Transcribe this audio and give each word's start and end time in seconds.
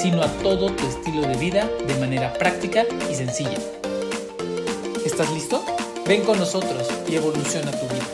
sino 0.00 0.22
a 0.22 0.28
todo 0.42 0.74
tu 0.74 0.86
estilo 0.86 1.20
de 1.28 1.36
vida 1.36 1.68
de 1.86 1.94
manera 2.00 2.32
práctica 2.32 2.84
y 3.10 3.14
sencilla. 3.14 3.58
¿Estás 5.04 5.30
listo? 5.34 5.62
Ven 6.06 6.24
con 6.24 6.38
nosotros 6.38 6.88
y 7.06 7.16
evoluciona 7.16 7.70
tu 7.70 7.86
vida. 7.86 8.06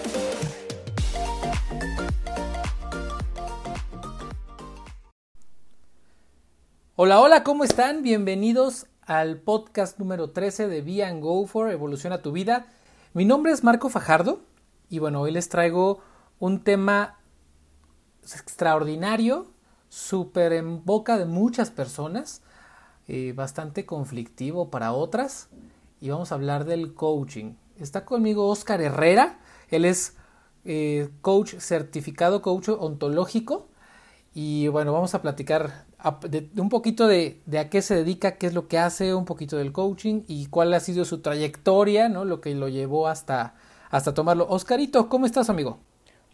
Hola, 6.96 7.20
hola, 7.20 7.44
¿cómo 7.44 7.62
están? 7.62 8.02
Bienvenidos 8.02 8.86
al 9.02 9.38
podcast 9.38 10.00
número 10.00 10.30
13 10.30 10.66
de 10.66 10.82
Be 10.82 11.04
and 11.04 11.22
Go 11.22 11.46
For 11.46 11.70
Evoluciona 11.70 12.20
tu 12.20 12.32
vida. 12.32 12.66
Mi 13.14 13.24
nombre 13.24 13.52
es 13.52 13.62
Marco 13.62 13.90
Fajardo 13.90 14.40
y 14.88 14.98
bueno, 14.98 15.20
hoy 15.20 15.30
les 15.30 15.48
traigo 15.48 16.00
un 16.40 16.64
tema 16.64 17.20
extraordinario, 18.24 19.46
súper 19.96 20.52
en 20.52 20.84
boca 20.84 21.16
de 21.16 21.24
muchas 21.24 21.70
personas, 21.70 22.42
eh, 23.08 23.32
bastante 23.34 23.86
conflictivo 23.86 24.68
para 24.70 24.92
otras 24.92 25.48
y 26.02 26.10
vamos 26.10 26.30
a 26.30 26.34
hablar 26.34 26.66
del 26.66 26.92
coaching. 26.92 27.54
Está 27.78 28.04
conmigo 28.04 28.48
Oscar 28.48 28.82
Herrera, 28.82 29.38
él 29.70 29.86
es 29.86 30.14
eh, 30.66 31.08
coach 31.22 31.54
certificado, 31.58 32.42
coach 32.42 32.68
ontológico 32.68 33.68
y 34.34 34.68
bueno, 34.68 34.92
vamos 34.92 35.14
a 35.14 35.22
platicar 35.22 35.86
un 36.56 36.68
poquito 36.68 37.06
de, 37.06 37.40
de, 37.46 37.58
a 37.58 37.70
qué 37.70 37.80
se 37.80 37.94
dedica, 37.94 38.36
qué 38.36 38.48
es 38.48 38.54
lo 38.54 38.68
que 38.68 38.78
hace, 38.78 39.14
un 39.14 39.24
poquito 39.24 39.56
del 39.56 39.72
coaching 39.72 40.24
y 40.28 40.46
cuál 40.48 40.74
ha 40.74 40.80
sido 40.80 41.06
su 41.06 41.20
trayectoria, 41.20 42.10
¿no? 42.10 42.26
Lo 42.26 42.42
que 42.42 42.54
lo 42.54 42.68
llevó 42.68 43.08
hasta, 43.08 43.54
hasta 43.90 44.12
tomarlo. 44.12 44.46
Oscarito, 44.48 45.08
¿cómo 45.08 45.24
estás, 45.24 45.48
amigo? 45.48 45.80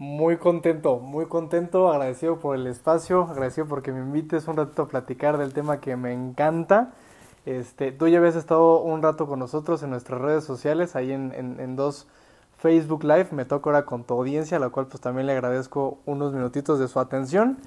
Muy 0.04 0.36
contento, 0.36 0.98
muy 0.98 1.26
contento, 1.26 1.88
agradecido 1.88 2.40
por 2.40 2.56
el 2.56 2.66
espacio, 2.66 3.22
agradecido 3.30 3.68
porque 3.68 3.92
me 3.92 4.00
invites 4.00 4.48
un 4.48 4.56
ratito 4.56 4.82
a 4.82 4.88
platicar 4.88 5.38
del 5.38 5.52
tema 5.52 5.78
que 5.78 5.94
me 5.94 6.12
encanta. 6.12 6.90
Este, 7.46 7.92
tú 7.92 8.08
ya 8.08 8.18
habías 8.18 8.34
estado 8.34 8.80
un 8.80 9.00
rato 9.00 9.28
con 9.28 9.38
nosotros 9.38 9.80
en 9.84 9.90
nuestras 9.90 10.20
redes 10.20 10.42
sociales, 10.42 10.96
ahí 10.96 11.12
en, 11.12 11.32
en, 11.32 11.76
dos 11.76 12.08
Facebook 12.58 13.04
Live, 13.04 13.28
me 13.30 13.44
toca 13.44 13.70
ahora 13.70 13.86
con 13.86 14.02
tu 14.02 14.14
audiencia, 14.14 14.56
a 14.56 14.60
la 14.60 14.70
cual 14.70 14.88
pues 14.88 15.00
también 15.00 15.28
le 15.28 15.34
agradezco 15.34 15.98
unos 16.04 16.32
minutitos 16.32 16.80
de 16.80 16.88
su 16.88 16.98
atención. 16.98 17.58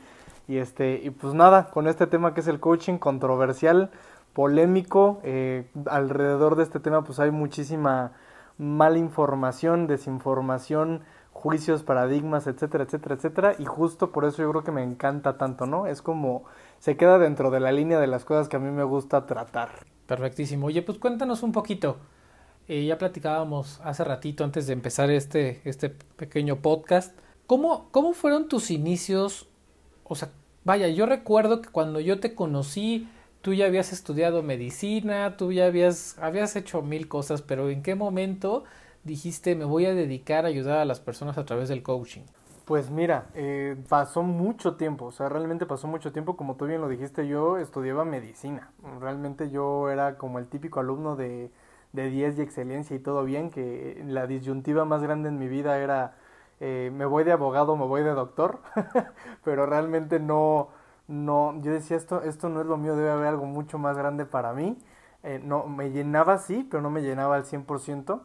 Y 0.49 0.57
este, 0.57 0.99
y 1.01 1.11
pues 1.11 1.33
nada, 1.33 1.69
con 1.69 1.87
este 1.87 2.05
tema 2.05 2.33
que 2.33 2.41
es 2.41 2.49
el 2.49 2.59
coaching 2.59 2.97
controversial, 2.97 3.91
polémico, 4.33 5.21
eh, 5.23 5.69
alrededor 5.85 6.57
de 6.57 6.63
este 6.63 6.81
tema 6.81 7.05
pues 7.05 7.17
hay 7.17 7.31
muchísima 7.31 8.11
mala 8.57 8.97
información, 8.97 9.87
desinformación, 9.87 11.01
juicios, 11.35 11.83
paradigmas, 11.83 12.47
etcétera, 12.47 12.85
etcétera, 12.85 13.15
etcétera, 13.15 13.55
y 13.59 13.65
justo 13.65 14.11
por 14.11 14.25
eso 14.25 14.41
yo 14.41 14.49
creo 14.49 14.63
que 14.63 14.71
me 14.71 14.81
encanta 14.81 15.37
tanto, 15.37 15.67
¿no? 15.67 15.85
Es 15.85 16.01
como 16.01 16.45
se 16.79 16.97
queda 16.97 17.19
dentro 17.19 17.51
de 17.51 17.59
la 17.59 17.71
línea 17.71 17.99
de 17.99 18.07
las 18.07 18.25
cosas 18.25 18.47
que 18.47 18.55
a 18.55 18.59
mí 18.59 18.71
me 18.71 18.83
gusta 18.83 19.25
tratar. 19.25 19.85
Perfectísimo. 20.07 20.67
Oye, 20.67 20.81
pues 20.81 20.97
cuéntanos 20.97 21.43
un 21.43 21.51
poquito. 21.51 21.97
Eh, 22.67 22.85
ya 22.85 22.97
platicábamos 22.97 23.79
hace 23.83 24.03
ratito 24.03 24.43
antes 24.43 24.65
de 24.65 24.73
empezar 24.73 25.11
este, 25.11 25.61
este 25.65 25.89
pequeño 25.89 26.57
podcast. 26.57 27.15
¿Cómo, 27.45 27.89
¿Cómo 27.91 28.13
fueron 28.13 28.47
tus 28.47 28.71
inicios 28.71 29.47
o 30.05 30.15
sea, 30.15 30.29
vaya, 30.63 30.87
yo 30.87 31.05
recuerdo 31.05 31.61
que 31.61 31.69
cuando 31.69 31.99
yo 31.99 32.19
te 32.19 32.35
conocí, 32.35 33.07
tú 33.41 33.53
ya 33.53 33.65
habías 33.65 33.91
estudiado 33.91 34.43
medicina, 34.43 35.35
tú 35.35 35.51
ya 35.51 35.65
habías, 35.65 36.17
habías 36.19 36.55
hecho 36.55 36.81
mil 36.83 37.07
cosas, 37.07 37.41
pero 37.41 37.69
¿en 37.69 37.81
qué 37.81 37.95
momento 37.95 38.63
dijiste 39.05 39.55
me 39.55 39.63
voy 39.63 39.85
a 39.85 39.95
dedicar 39.95 40.43
a 40.43 40.49
ayudar 40.49 40.79
a 40.79 40.85
las 40.85 40.99
personas 40.99 41.37
a 41.37 41.45
través 41.45 41.69
del 41.69 41.81
coaching? 41.81 42.23
Pues 42.65 42.89
mira, 42.89 43.27
eh, 43.35 43.77
pasó 43.87 44.23
mucho 44.23 44.75
tiempo, 44.75 45.05
o 45.05 45.11
sea, 45.11 45.29
realmente 45.29 45.67
pasó 45.67 45.87
mucho 45.87 46.11
tiempo, 46.11 46.35
como 46.35 46.55
tú 46.55 46.65
bien 46.65 46.81
lo 46.81 46.89
dijiste, 46.89 47.27
yo 47.27 47.59
estudiaba 47.59 48.05
medicina, 48.05 48.71
realmente 48.99 49.51
yo 49.51 49.89
era 49.91 50.17
como 50.17 50.39
el 50.39 50.47
típico 50.47 50.79
alumno 50.79 51.15
de, 51.15 51.51
de 51.93 52.09
10 52.09 52.39
y 52.39 52.41
excelencia 52.41 52.95
y 52.95 52.99
todo 52.99 53.23
bien, 53.23 53.51
que 53.51 54.03
la 54.07 54.25
disyuntiva 54.25 54.83
más 54.83 55.03
grande 55.03 55.29
en 55.29 55.37
mi 55.37 55.47
vida 55.47 55.77
era 55.77 56.15
eh, 56.59 56.89
me 56.93 57.05
voy 57.05 57.23
de 57.23 57.33
abogado, 57.33 57.75
me 57.75 57.85
voy 57.85 58.01
de 58.01 58.11
doctor, 58.11 58.59
pero 59.43 59.65
realmente 59.65 60.19
no, 60.19 60.69
no, 61.07 61.61
yo 61.61 61.71
decía 61.71 61.97
esto, 61.97 62.21
esto 62.23 62.49
no 62.49 62.61
es 62.61 62.67
lo 62.67 62.77
mío, 62.77 62.95
debe 62.95 63.11
haber 63.11 63.27
algo 63.27 63.45
mucho 63.45 63.77
más 63.77 63.97
grande 63.97 64.25
para 64.25 64.53
mí. 64.53 64.77
Eh, 65.23 65.41
no, 65.43 65.65
me 65.67 65.91
llenaba 65.91 66.37
sí, 66.37 66.67
pero 66.69 66.81
no 66.83 66.89
me 66.89 67.01
llenaba 67.01 67.35
al 67.35 67.45
100%. 67.45 68.21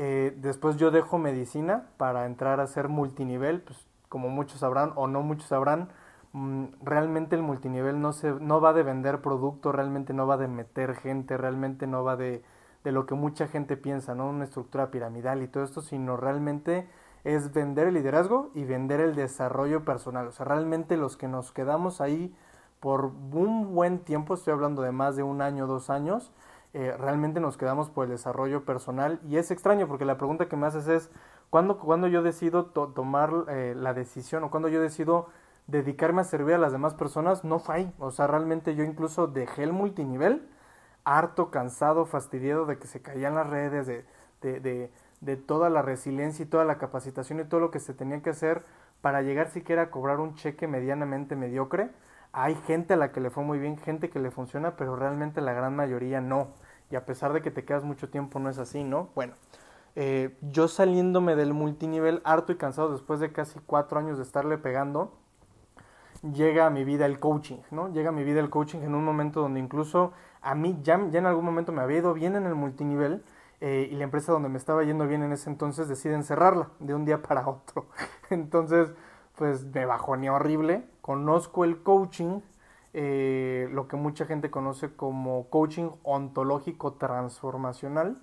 Eh, 0.00 0.32
después 0.36 0.76
yo 0.76 0.92
dejo 0.92 1.18
medicina 1.18 1.88
para 1.96 2.24
entrar 2.26 2.60
a 2.60 2.68
ser 2.68 2.86
multinivel, 2.88 3.62
pues 3.62 3.84
como 4.08 4.28
muchos 4.28 4.60
sabrán 4.60 4.92
o 4.94 5.08
no 5.08 5.22
muchos 5.22 5.48
sabrán, 5.48 5.88
mm, 6.32 6.66
realmente 6.84 7.34
el 7.34 7.42
multinivel 7.42 8.00
no, 8.00 8.12
se, 8.12 8.30
no 8.34 8.60
va 8.60 8.72
de 8.72 8.84
vender 8.84 9.22
producto, 9.22 9.72
realmente 9.72 10.14
no 10.14 10.28
va 10.28 10.36
de 10.36 10.46
meter 10.46 10.94
gente, 10.94 11.36
realmente 11.36 11.88
no 11.88 12.04
va 12.04 12.14
de, 12.14 12.44
de 12.84 12.92
lo 12.92 13.06
que 13.06 13.16
mucha 13.16 13.48
gente 13.48 13.76
piensa, 13.76 14.14
¿no? 14.14 14.28
Una 14.28 14.44
estructura 14.44 14.92
piramidal 14.92 15.42
y 15.42 15.48
todo 15.48 15.64
esto, 15.64 15.82
sino 15.82 16.16
realmente 16.16 16.86
es 17.24 17.52
vender 17.52 17.88
el 17.88 17.94
liderazgo 17.94 18.52
y 18.54 18.62
vender 18.62 19.00
el 19.00 19.16
desarrollo 19.16 19.84
personal. 19.84 20.28
O 20.28 20.32
sea, 20.32 20.46
realmente 20.46 20.96
los 20.96 21.16
que 21.16 21.26
nos 21.26 21.50
quedamos 21.50 22.00
ahí 22.00 22.32
por 22.78 23.06
un 23.32 23.74
buen 23.74 23.98
tiempo, 23.98 24.34
estoy 24.34 24.52
hablando 24.52 24.82
de 24.82 24.92
más 24.92 25.16
de 25.16 25.24
un 25.24 25.42
año, 25.42 25.66
dos 25.66 25.90
años, 25.90 26.32
eh, 26.74 26.94
realmente 26.98 27.40
nos 27.40 27.56
quedamos 27.56 27.90
por 27.90 28.04
el 28.04 28.10
desarrollo 28.10 28.64
personal. 28.64 29.20
Y 29.28 29.36
es 29.36 29.50
extraño 29.50 29.88
porque 29.88 30.04
la 30.04 30.18
pregunta 30.18 30.48
que 30.48 30.56
me 30.56 30.66
haces 30.66 30.88
es, 30.88 31.10
¿cuándo, 31.50 31.78
cuando 31.78 32.06
yo 32.08 32.22
decido 32.22 32.66
tomar 32.66 33.32
eh, 33.48 33.74
la 33.76 33.94
decisión 33.94 34.44
o 34.44 34.50
cuando 34.50 34.68
yo 34.68 34.80
decido 34.80 35.28
dedicarme 35.66 36.22
a 36.22 36.24
servir 36.24 36.54
a 36.54 36.58
las 36.58 36.72
demás 36.72 36.94
personas? 36.94 37.44
No 37.44 37.58
fue 37.58 37.76
ahí. 37.76 37.94
O 37.98 38.10
sea, 38.10 38.26
realmente 38.26 38.74
yo 38.74 38.84
incluso 38.84 39.26
dejé 39.26 39.64
el 39.64 39.72
multinivel, 39.72 40.48
harto, 41.04 41.50
cansado, 41.50 42.06
fastidiado 42.06 42.66
de 42.66 42.78
que 42.78 42.86
se 42.86 43.02
caían 43.02 43.34
las 43.34 43.48
redes, 43.48 43.86
de, 43.86 44.04
de 44.40 44.90
de 45.20 45.36
toda 45.36 45.70
la 45.70 45.82
resiliencia 45.82 46.44
y 46.44 46.48
toda 46.48 46.64
la 46.64 46.78
capacitación 46.78 47.40
y 47.40 47.44
todo 47.44 47.60
lo 47.60 47.70
que 47.70 47.80
se 47.80 47.94
tenía 47.94 48.22
que 48.22 48.30
hacer 48.30 48.62
para 49.00 49.22
llegar 49.22 49.50
siquiera 49.50 49.82
a 49.82 49.90
cobrar 49.90 50.20
un 50.20 50.34
cheque 50.34 50.66
medianamente 50.66 51.36
mediocre. 51.36 51.90
Hay 52.32 52.54
gente 52.66 52.94
a 52.94 52.96
la 52.96 53.12
que 53.12 53.20
le 53.20 53.30
fue 53.30 53.44
muy 53.44 53.58
bien, 53.58 53.78
gente 53.78 54.10
que 54.10 54.18
le 54.18 54.30
funciona, 54.30 54.76
pero 54.76 54.96
realmente 54.96 55.40
la 55.40 55.52
gran 55.52 55.74
mayoría 55.74 56.20
no. 56.20 56.48
Y 56.90 56.96
a 56.96 57.04
pesar 57.04 57.32
de 57.32 57.42
que 57.42 57.50
te 57.50 57.64
quedas 57.64 57.84
mucho 57.84 58.08
tiempo, 58.08 58.38
no 58.38 58.48
es 58.50 58.58
así, 58.58 58.84
¿no? 58.84 59.10
Bueno, 59.14 59.34
eh, 59.96 60.36
yo 60.42 60.68
saliéndome 60.68 61.36
del 61.36 61.54
multinivel 61.54 62.20
harto 62.24 62.52
y 62.52 62.56
cansado 62.56 62.92
después 62.92 63.20
de 63.20 63.32
casi 63.32 63.58
cuatro 63.66 63.98
años 63.98 64.18
de 64.18 64.24
estarle 64.24 64.58
pegando, 64.58 65.12
llega 66.22 66.66
a 66.66 66.70
mi 66.70 66.84
vida 66.84 67.06
el 67.06 67.18
coaching, 67.18 67.58
¿no? 67.70 67.92
Llega 67.92 68.10
a 68.10 68.12
mi 68.12 68.24
vida 68.24 68.40
el 68.40 68.50
coaching 68.50 68.80
en 68.80 68.94
un 68.94 69.04
momento 69.04 69.40
donde 69.40 69.60
incluso 69.60 70.12
a 70.40 70.54
mí 70.54 70.78
ya, 70.82 70.94
en 70.94 71.26
algún 71.26 71.44
momento 71.44 71.72
me 71.72 71.82
había 71.82 71.98
ido 71.98 72.14
bien 72.14 72.36
en 72.36 72.46
el 72.46 72.54
multinivel, 72.54 73.22
eh, 73.60 73.88
y 73.90 73.96
la 73.96 74.04
empresa 74.04 74.30
donde 74.30 74.48
me 74.48 74.58
estaba 74.58 74.84
yendo 74.84 75.06
bien 75.06 75.22
en 75.24 75.32
ese 75.32 75.50
entonces 75.50 75.88
deciden 75.88 76.22
cerrarla 76.22 76.70
de 76.78 76.94
un 76.94 77.04
día 77.04 77.22
para 77.22 77.48
otro. 77.48 77.86
Entonces, 78.30 78.92
pues 79.36 79.64
me 79.64 79.84
bajoneé 79.84 80.30
horrible. 80.30 80.84
Conozco 81.08 81.64
el 81.64 81.82
coaching, 81.82 82.42
eh, 82.92 83.66
lo 83.72 83.88
que 83.88 83.96
mucha 83.96 84.26
gente 84.26 84.50
conoce 84.50 84.94
como 84.94 85.48
coaching 85.48 85.88
ontológico 86.02 86.92
transformacional. 86.92 88.18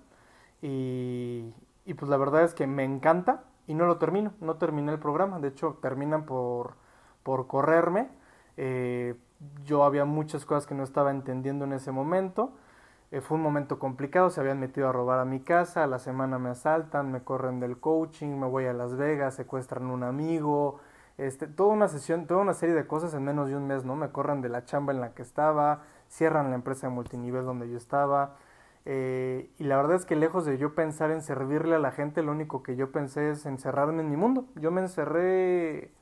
Y, 0.62 1.52
pues 1.98 2.08
la 2.08 2.16
verdad 2.16 2.44
es 2.44 2.54
que 2.54 2.68
me 2.68 2.84
encanta 2.84 3.42
y 3.66 3.74
no 3.74 3.86
lo 3.86 3.98
termino, 3.98 4.34
no 4.40 4.54
terminé 4.54 4.92
el 4.92 5.00
programa. 5.00 5.40
De 5.40 5.48
hecho, 5.48 5.78
terminan 5.82 6.26
por, 6.26 6.74
por 7.24 7.48
correrme. 7.48 8.08
Eh, 8.56 9.16
yo 9.64 9.82
había 9.82 10.04
muchas 10.04 10.46
cosas 10.46 10.68
que 10.68 10.76
no 10.76 10.84
estaba 10.84 11.10
entendiendo 11.10 11.64
en 11.64 11.72
ese 11.72 11.90
momento. 11.90 12.52
Eh, 13.10 13.20
fue 13.20 13.36
un 13.36 13.42
momento 13.42 13.80
complicado, 13.80 14.30
se 14.30 14.40
habían 14.40 14.60
metido 14.60 14.88
a 14.88 14.92
robar 14.92 15.18
a 15.18 15.24
mi 15.24 15.40
casa, 15.40 15.82
a 15.82 15.88
la 15.88 15.98
semana 15.98 16.38
me 16.38 16.50
asaltan, 16.50 17.10
me 17.10 17.24
corren 17.24 17.58
del 17.58 17.80
coaching, 17.80 18.38
me 18.38 18.46
voy 18.46 18.66
a 18.66 18.72
Las 18.72 18.94
Vegas, 18.96 19.34
secuestran 19.34 19.86
un 19.90 20.04
amigo, 20.04 20.78
este, 21.18 21.46
toda 21.46 21.72
una 21.72 21.88
sesión, 21.88 22.26
toda 22.26 22.40
una 22.40 22.54
serie 22.54 22.74
de 22.74 22.86
cosas 22.86 23.14
en 23.14 23.24
menos 23.24 23.48
de 23.48 23.56
un 23.56 23.66
mes, 23.66 23.84
¿no? 23.84 23.96
Me 23.96 24.10
corren 24.10 24.42
de 24.42 24.48
la 24.48 24.64
chamba 24.64 24.92
en 24.92 25.00
la 25.00 25.14
que 25.14 25.22
estaba, 25.22 25.82
cierran 26.08 26.50
la 26.50 26.56
empresa 26.56 26.88
de 26.88 26.92
multinivel 26.94 27.44
donde 27.44 27.68
yo 27.70 27.76
estaba, 27.76 28.36
eh, 28.88 29.50
y 29.58 29.64
la 29.64 29.76
verdad 29.76 29.96
es 29.96 30.06
que 30.06 30.14
lejos 30.14 30.46
de 30.46 30.58
yo 30.58 30.74
pensar 30.76 31.10
en 31.10 31.20
servirle 31.20 31.74
a 31.74 31.80
la 31.80 31.90
gente, 31.90 32.22
lo 32.22 32.30
único 32.32 32.62
que 32.62 32.76
yo 32.76 32.92
pensé 32.92 33.30
es 33.30 33.44
encerrarme 33.44 34.00
en 34.00 34.08
mi 34.10 34.16
mundo. 34.16 34.46
Yo 34.54 34.70
me 34.70 34.80
encerré 34.80 35.92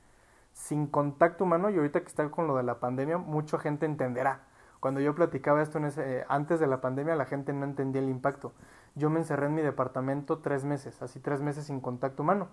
sin 0.52 0.86
contacto 0.86 1.44
humano 1.44 1.70
y 1.70 1.76
ahorita 1.78 2.00
que 2.00 2.08
está 2.08 2.30
con 2.30 2.46
lo 2.46 2.56
de 2.56 2.62
la 2.62 2.80
pandemia, 2.80 3.18
mucha 3.18 3.58
gente 3.58 3.86
entenderá 3.86 4.42
Cuando 4.80 5.00
yo 5.00 5.14
platicaba 5.14 5.62
esto 5.62 5.80
antes 6.28 6.60
de 6.60 6.66
la 6.66 6.80
pandemia, 6.82 7.16
la 7.16 7.24
gente 7.24 7.52
no 7.54 7.64
entendía 7.64 8.02
el 8.02 8.10
impacto. 8.10 8.52
Yo 8.94 9.10
me 9.10 9.18
encerré 9.20 9.46
en 9.46 9.54
mi 9.54 9.62
departamento 9.62 10.40
tres 10.40 10.64
meses, 10.64 11.00
así 11.02 11.20
tres 11.20 11.40
meses 11.40 11.64
sin 11.66 11.80
contacto 11.80 12.22
humano. 12.22 12.48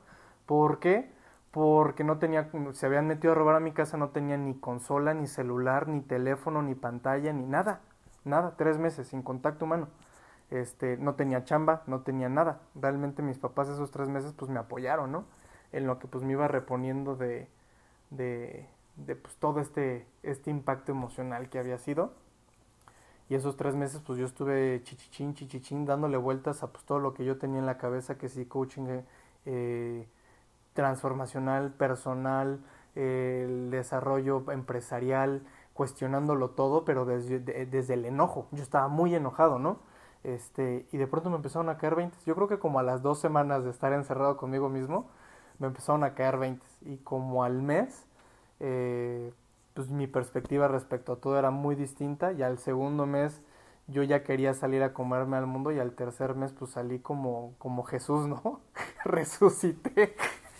¿Por 0.45 0.79
qué? 0.79 1.11
Porque 1.51 2.05
no 2.05 2.17
tenía, 2.17 2.49
se 2.71 2.85
habían 2.85 3.07
metido 3.07 3.33
a 3.33 3.35
robar 3.35 3.55
a 3.55 3.59
mi 3.59 3.73
casa, 3.73 3.97
no 3.97 4.09
tenía 4.09 4.37
ni 4.37 4.55
consola, 4.55 5.13
ni 5.13 5.27
celular, 5.27 5.87
ni 5.89 6.01
teléfono, 6.01 6.61
ni 6.61 6.75
pantalla, 6.75 7.33
ni 7.33 7.45
nada. 7.45 7.81
Nada, 8.23 8.55
tres 8.57 8.77
meses 8.77 9.07
sin 9.07 9.21
contacto 9.21 9.65
humano. 9.65 9.89
Este, 10.49 10.97
no 10.97 11.15
tenía 11.15 11.43
chamba, 11.43 11.83
no 11.87 12.01
tenía 12.01 12.29
nada. 12.29 12.61
Realmente 12.75 13.21
mis 13.21 13.37
papás 13.37 13.67
esos 13.67 13.91
tres 13.91 14.07
meses 14.07 14.33
pues 14.33 14.49
me 14.49 14.59
apoyaron, 14.59 15.11
¿no? 15.11 15.25
En 15.73 15.87
lo 15.87 15.99
que 15.99 16.07
pues 16.07 16.23
me 16.23 16.33
iba 16.33 16.47
reponiendo 16.47 17.15
de, 17.17 17.49
de, 18.11 18.67
de 18.95 19.15
pues 19.17 19.35
todo 19.35 19.59
este, 19.59 20.05
este 20.23 20.51
impacto 20.51 20.93
emocional 20.93 21.49
que 21.49 21.59
había 21.59 21.77
sido. 21.77 22.13
Y 23.29 23.35
esos 23.35 23.57
tres 23.57 23.75
meses 23.75 24.01
pues 24.05 24.19
yo 24.19 24.25
estuve 24.25 24.81
chichichín, 24.83 25.33
chichichín, 25.33 25.85
dándole 25.85 26.17
vueltas 26.17 26.63
a 26.63 26.71
pues 26.71 26.85
todo 26.85 26.99
lo 26.99 27.13
que 27.13 27.25
yo 27.25 27.37
tenía 27.37 27.59
en 27.59 27.65
la 27.65 27.77
cabeza, 27.77 28.17
que 28.17 28.29
sí, 28.29 28.45
coaching 28.45 29.01
eh 29.45 30.07
transformacional, 30.73 31.71
personal, 31.71 32.59
el 32.95 33.71
desarrollo 33.71 34.49
empresarial, 34.51 35.43
cuestionándolo 35.73 36.51
todo, 36.51 36.85
pero 36.85 37.05
desde, 37.05 37.39
desde 37.39 37.93
el 37.93 38.05
enojo. 38.05 38.47
Yo 38.51 38.63
estaba 38.63 38.87
muy 38.87 39.15
enojado, 39.15 39.59
¿no? 39.59 39.79
Este, 40.23 40.85
y 40.91 40.97
de 40.97 41.07
pronto 41.07 41.29
me 41.29 41.37
empezaron 41.37 41.69
a 41.69 41.77
caer 41.77 41.95
20. 41.95 42.17
Yo 42.25 42.35
creo 42.35 42.47
que 42.47 42.59
como 42.59 42.79
a 42.79 42.83
las 42.83 43.01
dos 43.01 43.19
semanas 43.19 43.63
de 43.63 43.71
estar 43.71 43.93
encerrado 43.93 44.37
conmigo 44.37 44.69
mismo, 44.69 45.09
me 45.59 45.67
empezaron 45.67 46.03
a 46.03 46.13
caer 46.13 46.37
20. 46.37 46.65
Y 46.81 46.97
como 46.97 47.43
al 47.43 47.61
mes, 47.61 48.05
eh, 48.59 49.33
pues 49.73 49.89
mi 49.89 50.07
perspectiva 50.07 50.67
respecto 50.67 51.13
a 51.13 51.15
todo 51.17 51.39
era 51.39 51.51
muy 51.51 51.75
distinta. 51.75 52.33
Y 52.33 52.43
al 52.43 52.59
segundo 52.59 53.05
mes 53.05 53.41
yo 53.87 54.03
ya 54.03 54.23
quería 54.23 54.53
salir 54.53 54.83
a 54.83 54.93
comerme 54.93 55.37
al 55.37 55.47
mundo 55.47 55.71
y 55.71 55.79
al 55.79 55.93
tercer 55.93 56.35
mes 56.35 56.53
pues 56.53 56.71
salí 56.71 56.99
como, 56.99 57.55
como 57.57 57.83
Jesús, 57.83 58.27
¿no? 58.27 58.61
Resucité. 59.05 60.15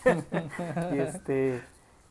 y 0.94 1.00
este 1.00 1.64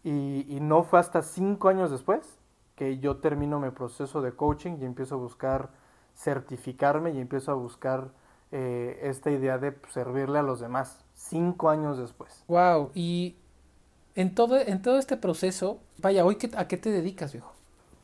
y, 0.02 0.46
y, 0.48 0.60
no 0.60 0.82
fue 0.82 0.98
hasta 0.98 1.22
cinco 1.22 1.68
años 1.68 1.90
después 1.90 2.38
que 2.74 2.98
yo 2.98 3.18
termino 3.18 3.60
mi 3.60 3.70
proceso 3.70 4.22
de 4.22 4.32
coaching 4.32 4.78
y 4.80 4.84
empiezo 4.86 5.16
a 5.16 5.18
buscar 5.18 5.68
certificarme 6.14 7.10
y 7.12 7.20
empiezo 7.20 7.52
a 7.52 7.54
buscar 7.54 8.08
eh, 8.52 8.98
esta 9.02 9.30
idea 9.30 9.58
de 9.58 9.76
servirle 9.90 10.38
a 10.38 10.42
los 10.42 10.60
demás 10.60 11.04
cinco 11.14 11.70
años 11.70 11.98
después. 11.98 12.44
Wow, 12.48 12.90
y 12.94 13.36
en 14.14 14.34
todo, 14.34 14.58
en 14.58 14.82
todo 14.82 14.98
este 14.98 15.16
proceso, 15.16 15.78
vaya, 15.98 16.24
hoy 16.24 16.36
¿a 16.56 16.66
qué 16.66 16.76
te 16.76 16.90
dedicas, 16.90 17.32
viejo? 17.32 17.52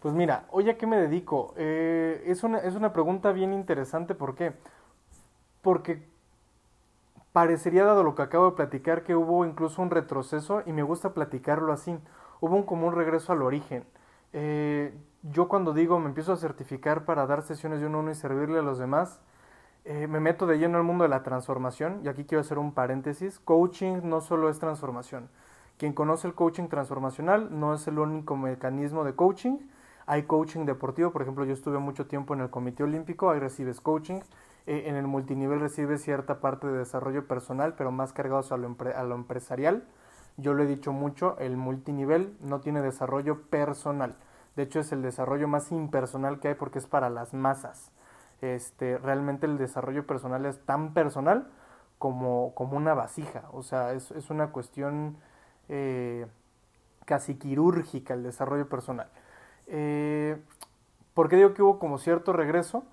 Pues 0.01 0.15
mira, 0.15 0.47
hoy 0.51 0.71
a 0.71 0.79
qué 0.79 0.87
me 0.87 0.99
dedico. 0.99 1.53
Eh, 1.57 2.23
es, 2.27 2.45
una, 2.45 2.59
es 2.59 2.75
una 2.75 2.93
pregunta 2.93 3.33
bien 3.33 3.53
interesante, 3.53 4.15
¿por 4.15 4.35
qué? 4.35 4.53
Porque 5.63 6.07
parecería, 7.37 7.85
dado 7.85 8.03
lo 8.03 8.15
que 8.15 8.23
acabo 8.23 8.47
de 8.47 8.57
platicar, 8.57 9.03
que 9.03 9.15
hubo 9.15 9.45
incluso 9.45 9.83
un 9.83 9.91
retroceso 9.91 10.63
y 10.65 10.73
me 10.73 10.83
gusta 10.83 11.13
platicarlo 11.13 11.71
así. 11.71 11.95
Hubo 12.41 12.57
un 12.57 12.63
común 12.63 12.95
regreso 12.95 13.31
al 13.31 13.43
origen. 13.43 13.85
Eh, 14.33 14.95
yo 15.23 15.47
cuando 15.47 15.75
digo 15.75 15.99
me 15.99 16.07
empiezo 16.07 16.33
a 16.33 16.39
certificar 16.39 17.05
para 17.05 17.27
dar 17.27 17.43
sesiones 17.43 17.81
de 17.81 17.89
uno 17.89 17.99
a 17.99 18.01
uno 18.01 18.11
y 18.11 18.15
servirle 18.15 18.61
a 18.61 18.63
los 18.63 18.79
demás, 18.79 19.21
eh, 19.85 20.07
me 20.07 20.19
meto 20.19 20.47
de 20.47 20.59
lleno 20.59 20.79
al 20.79 20.85
mundo 20.85 21.03
de 21.05 21.11
la 21.11 21.23
transformación 21.23 22.01
y 22.03 22.09
aquí 22.09 22.25
quiero 22.25 22.41
hacer 22.41 22.57
un 22.57 22.73
paréntesis. 22.73 23.39
Coaching 23.39 24.01
no 24.05 24.23
solo 24.23 24.49
es 24.49 24.59
transformación. 24.59 25.29
Quien 25.77 25.93
conoce 25.93 26.27
el 26.27 26.33
coaching 26.33 26.69
transformacional 26.69 27.49
no 27.61 27.75
es 27.75 27.87
el 27.87 27.99
único 27.99 28.35
mecanismo 28.39 29.05
de 29.05 29.15
coaching. 29.15 29.59
Hay 30.07 30.23
coaching 30.23 30.65
deportivo, 30.65 31.11
por 31.11 31.21
ejemplo, 31.21 31.45
yo 31.45 31.53
estuve 31.53 31.81
mucho 31.81 32.07
tiempo 32.07 32.33
en 32.33 32.41
el 32.41 32.49
Comité 32.49 32.83
Olímpico, 32.83 33.29
ahí 33.29 33.41
recibes 33.41 33.83
coaching. 33.83 34.21
Eh, 34.67 34.85
en 34.87 34.97
el 34.97 35.07
multinivel 35.07 35.61
recibes 35.61 36.03
cierta 36.03 36.41
parte 36.41 36.67
de 36.67 36.79
desarrollo 36.79 37.27
personal, 37.27 37.75
pero 37.75 37.93
más 37.93 38.13
cargados 38.13 38.53
a 38.53 38.57
lo, 38.57 38.77
a 38.95 39.03
lo 39.05 39.15
empresarial. 39.15 39.85
Yo 40.37 40.55
lo 40.55 40.65
he 40.65 40.67
dicho 40.67 40.93
mucho, 40.93 41.39
el 41.39 41.57
multinivel 41.57 42.37
no 42.41 42.61
tiene 42.61 42.83
desarrollo 42.83 43.43
personal. 43.43 44.17
De 44.57 44.65
hecho, 44.65 44.81
es 44.81 44.93
el 44.93 45.03
desarrollo 45.03 45.49
más 45.49 45.71
impersonal 45.71 46.41
que 46.41 46.49
hay 46.49 46.55
porque 46.55 46.79
es 46.79 46.87
para 46.87 47.11
las 47.11 47.33
masas. 47.35 47.91
Este, 48.43 48.99
realmente 48.99 49.47
el 49.47 49.57
desarrollo 49.57 50.07
personal 50.07 50.45
es 50.45 50.59
tan 50.67 50.93
personal 50.93 51.49
como, 51.99 52.53
como 52.55 52.77
una 52.77 52.95
vasija. 52.95 53.45
O 53.53 53.63
sea, 53.63 53.93
es, 53.93 54.11
es 54.11 54.31
una 54.31 54.49
cuestión 54.49 55.17
eh, 55.69 56.27
casi 57.05 57.37
quirúrgica 57.37 58.15
el 58.15 58.23
desarrollo 58.23 58.69
personal. 58.69 59.09
Eh, 59.67 60.37
¿Por 61.15 61.29
qué 61.29 61.37
digo 61.37 61.55
que 61.55 61.63
hubo 61.63 61.79
como 61.79 61.99
cierto 61.99 62.33
regreso? 62.33 62.85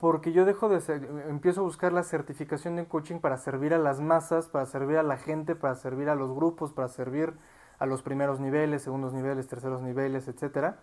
Porque 0.00 0.32
yo 0.32 0.46
dejo 0.46 0.70
de 0.70 0.80
ser, 0.80 1.04
empiezo 1.28 1.60
a 1.60 1.64
buscar 1.64 1.92
la 1.92 2.02
certificación 2.02 2.74
de 2.76 2.86
coaching 2.86 3.18
para 3.18 3.36
servir 3.36 3.74
a 3.74 3.78
las 3.78 4.00
masas, 4.00 4.48
para 4.48 4.64
servir 4.64 4.96
a 4.96 5.02
la 5.02 5.18
gente, 5.18 5.54
para 5.54 5.74
servir 5.74 6.08
a 6.08 6.14
los 6.14 6.34
grupos, 6.34 6.72
para 6.72 6.88
servir 6.88 7.34
a 7.78 7.84
los 7.84 8.00
primeros 8.00 8.40
niveles, 8.40 8.82
segundos 8.82 9.12
niveles, 9.12 9.46
terceros 9.46 9.82
niveles, 9.82 10.26
etcétera. 10.26 10.78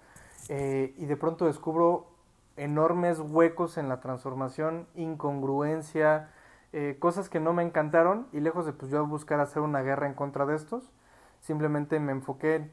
Eh, 0.50 0.94
y 0.98 1.08
de 1.08 1.18
pronto 1.18 1.48
descubro 1.48 2.12
enormes 2.58 3.20
huecos 3.20 3.80
en 3.80 3.90
la 3.90 4.02
transformación, 4.02 4.86
incongruencia, 4.94 6.30
eh, 6.72 6.98
cosas 7.00 7.28
que 7.28 7.40
no 7.40 7.54
me 7.54 7.64
encantaron 7.64 8.28
y 8.34 8.40
lejos 8.40 8.68
de 8.68 8.74
pues 8.74 8.92
yo 8.92 9.04
buscar 9.08 9.40
hacer 9.40 9.64
una 9.64 9.82
guerra 9.82 10.06
en 10.06 10.14
contra 10.14 10.46
de 10.46 10.56
estos, 10.56 10.92
simplemente 11.40 12.00
me 12.00 12.12
enfoqué 12.12 12.56
en 12.56 12.72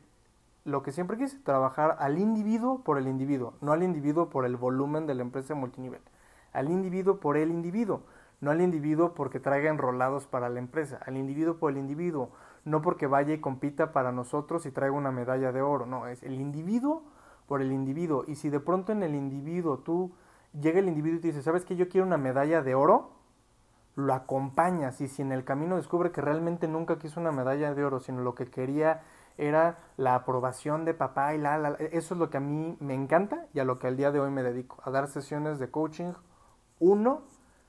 lo 0.65 0.83
que 0.83 0.93
siempre 0.93 1.17
quise, 1.17 1.39
trabajar 1.39 1.97
al 2.01 2.19
individuo 2.19 2.83
por 2.83 2.99
el 2.99 3.09
individuo, 3.09 3.55
no 3.63 3.73
al 3.73 3.83
individuo 3.83 4.29
por 4.29 4.45
el 4.45 4.57
volumen 4.57 5.07
de 5.07 5.15
la 5.15 5.23
empresa 5.23 5.55
multinivel 5.55 6.03
al 6.55 6.71
individuo 6.71 7.21
por 7.21 7.37
el 7.37 7.51
individuo, 7.51 8.03
no 8.41 8.51
al 8.51 8.63
individuo 8.63 9.15
porque 9.15 9.41
traiga 9.41 9.71
enrolados 9.71 10.27
para 10.27 10.49
la 10.49 10.59
empresa, 10.59 10.99
al 11.05 11.17
individuo 11.17 11.59
por 11.59 11.73
el 11.73 11.79
individuo, 11.79 12.31
no 12.65 12.81
porque 12.81 13.07
vaya 13.07 13.35
y 13.35 13.41
compita 13.41 13.93
para 13.93 14.13
nosotros 14.13 14.65
y 14.65 14.71
traiga 14.71 14.97
una 14.97 15.13
medalla 15.13 15.53
de 15.53 15.61
oro, 15.61 15.85
no, 15.85 16.07
es 16.07 16.23
el 16.23 16.41
individuo 16.41 17.03
por 17.47 17.61
el 17.61 17.73
individuo. 17.73 18.25
Y 18.27 18.37
si 18.37 18.49
de 18.49 18.61
pronto 18.61 18.93
en 18.93 19.03
el 19.03 19.15
individuo 19.15 19.79
tú 19.79 20.13
llega 20.59 20.79
el 20.79 20.89
individuo 20.89 21.19
y 21.19 21.21
te 21.21 21.29
dice, 21.29 21.43
¿sabes 21.43 21.65
que 21.65 21.77
yo 21.77 21.89
quiero 21.89 22.07
una 22.07 22.17
medalla 22.17 22.63
de 22.63 22.75
oro? 22.75 23.11
Lo 23.97 24.13
acompañas 24.15 25.01
y 25.01 25.09
si 25.09 25.23
en 25.23 25.33
el 25.33 25.45
camino 25.45 25.77
descubre 25.77 26.11
que 26.11 26.21
realmente 26.21 26.69
nunca 26.69 26.99
quiso 26.99 27.21
una 27.21 27.33
medalla 27.33 27.75
de 27.75 27.85
oro, 27.85 28.01
sino 28.01 28.23
lo 28.23 28.35
que 28.35 28.47
quería 28.47 29.03
era 29.37 29.79
la 29.97 30.15
aprobación 30.15 30.85
de 30.85 30.95
papá 30.95 31.35
y 31.35 31.39
la, 31.39 31.59
la, 31.59 31.71
eso 31.71 32.15
es 32.15 32.21
lo 32.21 32.31
que 32.31 32.37
a 32.37 32.41
mí 32.41 32.77
me 32.81 32.95
encanta 32.95 33.47
y 33.53 33.61
a 33.61 33.65
lo 33.65 33.79
que 33.79 33.89
al 33.89 33.97
día 33.97 34.13
de 34.13 34.21
hoy 34.21 34.31
me 34.31 34.43
dedico, 34.43 34.81
a 34.85 34.91
dar 34.91 35.09
sesiones 35.09 35.59
de 35.59 35.71
coaching 35.71 36.13
uno 36.79 37.23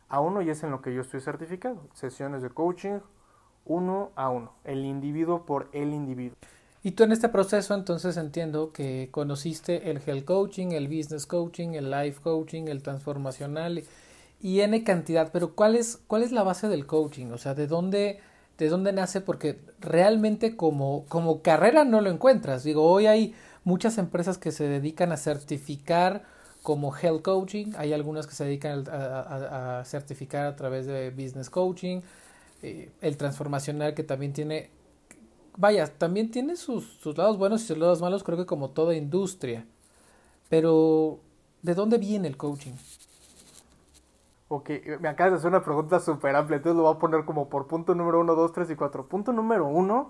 a 0.09 0.19
uno 0.19 0.41
y 0.41 0.49
es 0.49 0.63
en 0.63 0.71
lo 0.71 0.81
que 0.81 0.93
yo 0.93 1.01
estoy 1.01 1.21
certificado. 1.21 1.81
Sesiones 1.93 2.41
de 2.41 2.49
coaching 2.49 2.99
uno 3.65 4.11
a 4.15 4.29
uno, 4.29 4.53
el 4.63 4.85
individuo 4.85 5.45
por 5.45 5.69
el 5.73 5.93
individuo. 5.93 6.37
Y 6.83 6.91
tú 6.91 7.03
en 7.03 7.11
este 7.11 7.29
proceso 7.29 7.73
entonces 7.73 8.15
entiendo 8.15 8.71
que 8.71 9.09
conociste 9.11 9.89
el 9.89 9.99
health 10.05 10.25
coaching, 10.25 10.67
el 10.71 10.87
business 10.87 11.25
coaching, 11.25 11.69
el 11.69 11.89
life 11.89 12.21
coaching, 12.21 12.67
el 12.67 12.83
transformacional 12.83 13.83
y 14.39 14.59
N 14.59 14.83
cantidad, 14.83 15.31
pero 15.31 15.55
¿cuál 15.55 15.75
es, 15.75 15.99
cuál 16.05 16.21
es 16.21 16.31
la 16.31 16.43
base 16.43 16.67
del 16.67 16.85
coaching? 16.85 17.31
O 17.31 17.39
sea, 17.39 17.55
¿de 17.55 17.65
dónde, 17.65 18.19
de 18.59 18.69
dónde 18.69 18.93
nace? 18.93 19.19
Porque 19.19 19.59
realmente 19.79 20.55
como, 20.55 21.05
como 21.09 21.41
carrera 21.41 21.85
no 21.85 22.01
lo 22.01 22.11
encuentras. 22.11 22.63
Digo, 22.63 22.83
hoy 22.83 23.07
hay 23.07 23.33
muchas 23.63 23.97
empresas 23.97 24.37
que 24.37 24.51
se 24.51 24.67
dedican 24.67 25.11
a 25.11 25.17
certificar 25.17 26.23
como 26.65 26.91
Health 26.97 27.21
Coaching, 27.21 27.73
hay 27.77 27.93
algunas 27.93 28.25
que 28.25 28.33
se 28.33 28.43
dedican 28.43 28.85
a, 28.91 29.83
certificar 29.85 30.47
a 30.47 30.55
través 30.55 30.87
de 30.87 31.11
Business 31.11 31.51
Coaching, 31.51 32.01
eh, 32.63 32.91
el 33.01 33.17
transformacional 33.17 33.93
que 33.93 34.01
también 34.03 34.33
tiene, 34.33 34.71
vaya, 35.55 35.85
también 35.85 36.31
tiene 36.31 36.55
sus, 36.55 36.83
sus 36.97 37.15
lados 37.19 37.37
buenos 37.37 37.61
y 37.61 37.67
sus 37.67 37.77
lados 37.77 38.01
malos, 38.01 38.23
creo 38.23 38.39
que 38.39 38.47
como 38.47 38.71
toda 38.71 38.95
industria, 38.95 39.63
pero 40.49 41.19
¿de 41.61 41.75
dónde 41.75 41.99
viene 41.99 42.27
el 42.27 42.35
coaching? 42.35 42.73
Ok, 44.47 44.71
me 44.99 45.07
acabas 45.07 45.33
de 45.33 45.37
hacer 45.37 45.49
una 45.49 45.63
pregunta 45.63 45.99
súper 45.99 46.35
amplia, 46.35 46.57
entonces 46.57 46.77
lo 46.77 46.83
voy 46.83 46.95
a 46.95 46.99
poner 46.99 47.25
como 47.25 47.47
por 47.47 47.67
punto 47.67 47.93
número 47.93 48.21
uno, 48.21 48.33
dos, 48.33 48.53
tres 48.53 48.71
y 48.71 48.75
cuatro. 48.75 49.07
Punto 49.07 49.33
número 49.33 49.67
uno, 49.67 50.09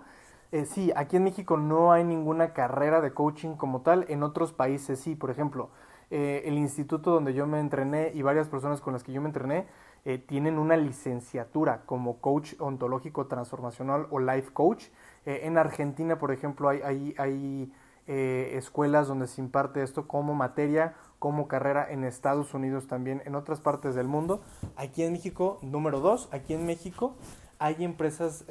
eh, 0.53 0.63
sí, 0.63 0.93
aquí 0.95 1.17
en 1.17 1.25
México 1.25 1.57
no 1.57 1.91
hay 1.91 2.05
ninguna 2.05 2.53
carrera 2.53 3.01
de 3.01 3.13
coaching 3.13 3.55
como 3.55 3.81
tal, 3.81 4.05
en 4.07 4.23
otros 4.23 4.53
países 4.53 5.01
sí, 5.01 5.15
por 5.15 5.31
ejemplo, 5.31 5.69
eh, 6.11 6.43
el 6.45 6.57
instituto 6.57 7.11
donde 7.11 7.33
yo 7.33 7.47
me 7.47 7.59
entrené 7.59 8.11
y 8.13 8.21
varias 8.21 8.47
personas 8.47 8.81
con 8.81 8.93
las 8.93 9.03
que 9.03 9.11
yo 9.11 9.21
me 9.21 9.27
entrené 9.27 9.65
eh, 10.05 10.19
tienen 10.19 10.59
una 10.59 10.77
licenciatura 10.77 11.81
como 11.85 12.19
coach 12.19 12.53
ontológico 12.59 13.25
transformacional 13.25 14.07
o 14.11 14.19
life 14.19 14.51
coach. 14.53 14.85
Eh, 15.25 15.41
en 15.43 15.57
Argentina, 15.57 16.19
por 16.19 16.31
ejemplo, 16.31 16.69
hay, 16.69 16.81
hay, 16.83 17.15
hay 17.17 17.73
escuelas 18.07 19.07
donde 19.07 19.25
se 19.25 19.41
imparte 19.41 19.81
esto 19.81 20.07
como 20.07 20.35
materia, 20.35 20.93
como 21.17 21.47
carrera 21.47 21.91
en 21.91 22.03
Estados 22.03 22.53
Unidos 22.53 22.85
también, 22.85 23.23
en 23.25 23.33
otras 23.33 23.61
partes 23.61 23.95
del 23.95 24.07
mundo. 24.07 24.43
Aquí 24.75 25.01
en 25.01 25.11
México, 25.11 25.57
número 25.63 25.99
dos, 26.01 26.29
aquí 26.31 26.53
en 26.53 26.67
México 26.67 27.15
hay 27.57 27.83
empresas 27.83 28.45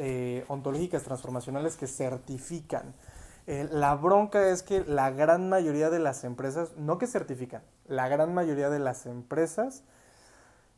ontológicas 0.48 1.04
transformacionales 1.04 1.76
que 1.76 1.86
certifican 1.86 2.94
eh, 3.46 3.68
la 3.70 3.94
bronca 3.94 4.48
es 4.48 4.62
que 4.62 4.84
la 4.84 5.10
gran 5.10 5.48
mayoría 5.48 5.90
de 5.90 5.98
las 5.98 6.24
empresas, 6.24 6.74
no 6.76 6.98
que 6.98 7.06
certifican, 7.06 7.62
La 7.86 8.08
gran 8.08 8.32
mayoría 8.32 8.70
de 8.70 8.78
las 8.78 9.04
empresas 9.06 9.84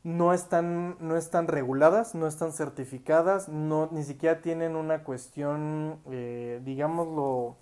no 0.03 0.33
están, 0.33 0.97
no 1.01 1.17
están 1.17 1.49
reguladas, 1.49 2.15
no 2.15 2.27
están 2.27 2.53
certificadas, 2.53 3.49
no, 3.49 3.89
ni 3.93 4.03
siquiera 4.03 4.41
tienen 4.41 4.77
una 4.77 5.05
cuestión, 5.05 5.99
eh, 6.11 6.61
digámoslo, 6.65 7.57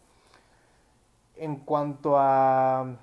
en 1.36 1.56
cuanto 1.56 2.18
a 2.18 2.96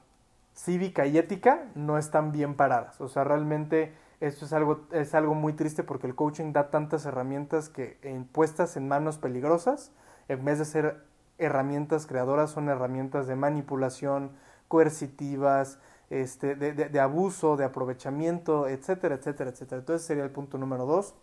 cívica 0.55 1.05
y 1.05 1.17
ética, 1.17 1.65
no 1.75 1.97
están 1.97 2.31
bien 2.31 2.55
paradas. 2.55 2.99
O 3.01 3.09
sea, 3.09 3.23
realmente 3.23 3.93
esto 4.21 4.45
es 4.45 4.53
algo, 4.53 4.81
es 4.91 5.15
algo 5.15 5.33
muy 5.35 5.53
triste 5.53 5.83
porque 5.83 6.07
el 6.07 6.15
coaching 6.15 6.53
da 6.53 6.69
tantas 6.69 7.05
herramientas 7.05 7.69
que 7.69 7.97
puestas 8.31 8.77
en 8.77 8.87
manos 8.87 9.17
peligrosas, 9.17 9.91
en 10.27 10.45
vez 10.45 10.59
de 10.59 10.65
ser 10.65 11.10
herramientas 11.41 12.05
creadoras, 12.05 12.51
son 12.51 12.69
herramientas 12.69 13.27
de 13.27 13.35
manipulación, 13.35 14.31
coercitivas, 14.67 15.79
este, 16.09 16.55
de, 16.55 16.99
abuso, 16.99 17.57
de 17.57 17.63
aprovechamiento, 17.63 18.67
etcétera, 18.67 19.15
etcétera, 19.15 19.49
etcétera. 19.49 19.79
Entonces 19.79 20.05
sería 20.05 20.23
el 20.23 20.31
punto 20.31 20.57
número 20.57 20.85
dos. 20.85 21.15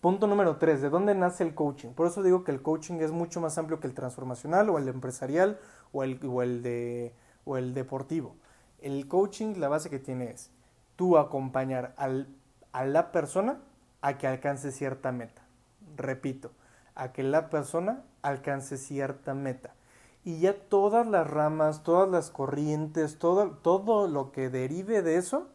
Punto 0.00 0.26
número 0.26 0.56
tres, 0.56 0.82
¿de 0.82 0.88
dónde 0.88 1.14
nace 1.14 1.44
el 1.44 1.54
coaching? 1.54 1.90
Por 1.90 2.08
eso 2.08 2.22
digo 2.22 2.42
que 2.42 2.50
el 2.50 2.62
coaching 2.62 2.94
es 3.00 3.12
mucho 3.12 3.40
más 3.40 3.58
amplio 3.58 3.78
que 3.78 3.86
el 3.86 3.94
transformacional 3.94 4.70
o 4.70 4.78
el 4.78 4.88
empresarial 4.88 5.60
o 5.92 6.02
el, 6.02 6.18
o 6.26 6.42
el, 6.42 6.62
de, 6.62 7.14
o 7.44 7.56
el 7.56 7.74
deportivo. 7.74 8.34
El 8.80 9.06
coaching, 9.06 9.54
la 9.58 9.68
base 9.68 9.90
que 9.90 10.00
tiene 10.00 10.30
es 10.30 10.50
tú 10.96 11.18
acompañar 11.18 11.94
al, 11.96 12.28
a 12.72 12.84
la 12.84 13.12
persona 13.12 13.60
a 14.00 14.18
que 14.18 14.26
alcance 14.26 14.72
cierta 14.72 15.12
meta. 15.12 15.42
Repito, 15.96 16.50
a 16.94 17.12
que 17.12 17.22
la 17.22 17.50
persona 17.50 18.02
alcance 18.22 18.76
cierta 18.76 19.34
meta 19.34 19.74
y 20.24 20.38
ya 20.38 20.54
todas 20.54 21.06
las 21.06 21.28
ramas, 21.28 21.82
todas 21.82 22.08
las 22.08 22.30
corrientes, 22.30 23.18
todo, 23.18 23.50
todo 23.50 24.06
lo 24.06 24.30
que 24.30 24.50
derive 24.50 25.02
de 25.02 25.16
eso, 25.16 25.48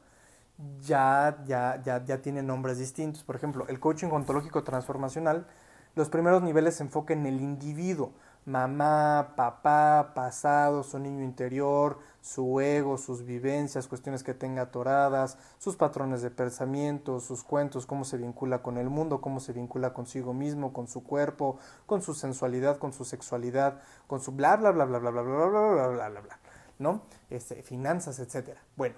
ya, 0.82 1.38
ya, 1.46 1.82
ya, 1.84 2.04
ya 2.04 2.22
tiene 2.22 2.44
nombres 2.44 2.78
distintos. 2.78 3.24
Por 3.24 3.36
ejemplo, 3.36 3.66
el 3.70 3.80
coaching 3.80 4.08
ontológico 4.08 4.64
transformacional, 4.64 5.48
los 5.96 6.10
primeros 6.10 6.44
niveles 6.44 6.76
se 6.76 6.84
enfocan 6.84 7.20
en 7.20 7.36
el 7.36 7.42
individuo, 7.42 8.12
mamá, 8.48 9.34
papá, 9.36 10.14
pasado, 10.16 10.82
su 10.82 10.98
niño 11.00 11.22
interior, 11.22 12.00
su 12.22 12.62
ego, 12.62 12.98
sus 12.98 13.26
vivencias, 13.26 13.90
cuestiones 13.90 14.24
que 14.24 14.34
tenga 14.34 14.64
atoradas, 14.64 15.38
sus 15.58 15.76
patrones 15.76 16.22
de 16.22 16.32
pensamiento, 16.32 17.20
sus 17.20 17.44
cuentos, 17.44 17.86
cómo 17.86 18.06
se 18.06 18.16
vincula 18.18 18.64
con 18.64 18.78
el 18.78 18.90
mundo, 18.90 19.20
cómo 19.20 19.42
se 19.42 19.52
vincula 19.52 19.94
consigo 19.94 20.34
mismo, 20.34 20.72
con 20.72 20.88
su 20.88 21.04
cuerpo, 21.04 21.58
con 21.86 22.02
su 22.02 22.14
sensualidad, 22.14 22.78
con 22.78 22.94
su 22.94 23.04
sexualidad, 23.04 23.82
con 24.08 24.22
su 24.22 24.32
bla 24.32 24.56
bla 24.56 24.72
bla 24.72 24.86
bla 24.86 25.00
bla 25.00 25.12
bla 25.12 25.22
bla 25.22 25.46
bla 25.46 25.48
bla 25.48 25.88
bla 25.88 26.10
bla 26.10 26.22
bla, 26.22 26.40
¿no? 26.80 27.02
Este, 27.30 27.62
finanzas, 27.64 28.18
etcétera. 28.20 28.62
Bueno, 28.78 28.96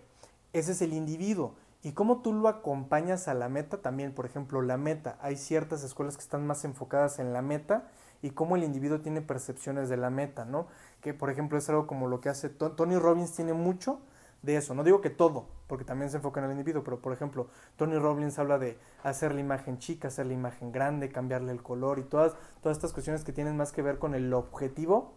ese 0.54 0.74
es 0.74 0.82
el 0.84 0.94
individuo. 0.94 1.56
Y 1.82 1.94
cómo 1.94 2.22
tú 2.22 2.34
lo 2.34 2.50
acompañas 2.50 3.28
a 3.28 3.34
la 3.34 3.50
meta 3.50 3.82
también, 3.82 4.14
por 4.14 4.26
ejemplo, 4.26 4.62
la 4.62 4.78
meta. 4.78 5.18
Hay 5.22 5.38
ciertas 5.38 5.84
escuelas 5.84 6.18
que 6.18 6.24
están 6.24 6.46
más 6.46 6.66
enfocadas 6.66 7.18
en 7.18 7.34
la 7.34 7.42
meta 7.42 7.88
y 8.22 8.32
cómo 8.32 8.56
el 8.56 8.64
individuo 8.64 9.02
tiene 9.02 9.22
percepciones 9.22 9.90
de 9.90 9.98
la 9.98 10.10
meta, 10.10 10.46
¿no? 10.46 10.68
Que 11.02 11.14
por 11.14 11.30
ejemplo 11.30 11.58
es 11.58 11.70
algo 11.70 11.88
como 11.88 12.08
lo 12.08 12.22
que 12.22 12.30
hace 12.30 12.50
Tony 12.50 12.98
Robbins 12.98 13.34
tiene 13.34 13.54
mucho 13.54 14.00
de 14.42 14.58
eso. 14.58 14.74
No 14.74 14.84
digo 14.84 15.02
que 15.02 15.10
todo, 15.10 15.48
porque 15.68 15.86
también 15.86 16.10
se 16.10 16.18
enfoca 16.18 16.40
en 16.40 16.46
el 16.46 16.52
individuo, 16.52 16.84
pero 16.84 17.00
por 17.00 17.14
ejemplo, 17.14 17.48
Tony 17.76 17.98
Robbins 17.98 18.40
habla 18.40 18.58
de 18.58 18.78
hacer 19.04 19.34
la 19.34 19.42
imagen 19.42 19.78
chica, 19.78 20.08
hacer 20.08 20.26
la 20.26 20.34
imagen 20.34 20.72
grande, 20.72 21.10
cambiarle 21.10 21.52
el 21.52 21.62
color 21.62 22.00
y 22.00 22.04
todas, 22.04 22.34
todas 22.62 22.78
estas 22.78 22.94
cuestiones 22.94 23.24
que 23.24 23.34
tienen 23.34 23.58
más 23.58 23.72
que 23.72 23.82
ver 23.82 24.00
con 24.00 24.16
el 24.16 24.34
objetivo 24.34 25.14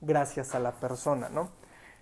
gracias 0.00 0.54
a 0.54 0.58
la 0.58 0.72
persona, 0.72 1.28
¿no? 1.28 1.50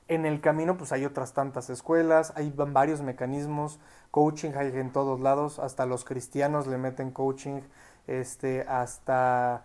En 0.06 0.26
el 0.26 0.42
camino 0.42 0.76
pues 0.76 0.92
hay 0.92 1.06
otras 1.06 1.32
tantas 1.32 1.70
escuelas, 1.70 2.32
hay 2.36 2.52
varios 2.54 3.00
mecanismos, 3.00 3.80
coaching 4.10 4.50
hay 4.54 4.68
en 4.76 4.92
todos 4.92 5.20
lados, 5.20 5.58
hasta 5.58 5.86
los 5.86 6.04
cristianos 6.04 6.66
le 6.66 6.76
meten 6.76 7.10
coaching, 7.10 7.62
este, 8.06 8.62
hasta 8.62 9.64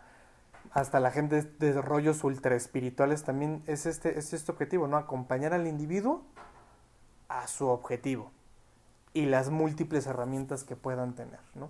hasta 0.72 1.00
la 1.00 1.12
gente 1.12 1.42
de 1.42 1.82
rollos 1.82 2.24
ultra 2.24 2.56
espirituales 2.56 3.24
también 3.24 3.64
es 3.66 3.86
este, 3.86 4.18
es 4.20 4.34
este 4.34 4.52
objetivo, 4.52 4.88
¿no? 4.88 4.98
Acompañar 4.98 5.54
al 5.54 5.68
individuo 5.68 6.24
a 7.28 7.48
su 7.48 7.68
objetivo 7.68 8.32
y 9.14 9.26
las 9.26 9.50
múltiples 9.50 10.06
herramientas 10.08 10.64
que 10.64 10.76
puedan 10.76 11.16
tener, 11.16 11.40
¿no? 11.56 11.70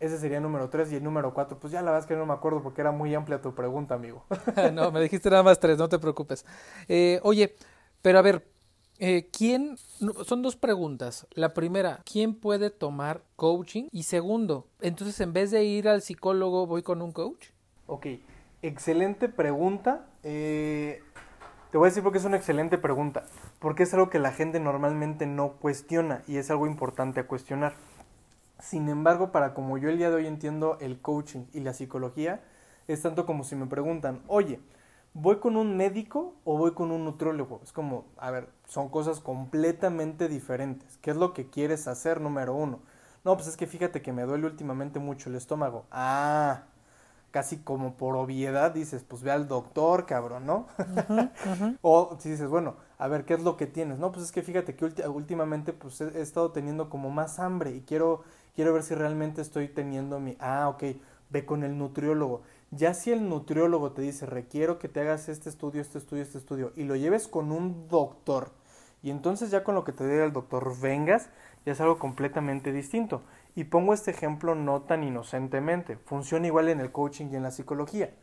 Ese 0.00 0.16
sería 0.18 0.36
el 0.36 0.44
número 0.44 0.68
tres 0.70 0.92
y 0.92 0.96
el 0.96 1.02
número 1.02 1.34
cuatro, 1.34 1.58
pues 1.58 1.72
ya 1.72 1.80
la 1.80 1.90
verdad 1.90 2.04
es 2.04 2.06
que 2.06 2.14
no 2.14 2.24
me 2.24 2.32
acuerdo 2.32 2.62
porque 2.62 2.80
era 2.82 2.92
muy 2.92 3.14
amplia 3.14 3.42
tu 3.42 3.54
pregunta, 3.54 3.94
amigo. 3.94 4.24
no, 4.72 4.92
me 4.92 5.00
dijiste 5.00 5.28
nada 5.28 5.42
más 5.42 5.58
tres, 5.58 5.76
no 5.76 5.88
te 5.88 5.98
preocupes. 5.98 6.46
Eh, 6.86 7.18
oye, 7.24 7.56
pero 8.00 8.20
a 8.20 8.22
ver, 8.22 8.46
eh, 9.00 9.28
¿quién? 9.32 9.76
Son 10.24 10.42
dos 10.42 10.54
preguntas. 10.54 11.26
La 11.32 11.52
primera, 11.52 12.02
¿quién 12.04 12.34
puede 12.34 12.70
tomar 12.70 13.22
coaching? 13.34 13.88
Y 13.90 14.04
segundo, 14.04 14.68
entonces 14.80 15.18
en 15.20 15.32
vez 15.32 15.50
de 15.50 15.64
ir 15.64 15.88
al 15.88 16.02
psicólogo, 16.02 16.66
voy 16.66 16.82
con 16.82 17.02
un 17.02 17.10
coach. 17.10 17.48
Ok, 17.88 18.06
excelente 18.60 19.30
pregunta. 19.30 20.04
Eh, 20.22 21.02
te 21.72 21.78
voy 21.78 21.86
a 21.86 21.88
decir 21.88 22.02
porque 22.02 22.18
es 22.18 22.24
una 22.26 22.36
excelente 22.36 22.76
pregunta. 22.76 23.24
Porque 23.60 23.82
es 23.84 23.94
algo 23.94 24.10
que 24.10 24.18
la 24.18 24.30
gente 24.30 24.60
normalmente 24.60 25.24
no 25.24 25.52
cuestiona 25.52 26.22
y 26.26 26.36
es 26.36 26.50
algo 26.50 26.66
importante 26.66 27.20
a 27.20 27.26
cuestionar. 27.26 27.72
Sin 28.60 28.90
embargo, 28.90 29.32
para 29.32 29.54
como 29.54 29.78
yo 29.78 29.88
el 29.88 29.96
día 29.96 30.10
de 30.10 30.16
hoy 30.16 30.26
entiendo 30.26 30.76
el 30.82 31.00
coaching 31.00 31.46
y 31.54 31.60
la 31.60 31.72
psicología, 31.72 32.42
es 32.88 33.00
tanto 33.00 33.24
como 33.24 33.42
si 33.42 33.56
me 33.56 33.66
preguntan, 33.66 34.20
oye, 34.26 34.60
¿voy 35.14 35.36
con 35.38 35.56
un 35.56 35.74
médico 35.78 36.34
o 36.44 36.58
voy 36.58 36.74
con 36.74 36.90
un 36.90 37.06
nutriólogo? 37.06 37.62
Es 37.64 37.72
como, 37.72 38.04
a 38.18 38.30
ver, 38.30 38.50
son 38.66 38.90
cosas 38.90 39.20
completamente 39.20 40.28
diferentes. 40.28 40.98
¿Qué 40.98 41.10
es 41.10 41.16
lo 41.16 41.32
que 41.32 41.48
quieres 41.48 41.88
hacer, 41.88 42.20
número 42.20 42.54
uno? 42.54 42.80
No, 43.24 43.34
pues 43.34 43.48
es 43.48 43.56
que 43.56 43.66
fíjate 43.66 44.02
que 44.02 44.12
me 44.12 44.24
duele 44.24 44.44
últimamente 44.44 44.98
mucho 44.98 45.30
el 45.30 45.36
estómago. 45.36 45.86
Ah, 45.90 46.64
casi 47.30 47.58
como 47.58 47.96
por 47.96 48.16
obviedad 48.16 48.72
dices, 48.72 49.04
pues 49.06 49.22
ve 49.22 49.30
al 49.30 49.48
doctor, 49.48 50.06
cabrón, 50.06 50.46
¿no? 50.46 50.66
o 51.82 52.16
si 52.18 52.30
dices, 52.30 52.48
bueno, 52.48 52.76
a 52.98 53.08
ver, 53.08 53.24
¿qué 53.24 53.34
es 53.34 53.42
lo 53.42 53.56
que 53.56 53.66
tienes? 53.66 53.98
No, 53.98 54.12
pues 54.12 54.24
es 54.26 54.32
que 54.32 54.42
fíjate 54.42 54.74
que 54.74 54.84
últimamente 55.06 55.72
pues 55.72 56.00
he, 56.00 56.20
estado 56.20 56.52
teniendo 56.52 56.88
como 56.88 57.10
más 57.10 57.38
hambre 57.38 57.72
y 57.72 57.82
quiero, 57.82 58.22
quiero 58.54 58.72
ver 58.72 58.82
si 58.82 58.94
realmente 58.94 59.42
estoy 59.42 59.68
teniendo 59.68 60.20
mi... 60.20 60.36
Ah, 60.40 60.68
ok, 60.68 60.84
ve 61.30 61.44
con 61.44 61.64
el 61.64 61.76
nutriólogo. 61.76 62.42
Ya 62.70 62.94
si 62.94 63.12
el 63.12 63.28
nutriólogo 63.28 63.92
te 63.92 64.02
dice, 64.02 64.26
requiero 64.26 64.78
que 64.78 64.88
te 64.88 65.00
hagas 65.00 65.28
este 65.28 65.48
estudio, 65.48 65.80
este 65.80 65.98
estudio, 65.98 66.22
este 66.22 66.38
estudio, 66.38 66.72
y 66.76 66.84
lo 66.84 66.96
lleves 66.96 67.26
con 67.28 67.50
un 67.50 67.88
doctor, 67.88 68.50
y 69.02 69.10
entonces 69.10 69.50
ya 69.50 69.64
con 69.64 69.74
lo 69.74 69.84
que 69.84 69.92
te 69.92 70.06
diga 70.06 70.24
el 70.24 70.32
doctor 70.32 70.78
vengas, 70.80 71.30
ya 71.64 71.72
es 71.72 71.80
algo 71.80 71.98
completamente 71.98 72.72
distinto. 72.72 73.22
Y 73.58 73.64
pongo 73.64 73.92
este 73.92 74.12
ejemplo 74.12 74.54
no 74.54 74.82
tan 74.82 75.02
inocentemente. 75.02 75.96
Funciona 75.96 76.46
igual 76.46 76.68
en 76.68 76.78
el 76.78 76.92
coaching 76.92 77.26
y 77.32 77.34
en 77.34 77.42
la 77.42 77.50
psicología. 77.50 78.14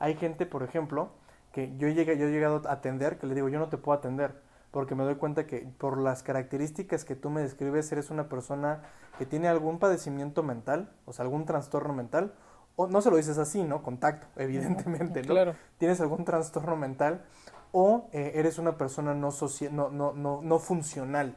Hay 0.00 0.16
gente, 0.16 0.46
por 0.46 0.64
ejemplo, 0.64 1.12
que 1.52 1.76
yo, 1.76 1.86
llegué, 1.86 2.18
yo 2.18 2.26
he 2.26 2.32
llegado 2.32 2.68
a 2.68 2.72
atender, 2.72 3.16
que 3.16 3.28
le 3.28 3.36
digo, 3.36 3.48
yo 3.48 3.60
no 3.60 3.68
te 3.68 3.76
puedo 3.76 3.96
atender, 3.96 4.34
porque 4.72 4.96
me 4.96 5.04
doy 5.04 5.14
cuenta 5.14 5.46
que 5.46 5.60
por 5.78 5.96
las 5.96 6.24
características 6.24 7.04
que 7.04 7.14
tú 7.14 7.30
me 7.30 7.40
describes, 7.40 7.92
eres 7.92 8.10
una 8.10 8.28
persona 8.28 8.82
que 9.16 9.26
tiene 9.26 9.46
algún 9.46 9.78
padecimiento 9.78 10.42
mental, 10.42 10.90
o 11.04 11.12
sea, 11.12 11.24
algún 11.24 11.44
trastorno 11.44 11.94
mental, 11.94 12.34
o 12.74 12.88
no 12.88 13.00
se 13.00 13.12
lo 13.12 13.16
dices 13.16 13.38
así, 13.38 13.62
¿no? 13.62 13.84
Contacto, 13.84 14.26
evidentemente, 14.42 15.22
¿no? 15.22 15.28
Claro. 15.28 15.54
Tienes 15.78 16.00
algún 16.00 16.24
trastorno 16.24 16.74
mental, 16.74 17.24
o 17.70 18.08
eh, 18.12 18.32
eres 18.34 18.58
una 18.58 18.76
persona 18.76 19.14
no, 19.14 19.28
no, 19.70 19.90
no, 19.90 20.12
no, 20.14 20.40
no 20.42 20.58
funcional. 20.58 21.36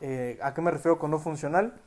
Eh, 0.00 0.38
¿A 0.40 0.54
qué 0.54 0.60
me 0.60 0.70
refiero 0.70 1.00
con 1.00 1.10
no 1.10 1.18
funcional? 1.18 1.80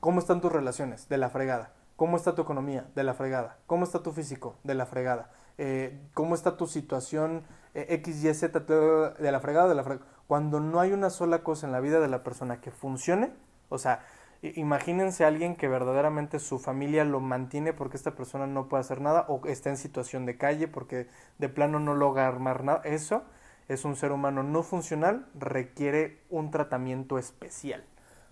¿Cómo 0.00 0.18
están 0.18 0.40
tus 0.40 0.50
relaciones? 0.50 1.10
De 1.10 1.18
la 1.18 1.28
fregada. 1.28 1.74
¿Cómo 1.96 2.16
está 2.16 2.34
tu 2.34 2.40
economía? 2.40 2.86
De 2.94 3.04
la 3.04 3.12
fregada. 3.12 3.58
¿Cómo 3.66 3.84
está 3.84 4.02
tu 4.02 4.12
físico? 4.12 4.56
De 4.64 4.74
la 4.74 4.86
fregada. 4.86 5.30
Eh, 5.58 6.00
¿Cómo 6.14 6.34
está 6.34 6.56
tu 6.56 6.66
situación 6.66 7.42
eh, 7.74 7.84
X, 7.90 8.24
Y, 8.24 8.32
Z? 8.32 8.60
De 8.60 9.30
la 9.30 9.40
fregada, 9.40 9.68
de 9.68 9.74
la 9.74 9.84
fregada. 9.84 10.06
Cuando 10.26 10.58
no 10.58 10.80
hay 10.80 10.92
una 10.92 11.10
sola 11.10 11.42
cosa 11.42 11.66
en 11.66 11.72
la 11.72 11.80
vida 11.80 12.00
de 12.00 12.08
la 12.08 12.22
persona 12.22 12.62
que 12.62 12.70
funcione, 12.70 13.34
o 13.68 13.76
sea, 13.76 14.02
imagínense 14.40 15.24
a 15.24 15.28
alguien 15.28 15.54
que 15.54 15.68
verdaderamente 15.68 16.38
su 16.38 16.58
familia 16.58 17.04
lo 17.04 17.20
mantiene 17.20 17.74
porque 17.74 17.98
esta 17.98 18.14
persona 18.14 18.46
no 18.46 18.68
puede 18.68 18.80
hacer 18.80 19.02
nada 19.02 19.26
o 19.28 19.42
está 19.44 19.68
en 19.68 19.76
situación 19.76 20.24
de 20.24 20.38
calle 20.38 20.66
porque 20.66 21.08
de 21.36 21.48
plano 21.50 21.78
no 21.78 21.94
logra 21.94 22.26
armar 22.26 22.64
nada. 22.64 22.80
Eso 22.84 23.24
es 23.68 23.84
un 23.84 23.96
ser 23.96 24.12
humano 24.12 24.42
no 24.42 24.62
funcional, 24.62 25.28
requiere 25.34 26.22
un 26.30 26.50
tratamiento 26.50 27.18
especial. 27.18 27.84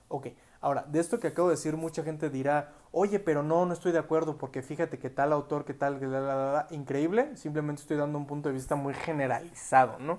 Ok, 0.08 0.28
Ahora, 0.60 0.84
de 0.88 0.98
esto 0.98 1.20
que 1.20 1.28
acabo 1.28 1.48
de 1.48 1.54
decir, 1.54 1.76
mucha 1.76 2.02
gente 2.02 2.30
dirá, 2.30 2.72
oye, 2.90 3.20
pero 3.20 3.42
no, 3.42 3.64
no 3.64 3.72
estoy 3.72 3.92
de 3.92 3.98
acuerdo 3.98 4.38
porque 4.38 4.62
fíjate 4.62 4.98
que 4.98 5.08
tal 5.08 5.32
autor, 5.32 5.64
que 5.64 5.74
tal, 5.74 6.66
increíble, 6.70 7.36
simplemente 7.36 7.82
estoy 7.82 7.96
dando 7.96 8.18
un 8.18 8.26
punto 8.26 8.48
de 8.48 8.54
vista 8.54 8.74
muy 8.74 8.94
generalizado, 8.94 9.98
¿no? 10.00 10.18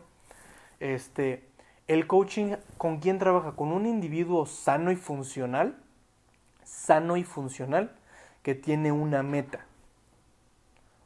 Este, 0.79 1.49
el 1.87 2.07
coaching, 2.07 2.55
¿con 2.77 2.99
quién 2.99 3.19
trabaja? 3.19 3.53
Con 3.53 3.73
un 3.73 3.85
individuo 3.85 4.45
sano 4.45 4.91
y 4.91 4.95
funcional, 4.95 5.75
sano 6.63 7.17
y 7.17 7.23
funcional, 7.25 7.91
que 8.41 8.55
tiene 8.55 8.93
una 8.93 9.23
meta. 9.23 9.65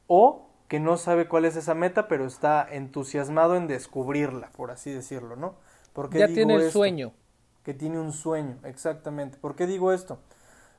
O 0.08 0.48
que 0.68 0.80
no 0.80 0.98
sabe 0.98 1.28
cuál 1.28 1.46
es 1.46 1.56
esa 1.56 1.74
meta, 1.74 2.08
pero 2.08 2.26
está 2.26 2.68
entusiasmado 2.70 3.56
en 3.56 3.68
descubrirla, 3.68 4.50
por 4.52 4.72
así 4.72 4.92
decirlo, 4.92 5.36
¿no? 5.36 5.56
¿Por 5.94 6.10
qué 6.10 6.20
ya 6.20 6.28
tiene 6.28 6.56
el 6.56 6.62
esto? 6.62 6.80
sueño. 6.80 7.14
Que 7.64 7.74
tiene 7.74 8.00
un 8.00 8.14
sueño, 8.14 8.58
exactamente. 8.64 9.38
¿Por 9.38 9.56
qué 9.56 9.68
digo 9.68 9.94
esto? 9.94 10.20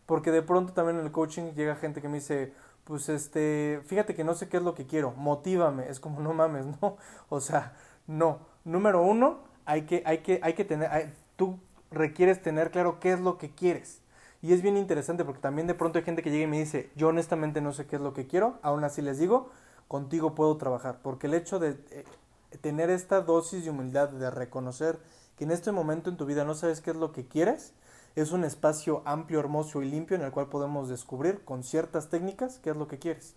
Porque 0.06 0.30
de 0.30 0.42
pronto 0.42 0.72
también 0.72 0.98
en 0.98 1.06
el 1.06 1.12
coaching 1.12 1.52
llega 1.54 1.76
gente 1.76 2.02
que 2.02 2.08
me 2.08 2.16
dice, 2.16 2.52
pues 2.84 3.08
este, 3.08 3.80
fíjate 3.86 4.14
que 4.14 4.24
no 4.24 4.34
sé 4.34 4.48
qué 4.48 4.58
es 4.58 4.62
lo 4.62 4.74
que 4.74 4.86
quiero, 4.86 5.12
motívame. 5.12 5.88
Es 5.88 6.00
como, 6.00 6.20
no 6.20 6.34
mames, 6.34 6.66
no. 6.82 6.96
O 7.28 7.40
sea, 7.40 7.74
no. 8.06 8.40
Número 8.64 9.02
uno, 9.02 9.40
hay 9.64 9.82
que, 9.82 10.02
hay 10.06 10.18
que, 10.18 10.40
hay 10.42 10.54
que 10.54 10.64
tener, 10.64 11.14
tú 11.36 11.58
requieres 11.90 12.42
tener 12.42 12.70
claro 12.70 13.00
qué 13.00 13.12
es 13.12 13.20
lo 13.20 13.38
que 13.38 13.50
quieres. 13.50 14.00
Y 14.42 14.52
es 14.52 14.60
bien 14.60 14.76
interesante 14.76 15.24
porque 15.24 15.40
también 15.40 15.66
de 15.66 15.74
pronto 15.74 15.98
hay 15.98 16.04
gente 16.04 16.22
que 16.22 16.30
llega 16.30 16.44
y 16.44 16.46
me 16.46 16.58
dice, 16.58 16.90
yo 16.96 17.08
honestamente 17.08 17.62
no 17.62 17.72
sé 17.72 17.86
qué 17.86 17.96
es 17.96 18.02
lo 18.02 18.12
que 18.12 18.26
quiero, 18.26 18.58
aún 18.60 18.84
así 18.84 19.00
les 19.00 19.18
digo, 19.18 19.50
contigo 19.88 20.34
puedo 20.34 20.56
trabajar. 20.58 20.98
Porque 21.02 21.28
el 21.28 21.34
hecho 21.34 21.58
de 21.58 21.78
eh, 21.90 22.04
tener 22.60 22.90
esta 22.90 23.22
dosis 23.22 23.64
de 23.64 23.70
humildad, 23.70 24.10
de 24.10 24.30
reconocer 24.30 24.98
que 25.36 25.44
en 25.44 25.50
este 25.50 25.72
momento 25.72 26.10
en 26.10 26.16
tu 26.16 26.26
vida 26.26 26.44
no 26.44 26.54
sabes 26.54 26.80
qué 26.80 26.90
es 26.90 26.96
lo 26.96 27.12
que 27.12 27.26
quieres, 27.26 27.72
es 28.14 28.32
un 28.32 28.44
espacio 28.44 29.02
amplio, 29.04 29.40
hermoso 29.40 29.82
y 29.82 29.90
limpio 29.90 30.16
en 30.16 30.22
el 30.22 30.30
cual 30.30 30.48
podemos 30.48 30.88
descubrir 30.88 31.44
con 31.44 31.64
ciertas 31.64 32.08
técnicas 32.08 32.58
qué 32.58 32.70
es 32.70 32.76
lo 32.76 32.86
que 32.86 32.98
quieres. 32.98 33.34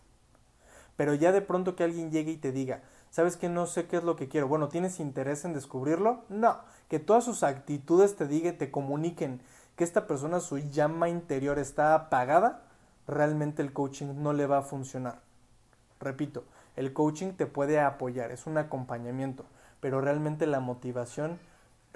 Pero 0.95 1.13
ya 1.13 1.31
de 1.31 1.41
pronto 1.41 1.75
que 1.75 1.83
alguien 1.83 2.11
llegue 2.11 2.31
y 2.31 2.37
te 2.37 2.51
diga, 2.51 2.81
¿sabes 3.09 3.37
que 3.37 3.49
no 3.49 3.65
sé 3.65 3.87
qué 3.87 3.97
es 3.97 4.03
lo 4.03 4.15
que 4.15 4.27
quiero? 4.27 4.47
Bueno, 4.47 4.67
¿tienes 4.67 4.99
interés 4.99 5.45
en 5.45 5.53
descubrirlo? 5.53 6.23
No, 6.29 6.59
que 6.89 6.99
todas 6.99 7.23
sus 7.23 7.43
actitudes 7.43 8.15
te 8.15 8.27
digan, 8.27 8.57
te 8.57 8.71
comuniquen 8.71 9.41
que 9.75 9.83
esta 9.83 10.07
persona, 10.07 10.39
su 10.39 10.57
llama 10.57 11.07
interior 11.07 11.59
está 11.59 11.93
apagada, 11.93 12.63
realmente 13.07 13.61
el 13.61 13.73
coaching 13.73 14.21
no 14.21 14.33
le 14.33 14.47
va 14.47 14.59
a 14.59 14.63
funcionar. 14.63 15.21
Repito, 15.99 16.43
el 16.75 16.93
coaching 16.93 17.33
te 17.33 17.45
puede 17.45 17.79
apoyar, 17.79 18.31
es 18.31 18.47
un 18.47 18.57
acompañamiento, 18.57 19.45
pero 19.79 20.01
realmente 20.01 20.47
la 20.47 20.59
motivación 20.59 21.39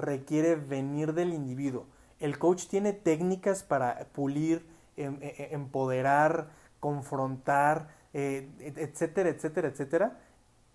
requiere 0.01 0.55
venir 0.55 1.13
del 1.13 1.33
individuo. 1.33 1.85
El 2.19 2.37
coach 2.37 2.65
tiene 2.67 2.93
técnicas 2.93 3.63
para 3.63 4.07
pulir, 4.11 4.65
em- 4.97 5.17
e- 5.21 5.35
e- 5.37 5.53
empoderar, 5.55 6.49
confrontar, 6.79 7.89
eh, 8.13 8.49
et- 8.59 8.77
etcétera, 8.77 9.29
etcétera, 9.29 9.67
etcétera, 9.69 10.19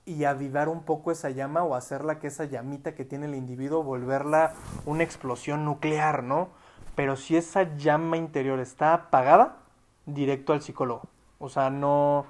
y 0.04 0.24
avivar 0.24 0.68
un 0.68 0.82
poco 0.84 1.10
esa 1.10 1.30
llama 1.30 1.64
o 1.64 1.74
hacerla 1.74 2.18
que 2.20 2.28
esa 2.28 2.44
llamita 2.44 2.94
que 2.94 3.04
tiene 3.04 3.26
el 3.26 3.34
individuo, 3.34 3.82
volverla 3.82 4.54
una 4.86 5.02
explosión 5.02 5.64
nuclear, 5.64 6.22
¿no? 6.22 6.48
Pero 6.94 7.16
si 7.16 7.36
esa 7.36 7.76
llama 7.76 8.16
interior 8.16 8.60
está 8.60 8.94
apagada, 8.94 9.58
directo 10.06 10.52
al 10.52 10.62
psicólogo. 10.62 11.02
O 11.38 11.48
sea, 11.48 11.70
no, 11.70 12.24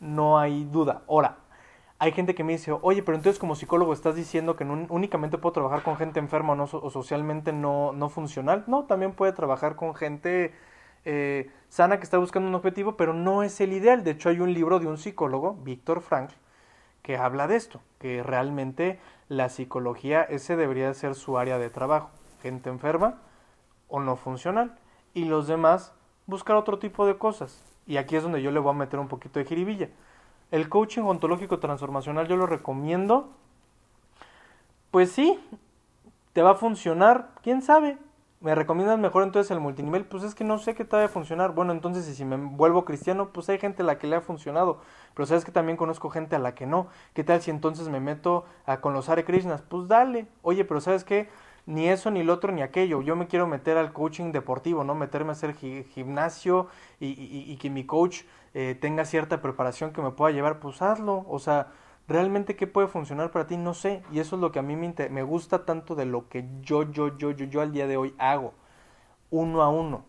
no 0.00 0.38
hay 0.38 0.64
duda. 0.64 1.02
Ahora, 1.08 1.38
hay 2.04 2.12
gente 2.12 2.34
que 2.34 2.44
me 2.44 2.52
dice, 2.52 2.72
oye, 2.82 3.02
pero 3.02 3.16
entonces 3.16 3.38
como 3.40 3.54
psicólogo 3.56 3.92
estás 3.92 4.14
diciendo 4.16 4.56
que 4.56 4.64
no- 4.64 4.86
únicamente 4.90 5.38
puedo 5.38 5.52
trabajar 5.52 5.82
con 5.82 5.96
gente 5.96 6.20
enferma 6.20 6.52
o, 6.52 6.56
no, 6.56 6.66
socialmente 6.66 7.52
no, 7.52 7.92
no 7.92 8.08
funcional. 8.10 8.64
No, 8.66 8.84
también 8.84 9.12
puede 9.12 9.32
trabajar 9.32 9.76
con 9.76 9.94
gente 9.94 10.54
eh, 11.04 11.50
sana 11.68 11.98
que 11.98 12.04
está 12.04 12.18
buscando 12.18 12.48
un 12.48 12.54
objetivo, 12.54 12.96
pero 12.96 13.14
no 13.14 13.42
es 13.42 13.60
el 13.60 13.72
ideal. 13.72 14.04
De 14.04 14.12
hecho, 14.12 14.28
hay 14.28 14.40
un 14.40 14.52
libro 14.54 14.80
de 14.80 14.86
un 14.86 14.98
psicólogo, 14.98 15.54
Víctor 15.62 16.00
Frankl, 16.00 16.34
que 17.02 17.16
habla 17.16 17.46
de 17.46 17.56
esto, 17.56 17.80
que 17.98 18.22
realmente 18.22 18.98
la 19.28 19.48
psicología, 19.48 20.22
ese 20.22 20.56
debería 20.56 20.92
ser 20.94 21.14
su 21.14 21.38
área 21.38 21.58
de 21.58 21.70
trabajo. 21.70 22.10
Gente 22.42 22.70
enferma 22.70 23.20
o 23.88 24.00
no 24.00 24.16
funcional. 24.16 24.78
Y 25.14 25.24
los 25.26 25.46
demás, 25.46 25.94
buscar 26.26 26.56
otro 26.56 26.78
tipo 26.78 27.06
de 27.06 27.16
cosas. 27.18 27.62
Y 27.86 27.98
aquí 27.98 28.16
es 28.16 28.22
donde 28.22 28.42
yo 28.42 28.50
le 28.50 28.60
voy 28.60 28.70
a 28.70 28.78
meter 28.78 28.98
un 29.00 29.08
poquito 29.08 29.38
de 29.38 29.44
jiribilla. 29.46 29.90
El 30.50 30.68
coaching 30.68 31.02
ontológico 31.02 31.58
transformacional 31.58 32.28
yo 32.28 32.36
lo 32.36 32.46
recomiendo. 32.46 33.30
Pues 34.90 35.10
sí, 35.10 35.38
te 36.32 36.42
va 36.42 36.52
a 36.52 36.54
funcionar, 36.54 37.30
quién 37.42 37.62
sabe. 37.62 37.98
¿Me 38.44 38.54
recomiendas 38.54 38.98
mejor 38.98 39.22
entonces 39.22 39.50
el 39.50 39.60
multinivel? 39.60 40.04
Pues 40.04 40.22
es 40.22 40.34
que 40.34 40.44
no 40.44 40.58
sé 40.58 40.74
qué 40.74 40.84
te 40.84 40.96
va 40.96 41.04
a 41.04 41.08
funcionar. 41.08 41.52
Bueno, 41.52 41.72
entonces 41.72 42.06
y 42.08 42.14
si 42.14 42.26
me 42.26 42.36
vuelvo 42.36 42.84
cristiano, 42.84 43.30
pues 43.30 43.48
hay 43.48 43.58
gente 43.58 43.82
a 43.82 43.86
la 43.86 43.98
que 43.98 44.06
le 44.06 44.16
ha 44.16 44.20
funcionado. 44.20 44.80
Pero 45.14 45.24
sabes 45.24 45.46
que 45.46 45.50
también 45.50 45.78
conozco 45.78 46.10
gente 46.10 46.36
a 46.36 46.38
la 46.38 46.54
que 46.54 46.66
no. 46.66 46.88
¿Qué 47.14 47.24
tal 47.24 47.40
si 47.40 47.50
entonces 47.50 47.88
me 47.88 48.00
meto 48.00 48.44
a, 48.66 48.82
con 48.82 48.92
los 48.92 49.08
Hare 49.08 49.24
Krishnas? 49.24 49.62
Pues 49.62 49.88
dale. 49.88 50.26
Oye, 50.42 50.66
pero 50.66 50.82
¿sabes 50.82 51.04
qué? 51.04 51.30
Ni 51.66 51.88
eso, 51.88 52.10
ni 52.10 52.22
lo 52.22 52.34
otro, 52.34 52.52
ni 52.52 52.60
aquello. 52.62 53.00
Yo 53.02 53.16
me 53.16 53.26
quiero 53.26 53.46
meter 53.46 53.78
al 53.78 53.92
coaching 53.92 54.32
deportivo, 54.32 54.84
¿no? 54.84 54.94
Meterme 54.94 55.30
a 55.30 55.32
hacer 55.32 55.54
gi- 55.54 55.84
gimnasio 55.84 56.68
y 57.00 57.56
que 57.56 57.70
mi 57.70 57.84
coach 57.86 58.22
eh, 58.54 58.76
tenga 58.80 59.04
cierta 59.04 59.40
preparación 59.40 59.92
que 59.92 60.02
me 60.02 60.10
pueda 60.10 60.32
llevar. 60.32 60.60
Pues 60.60 60.82
hazlo. 60.82 61.24
O 61.28 61.38
sea, 61.38 61.68
realmente 62.06 62.54
qué 62.56 62.66
puede 62.66 62.88
funcionar 62.88 63.30
para 63.30 63.46
ti, 63.46 63.56
no 63.56 63.72
sé. 63.74 64.02
Y 64.12 64.18
eso 64.20 64.36
es 64.36 64.42
lo 64.42 64.52
que 64.52 64.58
a 64.58 64.62
mí 64.62 64.76
me, 64.76 64.86
inter- 64.86 65.10
me 65.10 65.22
gusta 65.22 65.64
tanto 65.64 65.94
de 65.94 66.04
lo 66.06 66.28
que 66.28 66.44
yo, 66.62 66.82
yo, 66.90 67.16
yo, 67.16 67.30
yo, 67.30 67.46
yo 67.46 67.60
al 67.62 67.72
día 67.72 67.86
de 67.86 67.96
hoy 67.96 68.14
hago. 68.18 68.52
Uno 69.30 69.62
a 69.62 69.68
uno, 69.68 70.04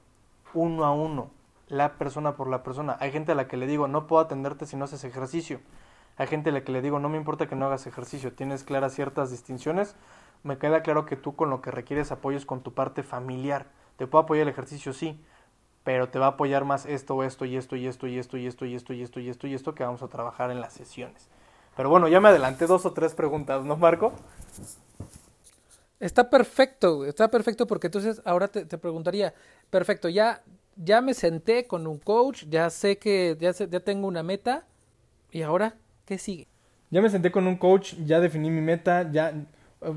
uno 0.53 0.85
a 0.85 0.93
uno, 0.93 1.29
la 1.67 1.93
persona 1.97 2.35
por 2.35 2.47
la 2.49 2.63
persona. 2.63 2.97
Hay 2.99 3.11
gente 3.11 3.31
a 3.31 3.35
la 3.35 3.47
que 3.47 3.57
le 3.57 3.67
digo, 3.67 3.87
no 3.87 4.07
puedo 4.07 4.21
atenderte 4.21 4.65
si 4.65 4.75
no 4.77 4.85
haces 4.85 5.03
ejercicio. 5.03 5.59
Hay 6.17 6.27
gente 6.27 6.49
a 6.49 6.53
la 6.53 6.63
que 6.63 6.71
le 6.71 6.81
digo, 6.81 6.99
no 6.99 7.09
me 7.09 7.17
importa 7.17 7.47
que 7.47 7.55
no 7.55 7.65
hagas 7.65 7.87
ejercicio, 7.87 8.33
tienes 8.33 8.63
claras 8.63 8.93
ciertas 8.93 9.31
distinciones. 9.31 9.95
Me 10.45 10.59
queda 10.59 10.83
claro 10.83 11.05
que 11.07 11.15
tú 11.15 11.35
con 11.35 11.49
lo 11.49 11.61
que 11.61 11.71
requieres 11.71 12.11
apoyo 12.11 12.37
es 12.37 12.45
con 12.45 12.61
tu 12.61 12.73
parte 12.73 13.01
familiar. 13.01 13.65
Te 13.97 14.05
puedo 14.05 14.23
apoyar 14.23 14.43
el 14.43 14.49
ejercicio, 14.49 14.93
sí, 14.93 15.19
pero 15.83 16.09
te 16.09 16.19
va 16.19 16.27
a 16.27 16.29
apoyar 16.29 16.65
más 16.65 16.85
esto, 16.85 17.23
esto 17.23 17.45
y 17.45 17.57
esto 17.57 17.75
y 17.75 17.87
esto 17.87 18.07
y 18.07 18.17
esto 18.19 18.37
y 18.37 18.45
esto 18.47 18.65
y 18.65 18.75
esto 18.75 18.93
y 18.93 19.01
esto 19.03 19.19
y 19.19 19.29
esto 19.29 19.47
y 19.47 19.53
esto 19.55 19.75
que 19.75 19.83
vamos 19.83 20.03
a 20.03 20.07
trabajar 20.07 20.51
en 20.51 20.61
las 20.61 20.73
sesiones. 20.73 21.27
Pero 21.75 21.89
bueno, 21.89 22.07
ya 22.07 22.21
me 22.21 22.29
adelanté 22.29 22.67
dos 22.67 22.85
o 22.85 22.93
tres 22.93 23.15
preguntas, 23.15 23.65
¿no, 23.65 23.75
Marco? 23.75 24.13
Está 25.99 26.29
perfecto, 26.29 27.05
está 27.05 27.29
perfecto 27.31 27.65
porque 27.67 27.87
entonces 27.87 28.21
ahora 28.25 28.47
te, 28.49 28.65
te 28.65 28.77
preguntaría, 28.77 29.33
perfecto, 29.69 30.09
ya, 30.09 30.43
ya 30.75 31.01
me 31.01 31.13
senté 31.13 31.67
con 31.67 31.87
un 31.87 31.97
coach, 31.97 32.43
ya 32.49 32.69
sé 32.69 32.97
que 32.97 33.35
ya, 33.39 33.53
sé- 33.53 33.69
ya 33.69 33.79
tengo 33.79 34.07
una 34.07 34.21
meta 34.21 34.65
y 35.31 35.41
ahora, 35.41 35.77
¿qué 36.05 36.17
sigue? 36.17 36.47
Ya 36.91 37.01
me 37.01 37.09
senté 37.09 37.31
con 37.31 37.47
un 37.47 37.55
coach, 37.57 37.95
ya 38.05 38.19
definí 38.19 38.49
mi 38.49 38.61
meta, 38.61 39.09
ya 39.11 39.33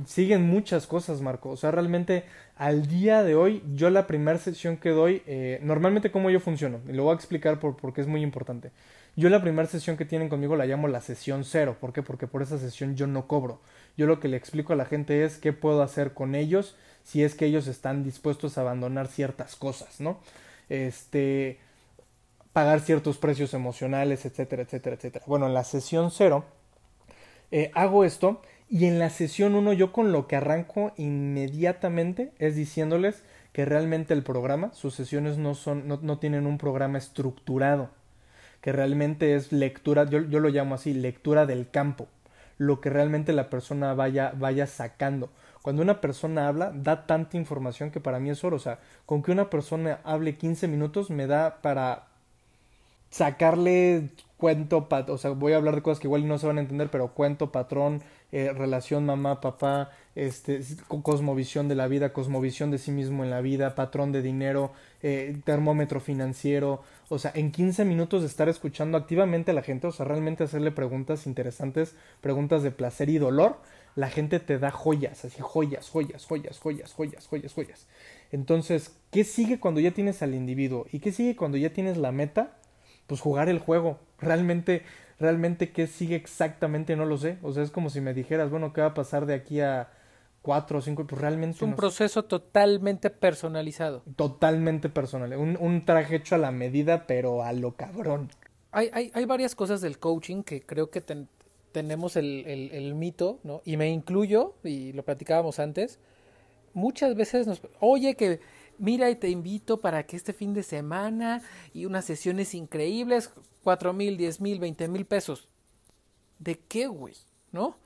siguen 0.07 0.43
muchas 0.43 0.87
cosas, 0.87 1.21
Marco. 1.21 1.51
O 1.51 1.57
sea, 1.57 1.71
realmente 1.71 2.25
al 2.57 2.87
día 2.87 3.23
de 3.23 3.35
hoy, 3.35 3.63
yo 3.75 3.91
la 3.91 4.07
primera 4.07 4.39
sesión 4.39 4.77
que 4.77 4.91
doy, 4.91 5.23
eh, 5.27 5.61
normalmente 5.63 6.11
cómo 6.11 6.31
yo 6.31 6.41
funciono, 6.41 6.81
y 6.89 6.93
lo 6.93 7.05
voy 7.05 7.13
a 7.13 7.17
explicar 7.17 7.61
por, 7.61 7.77
porque 7.77 8.01
es 8.01 8.07
muy 8.07 8.23
importante. 8.23 8.71
Yo 9.17 9.29
la 9.31 9.43
primera 9.43 9.67
sesión 9.67 9.97
que 9.97 10.05
tienen 10.05 10.29
conmigo 10.29 10.55
la 10.55 10.67
llamo 10.67 10.87
la 10.87 11.01
sesión 11.01 11.45
cero. 11.45 11.77
¿Por 11.81 11.93
qué? 11.93 12.03
Porque 12.03 12.29
por 12.29 12.43
esa 12.43 12.57
sesión 12.57 12.95
yo 12.95 13.07
no 13.07 13.27
cobro. 13.27 13.61
Yo 13.97 14.07
lo 14.07 14.21
que 14.21 14.29
le 14.29 14.37
explico 14.37 14.73
a 14.73 14.77
la 14.77 14.85
gente 14.85 15.25
es 15.25 15.39
qué 15.39 15.53
puedo 15.53 15.83
hacer 15.83 16.15
con 16.15 16.37
ellos 16.37 16.77
si 17.03 17.25
es 17.25 17.35
que 17.35 17.47
ellos 17.47 17.67
están 17.67 18.05
dispuestos 18.05 18.59
a 18.59 18.61
abandonar 18.61 19.09
ciertas 19.09 19.57
cosas, 19.57 20.01
¿no? 20.01 20.21
Este, 20.69 21.59
pagar 22.53 22.81
ciertos 22.81 23.19
precios 23.19 23.55
emocionales, 23.55 24.25
etcétera, 24.25 24.63
etcétera, 24.63 24.97
etcétera. 24.97 25.25
Bueno, 25.27 25.47
en 25.47 25.55
la 25.55 25.65
sesión 25.65 26.11
cero 26.11 26.45
eh, 27.51 27.71
hago 27.75 28.05
esto 28.05 28.43
y 28.69 28.87
en 28.87 28.99
la 28.99 29.11
sesión 29.11 29.55
1 29.55 29.73
yo 29.73 29.93
con 29.93 30.13
lo 30.13 30.27
que 30.27 30.37
arranco 30.37 30.93
inmediatamente 30.97 32.33
es 32.39 32.55
diciéndoles 32.55 33.23
que 33.53 33.65
realmente 33.65 34.15
el 34.15 34.23
programa, 34.23 34.73
sus 34.75 34.95
sesiones 34.95 35.39
no 35.39 35.55
son, 35.55 35.89
no, 35.89 35.99
no 36.03 36.19
tienen 36.19 36.47
un 36.47 36.59
programa 36.59 36.99
estructurado, 36.99 37.91
que 38.61 38.73
realmente 38.73 39.35
es 39.35 39.53
lectura, 39.53 40.05
yo, 40.05 40.21
yo 40.21 40.41
lo 40.41 40.49
llamo 40.49 40.75
así, 40.75 40.93
lectura 40.93 41.47
del 41.47 41.71
campo, 41.71 42.09
lo 42.59 42.81
que 42.81 42.91
realmente 42.91 43.33
la 43.33 43.51
persona 43.51 43.95
vaya, 43.95 44.33
vaya 44.37 44.67
sacando. 44.67 45.31
Cuando 45.63 45.83
una 45.83 46.01
persona 46.01 46.49
habla, 46.49 46.73
da 46.75 47.07
tanta 47.07 47.37
información 47.37 47.91
que 47.91 48.01
para 48.01 48.21
mí 48.21 48.31
es 48.31 48.43
oro. 48.45 48.57
O 48.57 48.61
sea, 48.61 48.79
con 49.07 49.23
que 49.23 49.33
una 49.33 49.51
persona 49.51 50.01
hable 50.05 50.37
15 50.37 50.69
minutos 50.69 51.11
me 51.11 51.27
da 51.27 51.61
para 51.63 52.07
sacarle 53.11 54.11
cuento, 54.37 54.87
o 55.09 55.19
sea, 55.19 55.31
voy 55.31 55.53
a 55.53 55.57
hablar 55.57 55.75
de 55.75 55.83
cosas 55.83 55.99
que 56.01 56.07
igual 56.07 56.27
no 56.29 56.39
se 56.39 56.47
van 56.47 56.59
a 56.59 56.61
entender, 56.61 56.91
pero 56.91 57.13
cuento, 57.13 57.51
patrón, 57.51 58.03
eh, 58.31 58.53
relación 58.53 59.05
mamá, 59.05 59.41
papá, 59.41 59.91
este, 60.15 60.61
co- 60.87 61.03
cosmovisión 61.03 61.67
de 61.69 61.75
la 61.75 61.89
vida, 61.89 62.13
cosmovisión 62.13 62.71
de 62.71 62.79
sí 62.79 62.93
mismo 62.93 63.25
en 63.25 63.31
la 63.31 63.41
vida, 63.41 63.75
patrón 63.75 64.13
de 64.13 64.23
dinero, 64.23 64.71
eh, 65.03 65.37
termómetro 65.45 65.99
financiero, 66.01 66.83
o 67.09 67.19
sea, 67.19 67.33
en 67.35 67.51
15 67.51 67.85
minutos 67.85 68.21
de 68.21 68.29
estar 68.29 68.49
escuchando 68.49 68.97
activamente 68.99 69.51
a 69.51 69.55
la 69.55 69.63
gente, 69.63 69.87
o 69.89 69.93
sea, 69.93 70.05
realmente 70.07 70.45
hacerle 70.45 70.71
preguntas 70.71 71.27
interesantes, 71.27 71.95
preguntas 72.21 72.63
de 72.63 72.71
placer 72.71 73.09
y 73.11 73.19
dolor, 73.19 73.57
la 73.97 74.09
gente 74.09 74.39
te 74.39 74.59
da 74.59 74.71
joyas, 74.71 75.25
así 75.25 75.41
joyas, 75.41 75.89
joyas, 75.91 76.25
joyas, 76.25 76.59
joyas, 76.61 76.93
joyas, 76.93 77.27
joyas, 77.27 77.53
joyas. 77.55 77.87
Entonces, 78.31 78.93
¿qué 79.11 79.25
sigue 79.25 79.59
cuando 79.59 79.81
ya 79.81 79.91
tienes 79.93 80.23
al 80.23 80.35
individuo? 80.35 80.87
¿Y 80.93 81.01
qué 81.01 81.11
sigue 81.13 81.35
cuando 81.35 81.57
ya 81.57 81.73
tienes 81.73 81.97
la 81.97 82.13
meta? 82.13 82.58
Pues 83.09 83.21
jugar 83.21 83.49
el 83.49 83.59
juego. 83.59 83.99
Realmente, 84.21 84.83
realmente 85.19 85.73
qué 85.73 85.89
sigue 85.89 86.15
exactamente 86.15 86.95
no 86.95 87.05
lo 87.07 87.17
sé. 87.19 87.39
O 87.43 87.53
sea, 87.53 87.65
es 87.65 87.73
como 87.73 87.91
si 87.91 88.01
me 88.01 88.15
dijeras, 88.15 88.51
bueno, 88.51 88.73
¿qué 88.73 88.81
va 88.83 88.89
a 88.89 88.95
pasar 88.95 89.27
de 89.27 89.35
aquí 89.35 89.61
a 89.61 89.89
cuatro 90.43 90.79
o 90.79 90.81
cinco? 90.81 91.05
Pues 91.07 91.21
realmente 91.21 91.57
Es 91.57 91.63
un 91.63 91.71
no 91.71 91.77
sé. 91.77 91.81
proceso 91.81 92.25
totalmente 92.27 93.11
personalizado. 93.11 94.05
totalmente 94.15 94.89
personal. 94.89 95.33
Un, 95.37 95.57
un 95.61 95.85
traje 95.85 96.15
hecho 96.17 96.37
a 96.37 96.39
la 96.39 96.53
medida, 96.53 97.07
pero 97.09 97.43
a 97.43 97.53
lo 97.53 97.73
cabrón. 97.75 98.31
Hay, 98.71 98.91
hay, 98.93 99.11
hay 99.15 99.25
varias 99.25 99.55
cosas 99.57 99.81
del 99.81 99.99
coaching 99.99 100.43
que 100.45 100.61
creo 100.63 100.91
que 100.91 101.01
ten- 101.01 101.29
tenemos 101.73 102.17
el, 102.17 102.45
el, 102.47 102.71
el, 102.73 102.95
mito, 102.95 103.41
¿no? 103.43 103.63
Y 103.65 103.77
me 103.79 103.89
incluyo, 103.91 104.55
y 104.63 104.93
lo 104.93 105.03
platicábamos 105.05 105.59
antes, 105.59 105.99
muchas 106.75 107.15
veces 107.15 107.47
nos, 107.47 107.63
oye, 107.81 108.15
que 108.15 108.41
mira 108.79 109.11
y 109.11 109.17
te 109.17 109.29
invito 109.29 109.81
para 109.81 110.07
que 110.07 110.17
este 110.17 110.33
fin 110.33 110.55
de 110.55 110.63
semana 110.63 111.43
y 111.73 111.85
unas 111.85 112.05
sesiones 112.05 112.55
increíbles, 112.55 113.31
cuatro 113.63 113.93
mil, 113.93 114.17
diez 114.17 114.41
mil, 114.41 114.59
veinte 114.59 114.89
mil 114.89 115.05
pesos. 115.05 115.49
¿De 116.39 116.59
qué, 116.59 116.87
güey? 116.87 117.15
¿No? 117.53 117.77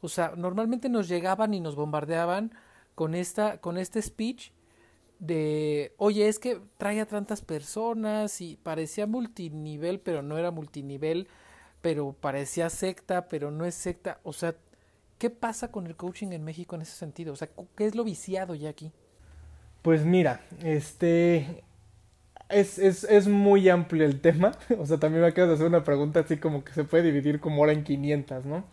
O 0.00 0.08
sea, 0.08 0.34
normalmente 0.36 0.88
nos 0.88 1.08
llegaban 1.08 1.54
y 1.54 1.60
nos 1.60 1.76
bombardeaban 1.76 2.52
con 2.94 3.14
esta, 3.14 3.60
con 3.60 3.78
este 3.78 4.02
speech 4.02 4.50
de, 5.18 5.94
oye, 5.98 6.28
es 6.28 6.38
que 6.38 6.60
trae 6.78 7.00
a 7.00 7.06
tantas 7.06 7.42
personas 7.42 8.40
y 8.40 8.56
parecía 8.56 9.06
multinivel, 9.06 10.00
pero 10.00 10.22
no 10.22 10.38
era 10.38 10.50
multinivel, 10.50 11.28
pero 11.82 12.14
parecía 12.18 12.70
secta, 12.70 13.28
pero 13.28 13.50
no 13.50 13.64
es 13.66 13.74
secta. 13.74 14.20
O 14.22 14.32
sea, 14.32 14.56
¿qué 15.18 15.28
pasa 15.28 15.70
con 15.70 15.86
el 15.86 15.96
coaching 15.96 16.28
en 16.28 16.44
México 16.44 16.74
en 16.74 16.82
ese 16.82 16.96
sentido? 16.96 17.34
O 17.34 17.36
sea, 17.36 17.50
¿qué 17.76 17.86
es 17.86 17.94
lo 17.94 18.04
viciado 18.04 18.54
ya 18.54 18.70
aquí? 18.70 18.92
Pues 19.82 20.04
mira, 20.04 20.42
este 20.62 21.62
es, 22.48 22.78
es, 22.78 23.04
es 23.04 23.28
muy 23.28 23.68
amplio 23.68 24.04
el 24.04 24.20
tema. 24.20 24.52
O 24.78 24.86
sea, 24.86 24.98
también 24.98 25.22
me 25.22 25.28
acabas 25.28 25.50
de 25.50 25.54
hacer 25.56 25.66
una 25.66 25.84
pregunta 25.84 26.20
así 26.20 26.36
como 26.38 26.64
que 26.64 26.72
se 26.72 26.84
puede 26.84 27.04
dividir 27.04 27.40
como 27.40 27.62
ahora 27.62 27.72
en 27.72 27.84
500, 27.84 28.44
¿no? 28.46 28.64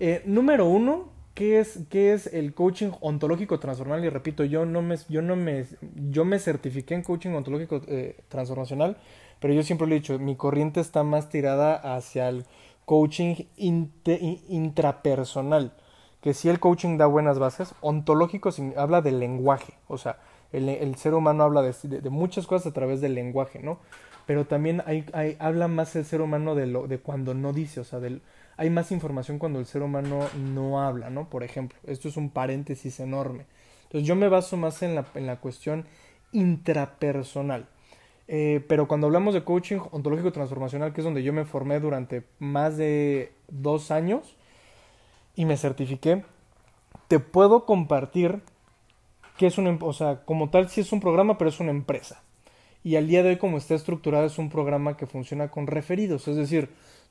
Eh, 0.00 0.22
número 0.26 0.66
uno, 0.66 1.10
¿qué 1.34 1.60
es, 1.60 1.80
¿qué 1.90 2.12
es 2.14 2.26
el 2.28 2.54
coaching 2.54 2.90
ontológico 3.00 3.58
transformacional? 3.60 4.06
Y 4.06 4.10
repito, 4.10 4.44
yo 4.44 4.64
no 4.66 4.82
me, 4.82 4.96
yo 5.08 5.22
no 5.22 5.36
me, 5.36 5.66
yo 6.10 6.24
me 6.24 6.38
certifiqué 6.38 6.94
en 6.94 7.02
coaching 7.02 7.30
ontológico 7.30 7.82
eh, 7.88 8.16
transformacional, 8.28 8.96
pero 9.40 9.54
yo 9.54 9.62
siempre 9.62 9.86
lo 9.86 9.94
he 9.94 9.98
dicho, 10.00 10.18
mi 10.18 10.36
corriente 10.36 10.80
está 10.80 11.02
más 11.04 11.28
tirada 11.30 11.74
hacia 11.96 12.28
el 12.28 12.44
coaching 12.86 13.36
intrapersonal. 13.56 15.72
Que 16.20 16.34
si 16.34 16.48
el 16.48 16.60
coaching 16.60 16.98
da 16.98 17.06
buenas 17.06 17.38
bases, 17.38 17.74
ontológico 17.80 18.50
habla 18.76 19.00
del 19.00 19.20
lenguaje, 19.20 19.74
o 19.88 19.96
sea, 19.96 20.18
el, 20.52 20.68
el 20.68 20.94
ser 20.96 21.14
humano 21.14 21.44
habla 21.44 21.62
de, 21.62 22.10
muchas 22.10 22.46
cosas 22.46 22.68
a 22.68 22.74
través 22.74 23.00
del 23.00 23.14
lenguaje, 23.14 23.60
¿no? 23.60 23.78
Pero 24.26 24.46
también 24.46 24.82
hay, 24.86 25.36
habla 25.38 25.66
más 25.68 25.96
el 25.96 26.04
ser 26.04 26.20
humano 26.20 26.54
de, 26.54 26.66
lo, 26.66 26.86
de 26.86 26.98
cuando 26.98 27.34
no 27.34 27.52
dice, 27.52 27.80
o 27.80 27.84
sea, 27.84 28.00
del, 28.00 28.22
hay 28.56 28.70
más 28.70 28.92
información 28.92 29.38
cuando 29.38 29.58
el 29.58 29.66
ser 29.66 29.82
humano 29.82 30.20
no 30.38 30.82
habla, 30.82 31.10
¿no? 31.10 31.28
Por 31.28 31.42
ejemplo, 31.42 31.78
esto 31.86 32.08
es 32.08 32.16
un 32.16 32.30
paréntesis 32.30 33.00
enorme. 33.00 33.46
Entonces 33.84 34.06
yo 34.06 34.14
me 34.14 34.28
baso 34.28 34.56
más 34.56 34.82
en 34.82 34.94
la, 34.94 35.06
en 35.14 35.26
la 35.26 35.40
cuestión 35.40 35.86
intrapersonal. 36.32 37.66
Eh, 38.28 38.64
pero 38.68 38.86
cuando 38.86 39.08
hablamos 39.08 39.34
de 39.34 39.42
coaching 39.42 39.78
ontológico 39.90 40.30
transformacional, 40.30 40.92
que 40.92 41.00
es 41.00 41.04
donde 41.04 41.24
yo 41.24 41.32
me 41.32 41.44
formé 41.44 41.80
durante 41.80 42.22
más 42.38 42.76
de 42.76 43.32
dos 43.48 43.90
años 43.90 44.36
y 45.36 45.44
me 45.44 45.56
certifiqué, 45.56 46.24
te 47.08 47.18
puedo 47.18 47.64
compartir 47.64 48.40
que 49.36 49.46
es 49.46 49.58
una, 49.58 49.76
o 49.80 49.92
sea, 49.92 50.24
como 50.24 50.50
tal 50.50 50.68
sí 50.68 50.82
es 50.82 50.92
un 50.92 51.00
programa, 51.00 51.38
pero 51.38 51.48
es 51.48 51.60
una 51.60 51.70
empresa. 51.70 52.22
Y 52.84 52.96
al 52.96 53.08
día 53.08 53.22
de 53.22 53.30
hoy, 53.30 53.36
como 53.36 53.58
está 53.58 53.74
estructurado, 53.74 54.26
es 54.26 54.38
un 54.38 54.50
programa 54.50 54.96
que 54.96 55.06
funciona 55.06 55.48
con 55.48 55.66
referidos, 55.66 56.28
es 56.28 56.36
decir, 56.36 56.70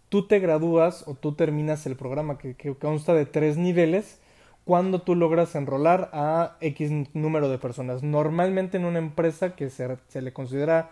tú 0.09 0.27
te 0.27 0.39
gradúas 0.39 1.07
o 1.07 1.13
tú 1.13 1.33
terminas 1.33 1.85
el 1.85 1.95
programa 1.95 2.37
que, 2.37 2.55
consta 2.75 3.13
de 3.13 3.25
tres 3.25 3.57
niveles 3.57 4.19
cuando 4.65 5.01
tú 5.01 5.15
logras 5.15 5.55
enrolar 5.55 6.09
a 6.13 6.57
X 6.61 6.91
número 7.13 7.49
de 7.49 7.57
personas. 7.57 8.03
Normalmente 8.03 8.77
en 8.77 8.85
una 8.85 8.99
empresa 8.99 9.55
que 9.55 9.69
se, 9.69 9.97
se 10.09 10.21
le 10.21 10.33
considera 10.33 10.91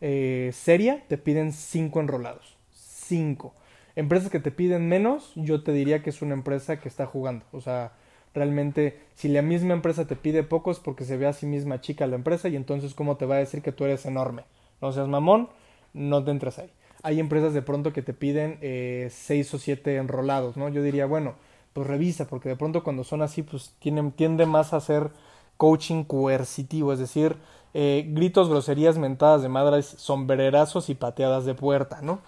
eh, 0.00 0.50
seria, 0.54 1.04
te 1.08 1.18
piden 1.18 1.52
cinco 1.52 2.00
enrolados. 2.00 2.56
Cinco. 2.72 3.54
Empresas 3.96 4.30
que 4.30 4.40
te 4.40 4.50
piden 4.50 4.88
menos, 4.88 5.32
yo 5.34 5.62
te 5.62 5.72
diría 5.72 6.02
que 6.02 6.10
es 6.10 6.22
una 6.22 6.34
empresa 6.34 6.80
que 6.80 6.88
está 6.88 7.06
jugando. 7.06 7.44
O 7.52 7.60
sea, 7.60 7.92
realmente, 8.34 9.00
si 9.14 9.28
la 9.28 9.42
misma 9.42 9.74
empresa 9.74 10.06
te 10.06 10.16
pide 10.16 10.42
pocos 10.42 10.80
porque 10.80 11.04
se 11.04 11.16
ve 11.16 11.26
a 11.26 11.32
sí 11.32 11.46
misma 11.46 11.80
chica 11.80 12.06
la 12.06 12.16
empresa 12.16 12.48
y 12.48 12.56
entonces, 12.56 12.94
¿cómo 12.94 13.16
te 13.16 13.26
va 13.26 13.36
a 13.36 13.38
decir 13.38 13.62
que 13.62 13.72
tú 13.72 13.84
eres 13.84 14.06
enorme? 14.06 14.44
No 14.80 14.92
seas 14.92 15.08
mamón, 15.08 15.48
no 15.92 16.24
te 16.24 16.30
entres 16.30 16.58
ahí 16.58 16.70
hay 17.02 17.20
empresas 17.20 17.54
de 17.54 17.62
pronto 17.62 17.92
que 17.92 18.02
te 18.02 18.12
piden 18.12 18.58
eh, 18.60 19.08
seis 19.10 19.52
o 19.54 19.58
siete 19.58 19.96
enrolados, 19.96 20.56
¿no? 20.56 20.68
Yo 20.68 20.82
diría, 20.82 21.06
bueno, 21.06 21.34
pues 21.72 21.86
revisa, 21.86 22.26
porque 22.26 22.48
de 22.48 22.56
pronto 22.56 22.82
cuando 22.82 23.04
son 23.04 23.22
así, 23.22 23.42
pues 23.42 23.74
tienden, 23.78 24.12
tiende 24.12 24.46
más 24.46 24.72
a 24.72 24.80
ser 24.80 25.10
coaching 25.56 26.04
coercitivo, 26.04 26.92
es 26.92 26.98
decir, 26.98 27.36
eh, 27.74 28.06
gritos, 28.08 28.48
groserías, 28.48 28.98
mentadas 28.98 29.42
de 29.42 29.48
madres, 29.48 29.86
sombrerazos 29.86 30.90
y 30.90 30.94
pateadas 30.94 31.44
de 31.44 31.54
puerta, 31.54 32.00
¿no? 32.02 32.20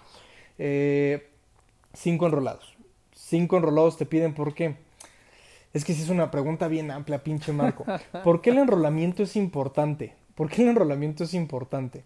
Eh, 0.57 1.29
cinco 1.93 2.25
enrolados. 2.25 2.75
Cinco 3.13 3.57
enrolados 3.57 3.97
te 3.97 4.05
piden, 4.05 4.33
¿por 4.33 4.53
qué? 4.53 4.75
Es 5.73 5.85
que 5.85 5.93
si 5.93 6.03
es 6.03 6.09
una 6.09 6.31
pregunta 6.31 6.67
bien 6.67 6.91
amplia, 6.91 7.23
pinche 7.23 7.51
Marco. 7.53 7.85
¿Por 8.23 8.41
qué 8.41 8.51
el 8.51 8.57
enrolamiento 8.59 9.23
es 9.23 9.35
importante? 9.35 10.15
¿Por 10.35 10.49
qué 10.49 10.63
el 10.63 10.69
enrolamiento 10.69 11.23
es 11.23 11.33
importante? 11.33 12.03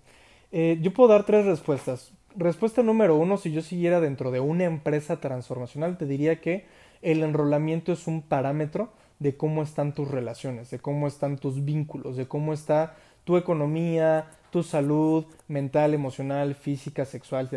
Eh, 0.52 0.78
yo 0.82 0.94
puedo 0.94 1.10
dar 1.10 1.26
tres 1.26 1.46
respuestas 1.46 2.14
respuesta 2.38 2.84
número 2.84 3.18
uno, 3.18 3.38
si 3.38 3.52
yo 3.52 3.62
siguiera 3.62 4.00
dentro 4.00 4.32
de 4.32 4.40
una 4.40 4.66
empresa 4.66 5.20
transformacional, 5.20 5.98
te 5.98 6.06
diría 6.06 6.40
que 6.40 6.66
el 7.02 7.24
enrolamiento 7.24 7.92
es 7.92 8.08
un 8.08 8.22
parámetro 8.22 8.92
de 9.20 9.36
cómo 9.36 9.64
están 9.64 9.94
tus 9.94 10.10
relaciones, 10.10 10.70
de 10.70 10.80
cómo 10.80 11.08
están 11.08 11.38
tus 11.38 11.66
vínculos, 11.66 12.16
de 12.16 12.28
cómo 12.28 12.54
está 12.54 12.96
tu 13.28 13.36
economía, 13.36 14.26
tu 14.52 14.64
salud 14.64 15.26
mental, 15.50 15.94
emocional, 15.94 16.56
física, 16.56 17.04
sexual, 17.04 17.50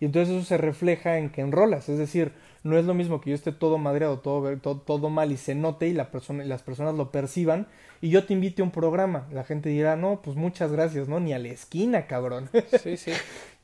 y 0.00 0.06
entonces 0.06 0.34
eso 0.34 0.46
se 0.46 0.56
refleja 0.56 1.18
en 1.18 1.28
que 1.28 1.42
enrolas, 1.42 1.90
es 1.90 1.98
decir, 1.98 2.32
no 2.62 2.78
es 2.78 2.86
lo 2.86 2.94
mismo 2.94 3.20
que 3.20 3.28
yo 3.28 3.36
esté 3.36 3.52
todo 3.52 3.76
madreado, 3.76 4.20
todo, 4.20 4.56
todo, 4.56 4.80
todo 4.80 5.10
mal 5.10 5.30
y 5.30 5.36
se 5.36 5.54
note 5.54 5.88
y 5.88 5.92
la 5.92 6.10
persona, 6.10 6.42
las 6.44 6.62
personas 6.62 6.94
lo 6.94 7.10
perciban 7.10 7.66
y 8.00 8.08
yo 8.08 8.24
te 8.24 8.32
invite 8.32 8.62
a 8.62 8.64
un 8.64 8.70
programa. 8.70 9.26
La 9.30 9.44
gente 9.44 9.68
dirá, 9.68 9.96
no, 9.96 10.20
pues 10.22 10.36
muchas 10.36 10.72
gracias, 10.72 11.08
¿no? 11.08 11.20
Ni 11.20 11.32
a 11.32 11.38
la 11.38 11.48
esquina, 11.48 12.06
cabrón. 12.06 12.48
Sí, 12.82 12.96
sí. 12.98 13.12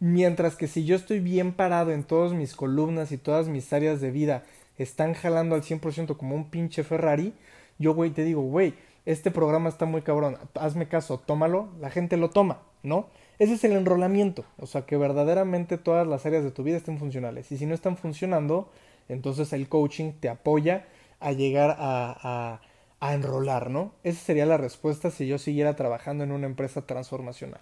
Mientras 0.01 0.57
que 0.57 0.67
si 0.67 0.85
yo 0.85 0.97
estoy 0.97 1.21
bien 1.21 1.53
parado 1.53 1.93
en 1.93 2.05
todas 2.05 2.33
mis 2.33 2.55
columnas 2.55 3.13
y 3.13 3.19
todas 3.19 3.49
mis 3.49 3.71
áreas 3.73 4.01
de 4.01 4.11
vida 4.11 4.45
están 4.79 5.13
jalando 5.13 5.55
al 5.55 5.63
100% 5.63 6.17
como 6.17 6.35
un 6.35 6.49
pinche 6.51 6.83
Ferrari, 6.83 7.35
yo, 7.79 7.95
güey, 7.95 8.11
te 8.11 8.25
digo, 8.25 8.41
güey, 8.43 8.75
este 9.07 9.31
programa 9.31 9.69
está 9.69 9.87
muy 9.87 10.03
cabrón, 10.03 10.37
hazme 10.55 10.89
caso, 10.89 11.19
tómalo, 11.25 11.69
la 11.81 11.91
gente 11.91 12.17
lo 12.17 12.31
toma, 12.31 12.63
¿no? 12.83 13.07
Ese 13.39 13.55
es 13.55 13.65
el 13.65 13.73
enrolamiento, 13.73 14.45
o 14.59 14.67
sea, 14.67 14.85
que 14.85 14.97
verdaderamente 14.97 15.79
todas 15.79 16.07
las 16.07 16.27
áreas 16.27 16.43
de 16.43 16.51
tu 16.51 16.65
vida 16.65 16.77
estén 16.77 16.99
funcionales. 16.99 17.53
Y 17.53 17.59
si 17.59 17.67
no 17.67 17.75
están 17.75 17.97
funcionando, 17.97 18.69
entonces 19.09 19.53
el 19.53 19.69
coaching 19.69 20.13
te 20.19 20.29
apoya 20.29 20.87
a 21.21 21.33
llegar 21.33 21.77
a, 21.79 22.61
a, 23.01 23.15
enrolar, 23.15 23.71
¿no? 23.71 23.93
Esa 24.03 24.19
sería 24.25 24.47
la 24.47 24.57
respuesta 24.57 25.13
si 25.13 25.29
yo 25.29 25.39
siguiera 25.39 25.77
trabajando 25.77 26.25
en 26.25 26.33
una 26.33 26.47
empresa 26.47 26.87
transformacional. 26.87 27.61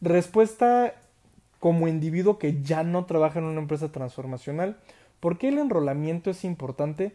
Respuesta 0.00 0.94
como 1.58 1.88
individuo 1.88 2.38
que 2.38 2.62
ya 2.62 2.84
no 2.84 3.04
trabaja 3.06 3.40
en 3.40 3.46
una 3.46 3.60
empresa 3.60 3.90
transformacional. 3.90 4.78
¿Por 5.18 5.38
qué 5.38 5.48
el 5.48 5.58
enrolamiento 5.58 6.30
es 6.30 6.44
importante? 6.44 7.12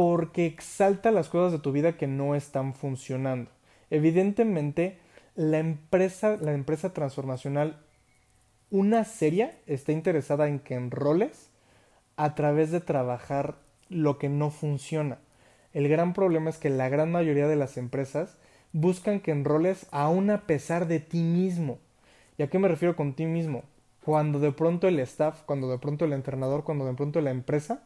Porque 0.00 0.46
exalta 0.46 1.10
las 1.10 1.28
cosas 1.28 1.52
de 1.52 1.58
tu 1.58 1.72
vida 1.72 1.98
que 1.98 2.06
no 2.06 2.34
están 2.34 2.72
funcionando. 2.72 3.50
Evidentemente, 3.90 4.96
la 5.34 5.58
empresa, 5.58 6.38
la 6.40 6.54
empresa 6.54 6.94
transformacional, 6.94 7.82
una 8.70 9.04
seria, 9.04 9.58
está 9.66 9.92
interesada 9.92 10.48
en 10.48 10.58
que 10.58 10.72
enroles 10.72 11.50
a 12.16 12.34
través 12.34 12.70
de 12.70 12.80
trabajar 12.80 13.58
lo 13.90 14.16
que 14.16 14.30
no 14.30 14.48
funciona. 14.48 15.18
El 15.74 15.86
gran 15.86 16.14
problema 16.14 16.48
es 16.48 16.56
que 16.56 16.70
la 16.70 16.88
gran 16.88 17.12
mayoría 17.12 17.46
de 17.46 17.56
las 17.56 17.76
empresas 17.76 18.38
buscan 18.72 19.20
que 19.20 19.32
enroles 19.32 19.86
aún 19.90 20.30
a 20.30 20.46
pesar 20.46 20.88
de 20.88 21.00
ti 21.00 21.20
mismo. 21.20 21.78
¿Y 22.38 22.42
a 22.42 22.48
qué 22.48 22.58
me 22.58 22.68
refiero 22.68 22.96
con 22.96 23.12
ti 23.12 23.26
mismo? 23.26 23.64
Cuando 24.02 24.38
de 24.38 24.52
pronto 24.52 24.88
el 24.88 24.98
staff, 25.00 25.42
cuando 25.44 25.68
de 25.68 25.76
pronto 25.76 26.06
el 26.06 26.14
entrenador, 26.14 26.64
cuando 26.64 26.86
de 26.86 26.94
pronto 26.94 27.20
la 27.20 27.32
empresa 27.32 27.82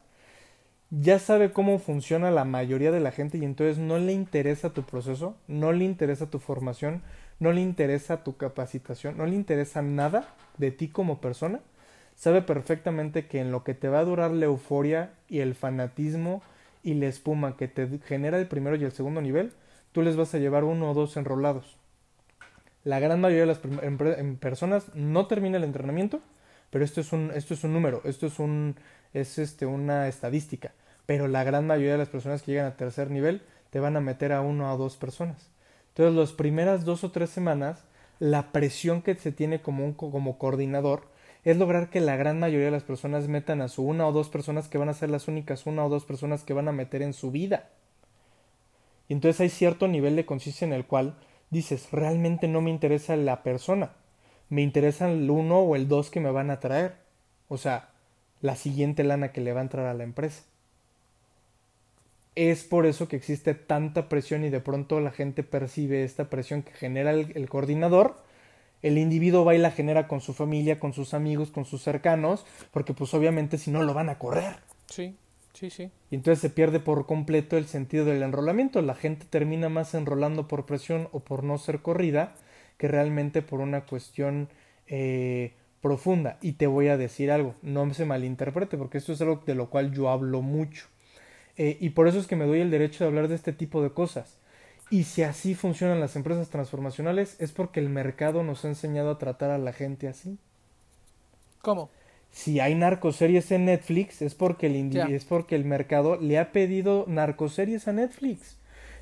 ya 1.00 1.18
sabe 1.18 1.50
cómo 1.50 1.78
funciona 1.78 2.30
la 2.30 2.44
mayoría 2.44 2.92
de 2.92 3.00
la 3.00 3.10
gente 3.10 3.38
y 3.38 3.44
entonces 3.44 3.78
no 3.78 3.98
le 3.98 4.12
interesa 4.12 4.70
tu 4.70 4.84
proceso, 4.84 5.36
no 5.48 5.72
le 5.72 5.84
interesa 5.84 6.30
tu 6.30 6.38
formación, 6.38 7.02
no 7.40 7.52
le 7.52 7.62
interesa 7.62 8.22
tu 8.22 8.36
capacitación, 8.36 9.16
no 9.16 9.26
le 9.26 9.34
interesa 9.34 9.82
nada 9.82 10.28
de 10.56 10.70
ti 10.70 10.88
como 10.88 11.20
persona, 11.20 11.60
sabe 12.14 12.42
perfectamente 12.42 13.26
que 13.26 13.40
en 13.40 13.50
lo 13.50 13.64
que 13.64 13.74
te 13.74 13.88
va 13.88 14.00
a 14.00 14.04
durar 14.04 14.30
la 14.30 14.44
euforia 14.44 15.10
y 15.28 15.40
el 15.40 15.56
fanatismo 15.56 16.42
y 16.84 16.94
la 16.94 17.06
espuma 17.06 17.56
que 17.56 17.66
te 17.66 17.98
genera 18.06 18.38
el 18.38 18.46
primero 18.46 18.76
y 18.76 18.84
el 18.84 18.92
segundo 18.92 19.20
nivel, 19.20 19.52
tú 19.90 20.02
les 20.02 20.16
vas 20.16 20.32
a 20.34 20.38
llevar 20.38 20.62
uno 20.62 20.90
o 20.90 20.94
dos 20.94 21.16
enrolados. 21.16 21.76
La 22.84 23.00
gran 23.00 23.20
mayoría 23.20 23.46
de 23.46 23.54
las 23.54 24.38
personas 24.38 24.94
no 24.94 25.26
termina 25.26 25.56
el 25.56 25.64
entrenamiento, 25.64 26.20
pero 26.70 26.84
esto 26.84 27.00
es 27.00 27.12
un, 27.12 27.32
esto 27.34 27.54
es 27.54 27.64
un 27.64 27.72
número, 27.72 28.00
esto 28.04 28.26
es, 28.26 28.38
un, 28.38 28.76
es 29.12 29.38
este, 29.38 29.66
una 29.66 30.06
estadística. 30.06 30.72
Pero 31.06 31.28
la 31.28 31.44
gran 31.44 31.66
mayoría 31.66 31.92
de 31.92 31.98
las 31.98 32.08
personas 32.08 32.42
que 32.42 32.52
llegan 32.52 32.66
a 32.66 32.76
tercer 32.76 33.10
nivel 33.10 33.42
te 33.70 33.80
van 33.80 33.96
a 33.96 34.00
meter 34.00 34.32
a 34.32 34.40
uno 34.40 34.72
o 34.72 34.78
dos 34.78 34.96
personas. 34.96 35.50
Entonces, 35.88 36.14
las 36.14 36.32
primeras 36.32 36.84
dos 36.84 37.04
o 37.04 37.10
tres 37.10 37.30
semanas, 37.30 37.84
la 38.18 38.52
presión 38.52 39.02
que 39.02 39.14
se 39.14 39.32
tiene 39.32 39.60
como, 39.60 39.84
un, 39.84 39.92
como 39.94 40.38
coordinador 40.38 41.02
es 41.44 41.56
lograr 41.58 41.90
que 41.90 42.00
la 42.00 42.16
gran 42.16 42.40
mayoría 42.40 42.66
de 42.66 42.72
las 42.72 42.84
personas 42.84 43.28
metan 43.28 43.60
a 43.60 43.68
su 43.68 43.82
una 43.82 44.06
o 44.06 44.12
dos 44.12 44.28
personas 44.28 44.68
que 44.68 44.78
van 44.78 44.88
a 44.88 44.94
ser 44.94 45.10
las 45.10 45.28
únicas 45.28 45.66
una 45.66 45.84
o 45.84 45.88
dos 45.90 46.04
personas 46.04 46.42
que 46.42 46.54
van 46.54 46.68
a 46.68 46.72
meter 46.72 47.02
en 47.02 47.12
su 47.12 47.30
vida. 47.30 47.68
Y 49.08 49.12
entonces 49.12 49.40
hay 49.40 49.50
cierto 49.50 49.86
nivel 49.86 50.16
de 50.16 50.24
conciencia 50.24 50.66
en 50.66 50.72
el 50.72 50.86
cual 50.86 51.14
dices, 51.50 51.88
realmente 51.92 52.48
no 52.48 52.62
me 52.62 52.70
interesa 52.70 53.14
la 53.16 53.42
persona, 53.42 53.92
me 54.48 54.62
interesa 54.62 55.10
el 55.10 55.30
uno 55.30 55.58
o 55.58 55.76
el 55.76 55.86
dos 55.86 56.10
que 56.10 56.20
me 56.20 56.30
van 56.30 56.50
a 56.50 56.60
traer. 56.60 56.94
O 57.48 57.58
sea, 57.58 57.90
la 58.40 58.56
siguiente 58.56 59.04
lana 59.04 59.32
que 59.32 59.42
le 59.42 59.52
va 59.52 59.60
a 59.60 59.64
entrar 59.64 59.86
a 59.86 59.94
la 59.94 60.04
empresa. 60.04 60.44
Es 62.34 62.64
por 62.64 62.86
eso 62.86 63.06
que 63.06 63.16
existe 63.16 63.54
tanta 63.54 64.08
presión 64.08 64.44
y 64.44 64.50
de 64.50 64.60
pronto 64.60 65.00
la 65.00 65.12
gente 65.12 65.42
percibe 65.42 66.04
esta 66.04 66.30
presión 66.30 66.62
que 66.62 66.72
genera 66.72 67.12
el, 67.12 67.48
coordinador. 67.48 68.16
El 68.82 68.98
individuo 68.98 69.44
va 69.44 69.54
y 69.54 69.58
la 69.58 69.70
genera 69.70 70.08
con 70.08 70.20
su 70.20 70.34
familia, 70.34 70.80
con 70.80 70.92
sus 70.92 71.14
amigos, 71.14 71.50
con 71.50 71.64
sus 71.64 71.82
cercanos, 71.82 72.44
porque 72.70 72.92
pues 72.92 73.14
obviamente 73.14 73.56
si 73.56 73.70
no 73.70 73.82
lo 73.82 73.94
van 73.94 74.08
a 74.08 74.18
correr. 74.18 74.56
Sí, 74.86 75.16
sí, 75.52 75.70
sí. 75.70 75.90
Y 76.10 76.16
entonces 76.16 76.40
se 76.40 76.50
pierde 76.50 76.80
por 76.80 77.06
completo 77.06 77.56
el 77.56 77.66
sentido 77.66 78.04
del 78.04 78.22
enrolamiento. 78.22 78.82
La 78.82 78.94
gente 78.94 79.26
termina 79.30 79.68
más 79.68 79.94
enrolando 79.94 80.48
por 80.48 80.66
presión 80.66 81.08
o 81.12 81.20
por 81.20 81.44
no 81.44 81.56
ser 81.56 81.80
corrida 81.80 82.34
que 82.78 82.88
realmente 82.88 83.42
por 83.42 83.60
una 83.60 83.86
cuestión 83.86 84.48
eh, 84.86 85.54
profunda. 85.80 86.38
Y 86.42 86.52
te 86.52 86.66
voy 86.66 86.88
a 86.88 86.96
decir 86.96 87.30
algo, 87.30 87.54
no 87.62 87.92
se 87.94 88.04
malinterprete, 88.04 88.76
porque 88.76 88.98
esto 88.98 89.12
es 89.12 89.20
algo 89.20 89.42
de 89.46 89.54
lo 89.54 89.70
cual 89.70 89.92
yo 89.92 90.08
hablo 90.08 90.42
mucho. 90.42 90.86
Eh, 91.56 91.76
y 91.80 91.90
por 91.90 92.08
eso 92.08 92.18
es 92.18 92.26
que 92.26 92.36
me 92.36 92.46
doy 92.46 92.60
el 92.60 92.70
derecho 92.70 93.04
de 93.04 93.08
hablar 93.08 93.28
de 93.28 93.34
este 93.34 93.52
tipo 93.52 93.82
de 93.82 93.90
cosas. 93.90 94.38
Y 94.90 95.04
si 95.04 95.22
así 95.22 95.54
funcionan 95.54 96.00
las 96.00 96.16
empresas 96.16 96.50
transformacionales, 96.50 97.36
es 97.40 97.52
porque 97.52 97.80
el 97.80 97.88
mercado 97.88 98.42
nos 98.42 98.64
ha 98.64 98.68
enseñado 98.68 99.10
a 99.10 99.18
tratar 99.18 99.50
a 99.50 99.58
la 99.58 99.72
gente 99.72 100.08
así. 100.08 100.38
¿Cómo? 101.62 101.90
Si 102.30 102.60
hay 102.60 102.74
narcoseries 102.74 103.50
en 103.52 103.66
Netflix, 103.66 104.20
es 104.20 104.34
porque 104.34 104.66
el, 104.66 104.96
es 104.96 105.24
porque 105.24 105.54
el 105.54 105.64
mercado 105.64 106.16
le 106.16 106.38
ha 106.38 106.52
pedido 106.52 107.04
narcoseries 107.06 107.88
a 107.88 107.92
Netflix 107.92 108.56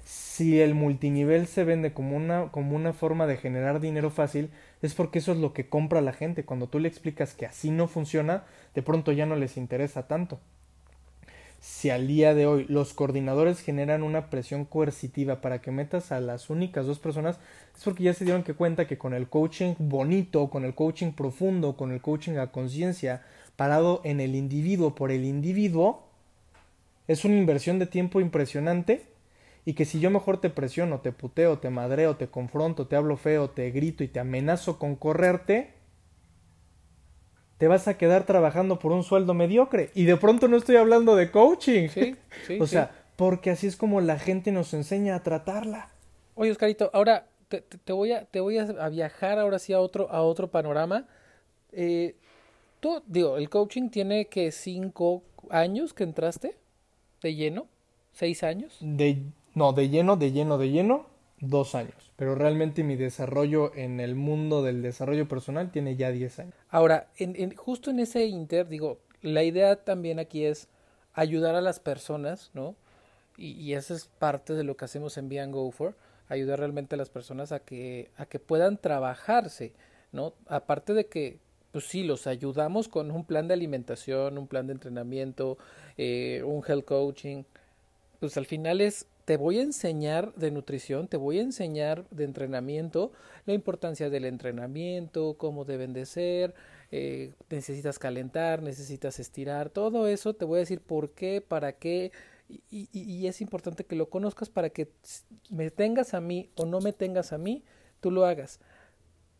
si 0.04 0.60
el 0.60 0.74
multinivel 0.74 1.46
se 1.46 1.64
vende 1.64 1.92
como 1.92 2.16
una, 2.16 2.50
como 2.50 2.74
una 2.76 2.92
forma 2.92 3.26
de 3.26 3.36
generar 3.36 3.80
dinero 3.80 4.10
fácil, 4.10 4.50
es 4.80 4.94
porque 4.94 5.20
eso 5.20 5.32
es 5.32 5.38
lo 5.38 5.52
que 5.52 5.68
compra 5.68 6.00
la 6.00 6.12
gente. 6.12 6.44
Cuando 6.44 6.68
tú 6.68 6.78
le 6.78 6.88
explicas 6.88 7.34
que 7.34 7.46
así 7.46 7.70
no 7.70 7.86
funciona, 7.86 8.44
de 8.74 8.82
pronto 8.82 9.12
ya 9.12 9.26
no 9.26 9.36
les 9.36 9.56
interesa 9.56 10.08
tanto. 10.08 10.40
Si 11.62 11.90
al 11.90 12.08
día 12.08 12.34
de 12.34 12.44
hoy 12.44 12.66
los 12.68 12.92
coordinadores 12.92 13.60
generan 13.60 14.02
una 14.02 14.30
presión 14.30 14.64
coercitiva 14.64 15.40
para 15.40 15.60
que 15.60 15.70
metas 15.70 16.10
a 16.10 16.18
las 16.18 16.50
únicas 16.50 16.86
dos 16.86 16.98
personas, 16.98 17.38
es 17.76 17.84
porque 17.84 18.02
ya 18.02 18.14
se 18.14 18.24
dieron 18.24 18.42
cuenta 18.42 18.88
que 18.88 18.98
con 18.98 19.14
el 19.14 19.28
coaching 19.28 19.76
bonito, 19.78 20.50
con 20.50 20.64
el 20.64 20.74
coaching 20.74 21.12
profundo, 21.12 21.76
con 21.76 21.92
el 21.92 22.00
coaching 22.00 22.32
a 22.32 22.50
conciencia, 22.50 23.22
parado 23.54 24.00
en 24.02 24.18
el 24.18 24.34
individuo 24.34 24.96
por 24.96 25.12
el 25.12 25.24
individuo, 25.24 26.08
es 27.06 27.24
una 27.24 27.38
inversión 27.38 27.78
de 27.78 27.86
tiempo 27.86 28.20
impresionante 28.20 29.06
y 29.64 29.74
que 29.74 29.84
si 29.84 30.00
yo 30.00 30.10
mejor 30.10 30.40
te 30.40 30.50
presiono, 30.50 30.98
te 30.98 31.12
puteo, 31.12 31.60
te 31.60 31.70
madreo, 31.70 32.16
te 32.16 32.26
confronto, 32.26 32.88
te 32.88 32.96
hablo 32.96 33.16
feo, 33.16 33.50
te 33.50 33.70
grito 33.70 34.02
y 34.02 34.08
te 34.08 34.18
amenazo 34.18 34.80
con 34.80 34.96
correrte, 34.96 35.74
te 37.62 37.68
vas 37.68 37.86
a 37.86 37.96
quedar 37.96 38.26
trabajando 38.26 38.80
por 38.80 38.90
un 38.90 39.04
sueldo 39.04 39.34
mediocre. 39.34 39.90
Y 39.94 40.02
de 40.02 40.16
pronto 40.16 40.48
no 40.48 40.56
estoy 40.56 40.74
hablando 40.74 41.14
de 41.14 41.30
coaching. 41.30 41.86
Sí, 41.90 42.16
sí, 42.48 42.58
o 42.60 42.66
sea, 42.66 42.90
porque 43.14 43.50
así 43.50 43.68
es 43.68 43.76
como 43.76 44.00
la 44.00 44.18
gente 44.18 44.50
nos 44.50 44.74
enseña 44.74 45.14
a 45.14 45.22
tratarla. 45.22 45.88
Oye, 46.34 46.50
Oscarito, 46.50 46.90
ahora 46.92 47.28
te, 47.46 47.92
voy, 47.92 48.10
a, 48.10 48.24
te 48.24 48.40
voy 48.40 48.58
a 48.58 48.88
viajar 48.88 49.38
ahora 49.38 49.60
sí 49.60 49.72
a 49.72 49.78
otro, 49.78 50.10
a 50.10 50.22
otro 50.22 50.50
panorama. 50.50 51.06
Eh, 51.70 52.16
tú, 52.80 53.00
digo, 53.06 53.36
el 53.36 53.48
coaching 53.48 53.90
tiene 53.90 54.24
que 54.24 54.50
cinco 54.50 55.22
años 55.48 55.94
que 55.94 56.02
entraste 56.02 56.56
de 57.22 57.36
lleno, 57.36 57.68
seis 58.10 58.42
años. 58.42 58.76
De 58.80 59.22
no, 59.54 59.72
de 59.72 59.88
lleno, 59.88 60.16
de 60.16 60.32
lleno, 60.32 60.58
de 60.58 60.68
lleno, 60.68 61.06
dos 61.38 61.76
años. 61.76 62.11
Pero 62.22 62.36
realmente 62.36 62.84
mi 62.84 62.94
desarrollo 62.94 63.74
en 63.74 63.98
el 63.98 64.14
mundo 64.14 64.62
del 64.62 64.80
desarrollo 64.80 65.26
personal 65.26 65.72
tiene 65.72 65.96
ya 65.96 66.12
diez 66.12 66.38
años. 66.38 66.54
Ahora, 66.68 67.08
en, 67.16 67.52
justo 67.56 67.90
en 67.90 67.98
ese 67.98 68.26
inter, 68.26 68.68
digo, 68.68 69.00
la 69.22 69.42
idea 69.42 69.74
también 69.82 70.20
aquí 70.20 70.44
es 70.44 70.68
ayudar 71.14 71.56
a 71.56 71.60
las 71.60 71.80
personas, 71.80 72.52
¿no? 72.54 72.76
Y, 73.36 73.54
y 73.54 73.74
eso 73.74 73.92
es 73.92 74.04
parte 74.20 74.52
de 74.52 74.62
lo 74.62 74.76
que 74.76 74.84
hacemos 74.84 75.18
en 75.18 75.28
Beyond 75.28 75.52
Go 75.52 75.68
For, 75.72 75.96
ayudar 76.28 76.60
realmente 76.60 76.94
a 76.94 76.98
las 76.98 77.10
personas 77.10 77.50
a 77.50 77.58
que, 77.58 78.12
a 78.16 78.26
que 78.26 78.38
puedan 78.38 78.76
trabajarse, 78.76 79.72
¿no? 80.12 80.32
Aparte 80.46 80.94
de 80.94 81.06
que, 81.06 81.40
pues 81.72 81.86
sí, 81.86 82.04
los 82.04 82.28
ayudamos 82.28 82.86
con 82.86 83.10
un 83.10 83.24
plan 83.24 83.48
de 83.48 83.54
alimentación, 83.54 84.38
un 84.38 84.46
plan 84.46 84.68
de 84.68 84.74
entrenamiento, 84.74 85.58
eh, 85.96 86.44
un 86.46 86.62
health 86.64 86.84
coaching, 86.84 87.42
pues 88.20 88.36
al 88.36 88.46
final 88.46 88.80
es 88.80 89.08
te 89.24 89.36
voy 89.36 89.58
a 89.58 89.62
enseñar 89.62 90.34
de 90.34 90.50
nutrición, 90.50 91.06
te 91.06 91.16
voy 91.16 91.38
a 91.38 91.42
enseñar 91.42 92.08
de 92.10 92.24
entrenamiento, 92.24 93.12
la 93.46 93.52
importancia 93.52 94.10
del 94.10 94.24
entrenamiento, 94.24 95.34
cómo 95.38 95.64
deben 95.64 95.92
de 95.92 96.06
ser, 96.06 96.54
eh, 96.90 97.32
necesitas 97.48 97.98
calentar, 97.98 98.62
necesitas 98.62 99.20
estirar, 99.20 99.70
todo 99.70 100.08
eso 100.08 100.34
te 100.34 100.44
voy 100.44 100.56
a 100.56 100.60
decir 100.60 100.80
por 100.80 101.10
qué, 101.10 101.40
para 101.40 101.72
qué, 101.72 102.10
y, 102.48 103.26
es 103.26 103.40
importante 103.40 103.84
que 103.84 103.96
lo 103.96 104.10
conozcas 104.10 104.50
para 104.50 104.68
que 104.68 104.92
me 105.48 105.70
tengas 105.70 106.12
a 106.12 106.20
mí 106.20 106.50
o 106.56 106.66
no 106.66 106.80
me 106.80 106.92
tengas 106.92 107.32
a 107.32 107.38
mí, 107.38 107.64
tú 108.00 108.10
lo 108.10 108.26
hagas. 108.26 108.60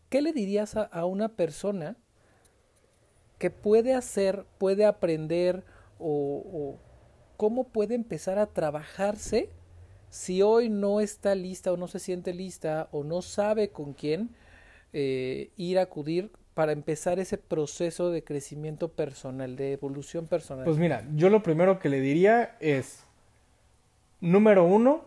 ¿Qué 0.09 0.23
le 0.23 0.33
dirías 0.33 0.77
a, 0.77 1.05
una 1.05 1.29
persona 1.29 1.97
que 3.38 3.51
puede 3.51 3.92
hacer, 3.92 4.47
puede 4.57 4.87
aprender 4.87 5.64
o 5.99 6.79
cómo 7.37 7.64
puede 7.64 7.97
empezar 7.97 8.38
a 8.38 8.47
trabajarse? 8.47 9.51
Si 10.12 10.42
hoy 10.42 10.68
no 10.68 11.01
está 11.01 11.35
lista 11.35 11.72
o 11.72 11.79
no 11.79 11.88
se 11.88 11.98
siente 11.98 12.35
lista 12.35 12.87
o 12.92 13.03
no 13.03 13.22
sabe 13.22 13.70
con 13.70 13.94
quién 13.94 14.29
eh, 14.92 15.48
ir 15.57 15.79
a 15.79 15.83
acudir 15.83 16.31
para 16.53 16.72
empezar 16.72 17.18
ese 17.18 17.38
proceso 17.38 18.11
de 18.11 18.22
crecimiento 18.22 18.88
personal, 18.88 19.57
de 19.57 19.72
evolución 19.72 20.27
personal? 20.27 20.66
Pues 20.66 20.77
mira, 20.77 21.03
yo 21.14 21.31
lo 21.31 21.42
primero 21.42 21.79
que 21.79 21.88
le 21.88 22.03
diría 22.03 22.59
es, 22.61 23.05
número 24.20 24.64
uno, 24.64 25.07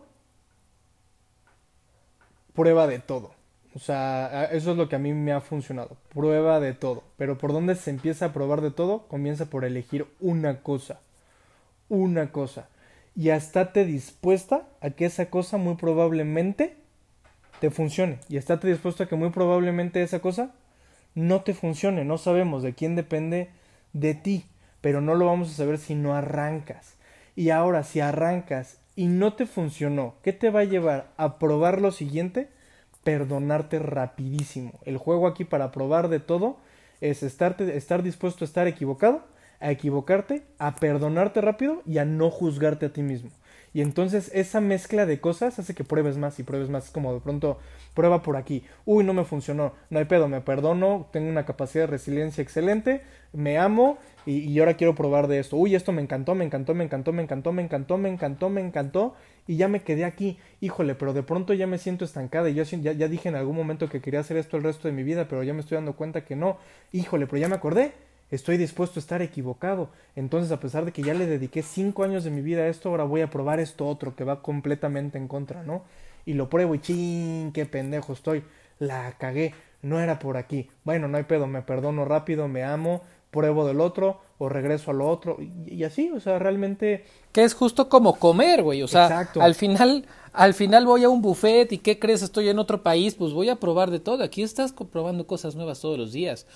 prueba 2.52 2.88
de 2.88 2.98
todo. 2.98 3.30
O 3.76 3.78
sea, 3.78 4.46
eso 4.46 4.72
es 4.72 4.76
lo 4.76 4.88
que 4.88 4.96
a 4.96 4.98
mí 4.98 5.12
me 5.12 5.30
ha 5.30 5.40
funcionado. 5.40 5.96
Prueba 6.12 6.58
de 6.58 6.72
todo. 6.72 7.04
Pero 7.16 7.38
por 7.38 7.52
dónde 7.52 7.76
se 7.76 7.90
empieza 7.90 8.26
a 8.26 8.32
probar 8.32 8.60
de 8.60 8.72
todo, 8.72 9.06
comienza 9.06 9.46
por 9.46 9.64
elegir 9.64 10.04
una 10.18 10.62
cosa. 10.62 10.98
Una 11.88 12.32
cosa 12.32 12.66
y 13.16 13.30
estate 13.30 13.86
dispuesta 13.86 14.68
a 14.82 14.90
que 14.90 15.06
esa 15.06 15.30
cosa 15.30 15.56
muy 15.56 15.76
probablemente 15.76 16.76
te 17.60 17.70
funcione. 17.70 18.18
Y 18.28 18.36
estate 18.36 18.68
dispuesto 18.68 19.04
a 19.04 19.08
que 19.08 19.16
muy 19.16 19.30
probablemente 19.30 20.02
esa 20.02 20.20
cosa 20.20 20.52
no 21.14 21.40
te 21.40 21.54
funcione. 21.54 22.04
No 22.04 22.18
sabemos 22.18 22.62
de 22.62 22.74
quién 22.74 22.94
depende 22.94 23.48
de 23.94 24.14
ti, 24.14 24.44
pero 24.82 25.00
no 25.00 25.14
lo 25.14 25.24
vamos 25.24 25.50
a 25.50 25.54
saber 25.54 25.78
si 25.78 25.94
no 25.94 26.14
arrancas. 26.14 26.96
Y 27.34 27.50
ahora, 27.50 27.84
si 27.84 28.00
arrancas 28.00 28.78
y 28.94 29.06
no 29.06 29.32
te 29.32 29.46
funcionó, 29.46 30.14
¿qué 30.22 30.34
te 30.34 30.50
va 30.50 30.60
a 30.60 30.64
llevar 30.64 31.08
a 31.16 31.38
probar 31.38 31.80
lo 31.80 31.92
siguiente? 31.92 32.48
Perdonarte 33.02 33.78
rapidísimo. 33.78 34.78
El 34.84 34.98
juego 34.98 35.26
aquí 35.26 35.44
para 35.44 35.72
probar 35.72 36.08
de 36.08 36.20
todo 36.20 36.58
es 37.00 37.22
estarte, 37.22 37.76
estar 37.76 38.02
dispuesto 38.02 38.44
a 38.44 38.46
estar 38.46 38.66
equivocado 38.66 39.22
a 39.60 39.70
equivocarte, 39.70 40.42
a 40.58 40.76
perdonarte 40.76 41.40
rápido 41.40 41.82
y 41.86 41.98
a 41.98 42.04
no 42.04 42.30
juzgarte 42.30 42.86
a 42.86 42.92
ti 42.92 43.02
mismo. 43.02 43.30
Y 43.76 43.82
entonces 43.82 44.30
esa 44.32 44.62
mezcla 44.62 45.04
de 45.04 45.20
cosas 45.20 45.58
hace 45.58 45.74
que 45.74 45.84
pruebes 45.84 46.16
más 46.16 46.38
y 46.38 46.42
pruebes 46.42 46.70
más. 46.70 46.86
Es 46.86 46.90
como 46.90 47.12
de 47.12 47.20
pronto, 47.20 47.58
prueba 47.92 48.22
por 48.22 48.38
aquí. 48.38 48.64
Uy, 48.86 49.04
no 49.04 49.12
me 49.12 49.26
funcionó. 49.26 49.74
No 49.90 49.98
hay 49.98 50.06
pedo, 50.06 50.28
me 50.28 50.40
perdono. 50.40 51.08
Tengo 51.12 51.28
una 51.28 51.44
capacidad 51.44 51.82
de 51.82 51.88
resiliencia 51.88 52.40
excelente. 52.40 53.02
Me 53.34 53.58
amo 53.58 53.98
y, 54.24 54.58
ahora 54.60 54.78
quiero 54.78 54.94
probar 54.94 55.28
de 55.28 55.40
esto. 55.40 55.58
Uy, 55.58 55.74
esto 55.74 55.92
me 55.92 56.00
encantó, 56.00 56.34
me 56.34 56.46
encantó, 56.46 56.72
me 56.72 56.84
encantó, 56.84 57.12
me 57.12 57.22
encantó, 57.22 57.52
me 57.52 57.62
encantó, 57.62 57.98
me 57.98 58.08
encantó, 58.08 58.48
me 58.48 58.60
encantó. 58.62 59.14
Y 59.46 59.56
ya 59.56 59.68
me 59.68 59.82
quedé 59.82 60.06
aquí. 60.06 60.38
Híjole, 60.62 60.94
pero 60.94 61.12
de 61.12 61.22
pronto 61.22 61.52
ya 61.52 61.66
me 61.66 61.76
siento 61.76 62.06
estancada. 62.06 62.48
Y 62.48 62.54
yo 62.54 62.62
ya, 62.62 62.92
ya 62.92 63.08
dije 63.08 63.28
en 63.28 63.34
algún 63.34 63.56
momento 63.56 63.90
que 63.90 64.00
quería 64.00 64.20
hacer 64.20 64.38
esto 64.38 64.56
el 64.56 64.62
resto 64.62 64.88
de 64.88 64.94
mi 64.94 65.02
vida, 65.02 65.28
pero 65.28 65.42
ya 65.42 65.52
me 65.52 65.60
estoy 65.60 65.74
dando 65.74 65.96
cuenta 65.96 66.24
que 66.24 66.34
no. 66.34 66.56
Híjole, 66.92 67.26
pero 67.26 67.36
ya 67.36 67.48
me 67.48 67.56
acordé 67.56 67.92
estoy 68.30 68.56
dispuesto 68.56 68.98
a 68.98 69.02
estar 69.02 69.22
equivocado. 69.22 69.90
Entonces, 70.14 70.52
a 70.52 70.60
pesar 70.60 70.84
de 70.84 70.92
que 70.92 71.02
ya 71.02 71.14
le 71.14 71.26
dediqué 71.26 71.62
cinco 71.62 72.04
años 72.04 72.24
de 72.24 72.30
mi 72.30 72.42
vida 72.42 72.62
a 72.62 72.68
esto, 72.68 72.88
ahora 72.88 73.04
voy 73.04 73.20
a 73.20 73.30
probar 73.30 73.60
esto 73.60 73.86
otro 73.86 74.16
que 74.16 74.24
va 74.24 74.42
completamente 74.42 75.18
en 75.18 75.28
contra, 75.28 75.62
¿no? 75.62 75.84
Y 76.24 76.34
lo 76.34 76.48
pruebo 76.48 76.74
y 76.74 76.80
ching, 76.80 77.52
qué 77.52 77.66
pendejo 77.66 78.12
estoy. 78.12 78.44
La 78.78 79.12
cagué, 79.18 79.54
no 79.82 80.00
era 80.00 80.18
por 80.18 80.36
aquí. 80.36 80.68
Bueno, 80.84 81.08
no 81.08 81.16
hay 81.16 81.24
pedo, 81.24 81.46
me 81.46 81.62
perdono 81.62 82.04
rápido, 82.04 82.48
me 82.48 82.64
amo, 82.64 83.02
pruebo 83.30 83.66
del 83.66 83.80
otro 83.80 84.20
o 84.38 84.48
regreso 84.48 84.90
a 84.90 84.94
lo 84.94 85.08
otro 85.08 85.38
y, 85.66 85.84
así, 85.84 86.10
o 86.10 86.20
sea, 86.20 86.38
realmente 86.38 87.04
que 87.32 87.42
es 87.42 87.54
justo 87.54 87.88
como 87.88 88.18
comer, 88.18 88.62
güey, 88.62 88.82
o 88.82 88.88
sea, 88.88 89.30
al 89.40 89.54
final 89.54 90.06
al 90.32 90.52
final 90.52 90.84
voy 90.84 91.04
a 91.04 91.08
un 91.08 91.22
buffet 91.22 91.72
y 91.72 91.78
qué 91.78 91.98
crees, 91.98 92.22
estoy 92.22 92.48
en 92.50 92.58
otro 92.58 92.82
país, 92.82 93.14
pues 93.14 93.32
voy 93.32 93.48
a 93.48 93.56
probar 93.56 93.90
de 93.90 94.00
todo. 94.00 94.22
Aquí 94.22 94.42
estás 94.42 94.72
probando 94.72 95.26
cosas 95.26 95.54
nuevas 95.54 95.80
todos 95.80 95.98
los 95.98 96.12
días 96.12 96.46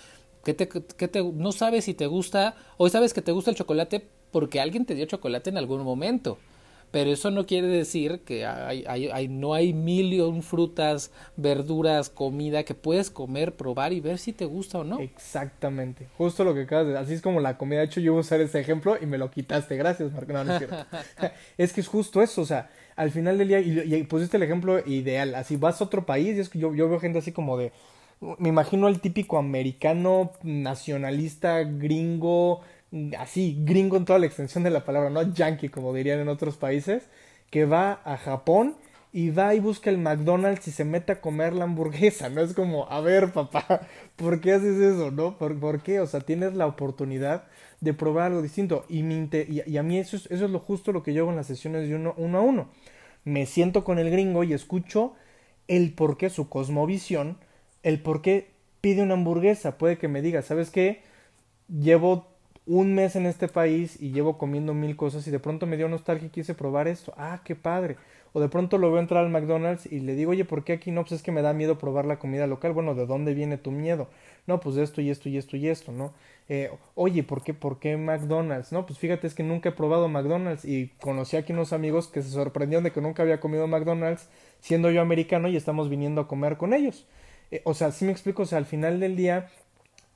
que 0.45 0.55
te, 0.55 0.67
te, 0.67 1.23
no 1.23 1.53
sabes 1.53 1.85
si 1.85 1.95
te 1.95 2.07
gusta, 2.07 2.57
o 2.77 2.89
sabes 2.89 3.15
que 3.15 3.23
te 3.23 3.33
gusta 3.33 3.51
el 3.51 3.57
chocolate 3.57 4.07
porque 4.31 4.61
alguien 4.61 4.87
te 4.87 4.95
dio 4.95 5.07
chocolate 5.07 5.51
en 5.51 5.59
algún 5.59 5.83
momento. 5.83 6.39
Pero 6.91 7.11
eso 7.11 7.31
no 7.31 7.47
quiere 7.47 7.69
decir 7.69 8.23
que 8.25 8.45
hay, 8.45 8.85
hay, 8.87 9.29
no 9.29 9.55
hay 9.55 9.73
mil 9.73 10.43
frutas, 10.43 11.13
verduras, 11.37 12.11
comida 12.11 12.65
que 12.65 12.75
puedes 12.75 13.11
comer, 13.11 13.55
probar 13.55 13.93
y 13.93 14.01
ver 14.01 14.19
si 14.19 14.33
te 14.33 14.45
gusta 14.45 14.79
o 14.79 14.85
no. 14.85 14.99
Exactamente. 14.99 16.09
Justo 16.19 16.43
lo 16.43 16.53
que 16.53 16.63
acabas 16.63 16.89
de 16.89 16.99
Así 16.99 17.15
es 17.15 17.23
como 17.23 17.39
la 17.39 17.57
comida. 17.57 17.79
De 17.79 17.87
hecho, 17.87 18.01
yo 18.01 18.13
voy 18.13 18.19
a 18.19 18.23
usar 18.23 18.41
ese 18.41 18.59
ejemplo 18.59 18.97
y 19.01 19.07
me 19.07 19.19
lo 19.19 19.31
quitaste. 19.31 19.77
Gracias, 19.77 20.13
Marco. 20.13 20.33
No, 20.33 20.43
no 20.43 20.53
es 20.53 20.59
cierto. 20.59 20.77
es 21.59 21.73
que 21.73 21.81
es 21.81 21.87
justo 21.87 22.23
eso. 22.23 22.43
O 22.43 22.47
sea, 22.47 22.71
al 22.97 23.13
final 23.13 23.39
del 23.39 23.49
día, 23.49 23.61
y, 23.61 24.03
pusiste 24.05 24.37
el 24.37 24.43
ejemplo 24.43 24.81
ideal. 24.85 25.37
Así 25.37 25.57
vas 25.57 25.81
a 25.81 25.85
otro 25.85 26.05
país 26.05 26.37
y 26.37 26.41
es 26.41 26.49
que 26.49 26.59
yo, 26.59 26.75
yo 26.75 26.89
veo 26.89 26.99
gente 26.99 27.21
así 27.21 27.31
como 27.31 27.57
de. 27.57 27.71
Me 28.21 28.49
imagino 28.51 28.87
al 28.87 29.01
típico 29.01 29.39
americano 29.39 30.33
nacionalista 30.43 31.61
gringo 31.63 32.61
así, 33.19 33.57
gringo 33.65 33.97
en 33.97 34.05
toda 34.05 34.19
la 34.19 34.27
extensión 34.27 34.65
de 34.65 34.71
la 34.71 34.85
palabra, 34.85 35.11
no 35.11 35.23
yankee 35.23 35.69
como 35.69 35.95
dirían 35.95 36.21
en 36.21 36.29
otros 36.29 36.57
países, 36.57 37.09
que 37.51 37.65
va 37.65 38.01
a 38.05 38.17
Japón 38.17 38.77
y 39.13 39.31
va 39.31 39.55
y 39.55 39.61
busca 39.61 39.91
el 39.91 39.99
McDonald's 39.99 40.69
y 40.69 40.71
se 40.71 40.85
mete 40.85 41.13
a 41.13 41.21
comer 41.21 41.53
la 41.53 41.65
hamburguesa, 41.65 42.29
¿no? 42.29 42.41
Es 42.43 42.55
como, 42.55 42.89
a 42.89 43.01
ver, 43.01 43.33
papá, 43.33 43.89
¿por 44.17 44.41
qué 44.41 44.53
haces 44.53 44.79
eso, 44.81 45.11
no? 45.11 45.37
¿Por, 45.37 45.83
qué? 45.83 46.01
O 46.01 46.07
sea, 46.07 46.21
tienes 46.21 46.55
la 46.55 46.67
oportunidad 46.67 47.45
de 47.81 47.95
probar 47.95 48.27
algo 48.27 48.43
distinto. 48.43 48.85
Y, 48.89 49.01
y, 49.03 49.77
a 49.77 49.83
mí 49.83 49.99
eso 49.99 50.17
es, 50.17 50.27
eso 50.27 50.45
es 50.45 50.51
lo 50.51 50.61
justo 50.61 50.93
lo 50.93 51.03
que 51.03 51.13
yo 51.13 51.23
hago 51.23 51.31
en 51.31 51.37
las 51.37 51.47
sesiones 51.47 51.89
de 51.89 51.95
uno, 51.97 52.15
uno 52.17 52.39
a 52.39 52.43
uno. 52.43 52.69
Me 53.25 53.47
siento 53.47 53.85
con 53.85 53.99
el 53.99 54.11
gringo 54.11 54.45
y 54.45 54.53
escucho 54.53 55.15
el 55.69 55.93
por 55.93 56.17
qué, 56.17 56.31
su 56.31 56.49
cosmovisión, 56.49 57.39
el 57.83 58.01
por 58.01 58.23
qué 58.23 58.49
pide 58.81 59.03
una 59.03 59.15
hamburguesa. 59.15 59.79
Puede 59.79 59.99
que 59.99 60.09
me 60.09 60.23
diga, 60.23 60.43
¿sabes 60.43 60.71
qué? 60.71 61.03
Llevo 61.69 62.27
un 62.67 62.95
mes 62.95 63.17
en 63.17 63.27
este 63.27 63.49
país 63.49 64.01
y 64.01 64.13
llevo 64.13 64.39
comiendo 64.39 64.75
mil 64.75 64.97
cosas 64.97 65.27
y 65.27 65.31
de 65.31 65.41
pronto 65.41 65.67
me 65.67 65.77
dio 65.77 65.89
nostalgia 65.89 66.27
y 66.27 66.31
quise 66.31 66.55
probar 66.55 66.89
esto. 66.89 67.13
Ah, 67.17 67.41
qué 67.45 67.57
padre. 67.57 67.97
O 68.33 68.41
de 68.41 68.49
pronto 68.49 68.79
lo 68.79 68.93
veo 68.93 69.01
entrar 69.01 69.25
al 69.25 69.31
McDonald's 69.31 69.87
y 69.91 69.99
le 70.01 70.15
digo, 70.15 70.31
oye, 70.31 70.45
¿por 70.45 70.63
qué 70.63 70.75
aquí 70.75 70.93
no? 70.93 71.03
Pues 71.03 71.13
es 71.13 71.23
que 71.23 71.33
me 71.33 71.43
da 71.43 71.53
miedo 71.53 71.79
probar 71.79 72.05
la 72.05 72.21
comida 72.21 72.47
local. 72.47 72.73
Bueno, 72.73 72.95
¿de 72.95 73.07
dónde 73.07 73.35
viene 73.35 73.59
tu 73.59 73.73
miedo? 73.73 74.09
No, 74.47 74.61
pues 74.61 74.77
esto 74.77 75.01
y 75.01 75.11
esto 75.11 75.29
y 75.29 75.37
esto 75.37 75.57
y 75.57 75.67
esto, 75.67 75.91
¿no? 75.91 76.13
Eh, 76.49 76.71
oye, 76.95 77.25
¿por 77.25 77.43
qué, 77.43 77.55
¿por 77.55 77.81
qué 77.81 77.97
McDonald's? 77.97 78.71
No, 78.71 78.87
pues 78.87 78.99
fíjate, 78.99 79.27
es 79.27 79.35
que 79.35 79.43
nunca 79.43 79.71
he 79.71 79.73
probado 79.73 80.09
McDonald's 80.09 80.65
y 80.65 80.93
conocí 81.01 81.37
aquí 81.37 81.53
unos 81.53 81.73
amigos 81.73 82.07
que 82.07 82.23
se 82.23 82.31
sorprendieron 82.31 82.85
de 82.85 82.93
que 82.93 83.01
nunca 83.01 83.23
había 83.23 83.41
comido 83.41 83.67
McDonald's 83.67 84.29
siendo 84.61 84.91
yo 84.91 85.01
americano 85.01 85.49
y 85.49 85.57
estamos 85.57 85.89
viniendo 85.89 86.21
a 86.21 86.29
comer 86.29 86.57
con 86.57 86.73
ellos. 86.73 87.07
Eh, 87.51 87.63
o 87.65 87.75
sea, 87.75 87.93
sí 87.93 88.05
me 88.05 88.13
explico, 88.13 88.43
o 88.43 88.47
sea, 88.47 88.59
al 88.59 88.67
final 88.67 89.01
del 89.01 89.17
día, 89.17 89.51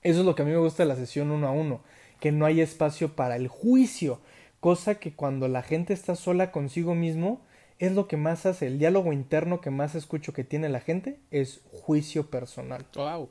eso 0.03 0.20
es 0.20 0.27
lo 0.27 0.35
que 0.35 0.42
a 0.42 0.44
mí 0.44 0.53
me 0.53 0.59
gusta 0.59 0.83
de 0.83 0.88
la 0.88 0.97
sesión 0.97 1.31
uno 1.31 1.47
a 1.49 1.53
uno 1.53 1.81
que 2.25 2.33
no 2.33 2.47
hay 2.47 2.62
espacio 2.62 3.14
para 3.14 3.37
el 3.37 3.49
juicio, 3.49 4.18
cosa 4.61 4.94
que 4.94 5.14
cuando 5.14 5.47
la 5.47 5.62
gente 5.62 5.92
está 5.92 6.16
sola 6.16 6.53
consigo 6.53 6.94
mismo 6.94 7.42
es 7.79 7.92
lo 7.92 8.09
que 8.09 8.16
más 8.16 8.47
hace, 8.47 8.66
el 8.66 8.79
diálogo 8.79 9.12
interno 9.12 9.61
que 9.61 9.68
más 9.68 9.94
escucho 9.94 10.33
que 10.33 10.42
tiene 10.42 10.70
la 10.70 10.81
gente 10.81 11.20
es 11.31 11.61
juicio 11.70 12.31
personal. 12.31 12.87
Wow. 12.94 13.29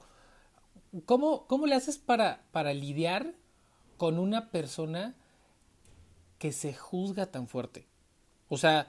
¿Cómo, 1.05 1.47
cómo 1.47 1.65
le 1.65 1.73
haces 1.73 1.97
para, 1.97 2.43
para 2.51 2.71
lidiar 2.75 3.33
con 3.97 4.19
una 4.19 4.51
persona 4.51 5.15
que 6.37 6.51
se 6.51 6.75
juzga 6.75 7.25
tan 7.25 7.47
fuerte? 7.47 7.87
O 8.47 8.57
sea, 8.57 8.87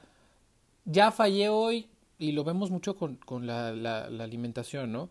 ya 0.85 1.12
fallé 1.12 1.48
hoy 1.48 1.88
y 2.24 2.32
lo 2.32 2.44
vemos 2.44 2.70
mucho 2.70 2.96
con, 2.96 3.16
con 3.16 3.46
la, 3.46 3.72
la, 3.72 4.24
alimentación, 4.24 4.92
¿no? 4.92 5.10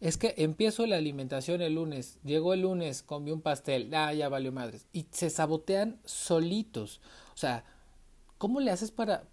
es 0.00 0.18
que 0.18 0.34
empiezo 0.36 0.86
la 0.86 0.96
alimentación 0.96 1.62
el 1.62 1.74
lunes, 1.74 2.18
llegó 2.22 2.52
el 2.52 2.62
lunes, 2.62 3.02
comí 3.02 3.30
un 3.30 3.40
pastel, 3.40 3.92
ah, 3.94 4.12
ya 4.12 4.28
valió 4.28 4.52
madres. 4.52 4.86
Y 4.92 5.06
se 5.10 5.30
sabotean 5.30 5.98
solitos. 6.04 7.00
O 7.34 7.38
sea, 7.38 7.64
¿cómo 8.38 8.60
le 8.60 8.70
haces 8.70 8.90
para, 8.90 9.24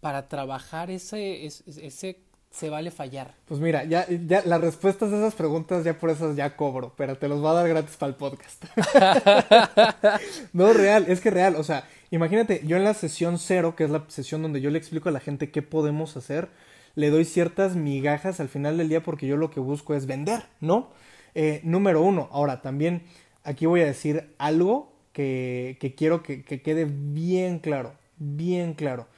para 0.00 0.28
trabajar 0.28 0.90
ese, 0.90 1.46
ese, 1.46 2.20
se 2.50 2.70
vale 2.70 2.90
fallar? 2.90 3.34
Pues 3.46 3.60
mira, 3.60 3.84
ya, 3.84 4.06
ya 4.08 4.42
las 4.44 4.60
respuestas 4.60 5.10
a 5.10 5.16
esas 5.16 5.34
preguntas 5.34 5.84
ya 5.84 5.98
por 5.98 6.10
esas 6.10 6.36
ya 6.36 6.54
cobro, 6.54 6.92
pero 6.96 7.16
te 7.16 7.26
los 7.26 7.40
voy 7.40 7.50
a 7.50 7.54
dar 7.54 7.68
gratis 7.68 7.96
para 7.96 8.10
el 8.10 8.16
podcast. 8.16 8.64
no, 10.52 10.72
real, 10.74 11.06
es 11.08 11.22
que 11.22 11.30
real, 11.30 11.56
o 11.56 11.64
sea, 11.64 11.88
imagínate, 12.14 12.62
yo 12.64 12.76
en 12.76 12.84
la 12.84 12.94
sesión 12.94 13.38
cero, 13.38 13.74
que 13.76 13.84
es 13.84 13.90
la 13.90 14.04
sesión 14.08 14.42
donde 14.42 14.60
yo 14.60 14.70
le 14.70 14.78
explico 14.78 15.08
a 15.08 15.12
la 15.12 15.20
gente 15.20 15.50
qué 15.50 15.62
podemos 15.62 16.16
hacer, 16.16 16.48
le 16.94 17.10
doy 17.10 17.24
ciertas 17.24 17.76
migajas 17.76 18.40
al 18.40 18.48
final 18.48 18.78
del 18.78 18.88
día 18.88 19.02
porque 19.02 19.26
yo 19.26 19.36
lo 19.36 19.50
que 19.50 19.60
busco 19.60 19.94
es 19.94 20.06
vender, 20.06 20.44
¿no? 20.60 20.90
Eh, 21.34 21.60
número 21.64 22.02
uno, 22.02 22.28
ahora 22.30 22.62
también 22.62 23.02
aquí 23.42 23.66
voy 23.66 23.80
a 23.80 23.86
decir 23.86 24.34
algo 24.38 24.92
que, 25.12 25.94
quiero 25.96 26.22
que, 26.22 26.44
que, 26.44 26.62
quede 26.62 26.86
bien 26.86 27.58
claro, 27.58 27.94
bien 28.18 28.74
claro. 28.74 29.08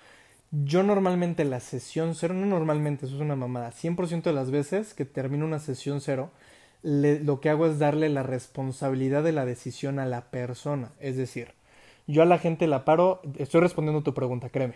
Yo 0.50 0.82
normalmente 0.82 1.44
la 1.44 1.60
sesión 1.60 2.14
cero, 2.14 2.32
no 2.32 2.46
normalmente, 2.46 3.06
eso 3.06 3.16
es 3.16 3.20
una 3.20 3.36
mamada, 3.36 3.72
100% 3.72 4.22
de 4.22 4.32
las 4.32 4.50
veces 4.50 4.94
que 4.94 5.04
termino 5.04 5.44
una 5.44 5.58
sesión 5.58 6.00
cero, 6.00 6.30
lo 6.82 7.40
que 7.40 7.50
hago 7.50 7.66
es 7.66 7.78
darle 7.78 8.08
la 8.08 8.22
responsabilidad 8.22 9.22
de 9.24 9.32
la 9.32 9.44
decisión 9.44 9.98
a 9.98 10.06
la 10.06 10.30
persona. 10.30 10.92
Es 11.00 11.16
decir, 11.16 11.48
yo 12.06 12.22
a 12.22 12.26
la 12.26 12.38
gente 12.38 12.66
la 12.66 12.84
paro, 12.84 13.22
estoy 13.38 13.60
respondiendo 13.60 14.02
tu 14.02 14.14
pregunta, 14.14 14.48
créeme, 14.48 14.74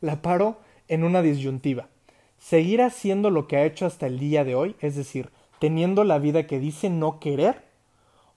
la 0.00 0.22
paro 0.22 0.60
en 0.88 1.04
una 1.04 1.22
disyuntiva 1.22 1.88
seguir 2.38 2.82
haciendo 2.82 3.30
lo 3.30 3.46
que 3.46 3.56
ha 3.56 3.64
hecho 3.64 3.86
hasta 3.86 4.06
el 4.06 4.18
día 4.18 4.44
de 4.44 4.54
hoy, 4.54 4.76
es 4.80 4.96
decir, 4.96 5.30
teniendo 5.58 6.04
la 6.04 6.18
vida 6.18 6.46
que 6.46 6.58
dice 6.58 6.88
no 6.88 7.20
querer 7.20 7.62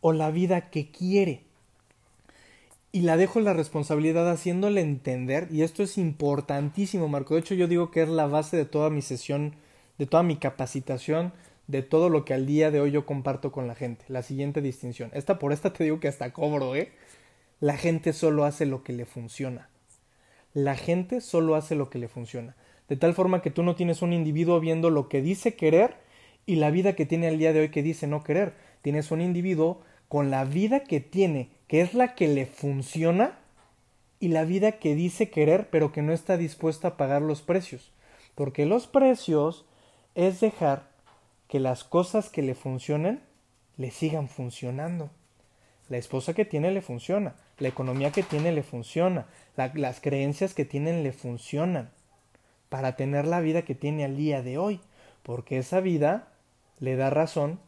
o 0.01 0.11
la 0.11 0.31
vida 0.31 0.69
que 0.69 0.89
quiere. 0.91 1.43
Y 2.91 3.01
la 3.01 3.15
dejo 3.15 3.39
la 3.39 3.53
responsabilidad 3.53 4.29
haciéndole 4.29 4.81
entender, 4.81 5.47
y 5.49 5.61
esto 5.61 5.81
es 5.81 5.97
importantísimo, 5.97 7.07
Marco. 7.07 7.35
De 7.35 7.39
hecho, 7.39 7.55
yo 7.55 7.67
digo 7.67 7.89
que 7.89 8.01
es 8.01 8.09
la 8.09 8.27
base 8.27 8.57
de 8.57 8.65
toda 8.65 8.89
mi 8.89 9.01
sesión, 9.01 9.55
de 9.97 10.07
toda 10.07 10.23
mi 10.23 10.35
capacitación, 10.35 11.31
de 11.67 11.83
todo 11.83 12.09
lo 12.09 12.25
que 12.25 12.33
al 12.33 12.45
día 12.45 12.69
de 12.69 12.81
hoy 12.81 12.91
yo 12.91 13.05
comparto 13.05 13.53
con 13.53 13.65
la 13.67 13.75
gente. 13.75 14.03
La 14.09 14.23
siguiente 14.23 14.61
distinción. 14.61 15.09
Esta 15.13 15.39
por 15.39 15.53
esta 15.53 15.71
te 15.71 15.85
digo 15.85 16.01
que 16.01 16.09
hasta 16.09 16.33
cobro, 16.33 16.75
¿eh? 16.75 16.91
La 17.61 17.77
gente 17.77 18.11
solo 18.11 18.43
hace 18.43 18.65
lo 18.65 18.83
que 18.83 18.91
le 18.91 19.05
funciona. 19.05 19.69
La 20.53 20.75
gente 20.75 21.21
solo 21.21 21.55
hace 21.55 21.75
lo 21.75 21.89
que 21.89 21.99
le 21.99 22.09
funciona 22.09 22.57
de 22.91 22.97
tal 22.97 23.13
forma 23.13 23.41
que 23.41 23.51
tú 23.51 23.63
no 23.63 23.77
tienes 23.77 24.01
un 24.01 24.11
individuo 24.11 24.59
viendo 24.59 24.89
lo 24.89 25.07
que 25.07 25.21
dice 25.21 25.55
querer 25.55 25.95
y 26.45 26.57
la 26.57 26.71
vida 26.71 26.91
que 26.93 27.05
tiene 27.05 27.29
al 27.29 27.37
día 27.37 27.53
de 27.53 27.61
hoy 27.61 27.69
que 27.69 27.83
dice 27.83 28.05
no 28.05 28.21
querer. 28.21 28.53
Tienes 28.81 29.11
un 29.11 29.21
individuo 29.21 29.79
con 30.09 30.29
la 30.29 30.43
vida 30.43 30.81
que 30.81 30.99
tiene, 30.99 31.51
que 31.67 31.79
es 31.79 31.93
la 31.93 32.15
que 32.15 32.27
le 32.27 32.45
funciona, 32.45 33.39
y 34.19 34.27
la 34.27 34.43
vida 34.43 34.73
que 34.73 34.93
dice 34.93 35.29
querer, 35.29 35.69
pero 35.69 35.93
que 35.93 36.01
no 36.01 36.11
está 36.11 36.35
dispuesta 36.35 36.89
a 36.89 36.97
pagar 36.97 37.21
los 37.21 37.41
precios. 37.41 37.93
Porque 38.35 38.65
los 38.65 38.87
precios 38.87 39.63
es 40.13 40.41
dejar 40.41 40.89
que 41.47 41.61
las 41.61 41.85
cosas 41.85 42.27
que 42.27 42.41
le 42.41 42.55
funcionen 42.55 43.21
le 43.77 43.89
sigan 43.89 44.27
funcionando. 44.27 45.11
La 45.87 45.95
esposa 45.95 46.33
que 46.33 46.43
tiene 46.43 46.71
le 46.71 46.81
funciona, 46.81 47.35
la 47.57 47.67
economía 47.67 48.11
que 48.11 48.23
tiene 48.23 48.51
le 48.51 48.63
funciona, 48.63 49.25
las 49.55 50.01
creencias 50.01 50.53
que 50.53 50.65
tienen 50.65 51.03
le 51.03 51.11
funcionan 51.11 51.91
para 52.69 52.95
tener 52.95 53.27
la 53.27 53.41
vida 53.41 53.63
que 53.63 53.75
tiene 53.75 54.05
al 54.05 54.15
día 54.15 54.41
de 54.41 54.57
hoy, 54.57 54.79
porque 55.23 55.57
esa 55.57 55.79
vida 55.81 56.29
le 56.79 56.95
da 56.95 57.09
razón 57.09 57.59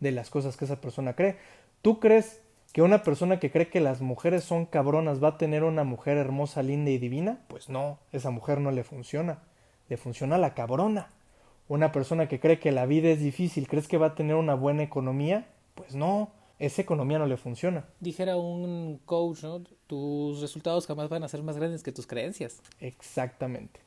de 0.00 0.12
las 0.12 0.30
cosas 0.30 0.56
que 0.56 0.64
esa 0.64 0.80
persona 0.80 1.14
cree. 1.14 1.36
¿Tú 1.82 1.98
crees 2.00 2.40
que 2.72 2.82
una 2.82 3.02
persona 3.02 3.38
que 3.40 3.50
cree 3.50 3.68
que 3.68 3.80
las 3.80 4.00
mujeres 4.00 4.44
son 4.44 4.66
cabronas 4.66 5.22
va 5.22 5.28
a 5.28 5.38
tener 5.38 5.64
una 5.64 5.84
mujer 5.84 6.18
hermosa, 6.18 6.62
linda 6.62 6.90
y 6.90 6.98
divina? 6.98 7.40
Pues 7.48 7.68
no, 7.68 7.98
esa 8.12 8.30
mujer 8.30 8.60
no 8.60 8.70
le 8.70 8.84
funciona, 8.84 9.38
le 9.88 9.96
funciona 9.96 10.38
la 10.38 10.54
cabrona. 10.54 11.08
Una 11.66 11.92
persona 11.92 12.28
que 12.28 12.40
cree 12.40 12.58
que 12.58 12.72
la 12.72 12.86
vida 12.86 13.08
es 13.08 13.20
difícil, 13.20 13.68
¿crees 13.68 13.88
que 13.88 13.98
va 13.98 14.08
a 14.08 14.14
tener 14.14 14.36
una 14.36 14.54
buena 14.54 14.82
economía? 14.82 15.46
Pues 15.74 15.94
no, 15.94 16.30
esa 16.58 16.82
economía 16.82 17.18
no 17.18 17.26
le 17.26 17.36
funciona. 17.36 17.86
Dijera 18.00 18.36
un 18.36 19.00
coach, 19.04 19.42
¿no? 19.42 19.62
Tus 19.86 20.40
resultados 20.40 20.86
jamás 20.86 21.08
van 21.08 21.24
a 21.24 21.28
ser 21.28 21.42
más 21.42 21.56
grandes 21.56 21.82
que 21.82 21.92
tus 21.92 22.06
creencias. 22.06 22.60
Exactamente. 22.80 23.80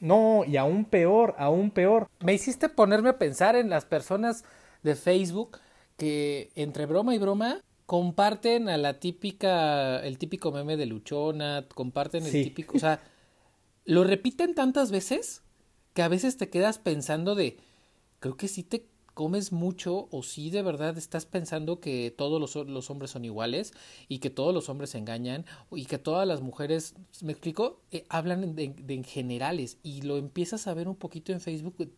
No, 0.00 0.44
y 0.44 0.56
aún 0.56 0.84
peor, 0.84 1.34
aún 1.38 1.70
peor. 1.70 2.08
Me 2.20 2.34
hiciste 2.34 2.68
ponerme 2.68 3.10
a 3.10 3.18
pensar 3.18 3.56
en 3.56 3.68
las 3.68 3.84
personas 3.84 4.44
de 4.82 4.94
Facebook 4.94 5.58
que 5.96 6.50
entre 6.54 6.86
broma 6.86 7.14
y 7.14 7.18
broma 7.18 7.60
comparten 7.84 8.68
a 8.68 8.76
la 8.76 9.00
típica, 9.00 10.04
el 10.04 10.18
típico 10.18 10.52
meme 10.52 10.76
de 10.76 10.86
Luchona, 10.86 11.66
comparten 11.74 12.24
el 12.24 12.32
típico, 12.32 12.76
o 12.76 12.80
sea, 12.80 13.00
lo 13.84 14.04
repiten 14.04 14.54
tantas 14.54 14.90
veces 14.90 15.42
que 15.94 16.02
a 16.02 16.08
veces 16.08 16.36
te 16.36 16.50
quedas 16.50 16.78
pensando 16.78 17.34
de, 17.34 17.56
creo 18.20 18.36
que 18.36 18.46
sí 18.46 18.62
te 18.62 18.86
comes 19.18 19.50
mucho 19.50 20.06
o 20.12 20.22
si 20.22 20.48
de 20.48 20.62
verdad 20.62 20.96
estás 20.96 21.26
pensando 21.26 21.80
que 21.80 22.14
todos 22.16 22.40
los, 22.40 22.88
hombres 22.88 23.10
son 23.10 23.24
iguales 23.24 23.72
y 24.06 24.20
que 24.20 24.30
todos 24.30 24.54
los 24.54 24.68
hombres 24.68 24.90
se 24.90 24.98
engañan 24.98 25.44
y 25.72 25.86
que 25.86 25.98
todas 25.98 26.24
las 26.24 26.40
mujeres, 26.40 26.94
¿me 27.20 27.32
explico? 27.32 27.80
Eh, 27.90 28.06
hablan 28.10 28.54
de, 28.54 28.76
en 28.86 29.02
generales 29.02 29.78
y 29.82 30.02
lo 30.02 30.18
empiezas 30.18 30.68
a 30.68 30.74
ver 30.74 30.86
un 30.86 30.94
poquito 30.94 31.32
en 31.32 31.40
Facebook. 31.40 31.90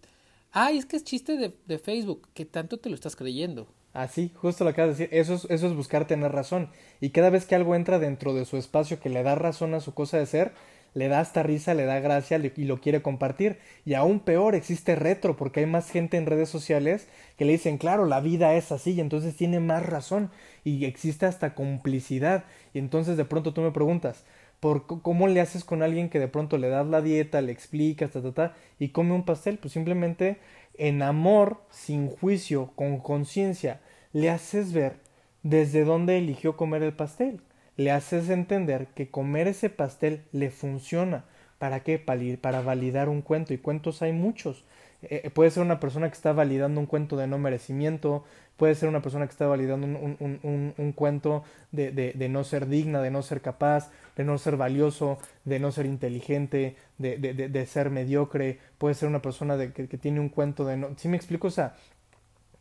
Ay, 0.50 0.78
es 0.78 0.86
que 0.86 0.96
es 0.96 1.04
chiste 1.04 1.36
de, 1.36 1.78
Facebook, 1.78 2.26
que 2.32 2.46
tanto 2.46 2.78
te 2.78 2.88
lo 2.88 2.94
estás 2.94 3.16
creyendo. 3.16 3.68
Así, 3.92 4.32
justo 4.34 4.64
lo 4.64 4.70
acabas 4.70 4.96
de 4.96 5.04
decir, 5.04 5.18
eso 5.18 5.34
es, 5.34 5.44
eso 5.50 5.66
es 5.66 5.74
buscar 5.74 6.06
tener 6.06 6.32
razón. 6.32 6.70
Y 7.02 7.10
cada 7.10 7.28
vez 7.28 7.44
que 7.44 7.54
algo 7.54 7.74
entra 7.74 7.98
dentro 7.98 8.32
de 8.32 8.46
su 8.46 8.56
espacio 8.56 8.98
que 8.98 9.10
le 9.10 9.22
da 9.22 9.34
razón 9.34 9.74
a 9.74 9.80
su 9.80 9.92
cosa 9.92 10.16
de 10.16 10.24
ser, 10.24 10.54
le 10.94 11.08
da 11.08 11.20
hasta 11.20 11.42
risa, 11.42 11.74
le 11.74 11.84
da 11.84 12.00
gracia 12.00 12.40
y 12.56 12.64
lo 12.64 12.80
quiere 12.80 13.02
compartir. 13.02 13.58
Y 13.84 13.94
aún 13.94 14.20
peor, 14.20 14.54
existe 14.54 14.96
retro, 14.96 15.36
porque 15.36 15.60
hay 15.60 15.66
más 15.66 15.90
gente 15.90 16.16
en 16.16 16.26
redes 16.26 16.48
sociales 16.48 17.08
que 17.36 17.44
le 17.44 17.52
dicen, 17.52 17.78
claro, 17.78 18.06
la 18.06 18.20
vida 18.20 18.54
es 18.54 18.72
así, 18.72 18.92
y 18.92 19.00
entonces 19.00 19.36
tiene 19.36 19.60
más 19.60 19.86
razón, 19.86 20.30
y 20.64 20.84
existe 20.84 21.26
hasta 21.26 21.54
complicidad. 21.54 22.44
Y 22.74 22.78
entonces 22.78 23.16
de 23.16 23.24
pronto 23.24 23.54
tú 23.54 23.60
me 23.60 23.70
preguntas, 23.70 24.24
¿por 24.60 24.86
cómo 24.86 25.28
le 25.28 25.40
haces 25.40 25.64
con 25.64 25.82
alguien 25.82 26.10
que 26.10 26.18
de 26.18 26.28
pronto 26.28 26.58
le 26.58 26.68
das 26.68 26.86
la 26.86 27.02
dieta, 27.02 27.40
le 27.40 27.52
explicas, 27.52 28.10
ta, 28.10 28.22
ta, 28.22 28.32
ta, 28.32 28.54
y 28.78 28.88
come 28.88 29.14
un 29.14 29.24
pastel? 29.24 29.58
Pues 29.58 29.72
simplemente 29.72 30.38
en 30.76 31.02
amor, 31.02 31.62
sin 31.70 32.08
juicio, 32.08 32.72
con 32.74 32.98
conciencia, 32.98 33.80
le 34.12 34.30
haces 34.30 34.72
ver 34.72 34.96
desde 35.42 35.84
dónde 35.84 36.18
eligió 36.18 36.56
comer 36.56 36.82
el 36.82 36.92
pastel 36.92 37.40
le 37.80 37.92
haces 37.92 38.28
entender 38.28 38.88
que 38.88 39.10
comer 39.10 39.48
ese 39.48 39.70
pastel 39.70 40.22
le 40.32 40.50
funciona. 40.50 41.24
¿Para 41.58 41.80
qué? 41.80 41.98
Para 41.98 42.60
validar 42.60 43.08
un 43.08 43.22
cuento. 43.22 43.54
Y 43.54 43.58
cuentos 43.58 44.02
hay 44.02 44.12
muchos. 44.12 44.66
Eh, 45.02 45.22
eh, 45.24 45.30
puede 45.30 45.50
ser 45.50 45.62
una 45.62 45.80
persona 45.80 46.08
que 46.08 46.14
está 46.14 46.34
validando 46.34 46.78
un 46.78 46.84
cuento 46.84 47.16
de 47.16 47.26
no 47.26 47.38
merecimiento, 47.38 48.24
puede 48.58 48.74
ser 48.74 48.90
una 48.90 49.00
persona 49.00 49.26
que 49.26 49.30
está 49.32 49.46
validando 49.46 49.86
un, 49.86 50.92
cuento 50.94 51.42
de, 51.72 52.28
no 52.28 52.44
ser 52.44 52.68
digna, 52.68 53.00
de 53.00 53.10
no 53.10 53.22
ser 53.22 53.40
capaz, 53.40 53.90
de 54.14 54.24
no 54.24 54.36
ser 54.36 54.58
valioso, 54.58 55.16
de 55.46 55.58
no 55.58 55.72
ser 55.72 55.86
inteligente, 55.86 56.76
de, 56.98 57.16
de 57.16 57.66
ser 57.66 57.88
mediocre, 57.88 58.58
puede 58.76 58.94
ser 58.94 59.08
una 59.08 59.22
persona 59.22 59.56
que, 59.72 59.88
que, 59.88 59.96
tiene 59.96 60.20
un 60.20 60.28
cuento 60.28 60.66
de 60.66 60.76
no... 60.76 60.90
¿Sí 60.98 61.08
me 61.08 61.16
explico? 61.16 61.48
O 61.48 61.50
sea, 61.50 61.76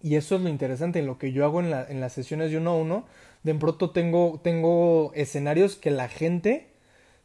y 0.02 0.16
eso 0.16 0.36
es 0.36 0.41
lo 0.41 0.50
interesante 0.50 1.00
en 1.00 1.08
lo 1.08 1.18
que 1.18 1.32
yo 1.32 1.43
hago 1.45 1.60
en, 1.60 1.70
la, 1.70 1.88
las 1.89 2.14
sesiones 2.14 2.52
de 2.52 2.58
uno 2.58 2.72
a 2.72 2.76
uno. 2.76 3.06
De 3.43 3.54
pronto 3.56 3.91
tengo, 3.91 4.39
tengo 4.43 5.12
escenarios 5.14 5.76
que 5.76 5.91
la 5.91 6.08
gente 6.08 6.68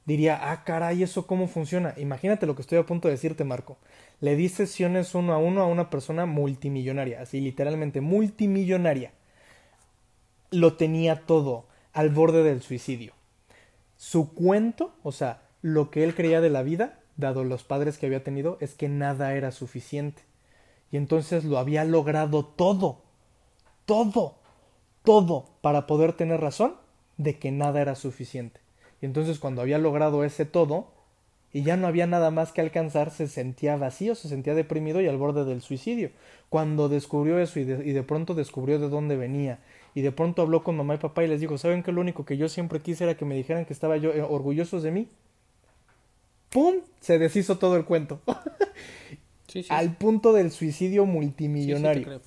diría, 0.07 0.51
ah, 0.51 0.65
caray, 0.65 1.03
¿eso 1.03 1.27
cómo 1.27 1.47
funciona? 1.47 1.95
Imagínate 1.97 2.47
lo 2.47 2.57
que 2.57 2.63
estoy 2.63 2.79
a 2.79 2.87
punto 2.87 3.09
de 3.09 3.15
decirte, 3.15 3.45
Marco. 3.45 3.79
Le 4.21 4.37
di 4.37 4.49
sesiones 4.49 5.15
uno 5.15 5.33
a 5.35 5.39
uno 5.39 5.63
a 5.63 5.67
una 5.67 5.89
persona 5.89 6.27
multimillonaria, 6.27 7.23
así 7.23 7.41
literalmente 7.41 8.01
multimillonaria. 8.01 9.13
Lo 10.51 10.75
tenía 10.75 11.27
todo, 11.27 11.67
al 11.93 12.11
borde 12.11 12.43
del 12.43 12.61
suicidio. 12.61 13.13
Su 13.97 14.35
cuento, 14.35 14.95
o 15.03 15.13
sea, 15.13 15.43
lo 15.63 15.91
que 15.91 16.05
él 16.05 16.15
creía 16.15 16.41
de 16.41 16.51
la 16.51 16.63
vida, 16.63 17.01
dado 17.17 17.45
los 17.45 17.63
padres 17.63 17.99
que 17.99 18.07
había 18.07 18.25
tenido, 18.25 18.59
es 18.61 18.75
que 18.75 18.89
nada 18.89 19.35
era 19.35 19.53
suficiente 19.53 20.23
y 20.95 20.97
entonces 20.97 21.43
lo 21.45 21.59
había 21.59 21.85
logrado 21.85 22.45
todo, 22.45 23.01
todo, 23.85 24.37
todo 25.03 25.47
para 25.61 25.89
poder 25.89 26.13
tener 26.13 26.41
razón 26.41 26.77
de 27.17 27.37
que 27.37 27.51
nada 27.51 27.81
era 27.81 27.97
suficiente. 27.97 28.61
Y 29.03 29.07
entonces 29.07 29.41
cuando 29.41 29.61
había 29.61 29.79
logrado 29.79 30.23
ese 30.23 30.45
todo 30.45 30.93
y 31.53 31.65
ya 31.65 31.77
no 31.77 31.89
había 31.89 32.07
nada 32.07 32.31
más 32.31 32.53
que 32.53 32.61
alcanzar, 32.61 33.11
se 33.11 33.27
sentía 33.27 33.77
vacío, 33.77 34.15
se 34.15 34.29
sentía 34.29 34.55
deprimido 34.55 35.01
y 35.01 35.09
al 35.09 35.17
borde 35.17 35.45
del 35.45 35.63
suicidio. 35.63 36.13
Cuando 36.49 36.89
descubrió 36.89 37.41
eso 37.41 37.59
y 37.59 37.65
de, 37.65 37.85
y 37.85 37.91
de 37.91 38.03
pronto 38.05 38.35
descubrió 38.35 38.79
de 38.79 38.89
dónde 38.89 39.17
venía 39.17 39.59
y 39.97 40.03
de 40.03 40.13
pronto 40.13 40.43
habló 40.43 40.63
con 40.63 40.77
mamá 40.77 40.95
y 40.95 40.99
papá 40.99 41.25
y 41.25 41.27
les 41.27 41.41
dijo, 41.41 41.59
¿saben 41.59 41.83
qué? 41.83 41.91
Lo 41.91 42.03
único 42.03 42.25
que 42.25 42.37
yo 42.37 42.49
siempre 42.49 42.79
quise 42.79 43.03
era 43.03 43.17
que 43.17 43.25
me 43.25 43.35
dijeran 43.35 43.65
que 43.65 43.73
estaba 43.73 43.97
yo 43.97 44.13
eh, 44.13 44.23
orgullosos 44.23 44.85
de 44.85 44.93
mí. 44.93 45.09
¡Pum! 46.51 46.77
Se 47.01 47.19
deshizo 47.19 47.59
todo 47.59 47.77
el 47.77 47.85
cuento. 47.85 48.21
al 49.69 49.97
punto 49.97 50.33
del 50.33 50.51
suicidio 50.51 51.07
multimillonario. 51.07 52.21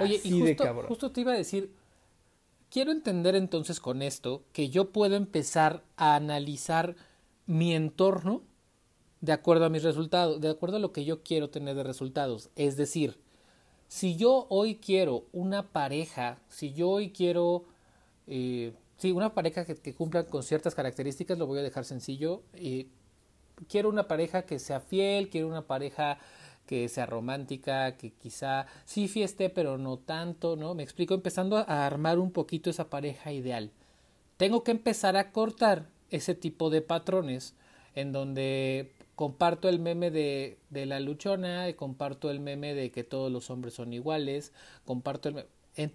Oye, 0.00 0.20
y 0.24 0.40
justo, 0.40 0.82
justo 0.88 1.12
te 1.12 1.20
iba 1.20 1.32
a 1.32 1.36
decir, 1.36 1.70
quiero 2.70 2.90
entender 2.90 3.34
entonces 3.34 3.80
con 3.80 4.02
esto 4.02 4.42
que 4.52 4.70
yo 4.70 4.90
puedo 4.90 5.16
empezar 5.16 5.84
a 5.96 6.16
analizar 6.16 6.96
mi 7.46 7.74
entorno 7.74 8.42
de 9.20 9.32
acuerdo 9.32 9.64
a 9.64 9.70
mis 9.70 9.82
resultados, 9.82 10.40
de 10.40 10.50
acuerdo 10.50 10.76
a 10.76 10.80
lo 10.80 10.92
que 10.92 11.04
yo 11.04 11.22
quiero 11.22 11.50
tener 11.50 11.76
de 11.76 11.82
resultados. 11.82 12.50
Es 12.56 12.76
decir, 12.76 13.18
si 13.88 14.16
yo 14.16 14.46
hoy 14.50 14.76
quiero 14.76 15.24
una 15.32 15.70
pareja, 15.70 16.38
si 16.48 16.72
yo 16.72 16.90
hoy 16.90 17.10
quiero, 17.10 17.64
eh, 18.26 18.74
sí, 18.96 19.12
una 19.12 19.34
pareja 19.34 19.64
que, 19.64 19.76
que, 19.76 19.94
cumpla 19.94 20.26
con 20.26 20.42
ciertas 20.42 20.74
características, 20.74 21.38
lo 21.38 21.46
voy 21.46 21.60
a 21.60 21.62
dejar 21.62 21.84
sencillo. 21.84 22.42
Eh, 22.54 22.88
quiero 23.68 23.88
una 23.88 24.08
pareja 24.08 24.42
que 24.42 24.58
sea 24.58 24.80
fiel, 24.80 25.30
quiero 25.30 25.48
una 25.48 25.62
pareja 25.62 26.18
que 26.66 26.88
sea 26.88 27.06
romántica, 27.06 27.96
que 27.96 28.12
quizá 28.12 28.66
sí 28.84 29.08
fieste, 29.08 29.50
pero 29.50 29.78
no 29.78 29.98
tanto, 29.98 30.56
¿no? 30.56 30.74
Me 30.74 30.82
explico, 30.82 31.14
empezando 31.14 31.58
a 31.58 31.86
armar 31.86 32.18
un 32.18 32.30
poquito 32.30 32.70
esa 32.70 32.90
pareja 32.90 33.32
ideal. 33.32 33.70
Tengo 34.36 34.64
que 34.64 34.72
empezar 34.72 35.16
a 35.16 35.32
cortar 35.32 35.88
ese 36.10 36.34
tipo 36.34 36.70
de 36.70 36.82
patrones 36.82 37.54
en 37.94 38.12
donde 38.12 38.92
comparto 39.14 39.68
el 39.68 39.78
meme 39.78 40.10
de, 40.10 40.58
de 40.70 40.86
la 40.86 41.00
luchona, 41.00 41.72
comparto 41.76 42.30
el 42.30 42.40
meme 42.40 42.74
de 42.74 42.90
que 42.90 43.04
todos 43.04 43.30
los 43.30 43.50
hombres 43.50 43.74
son 43.74 43.92
iguales, 43.92 44.52
comparto 44.84 45.28
el 45.28 45.46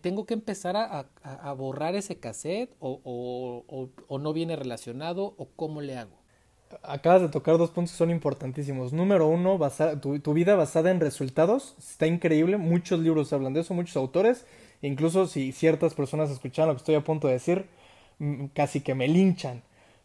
tengo 0.01 0.25
que 0.25 0.33
empezar 0.33 0.75
a, 0.75 1.07
a, 1.23 1.53
borrar 1.53 1.95
ese 1.95 2.19
cassette 2.19 2.75
o, 2.81 2.99
o, 3.05 3.89
o 4.07 4.19
no 4.19 4.33
viene 4.33 4.57
relacionado 4.57 5.35
o 5.37 5.47
cómo 5.55 5.79
le 5.79 5.95
hago 5.95 6.18
acabas 6.83 7.21
de 7.21 7.29
tocar 7.29 7.57
dos 7.57 7.71
puntos 7.71 7.91
que 7.91 7.97
son 7.97 8.09
importantísimos. 8.09 8.93
Número 8.93 9.27
uno, 9.27 9.59
tu, 10.01 10.33
vida 10.33 10.55
basada 10.55 10.91
en 10.91 10.99
resultados 10.99 11.75
está 11.77 12.07
increíble. 12.07 12.57
Muchos 12.57 12.99
libros 12.99 13.33
hablan 13.33 13.53
de 13.53 13.61
eso, 13.61 13.73
muchos 13.73 13.97
autores. 13.97 14.45
Incluso 14.81 15.27
si 15.27 15.51
ciertas 15.51 15.93
personas 15.93 16.29
escuchan 16.29 16.67
lo 16.67 16.73
que 16.73 16.79
estoy 16.79 16.95
a 16.95 17.03
punto 17.03 17.27
de 17.27 17.33
decir, 17.33 17.65
mm, 18.19 18.45
casi 18.53 18.81
que 18.81 18.95
me 18.95 19.07
linchan. 19.07 19.63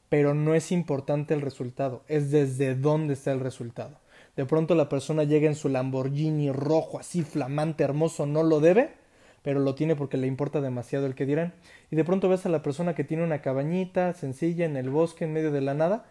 Pero 0.08 0.34
no 0.34 0.54
es 0.54 0.70
importante 0.72 1.34
el 1.34 1.40
resultado, 1.40 2.02
es 2.08 2.30
desde 2.30 2.74
dónde 2.74 3.14
está 3.14 3.32
el 3.32 3.40
resultado. 3.40 3.98
De 4.36 4.44
pronto 4.44 4.74
la 4.74 4.88
persona 4.88 5.24
llega 5.24 5.48
en 5.48 5.54
su 5.54 5.68
Lamborghini 5.68 6.50
rojo, 6.52 6.98
así 6.98 7.22
flamante, 7.22 7.84
hermoso, 7.84 8.26
no 8.26 8.42
lo 8.42 8.60
debe, 8.60 8.90
pero 9.42 9.60
lo 9.60 9.74
tiene 9.74 9.96
porque 9.96 10.16
le 10.16 10.26
importa 10.26 10.60
demasiado 10.60 11.06
el 11.06 11.14
que 11.14 11.26
dirán. 11.26 11.54
Y 11.90 11.96
de 11.96 12.04
pronto 12.04 12.28
ves 12.28 12.46
a 12.46 12.48
la 12.48 12.62
persona 12.62 12.94
que 12.94 13.04
tiene 13.04 13.24
una 13.24 13.42
cabañita 13.42 14.12
sencilla 14.12 14.66
en 14.66 14.76
el 14.76 14.90
bosque 14.90 15.24
en 15.24 15.32
medio 15.32 15.50
de 15.50 15.60
la 15.60 15.74
nada 15.74 16.04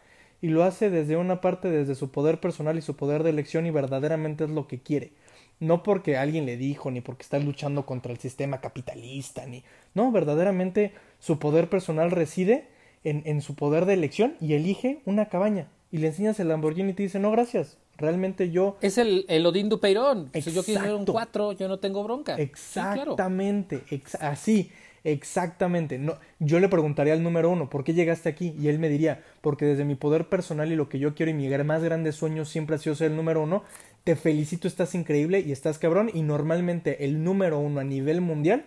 y 0.44 0.50
lo 0.50 0.66
hace 0.66 0.90
desde 0.90 1.16
una 1.16 1.40
parte, 1.40 1.70
desde 1.70 1.96
su 1.96 2.12
poder 2.12 2.42
personal 2.42 2.78
y 2.78 2.82
su 2.82 2.98
poder 2.98 3.24
de 3.24 3.30
elección 3.30 3.66
y 3.66 3.72
verdaderamente 3.72 4.44
es 4.44 4.50
lo 4.50 4.68
que 4.68 4.82
quiere. 4.82 5.14
No 5.62 5.84
porque 5.84 6.18
alguien 6.18 6.46
le 6.46 6.58
dijo, 6.58 6.92
ni 6.92 7.00
porque 7.00 7.24
está 7.24 7.40
luchando 7.40 7.86
contra 7.86 8.12
el 8.12 8.18
sistema 8.18 8.60
capitalista, 8.60 9.46
ni... 9.46 9.64
No, 9.94 10.12
verdaderamente 10.12 10.92
su 11.20 11.40
poder 11.40 11.70
personal 11.70 12.12
reside 12.12 12.68
en, 13.06 13.24
en 13.26 13.40
su 13.40 13.56
poder 13.56 13.86
de 13.86 13.94
elección 13.94 14.36
y 14.42 14.56
elige 14.56 15.00
una 15.06 15.30
cabaña. 15.30 15.70
Y 15.94 16.00
le 16.00 16.08
enseñas 16.08 16.38
el 16.42 16.50
Lamborghini 16.50 16.90
y 16.90 16.94
te 16.94 17.04
dice, 17.04 17.20
no, 17.20 17.32
gracias, 17.32 17.78
realmente 17.96 18.52
yo... 18.52 18.76
Es 18.82 18.98
el, 18.98 19.24
el 19.30 19.46
Odín 19.46 19.70
Dupeirón. 19.70 20.30
Si 20.34 20.52
yo 20.52 20.66
quiero 20.66 20.98
un 20.98 21.06
4, 21.06 21.54
yo 21.54 21.70
no 21.70 21.80
tengo 21.80 22.04
bronca. 22.04 22.36
Exactamente, 22.36 23.82
así. 24.20 24.72
Exactamente. 25.04 26.00
No, 26.00 26.18
yo 26.40 26.60
le 26.60 26.70
preguntaría 26.70 27.14
al 27.14 27.24
número 27.24 27.50
uno, 27.50 27.70
¿por 27.70 27.84
qué 27.84 27.94
llegaste 27.94 28.30
aquí? 28.30 28.56
Y 28.58 28.70
él 28.70 28.80
me 28.80 28.88
diría, 28.90 29.22
porque 29.42 29.66
desde 29.66 29.84
mi 29.84 29.96
poder 29.96 30.30
personal 30.30 30.72
y 30.72 30.76
lo 30.78 30.88
que 30.88 31.00
yo 31.00 31.14
quiero 31.14 31.30
y 31.32 31.34
mi 31.34 31.50
más 31.64 31.84
grande 31.84 32.12
sueño 32.14 32.46
siempre 32.46 32.76
ha 32.76 32.80
sido 32.80 32.96
ser 32.96 33.12
el 33.12 33.18
número 33.18 33.42
uno. 33.44 33.64
Te 34.06 34.16
felicito, 34.16 34.68
estás 34.68 34.96
increíble 34.96 35.42
y 35.42 35.52
estás 35.52 35.78
cabrón. 35.78 36.10
Y 36.14 36.22
normalmente 36.22 37.04
el 37.06 37.24
número 37.24 37.60
uno 37.60 37.82
a 37.82 37.84
nivel 37.84 38.22
mundial 38.22 38.66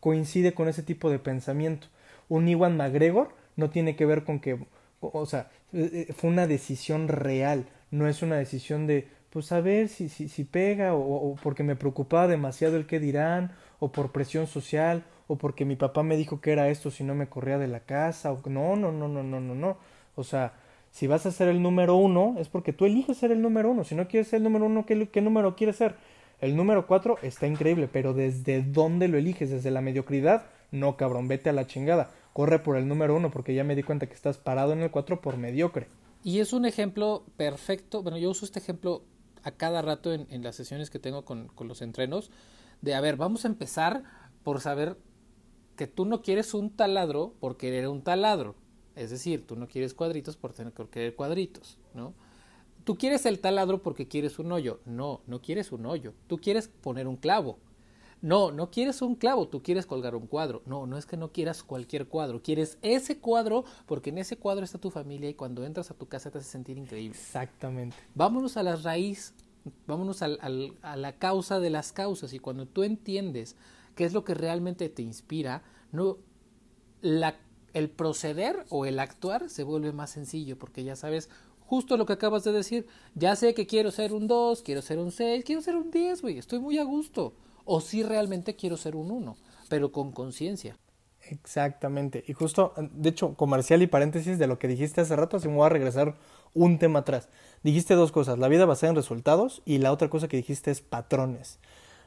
coincide 0.00 0.54
con 0.54 0.68
ese 0.68 0.82
tipo 0.82 1.10
de 1.10 1.18
pensamiento. 1.18 1.88
Un 2.28 2.48
Iwan 2.48 2.76
McGregor 2.76 3.30
no 3.56 3.70
tiene 3.70 3.96
que 3.96 4.06
ver 4.06 4.24
con 4.24 4.40
que, 4.40 4.58
o 5.00 5.26
sea, 5.26 5.50
eh, 5.72 6.06
eh, 6.08 6.12
fue 6.14 6.30
una 6.30 6.46
decisión 6.46 7.08
real, 7.08 7.66
no 7.90 8.08
es 8.08 8.22
una 8.22 8.36
decisión 8.36 8.86
de, 8.86 9.08
pues 9.30 9.52
a 9.52 9.60
ver 9.60 9.88
si, 9.88 10.08
si, 10.08 10.28
si 10.28 10.44
pega 10.44 10.94
o, 10.94 11.00
o 11.32 11.34
porque 11.36 11.62
me 11.62 11.76
preocupaba 11.76 12.28
demasiado 12.28 12.76
el 12.76 12.86
que 12.86 13.00
dirán 13.00 13.52
o 13.78 13.92
por 13.92 14.12
presión 14.12 14.46
social 14.46 15.04
o 15.28 15.36
porque 15.36 15.64
mi 15.64 15.76
papá 15.76 16.02
me 16.02 16.16
dijo 16.16 16.40
que 16.40 16.52
era 16.52 16.68
esto 16.68 16.90
si 16.90 17.04
no 17.04 17.14
me 17.14 17.28
corría 17.28 17.58
de 17.58 17.68
la 17.68 17.80
casa, 17.80 18.32
o 18.32 18.40
no, 18.48 18.76
no, 18.76 18.90
no, 18.90 19.08
no, 19.08 19.22
no, 19.22 19.40
no, 19.40 19.54
no. 19.54 19.76
O 20.16 20.24
sea, 20.24 20.54
si 20.90 21.06
vas 21.06 21.26
a 21.26 21.30
ser 21.30 21.48
el 21.48 21.62
número 21.62 21.96
uno, 21.96 22.36
es 22.38 22.48
porque 22.48 22.72
tú 22.72 22.86
eliges 22.86 23.18
ser 23.18 23.30
el 23.30 23.42
número 23.42 23.70
uno. 23.70 23.84
Si 23.84 23.94
no 23.94 24.08
quieres 24.08 24.28
ser 24.28 24.38
el 24.38 24.44
número 24.44 24.64
uno, 24.66 24.86
¿qué, 24.86 25.20
número 25.20 25.54
quieres 25.54 25.76
ser? 25.76 25.96
El 26.40 26.56
número 26.56 26.86
cuatro 26.86 27.18
está 27.22 27.46
increíble, 27.46 27.88
pero 27.92 28.14
¿desde 28.14 28.62
dónde 28.62 29.08
lo 29.08 29.18
eliges? 29.18 29.50
¿Desde 29.50 29.70
la 29.70 29.80
mediocridad? 29.80 30.46
No, 30.70 30.96
cabrón, 30.96 31.28
vete 31.28 31.50
a 31.50 31.52
la 31.52 31.66
chingada. 31.66 32.10
Corre 32.32 32.58
por 32.58 32.76
el 32.76 32.88
número 32.88 33.14
uno, 33.14 33.30
porque 33.30 33.54
ya 33.54 33.64
me 33.64 33.76
di 33.76 33.82
cuenta 33.82 34.06
que 34.06 34.14
estás 34.14 34.38
parado 34.38 34.72
en 34.72 34.80
el 34.80 34.90
cuatro 34.90 35.20
por 35.20 35.36
mediocre. 35.36 35.88
Y 36.22 36.40
es 36.40 36.52
un 36.52 36.64
ejemplo 36.64 37.24
perfecto. 37.36 38.02
Bueno, 38.02 38.18
yo 38.18 38.30
uso 38.30 38.44
este 38.44 38.60
ejemplo 38.60 39.02
a 39.42 39.50
cada 39.50 39.82
rato 39.82 40.12
en, 40.12 40.26
en 40.30 40.42
las 40.42 40.56
sesiones 40.56 40.90
que 40.90 40.98
tengo 40.98 41.24
con, 41.24 41.48
con 41.48 41.68
los 41.68 41.82
entrenos. 41.82 42.30
De, 42.80 42.94
a 42.94 43.00
ver, 43.00 43.16
vamos 43.16 43.44
a 43.44 43.48
empezar 43.48 44.04
por 44.42 44.60
saber 44.60 44.98
que 45.76 45.86
tú 45.86 46.04
no 46.04 46.22
quieres 46.22 46.54
un 46.54 46.70
taladro 46.70 47.34
por 47.40 47.56
querer 47.56 47.88
un 47.88 48.02
taladro. 48.02 48.54
Es 48.96 49.10
decir, 49.10 49.46
tú 49.46 49.56
no 49.56 49.68
quieres 49.68 49.94
cuadritos 49.94 50.36
por 50.36 50.52
tener 50.52 50.72
que 50.72 50.88
querer 50.88 51.14
cuadritos, 51.14 51.78
¿no? 51.94 52.14
tú 52.88 52.96
quieres 52.96 53.26
el 53.26 53.38
taladro 53.38 53.82
porque 53.82 54.08
quieres 54.08 54.38
un 54.38 54.50
hoyo. 54.50 54.80
No, 54.86 55.20
no 55.26 55.42
quieres 55.42 55.72
un 55.72 55.84
hoyo. 55.84 56.14
Tú 56.26 56.38
quieres 56.38 56.68
poner 56.68 57.06
un 57.06 57.16
clavo. 57.16 57.58
No, 58.22 58.50
no 58.50 58.70
quieres 58.70 59.02
un 59.02 59.14
clavo, 59.14 59.46
tú 59.46 59.62
quieres 59.62 59.84
colgar 59.84 60.14
un 60.14 60.26
cuadro. 60.26 60.62
No, 60.64 60.86
no 60.86 60.96
es 60.96 61.04
que 61.04 61.18
no 61.18 61.30
quieras 61.30 61.62
cualquier 61.62 62.08
cuadro, 62.08 62.42
quieres 62.42 62.78
ese 62.80 63.18
cuadro 63.18 63.66
porque 63.84 64.08
en 64.08 64.16
ese 64.16 64.38
cuadro 64.38 64.64
está 64.64 64.78
tu 64.78 64.90
familia 64.90 65.28
y 65.28 65.34
cuando 65.34 65.64
entras 65.64 65.90
a 65.90 65.94
tu 65.94 66.06
casa 66.06 66.30
te 66.30 66.38
hace 66.38 66.48
sentir 66.48 66.78
increíble. 66.78 67.14
Exactamente. 67.14 67.94
Vámonos 68.14 68.56
a 68.56 68.62
la 68.62 68.74
raíz, 68.76 69.34
vámonos 69.86 70.22
al, 70.22 70.38
a 70.82 70.96
la 70.96 71.18
causa 71.18 71.60
de 71.60 71.70
las 71.70 71.92
causas 71.92 72.32
y 72.32 72.38
cuando 72.38 72.66
tú 72.66 72.82
entiendes 72.82 73.56
qué 73.94 74.04
es 74.04 74.12
lo 74.12 74.24
que 74.24 74.34
realmente 74.34 74.88
te 74.88 75.02
inspira, 75.02 75.62
no, 75.92 76.18
la, 77.00 77.36
el 77.74 77.90
proceder 77.90 78.64
o 78.70 78.86
el 78.86 78.98
actuar 78.98 79.50
se 79.50 79.62
vuelve 79.62 79.92
más 79.92 80.10
sencillo 80.10 80.58
porque 80.58 80.84
ya 80.84 80.96
sabes 80.96 81.28
justo 81.60 81.96
lo 81.96 82.06
que 82.06 82.14
acabas 82.14 82.44
de 82.44 82.52
decir. 82.52 82.86
Ya 83.14 83.36
sé 83.36 83.54
que 83.54 83.66
quiero 83.66 83.90
ser 83.90 84.12
un 84.12 84.26
2, 84.26 84.62
quiero 84.62 84.82
ser 84.82 84.98
un 84.98 85.12
6, 85.12 85.44
quiero 85.44 85.60
ser 85.60 85.76
un 85.76 85.90
10, 85.90 86.22
güey, 86.22 86.38
estoy 86.38 86.60
muy 86.60 86.78
a 86.78 86.84
gusto 86.84 87.34
o 87.70 87.82
si 87.82 88.02
realmente 88.02 88.56
quiero 88.56 88.78
ser 88.78 88.96
un 88.96 89.10
uno, 89.10 89.36
pero 89.68 89.92
con 89.92 90.10
conciencia. 90.10 90.78
Exactamente. 91.20 92.24
Y 92.26 92.32
justo, 92.32 92.72
de 92.78 93.10
hecho, 93.10 93.34
comercial 93.34 93.82
y 93.82 93.86
paréntesis 93.86 94.38
de 94.38 94.46
lo 94.46 94.58
que 94.58 94.68
dijiste 94.68 95.02
hace 95.02 95.14
rato, 95.16 95.36
así 95.36 95.48
me 95.48 95.56
voy 95.56 95.66
a 95.66 95.68
regresar 95.68 96.16
un 96.58 96.78
tema 96.78 97.00
atrás. 97.00 97.28
Dijiste 97.62 97.94
dos 97.94 98.12
cosas, 98.12 98.38
la 98.38 98.48
vida 98.48 98.66
basada 98.66 98.90
en 98.90 98.96
resultados 98.96 99.62
y 99.64 99.78
la 99.78 99.92
otra 99.92 100.08
cosa 100.08 100.28
que 100.28 100.36
dijiste 100.36 100.70
es 100.70 100.80
patrones. 100.80 101.58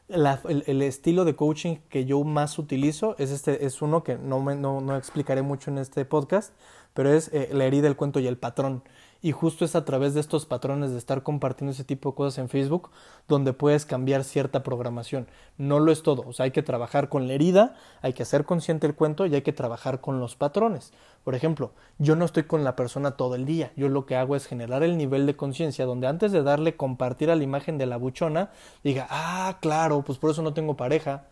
el, 0.08 0.82
estilo 0.82 1.26
de 1.26 1.36
coaching 1.36 1.78
que 1.90 2.06
yo 2.06 2.24
más 2.24 2.60
utilizo 2.60 3.16
es 3.18 3.32
este 3.32 3.66
es 3.66 3.82
uno 3.82 4.04
que 4.04 4.18
no, 4.18 4.44
no, 4.56 4.82
no 4.82 4.98
explicaré 4.98 5.42
mucho 5.42 5.72
en 5.72 5.78
este 5.78 6.06
podcast, 6.06 6.54
pero 6.94 7.14
es 7.14 7.30
eh, 7.34 7.50
la 7.54 7.66
herida, 7.66 7.88
el 7.88 7.96
cuento 7.96 8.20
y 8.20 8.28
el 8.28 8.38
patrón 8.38 8.84
y 9.22 9.32
justo 9.32 9.66
es 9.66 9.76
a 9.76 9.86
través 9.86 10.14
de 10.14 10.20
estos 10.20 10.46
patrones 10.46 10.92
de 10.92 10.98
estar 10.98 11.24
compartiendo 11.24 11.72
ese 11.72 11.84
tipo 11.84 12.10
de 12.10 12.16
cosas 12.16 12.40
en 12.40 12.50
Facebook 12.50 12.90
donde 13.28 13.54
puedes 13.54 13.86
cambiar 13.86 14.24
cierta 14.24 14.64
programación. 14.64 15.28
No 15.58 15.80
lo 15.80 15.92
es 15.92 16.02
todo, 16.04 16.24
o 16.28 16.34
sea, 16.34 16.46
hay 16.46 16.52
que 16.52 16.64
trabajar 16.64 17.10
con 17.10 17.28
la 17.28 17.34
herida, 17.34 17.76
hay 18.02 18.14
que 18.14 18.24
hacer 18.24 18.46
consciente 18.46 18.88
el 18.88 18.96
cuento 18.96 19.26
y 19.26 19.36
hay 19.36 19.42
que 19.42 19.54
trabajar 19.54 20.02
con 20.02 20.20
los 20.20 20.36
patrones. 20.36 20.92
Por 21.24 21.36
ejemplo, 21.36 21.72
yo 22.00 22.16
no 22.16 22.26
estoy 22.26 22.44
con 22.44 22.64
la 22.64 22.76
persona 22.76 23.12
todo 23.12 23.36
el 23.36 23.46
día, 23.46 23.72
yo 23.76 23.90
lo 23.90 24.06
que 24.06 24.16
hago 24.16 24.36
es 24.36 24.48
generar 24.48 24.82
el 24.82 24.98
nivel 24.98 25.28
de 25.28 25.36
conciencia 25.36 25.86
donde 25.86 26.08
antes 26.08 26.32
de 26.32 26.42
darle 26.42 26.76
compartir 26.76 27.30
a 27.30 27.36
la 27.36 27.44
imagen 27.44 27.78
de 27.78 27.86
la 27.86 27.98
buchona, 27.98 28.50
diga, 28.84 29.08
ah, 29.10 29.58
claro, 29.62 30.02
pues 30.02 30.18
por 30.18 30.32
eso 30.32 30.42
no 30.42 30.54
tengo 30.54 30.76
pareja, 30.76 31.26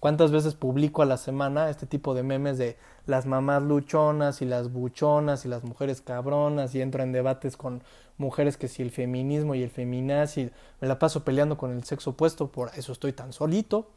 ¿Cuántas 0.00 0.30
veces 0.30 0.54
publico 0.54 1.02
a 1.02 1.06
la 1.06 1.16
semana 1.16 1.70
este 1.70 1.86
tipo 1.86 2.14
de 2.14 2.22
memes 2.22 2.56
de 2.56 2.76
las 3.06 3.26
mamás 3.26 3.62
luchonas 3.62 4.42
y 4.42 4.44
las 4.44 4.72
buchonas 4.72 5.44
y 5.44 5.48
las 5.48 5.64
mujeres 5.64 6.00
cabronas 6.00 6.74
y 6.74 6.80
entro 6.80 7.02
en 7.02 7.10
debates 7.10 7.56
con 7.56 7.82
mujeres 8.16 8.56
que 8.56 8.68
si 8.68 8.82
el 8.82 8.92
feminismo 8.92 9.56
y 9.56 9.62
el 9.62 9.70
feminazi 9.70 10.50
me 10.80 10.86
la 10.86 11.00
paso 11.00 11.24
peleando 11.24 11.58
con 11.58 11.72
el 11.72 11.82
sexo 11.82 12.10
opuesto, 12.10 12.52
por 12.52 12.70
eso 12.76 12.92
estoy 12.92 13.12
tan 13.12 13.32
solito 13.32 13.90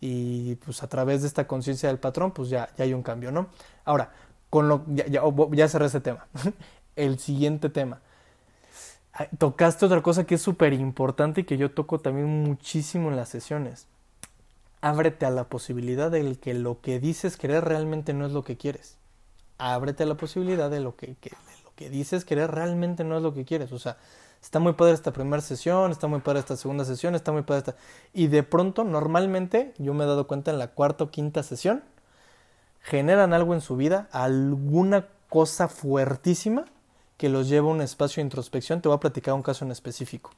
y 0.00 0.54
pues 0.56 0.84
a 0.84 0.88
través 0.88 1.22
de 1.22 1.28
esta 1.28 1.48
conciencia 1.48 1.88
del 1.88 1.98
patrón 1.98 2.30
pues 2.30 2.48
ya, 2.48 2.68
ya 2.76 2.84
hay 2.84 2.94
un 2.94 3.02
cambio, 3.02 3.32
¿no? 3.32 3.48
Ahora, 3.84 4.12
con 4.50 4.68
lo 4.68 4.84
ya, 4.86 5.06
ya, 5.08 5.22
ya 5.52 5.68
cerré 5.68 5.86
ese 5.86 6.00
tema. 6.00 6.28
el 6.96 7.18
siguiente 7.18 7.70
tema. 7.70 8.00
Tocaste 9.38 9.84
otra 9.84 10.00
cosa 10.00 10.24
que 10.24 10.36
es 10.36 10.42
súper 10.42 10.72
importante 10.74 11.40
y 11.40 11.44
que 11.44 11.56
yo 11.56 11.72
toco 11.72 11.98
también 11.98 12.28
muchísimo 12.28 13.08
en 13.08 13.16
las 13.16 13.28
sesiones 13.28 13.88
ábrete 14.80 15.26
a 15.26 15.30
la 15.30 15.44
posibilidad 15.48 16.10
de 16.10 16.36
que 16.36 16.54
lo 16.54 16.80
que 16.80 17.00
dices 17.00 17.36
querer 17.36 17.64
realmente 17.64 18.14
no 18.14 18.26
es 18.26 18.32
lo 18.32 18.44
que 18.44 18.56
quieres. 18.56 18.96
Ábrete 19.58 20.04
a 20.04 20.06
la 20.06 20.16
posibilidad 20.16 20.70
de 20.70 20.80
lo 20.80 20.96
que, 20.96 21.08
lo 21.64 21.74
que 21.76 21.90
dices 21.90 22.24
querer 22.24 22.50
realmente 22.50 23.04
no 23.04 23.16
es 23.16 23.22
lo 23.22 23.34
que 23.34 23.44
quieres. 23.44 23.72
O 23.72 23.78
sea, 23.78 23.98
está 24.42 24.58
muy 24.58 24.72
padre 24.72 24.94
esta 24.94 25.12
primera 25.12 25.42
sesión, 25.42 25.90
está 25.90 26.06
muy 26.06 26.20
padre 26.20 26.40
esta 26.40 26.56
segunda 26.56 26.84
sesión, 26.84 27.14
está 27.14 27.32
muy 27.32 27.42
padre 27.42 27.58
esta... 27.58 27.76
Y 28.14 28.28
de 28.28 28.42
pronto, 28.42 28.84
normalmente, 28.84 29.74
yo 29.78 29.92
me 29.92 30.04
he 30.04 30.06
dado 30.06 30.26
cuenta 30.26 30.50
en 30.50 30.58
la 30.58 30.68
cuarta 30.68 31.04
o 31.04 31.10
quinta 31.10 31.42
sesión, 31.42 31.82
generan 32.80 33.34
algo 33.34 33.52
en 33.52 33.60
su 33.60 33.76
vida, 33.76 34.08
alguna 34.12 35.08
cosa 35.28 35.68
fuertísima 35.68 36.64
que 37.18 37.28
los 37.28 37.50
lleva 37.50 37.68
a 37.68 37.72
un 37.72 37.82
espacio 37.82 38.22
de 38.22 38.24
introspección. 38.24 38.80
Te 38.80 38.88
voy 38.88 38.96
a 38.96 39.00
platicar 39.00 39.34
un 39.34 39.42
caso 39.42 39.66
en 39.66 39.72
específico. 39.72 40.30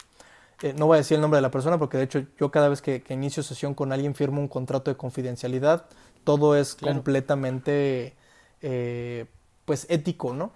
Eh, 0.62 0.74
no 0.78 0.86
voy 0.86 0.94
a 0.94 0.98
decir 0.98 1.16
el 1.16 1.20
nombre 1.20 1.38
de 1.38 1.42
la 1.42 1.50
persona 1.50 1.78
porque 1.78 1.98
de 1.98 2.04
hecho 2.04 2.24
yo 2.38 2.50
cada 2.50 2.68
vez 2.68 2.80
que, 2.80 3.02
inicio 3.08 3.42
sesión 3.42 3.74
con 3.74 3.92
alguien 3.92 4.14
firmo 4.14 4.40
un 4.40 4.48
contrato 4.48 4.90
de 4.90 4.96
confidencialidad, 4.96 5.86
todo 6.24 6.56
es 6.56 6.76
completamente 6.76 8.14
eh, 8.60 9.26
pues 9.64 9.86
ético, 9.90 10.32
¿no? 10.32 10.52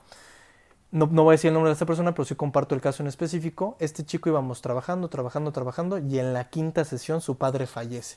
¿no? 0.93 1.07
No 1.07 1.25
voy 1.25 1.33
a 1.33 1.37
decir 1.37 1.49
el 1.49 1.55
nombre 1.55 1.71
de 1.71 1.75
esta 1.75 1.87
persona, 1.87 2.13
pero 2.13 2.25
sí 2.25 2.37
comparto 2.37 2.75
el 2.77 2.81
caso 2.81 3.03
en 3.03 3.09
específico. 3.09 3.77
Este 3.81 4.05
chico 4.05 4.29
íbamos 4.29 4.63
trabajando, 4.63 5.09
trabajando, 5.09 5.53
trabajando 5.53 5.99
y 5.99 6.19
en 6.21 6.33
la 6.33 6.49
quinta 6.49 6.85
sesión 6.85 7.21
su 7.21 7.37
padre 7.37 7.67
fallece. 7.67 8.17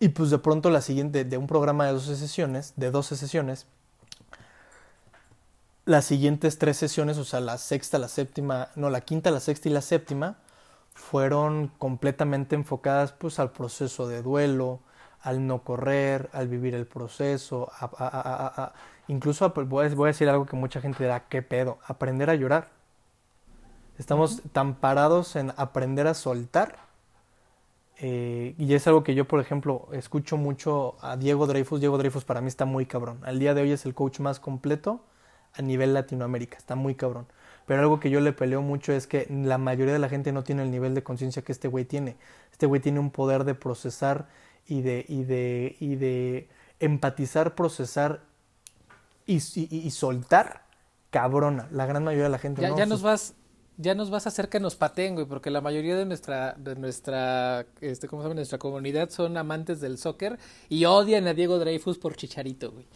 Y 0.00 0.10
pues 0.10 0.30
de 0.30 0.38
pronto 0.38 0.70
la 0.70 0.80
siguiente, 0.80 1.24
de 1.24 1.36
un 1.36 1.48
programa 1.48 1.86
de 1.86 1.92
12 1.92 2.14
sesiones, 2.14 2.72
de 2.76 2.92
12 2.92 3.16
sesiones, 3.16 3.66
las 5.88 6.04
siguientes 6.04 6.58
tres 6.58 6.76
sesiones, 6.76 7.16
o 7.16 7.24
sea, 7.24 7.40
la 7.40 7.56
sexta, 7.56 7.96
la 7.98 8.08
séptima, 8.08 8.68
no, 8.76 8.90
la 8.90 9.00
quinta, 9.00 9.30
la 9.30 9.40
sexta 9.40 9.70
y 9.70 9.72
la 9.72 9.80
séptima, 9.80 10.36
fueron 10.92 11.68
completamente 11.78 12.56
enfocadas 12.56 13.12
pues 13.12 13.38
al 13.38 13.52
proceso 13.52 14.06
de 14.06 14.20
duelo, 14.20 14.80
al 15.22 15.46
no 15.46 15.64
correr, 15.64 16.28
al 16.34 16.46
vivir 16.46 16.74
el 16.74 16.86
proceso, 16.86 17.72
a, 17.72 17.86
a, 17.86 18.64
a, 18.64 18.72
incluso 19.08 19.48
voy 19.50 19.86
a, 19.86 20.06
decir 20.08 20.28
algo 20.28 20.44
que 20.44 20.56
mucha 20.56 20.82
gente 20.82 21.04
dirá, 21.04 21.26
¿qué 21.30 21.40
pedo? 21.40 21.78
Aprender 21.86 22.28
a 22.28 22.34
llorar. 22.34 22.68
Estamos 23.96 24.42
tan 24.52 24.74
parados 24.74 25.36
en 25.36 25.54
aprender 25.56 26.06
a 26.06 26.12
soltar. 26.12 26.76
Eh, 27.96 28.54
y 28.58 28.74
es 28.74 28.86
algo 28.86 29.04
que 29.04 29.14
yo, 29.14 29.26
por 29.26 29.40
ejemplo, 29.40 29.88
escucho 29.92 30.36
mucho 30.36 30.96
a 31.00 31.16
Diego 31.16 31.46
Dreyfus. 31.46 31.80
Diego 31.80 31.96
Dreyfus 31.96 32.26
para 32.26 32.42
mí 32.42 32.48
está 32.48 32.66
muy 32.66 32.84
cabrón. 32.84 33.20
Al 33.24 33.38
día 33.38 33.54
de 33.54 33.62
hoy 33.62 33.72
es 33.72 33.86
el 33.86 33.94
coach 33.94 34.20
más 34.20 34.38
completo 34.38 35.00
a 35.54 35.62
nivel 35.62 35.94
Latinoamérica, 35.94 36.56
está 36.56 36.74
muy 36.74 36.94
cabrón. 36.94 37.26
Pero 37.66 37.80
algo 37.82 38.00
que 38.00 38.08
yo 38.08 38.20
le 38.20 38.32
peleo 38.32 38.62
mucho 38.62 38.92
es 38.92 39.06
que 39.06 39.26
la 39.30 39.58
mayoría 39.58 39.92
de 39.92 39.98
la 39.98 40.08
gente 40.08 40.32
no 40.32 40.42
tiene 40.42 40.62
el 40.62 40.70
nivel 40.70 40.94
de 40.94 41.02
conciencia 41.02 41.42
que 41.42 41.52
este 41.52 41.68
güey 41.68 41.84
tiene. 41.84 42.16
Este 42.50 42.64
güey 42.64 42.80
tiene 42.80 42.98
un 42.98 43.10
poder 43.10 43.44
de 43.44 43.54
procesar 43.54 44.26
y 44.66 44.80
de, 44.80 45.04
y 45.06 45.24
de, 45.24 45.76
y 45.78 45.96
de 45.96 46.48
empatizar, 46.80 47.54
procesar 47.54 48.22
y, 49.26 49.36
y, 49.36 49.90
soltar 49.90 50.62
cabrona. 51.10 51.68
La 51.70 51.84
gran 51.84 52.04
mayoría 52.04 52.24
de 52.24 52.30
la 52.30 52.38
gente 52.38 52.62
ya, 52.62 52.70
no. 52.70 52.78
Ya 52.78 52.86
nos 52.86 53.02
vas, 53.02 53.34
ya 53.76 53.94
nos 53.94 54.08
vas 54.08 54.24
a 54.24 54.30
hacer 54.30 54.48
que 54.48 54.60
nos 54.60 54.74
pateen, 54.74 55.14
güey, 55.14 55.26
porque 55.26 55.50
la 55.50 55.60
mayoría 55.60 55.94
de 55.94 56.06
nuestra, 56.06 56.54
de 56.54 56.74
nuestra, 56.74 57.66
este, 57.82 58.08
¿cómo 58.08 58.22
se 58.22 58.28
llama? 58.28 58.36
Nuestra 58.36 58.58
comunidad 58.58 59.10
son 59.10 59.36
amantes 59.36 59.80
del 59.82 59.98
soccer 59.98 60.38
y 60.70 60.86
odian 60.86 61.26
a 61.26 61.34
Diego 61.34 61.58
Dreyfus 61.58 61.98
por 61.98 62.16
Chicharito, 62.16 62.72
güey. 62.72 62.86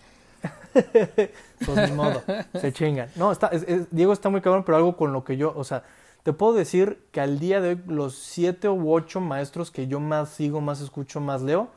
pues 1.65 1.93
modo, 1.93 2.23
se 2.61 2.73
chingan. 2.73 3.09
No, 3.17 3.33
está, 3.33 3.51
Diego 3.91 4.13
está 4.13 4.29
muy 4.29 4.41
cabrón, 4.41 4.65
pero 4.65 4.77
algo 4.77 4.97
con 4.97 5.13
lo 5.13 5.25
que 5.25 5.37
yo, 5.37 5.53
o 5.57 5.65
sea, 5.65 5.85
te 6.23 6.33
puedo 6.33 6.53
decir 6.53 7.05
que 7.11 7.21
al 7.21 7.39
día 7.39 7.61
de 7.61 7.71
hoy 7.71 7.83
los 7.87 8.15
siete 8.15 8.69
u 8.69 8.93
ocho 8.93 9.21
maestros 9.21 9.71
que 9.71 9.87
yo 9.87 10.01
más 10.01 10.31
sigo, 10.31 10.61
más 10.61 10.81
escucho, 10.81 11.21
más 11.21 11.43
leo, 11.43 11.69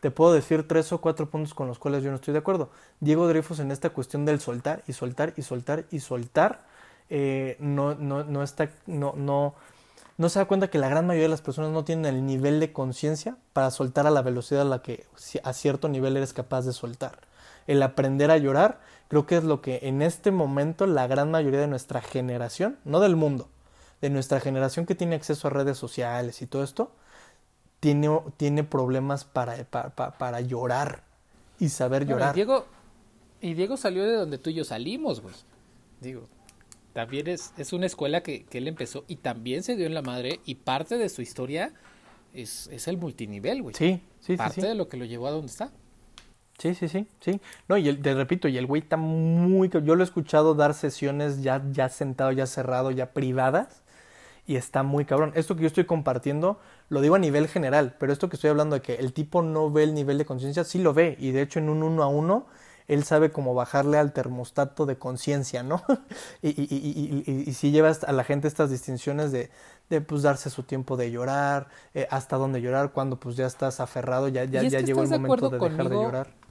te 0.00 0.10
puedo 0.10 0.34
decir 0.34 0.68
tres 0.68 0.92
o 0.92 1.00
cuatro 1.00 1.30
puntos 1.30 1.54
con 1.54 1.66
los 1.66 1.78
cuales 1.78 2.02
yo 2.02 2.10
no 2.10 2.16
estoy 2.16 2.32
de 2.32 2.38
acuerdo. 2.38 2.70
Diego 3.00 3.26
Dreyfus 3.26 3.60
en 3.60 3.70
esta 3.70 3.90
cuestión 3.90 4.24
del 4.26 4.40
soltar 4.40 4.82
y 4.86 4.92
soltar 4.92 5.32
y 5.36 5.42
soltar 5.42 5.84
y 5.90 6.00
soltar, 6.00 6.66
eh, 7.08 7.56
no, 7.58 7.94
no, 7.94 8.24
no 8.24 8.42
está, 8.42 8.68
no, 8.86 9.14
no, 9.16 9.54
no 10.18 10.28
se 10.28 10.38
da 10.38 10.44
cuenta 10.44 10.68
que 10.68 10.78
la 10.78 10.88
gran 10.88 11.06
mayoría 11.06 11.24
de 11.24 11.30
las 11.30 11.40
personas 11.40 11.70
no 11.70 11.84
tienen 11.84 12.04
el 12.04 12.26
nivel 12.26 12.60
de 12.60 12.72
conciencia 12.72 13.36
para 13.54 13.70
soltar 13.70 14.06
a 14.06 14.10
la 14.10 14.20
velocidad 14.20 14.62
a 14.62 14.66
la 14.66 14.82
que 14.82 15.06
a 15.42 15.52
cierto 15.54 15.88
nivel 15.88 16.16
eres 16.18 16.34
capaz 16.34 16.66
de 16.66 16.74
soltar 16.74 17.18
el 17.66 17.82
aprender 17.82 18.30
a 18.30 18.38
llorar, 18.38 18.80
creo 19.08 19.26
que 19.26 19.36
es 19.36 19.44
lo 19.44 19.60
que 19.60 19.80
en 19.82 20.02
este 20.02 20.30
momento 20.30 20.86
la 20.86 21.06
gran 21.06 21.30
mayoría 21.30 21.60
de 21.60 21.68
nuestra 21.68 22.00
generación, 22.00 22.78
no 22.84 23.00
del 23.00 23.16
mundo, 23.16 23.48
de 24.00 24.10
nuestra 24.10 24.40
generación 24.40 24.86
que 24.86 24.94
tiene 24.94 25.16
acceso 25.16 25.48
a 25.48 25.50
redes 25.50 25.78
sociales 25.78 26.42
y 26.42 26.46
todo 26.46 26.62
esto, 26.62 26.92
tiene, 27.80 28.08
tiene 28.36 28.64
problemas 28.64 29.24
para, 29.24 29.56
para, 29.64 30.40
llorar 30.40 31.02
y 31.58 31.68
saber 31.68 32.06
llorar. 32.06 32.34
y, 32.34 32.36
Diego, 32.36 32.66
y 33.40 33.54
Diego 33.54 33.76
salió 33.76 34.04
de 34.04 34.14
donde 34.14 34.38
tú 34.38 34.50
y 34.50 34.54
yo 34.54 34.64
salimos, 34.64 35.20
güey. 35.20 35.34
Digo, 36.00 36.28
también 36.92 37.28
es, 37.28 37.52
es 37.56 37.72
una 37.72 37.86
escuela 37.86 38.22
que, 38.22 38.44
que, 38.44 38.58
él 38.58 38.68
empezó 38.68 39.04
y 39.08 39.16
también 39.16 39.62
se 39.62 39.76
dio 39.76 39.86
en 39.86 39.94
la 39.94 40.02
madre 40.02 40.40
y 40.44 40.56
parte 40.56 40.96
de 40.96 41.08
su 41.08 41.22
historia 41.22 41.72
es, 42.32 42.68
es 42.72 42.88
el 42.88 42.98
multinivel, 42.98 43.62
güey. 43.62 43.74
Sí, 43.74 44.00
sí, 44.20 44.36
parte 44.36 44.60
sí, 44.60 44.66
de 44.66 44.74
lo 44.74 44.88
que 44.88 44.96
lo 44.96 45.04
llevó 45.04 45.28
a 45.28 45.30
donde 45.30 45.46
está. 45.46 45.70
Sí, 46.58 46.74
sí, 46.74 46.88
sí, 46.88 47.06
sí. 47.20 47.40
No, 47.68 47.76
y 47.76 47.88
el, 47.88 48.00
te 48.00 48.14
repito, 48.14 48.48
y 48.48 48.56
el 48.58 48.66
güey 48.66 48.82
está 48.82 48.96
muy... 48.96 49.68
Yo 49.68 49.94
lo 49.96 50.02
he 50.02 50.04
escuchado 50.04 50.54
dar 50.54 50.74
sesiones 50.74 51.42
ya, 51.42 51.62
ya 51.72 51.88
sentado, 51.88 52.32
ya 52.32 52.46
cerrado, 52.46 52.90
ya 52.90 53.12
privadas, 53.12 53.82
y 54.46 54.56
está 54.56 54.82
muy 54.82 55.04
cabrón. 55.04 55.32
Esto 55.34 55.56
que 55.56 55.62
yo 55.62 55.66
estoy 55.66 55.84
compartiendo 55.84 56.58
lo 56.88 57.00
digo 57.00 57.14
a 57.14 57.18
nivel 57.18 57.48
general, 57.48 57.96
pero 57.98 58.12
esto 58.12 58.28
que 58.28 58.36
estoy 58.36 58.50
hablando 58.50 58.76
de 58.76 58.82
que 58.82 58.94
el 58.96 59.12
tipo 59.12 59.42
no 59.42 59.70
ve 59.70 59.84
el 59.84 59.94
nivel 59.94 60.18
de 60.18 60.24
conciencia, 60.24 60.64
sí 60.64 60.78
lo 60.78 60.92
ve, 60.92 61.16
y 61.18 61.32
de 61.32 61.42
hecho 61.42 61.58
en 61.58 61.68
un 61.68 61.82
uno 61.82 62.02
a 62.02 62.08
uno, 62.08 62.46
él 62.86 63.04
sabe 63.04 63.30
cómo 63.30 63.54
bajarle 63.54 63.96
al 63.96 64.12
termostato 64.12 64.84
de 64.84 64.96
conciencia, 64.96 65.62
¿no? 65.62 65.82
y, 66.42 66.50
y, 66.50 67.22
y, 67.26 67.44
y, 67.48 67.52
si 67.54 67.70
llevas 67.70 68.04
a 68.04 68.12
la 68.12 68.24
gente 68.24 68.46
estas 68.46 68.70
distinciones 68.70 69.32
de, 69.32 69.50
de 69.88 70.02
pues 70.02 70.22
darse 70.22 70.50
su 70.50 70.64
tiempo 70.64 70.98
de 70.98 71.10
llorar, 71.10 71.68
eh, 71.94 72.06
hasta 72.10 72.36
dónde 72.36 72.60
llorar, 72.60 72.92
cuando 72.92 73.18
pues 73.18 73.36
ya 73.36 73.46
estás 73.46 73.80
aferrado, 73.80 74.28
ya, 74.28 74.44
ya, 74.44 74.62
ya 74.62 74.80
llegó 74.80 75.02
el 75.02 75.08
momento 75.08 75.48
de, 75.48 75.58
dejar 75.58 75.88
de 75.88 75.94
llorar. 75.96 76.43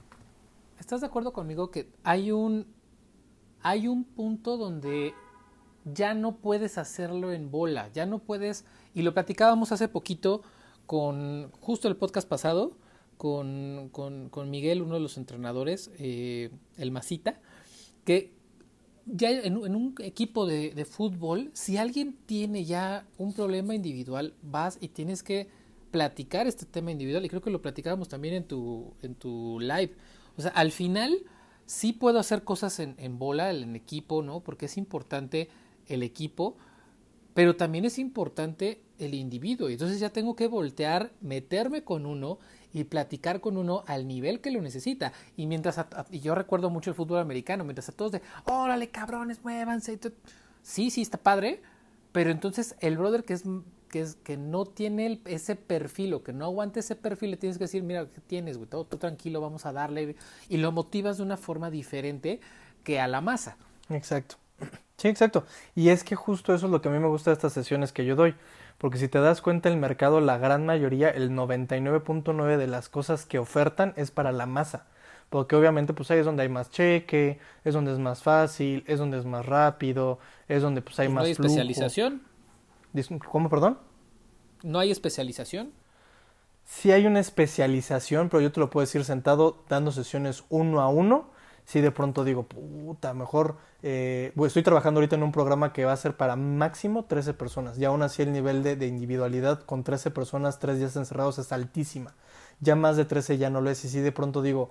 ¿Estás 0.84 1.00
de 1.00 1.06
acuerdo 1.06 1.32
conmigo 1.32 1.70
que 1.70 1.88
hay 2.02 2.30
un 2.30 2.66
hay 3.62 3.88
un 3.88 4.04
punto 4.04 4.58
donde 4.58 5.14
ya 5.86 6.12
no 6.12 6.36
puedes 6.36 6.76
hacerlo 6.76 7.32
en 7.32 7.50
bola, 7.50 7.90
ya 7.94 8.04
no 8.04 8.18
puedes, 8.18 8.66
y 8.92 9.00
lo 9.00 9.14
platicábamos 9.14 9.72
hace 9.72 9.88
poquito 9.88 10.42
con 10.84 11.50
justo 11.52 11.88
el 11.88 11.96
podcast 11.96 12.28
pasado, 12.28 12.76
con, 13.16 13.88
con, 13.92 14.50
Miguel, 14.50 14.82
uno 14.82 14.96
de 14.96 15.00
los 15.00 15.16
entrenadores, 15.16 15.90
eh, 15.98 16.50
el 16.76 16.90
Masita, 16.90 17.40
que 18.04 18.34
ya 19.06 19.30
en, 19.30 19.56
un 19.56 19.94
equipo 20.00 20.44
de, 20.44 20.74
de, 20.74 20.84
fútbol, 20.84 21.50
si 21.54 21.78
alguien 21.78 22.14
tiene 22.26 22.66
ya 22.66 23.06
un 23.16 23.32
problema 23.32 23.74
individual, 23.74 24.34
vas 24.42 24.76
y 24.82 24.88
tienes 24.88 25.22
que 25.22 25.48
platicar 25.90 26.46
este 26.46 26.66
tema 26.66 26.90
individual, 26.90 27.24
y 27.24 27.30
creo 27.30 27.40
que 27.40 27.48
lo 27.48 27.62
platicábamos 27.62 28.10
también 28.10 28.34
en 28.34 28.44
tu, 28.44 28.92
en 29.00 29.14
tu 29.14 29.58
live. 29.60 29.96
O 30.36 30.42
sea, 30.42 30.50
al 30.52 30.72
final 30.72 31.24
sí 31.66 31.92
puedo 31.92 32.18
hacer 32.18 32.44
cosas 32.44 32.78
en, 32.80 32.94
en 32.98 33.18
bola, 33.18 33.50
en 33.50 33.76
equipo, 33.76 34.22
¿no? 34.22 34.40
Porque 34.40 34.66
es 34.66 34.76
importante 34.76 35.48
el 35.86 36.02
equipo, 36.02 36.56
pero 37.34 37.56
también 37.56 37.84
es 37.84 37.98
importante 37.98 38.82
el 38.98 39.14
individuo. 39.14 39.68
Y 39.68 39.74
entonces 39.74 40.00
ya 40.00 40.10
tengo 40.10 40.36
que 40.36 40.46
voltear, 40.46 41.12
meterme 41.20 41.84
con 41.84 42.06
uno 42.06 42.38
y 42.72 42.84
platicar 42.84 43.40
con 43.40 43.56
uno 43.56 43.84
al 43.86 44.06
nivel 44.06 44.40
que 44.40 44.50
lo 44.50 44.60
necesita. 44.60 45.12
Y 45.36 45.46
mientras, 45.46 45.78
y 46.10 46.20
yo 46.20 46.34
recuerdo 46.34 46.70
mucho 46.70 46.90
el 46.90 46.96
fútbol 46.96 47.20
americano, 47.20 47.64
mientras 47.64 47.88
a 47.88 47.92
todos 47.92 48.12
de, 48.12 48.22
órale 48.44 48.88
cabrones, 48.88 49.42
muévanse. 49.42 49.98
Sí, 50.62 50.90
sí, 50.90 51.02
está 51.02 51.18
padre, 51.18 51.62
pero 52.12 52.30
entonces 52.30 52.74
el 52.80 52.96
brother 52.96 53.24
que 53.24 53.34
es 53.34 53.44
que, 53.94 54.00
es, 54.00 54.16
que 54.16 54.36
no 54.36 54.64
tiene 54.64 55.20
ese 55.24 55.54
perfil 55.54 56.14
o 56.14 56.24
que 56.24 56.32
no 56.32 56.46
aguante 56.46 56.80
ese 56.80 56.96
perfil, 56.96 57.30
le 57.30 57.36
tienes 57.36 57.58
que 57.58 57.64
decir, 57.64 57.84
mira, 57.84 58.04
¿qué 58.12 58.20
tienes, 58.20 58.56
güey? 58.56 58.68
Todo, 58.68 58.86
tranquilo, 58.86 59.40
vamos 59.40 59.66
a 59.66 59.72
darle. 59.72 60.16
Y 60.48 60.56
lo 60.56 60.72
motivas 60.72 61.18
de 61.18 61.22
una 61.22 61.36
forma 61.36 61.70
diferente 61.70 62.40
que 62.82 62.98
a 62.98 63.06
la 63.06 63.20
masa. 63.20 63.56
Exacto. 63.88 64.36
Sí, 64.96 65.08
exacto. 65.08 65.44
Y 65.74 65.88
es 65.88 66.04
que 66.04 66.14
justo 66.14 66.54
eso 66.54 66.66
es 66.66 66.72
lo 66.72 66.80
que 66.80 66.88
a 66.88 66.92
mí 66.92 67.00
me 67.00 67.08
gusta 67.08 67.30
de 67.30 67.34
estas 67.34 67.52
sesiones 67.52 67.92
que 67.92 68.04
yo 68.04 68.14
doy. 68.14 68.36
Porque 68.78 68.96
si 68.96 69.08
te 69.08 69.18
das 69.18 69.42
cuenta, 69.42 69.68
el 69.68 69.76
mercado, 69.76 70.20
la 70.20 70.38
gran 70.38 70.64
mayoría, 70.66 71.10
el 71.10 71.32
99.9 71.32 72.56
de 72.56 72.68
las 72.68 72.88
cosas 72.88 73.26
que 73.26 73.40
ofertan 73.40 73.92
es 73.96 74.12
para 74.12 74.30
la 74.30 74.46
masa. 74.46 74.86
Porque 75.30 75.56
obviamente 75.56 75.94
pues 75.94 76.12
ahí 76.12 76.20
es 76.20 76.26
donde 76.26 76.44
hay 76.44 76.48
más 76.48 76.70
cheque, 76.70 77.40
es 77.64 77.74
donde 77.74 77.92
es 77.92 77.98
más 77.98 78.22
fácil, 78.22 78.84
es 78.86 79.00
donde 79.00 79.18
es 79.18 79.24
más 79.24 79.44
rápido, 79.44 80.20
es 80.46 80.62
donde 80.62 80.80
pues 80.80 80.96
hay 81.00 81.08
pues, 81.08 81.14
más 81.14 81.22
¿No 81.22 81.26
hay 81.26 81.32
especialización? 81.32 82.22
¿Cómo, 83.30 83.48
perdón? 83.48 83.78
¿No 84.62 84.78
hay 84.78 84.90
especialización? 84.90 85.72
Sí 86.64 86.92
hay 86.92 87.06
una 87.06 87.20
especialización, 87.20 88.28
pero 88.28 88.40
yo 88.40 88.52
te 88.52 88.60
lo 88.60 88.70
puedo 88.70 88.86
decir 88.86 89.04
sentado 89.04 89.64
dando 89.68 89.92
sesiones 89.92 90.44
uno 90.48 90.80
a 90.80 90.88
uno. 90.88 91.30
Si 91.66 91.80
de 91.80 91.90
pronto 91.90 92.24
digo, 92.24 92.44
puta, 92.44 93.14
mejor 93.14 93.56
eh, 93.82 94.32
estoy 94.44 94.62
trabajando 94.62 94.98
ahorita 94.98 95.16
en 95.16 95.22
un 95.22 95.32
programa 95.32 95.72
que 95.72 95.84
va 95.84 95.92
a 95.92 95.96
ser 95.96 96.16
para 96.16 96.36
máximo 96.36 97.04
13 97.04 97.34
personas. 97.34 97.78
Y 97.78 97.84
aún 97.84 98.02
así 98.02 98.22
el 98.22 98.32
nivel 98.32 98.62
de, 98.62 98.76
de 98.76 98.86
individualidad 98.86 99.60
con 99.64 99.82
13 99.82 100.10
personas, 100.10 100.58
tres 100.58 100.78
días 100.78 100.96
encerrados 100.96 101.38
es 101.38 101.52
altísima. 101.52 102.14
Ya 102.60 102.76
más 102.76 102.96
de 102.96 103.04
13 103.04 103.38
ya 103.38 103.50
no 103.50 103.60
lo 103.60 103.70
es. 103.70 103.84
Y 103.84 103.88
si 103.88 104.00
de 104.00 104.12
pronto 104.12 104.40
digo, 104.42 104.70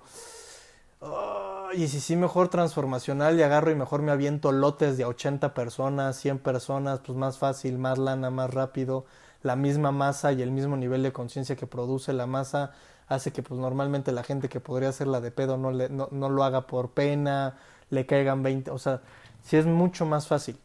y 1.76 1.88
si 1.88 2.00
sí 2.00 2.16
mejor 2.16 2.48
transformacional 2.48 3.38
y 3.38 3.42
agarro 3.42 3.70
y 3.70 3.74
mejor 3.74 4.02
me 4.02 4.12
aviento 4.12 4.52
lotes 4.52 4.96
de 4.96 5.04
80 5.04 5.54
personas, 5.54 6.16
100 6.16 6.38
personas, 6.38 7.00
pues 7.00 7.18
más 7.18 7.38
fácil, 7.38 7.78
más 7.78 7.98
lana, 7.98 8.30
más 8.30 8.52
rápido, 8.52 9.04
la 9.42 9.56
misma 9.56 9.92
masa 9.92 10.32
y 10.32 10.42
el 10.42 10.50
mismo 10.50 10.76
nivel 10.76 11.02
de 11.02 11.12
conciencia 11.12 11.56
que 11.56 11.66
produce 11.66 12.12
la 12.12 12.26
masa 12.26 12.72
hace 13.08 13.32
que 13.32 13.42
pues 13.42 13.60
normalmente 13.60 14.12
la 14.12 14.22
gente 14.22 14.48
que 14.48 14.60
podría 14.60 14.88
hacerla 14.88 15.20
de 15.20 15.30
pedo 15.30 15.56
no, 15.56 15.70
le, 15.70 15.88
no, 15.88 16.08
no 16.10 16.28
lo 16.30 16.44
haga 16.44 16.66
por 16.66 16.90
pena, 16.90 17.56
le 17.90 18.06
caigan 18.06 18.42
20, 18.42 18.70
o 18.70 18.78
sea, 18.78 19.02
sí 19.42 19.56
es 19.56 19.66
mucho 19.66 20.06
más 20.06 20.26
fácil. 20.26 20.58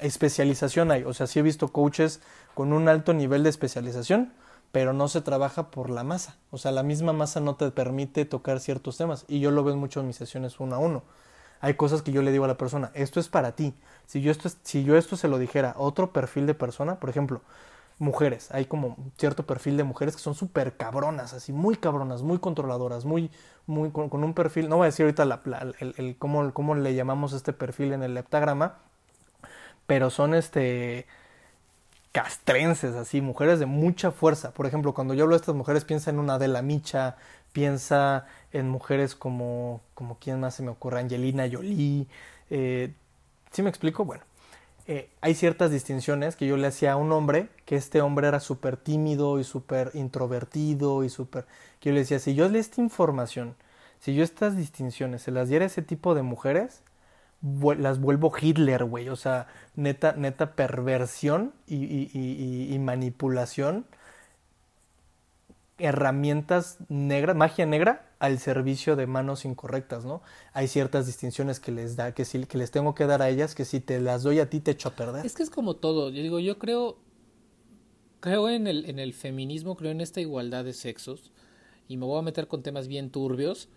Especialización 0.00 0.90
hay, 0.90 1.04
o 1.04 1.14
sea, 1.14 1.26
sí 1.26 1.38
he 1.38 1.42
visto 1.42 1.68
coaches 1.68 2.20
con 2.54 2.72
un 2.72 2.88
alto 2.88 3.14
nivel 3.14 3.42
de 3.42 3.50
especialización, 3.50 4.32
pero 4.76 4.92
no 4.92 5.08
se 5.08 5.22
trabaja 5.22 5.70
por 5.70 5.88
la 5.88 6.04
masa. 6.04 6.36
O 6.50 6.58
sea, 6.58 6.70
la 6.70 6.82
misma 6.82 7.14
masa 7.14 7.40
no 7.40 7.56
te 7.56 7.70
permite 7.70 8.26
tocar 8.26 8.60
ciertos 8.60 8.98
temas. 8.98 9.24
Y 9.26 9.40
yo 9.40 9.50
lo 9.50 9.64
veo 9.64 9.74
mucho 9.74 10.00
en 10.00 10.06
mis 10.06 10.16
sesiones 10.16 10.60
uno 10.60 10.74
a 10.74 10.78
uno. 10.78 11.02
Hay 11.62 11.76
cosas 11.76 12.02
que 12.02 12.12
yo 12.12 12.20
le 12.20 12.30
digo 12.30 12.44
a 12.44 12.48
la 12.48 12.58
persona, 12.58 12.90
esto 12.92 13.18
es 13.18 13.28
para 13.28 13.52
ti. 13.52 13.72
Si 14.04 14.20
yo 14.20 14.30
esto, 14.30 14.50
si 14.64 14.84
yo 14.84 14.98
esto 14.98 15.16
se 15.16 15.28
lo 15.28 15.38
dijera 15.38 15.70
a 15.70 15.80
otro 15.80 16.12
perfil 16.12 16.46
de 16.46 16.52
persona, 16.52 17.00
por 17.00 17.08
ejemplo, 17.08 17.40
mujeres, 17.98 18.50
hay 18.50 18.66
como 18.66 18.98
cierto 19.16 19.46
perfil 19.46 19.78
de 19.78 19.84
mujeres 19.84 20.14
que 20.14 20.20
son 20.20 20.34
súper 20.34 20.76
cabronas, 20.76 21.32
así, 21.32 21.54
muy 21.54 21.76
cabronas, 21.76 22.20
muy 22.20 22.38
controladoras, 22.38 23.06
muy, 23.06 23.30
muy, 23.64 23.90
con, 23.90 24.12
un 24.12 24.34
perfil, 24.34 24.68
no 24.68 24.76
voy 24.76 24.84
a 24.84 24.88
decir 24.88 25.04
ahorita 25.04 25.24
la, 25.24 25.40
el, 25.80 26.16
cómo, 26.18 26.52
cómo 26.52 26.74
le 26.74 26.94
llamamos 26.94 27.32
este 27.32 27.54
perfil 27.54 27.94
en 27.94 28.02
el 28.02 28.12
leptagrama, 28.12 28.74
pero 29.86 30.10
son 30.10 30.34
este 30.34 31.06
castrenses, 32.16 32.94
así, 32.94 33.20
mujeres 33.20 33.58
de 33.58 33.66
mucha 33.66 34.10
fuerza. 34.10 34.52
Por 34.52 34.64
ejemplo, 34.64 34.94
cuando 34.94 35.12
yo 35.12 35.24
hablo 35.24 35.36
de 35.36 35.40
estas 35.40 35.54
mujeres, 35.54 35.84
piensa 35.84 36.08
en 36.08 36.18
una 36.18 36.38
de 36.38 36.48
la 36.48 36.62
Micha, 36.62 37.16
piensa 37.52 38.24
en 38.52 38.70
mujeres 38.70 39.14
como, 39.14 39.82
como 39.92 40.16
quién 40.18 40.40
más 40.40 40.54
se 40.54 40.62
me 40.62 40.70
ocurre, 40.70 41.00
Angelina 41.00 41.46
Jolie. 41.52 42.06
Eh, 42.48 42.94
¿Sí 43.50 43.62
me 43.62 43.68
explico? 43.68 44.06
Bueno, 44.06 44.24
eh, 44.86 45.10
hay 45.20 45.34
ciertas 45.34 45.70
distinciones 45.70 46.36
que 46.36 46.46
yo 46.46 46.56
le 46.56 46.68
hacía 46.68 46.92
a 46.92 46.96
un 46.96 47.12
hombre, 47.12 47.50
que 47.66 47.76
este 47.76 48.00
hombre 48.00 48.28
era 48.28 48.40
súper 48.40 48.78
tímido 48.78 49.38
y 49.38 49.44
súper 49.44 49.90
introvertido 49.92 51.04
y 51.04 51.10
súper... 51.10 51.44
Que 51.80 51.90
yo 51.90 51.92
le 51.92 52.00
decía, 52.00 52.18
si 52.18 52.34
yo 52.34 52.48
le 52.48 52.60
esta 52.60 52.80
información, 52.80 53.56
si 54.00 54.14
yo 54.14 54.24
estas 54.24 54.56
distinciones 54.56 55.20
se 55.20 55.32
las 55.32 55.50
diera 55.50 55.64
a 55.64 55.66
ese 55.66 55.82
tipo 55.82 56.14
de 56.14 56.22
mujeres, 56.22 56.80
las 57.78 58.00
vuelvo 58.00 58.32
Hitler, 58.38 58.84
güey. 58.84 59.08
O 59.08 59.16
sea, 59.16 59.48
neta, 59.74 60.14
neta 60.16 60.54
perversión 60.54 61.52
y, 61.66 61.76
y, 61.76 62.74
y, 62.74 62.78
manipulación. 62.78 63.86
Herramientas 65.78 66.78
negras, 66.88 67.36
magia 67.36 67.66
negra 67.66 68.06
al 68.18 68.38
servicio 68.38 68.96
de 68.96 69.06
manos 69.06 69.44
incorrectas, 69.44 70.06
¿no? 70.06 70.22
Hay 70.54 70.68
ciertas 70.68 71.06
distinciones 71.06 71.60
que 71.60 71.70
les 71.70 71.96
da, 71.96 72.12
que 72.12 72.24
si, 72.24 72.46
que 72.46 72.56
les 72.56 72.70
tengo 72.70 72.94
que 72.94 73.06
dar 73.06 73.20
a 73.20 73.28
ellas, 73.28 73.54
que 73.54 73.66
si 73.66 73.80
te 73.80 74.00
las 74.00 74.22
doy 74.22 74.40
a 74.40 74.48
ti 74.48 74.60
te 74.60 74.70
echo 74.70 74.88
a 74.88 74.96
perder. 74.96 75.26
Es 75.26 75.34
que 75.34 75.42
es 75.42 75.50
como 75.50 75.76
todo. 75.76 76.08
Yo 76.08 76.22
digo, 76.22 76.40
yo 76.40 76.58
creo, 76.58 76.96
creo 78.20 78.48
en 78.48 78.66
el, 78.66 78.88
en 78.88 78.98
el 78.98 79.12
feminismo, 79.12 79.76
creo 79.76 79.90
en 79.90 80.00
esta 80.00 80.20
igualdad 80.20 80.64
de 80.64 80.72
sexos. 80.72 81.30
Y 81.88 81.98
me 81.98 82.06
voy 82.06 82.18
a 82.18 82.22
meter 82.22 82.48
con 82.48 82.62
temas 82.62 82.88
bien 82.88 83.10
turbios. 83.10 83.68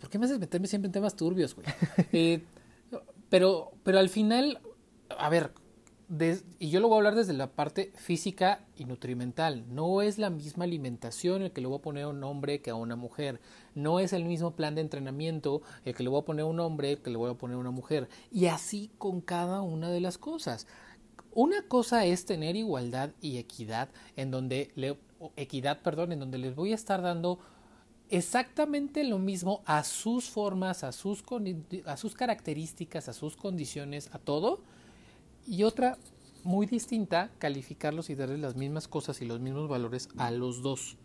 ¿Por 0.00 0.10
qué 0.10 0.18
me 0.18 0.26
haces 0.26 0.38
meterme 0.38 0.66
siempre 0.66 0.86
en 0.86 0.92
temas 0.92 1.16
turbios, 1.16 1.54
güey? 1.54 1.66
Eh, 2.12 2.42
pero, 3.28 3.72
pero 3.82 3.98
al 3.98 4.08
final, 4.08 4.60
a 5.18 5.28
ver, 5.28 5.52
y 6.58 6.70
yo 6.70 6.80
lo 6.80 6.88
voy 6.88 6.96
a 6.96 6.98
hablar 6.98 7.14
desde 7.16 7.34
la 7.34 7.52
parte 7.52 7.92
física 7.94 8.64
y 8.76 8.86
nutrimental. 8.86 9.64
No 9.68 10.00
es 10.00 10.16
la 10.16 10.30
misma 10.30 10.64
alimentación 10.64 11.42
el 11.42 11.52
que 11.52 11.60
le 11.60 11.66
voy 11.66 11.78
a 11.78 11.82
poner 11.82 12.04
a 12.04 12.08
un 12.08 12.24
hombre 12.24 12.62
que 12.62 12.70
a 12.70 12.74
una 12.74 12.96
mujer. 12.96 13.40
No 13.74 14.00
es 14.00 14.14
el 14.14 14.24
mismo 14.24 14.56
plan 14.56 14.74
de 14.74 14.80
entrenamiento 14.80 15.60
el 15.84 15.94
que 15.94 16.02
le 16.02 16.08
voy 16.08 16.22
a 16.22 16.24
poner 16.24 16.44
a 16.44 16.46
un 16.46 16.60
hombre 16.60 16.96
que 16.98 17.10
le 17.10 17.18
voy 17.18 17.30
a 17.30 17.34
poner 17.34 17.56
a 17.56 17.60
una 17.60 17.70
mujer. 17.70 18.08
Y 18.32 18.46
así 18.46 18.90
con 18.96 19.20
cada 19.20 19.60
una 19.60 19.90
de 19.90 20.00
las 20.00 20.16
cosas. 20.16 20.66
Una 21.34 21.62
cosa 21.68 22.06
es 22.06 22.24
tener 22.24 22.56
igualdad 22.56 23.10
y 23.20 23.36
equidad 23.36 23.90
en 24.16 24.30
donde 24.30 24.70
le, 24.76 24.96
equidad, 25.36 25.82
perdón, 25.82 26.12
en 26.12 26.20
donde 26.20 26.38
les 26.38 26.54
voy 26.54 26.72
a 26.72 26.74
estar 26.74 27.02
dando 27.02 27.38
exactamente 28.10 29.04
lo 29.04 29.18
mismo 29.18 29.62
a 29.64 29.84
sus 29.84 30.30
formas, 30.30 30.84
a 30.84 30.92
sus, 30.92 31.22
a 31.84 31.96
sus 31.96 32.14
características, 32.14 33.08
a 33.08 33.12
sus 33.12 33.36
condiciones, 33.36 34.10
a 34.12 34.18
todo. 34.18 34.60
Y 35.46 35.62
otra 35.62 35.98
muy 36.44 36.66
distinta, 36.66 37.30
calificarlos 37.38 38.10
y 38.10 38.14
darles 38.14 38.40
las 38.40 38.56
mismas 38.56 38.88
cosas 38.88 39.20
y 39.22 39.26
los 39.26 39.40
mismos 39.40 39.68
valores 39.68 40.08
a 40.16 40.30
los 40.30 40.62
dos. 40.62 40.96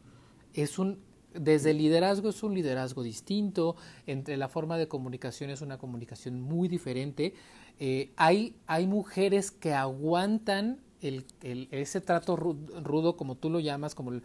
Es 0.53 0.79
un, 0.79 0.99
desde 1.33 1.71
el 1.71 1.77
liderazgo 1.77 2.29
es 2.29 2.43
un 2.43 2.53
liderazgo 2.53 3.03
distinto, 3.03 3.75
entre 4.07 4.37
la 4.37 4.47
forma 4.47 4.77
de 4.77 4.87
comunicación 4.87 5.49
es 5.49 5.61
una 5.61 5.77
comunicación 5.77 6.41
muy 6.41 6.67
diferente. 6.67 7.33
Eh, 7.79 8.11
hay, 8.15 8.55
hay 8.67 8.87
mujeres 8.87 9.51
que 9.51 9.73
aguantan 9.73 10.79
el, 11.01 11.25
ese 11.71 11.99
trato 12.01 12.37
rudo, 12.37 13.17
como 13.17 13.35
tú 13.35 13.49
lo 13.49 13.59
llamas, 13.59 13.95
como 13.95 14.11
el, 14.11 14.23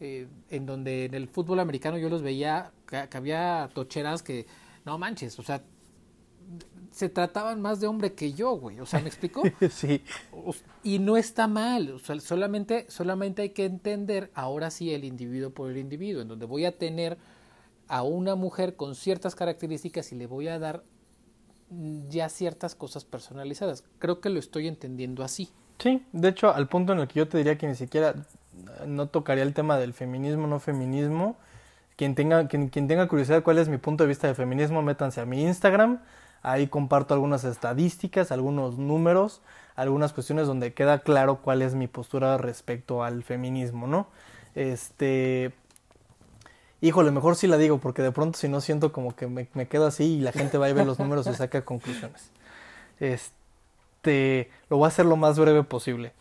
eh, 0.00 0.28
en 0.48 0.66
donde 0.66 1.04
en 1.04 1.14
el 1.14 1.28
fútbol 1.28 1.60
americano 1.60 1.98
yo 1.98 2.08
los 2.08 2.22
veía 2.22 2.72
que, 2.86 3.16
había 3.16 3.68
tocheras 3.74 4.22
que, 4.22 4.46
no 4.84 4.96
manches, 4.96 5.38
o 5.38 5.42
sea, 5.42 5.62
se 6.90 7.08
trataban 7.08 7.60
más 7.60 7.80
de 7.80 7.86
hombre 7.86 8.14
que 8.14 8.32
yo, 8.32 8.52
güey. 8.52 8.80
O 8.80 8.86
sea, 8.86 9.00
¿me 9.00 9.08
explico? 9.08 9.42
sí. 9.70 10.02
Y 10.82 10.98
no 10.98 11.16
está 11.16 11.46
mal. 11.46 11.90
O 11.90 11.98
sea, 11.98 12.18
solamente, 12.18 12.86
solamente 12.88 13.42
hay 13.42 13.50
que 13.50 13.64
entender 13.64 14.30
ahora 14.34 14.70
sí 14.70 14.92
el 14.92 15.04
individuo 15.04 15.50
por 15.50 15.70
el 15.70 15.76
individuo, 15.76 16.22
en 16.22 16.28
donde 16.28 16.46
voy 16.46 16.64
a 16.64 16.76
tener 16.76 17.18
a 17.86 18.02
una 18.02 18.34
mujer 18.36 18.76
con 18.76 18.94
ciertas 18.94 19.34
características 19.34 20.12
y 20.12 20.16
le 20.16 20.26
voy 20.26 20.48
a 20.48 20.58
dar 20.58 20.82
ya 22.08 22.28
ciertas 22.28 22.74
cosas 22.74 23.04
personalizadas. 23.04 23.84
Creo 23.98 24.20
que 24.20 24.30
lo 24.30 24.38
estoy 24.38 24.66
entendiendo 24.66 25.22
así. 25.22 25.50
Sí, 25.78 26.04
de 26.12 26.28
hecho, 26.28 26.52
al 26.52 26.68
punto 26.68 26.92
en 26.92 27.00
el 27.00 27.08
que 27.08 27.20
yo 27.20 27.28
te 27.28 27.38
diría 27.38 27.56
que 27.56 27.66
ni 27.66 27.74
siquiera 27.74 28.14
no 28.86 29.08
tocaría 29.08 29.42
el 29.42 29.54
tema 29.54 29.78
del 29.78 29.92
feminismo, 29.94 30.46
no 30.46 30.60
feminismo. 30.60 31.36
Quien 31.96 32.14
tenga, 32.14 32.48
quien, 32.48 32.68
quien 32.68 32.88
tenga 32.88 33.08
curiosidad 33.08 33.42
cuál 33.42 33.58
es 33.58 33.68
mi 33.68 33.78
punto 33.78 34.04
de 34.04 34.08
vista 34.08 34.26
de 34.26 34.34
feminismo, 34.34 34.82
métanse 34.82 35.20
a 35.20 35.26
mi 35.26 35.42
Instagram. 35.42 36.00
Ahí 36.42 36.68
comparto 36.68 37.12
algunas 37.12 37.44
estadísticas, 37.44 38.32
algunos 38.32 38.78
números, 38.78 39.42
algunas 39.76 40.12
cuestiones 40.12 40.46
donde 40.46 40.72
queda 40.72 41.00
claro 41.00 41.36
cuál 41.42 41.62
es 41.62 41.74
mi 41.74 41.86
postura 41.86 42.38
respecto 42.38 43.04
al 43.04 43.22
feminismo, 43.22 43.86
¿no? 43.86 44.06
Este, 44.54 45.52
híjole, 46.80 47.10
mejor 47.10 47.36
sí 47.36 47.46
la 47.46 47.58
digo, 47.58 47.78
porque 47.78 48.02
de 48.02 48.12
pronto 48.12 48.38
si 48.38 48.48
no 48.48 48.60
siento 48.60 48.92
como 48.92 49.14
que 49.14 49.26
me, 49.26 49.46
quedo 49.68 49.86
así 49.86 50.16
y 50.16 50.20
la 50.20 50.32
gente 50.32 50.58
va 50.58 50.66
a 50.66 50.72
ver 50.72 50.86
los 50.86 50.98
números 50.98 51.26
y 51.26 51.34
saca 51.34 51.62
conclusiones. 51.64 52.30
Este, 52.98 54.50
lo 54.68 54.78
voy 54.78 54.86
a 54.86 54.88
hacer 54.88 55.06
lo 55.06 55.16
más 55.16 55.38
breve 55.38 55.62
posible. 55.62 56.12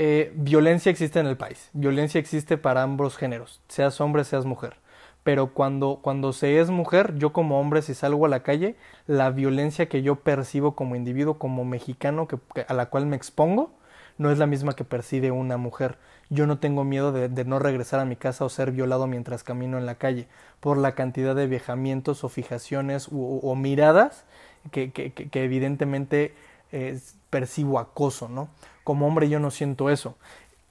Eh, 0.00 0.30
violencia 0.36 0.90
existe 0.90 1.18
en 1.18 1.26
el 1.26 1.36
país, 1.36 1.70
violencia 1.72 2.20
existe 2.20 2.56
para 2.56 2.84
ambos 2.84 3.16
géneros, 3.16 3.60
seas 3.66 4.00
hombre, 4.00 4.22
seas 4.22 4.44
mujer. 4.44 4.76
Pero 5.24 5.52
cuando, 5.52 5.98
cuando 6.00 6.32
se 6.32 6.60
es 6.60 6.70
mujer, 6.70 7.16
yo 7.18 7.32
como 7.32 7.58
hombre, 7.58 7.82
si 7.82 7.94
salgo 7.94 8.24
a 8.24 8.28
la 8.28 8.44
calle, 8.44 8.76
la 9.08 9.30
violencia 9.30 9.88
que 9.88 10.02
yo 10.02 10.14
percibo 10.14 10.76
como 10.76 10.94
individuo, 10.94 11.38
como 11.38 11.64
mexicano, 11.64 12.28
que, 12.28 12.38
a 12.68 12.74
la 12.74 12.86
cual 12.86 13.06
me 13.06 13.16
expongo, 13.16 13.72
no 14.18 14.30
es 14.30 14.38
la 14.38 14.46
misma 14.46 14.74
que 14.76 14.84
percibe 14.84 15.32
una 15.32 15.56
mujer. 15.56 15.98
Yo 16.30 16.46
no 16.46 16.60
tengo 16.60 16.84
miedo 16.84 17.10
de, 17.10 17.44
no 17.44 17.58
regresar 17.58 17.98
a 17.98 18.04
mi 18.04 18.14
casa 18.14 18.44
o 18.44 18.48
ser 18.48 18.70
violado 18.70 19.08
mientras 19.08 19.42
camino 19.42 19.78
en 19.78 19.86
la 19.86 19.96
calle, 19.96 20.28
por 20.60 20.78
la 20.78 20.94
cantidad 20.94 21.34
de 21.34 21.48
viajamientos 21.48 22.22
o 22.22 22.28
fijaciones 22.28 23.08
o, 23.10 23.54
miradas 23.56 24.26
que, 24.70 25.12
evidentemente 25.32 26.36
eh, 26.70 27.00
percibo 27.30 27.80
acoso, 27.80 28.28
¿no? 28.28 28.48
Como 28.88 29.06
hombre 29.06 29.28
yo 29.28 29.38
no 29.38 29.50
siento 29.50 29.90
eso. 29.90 30.16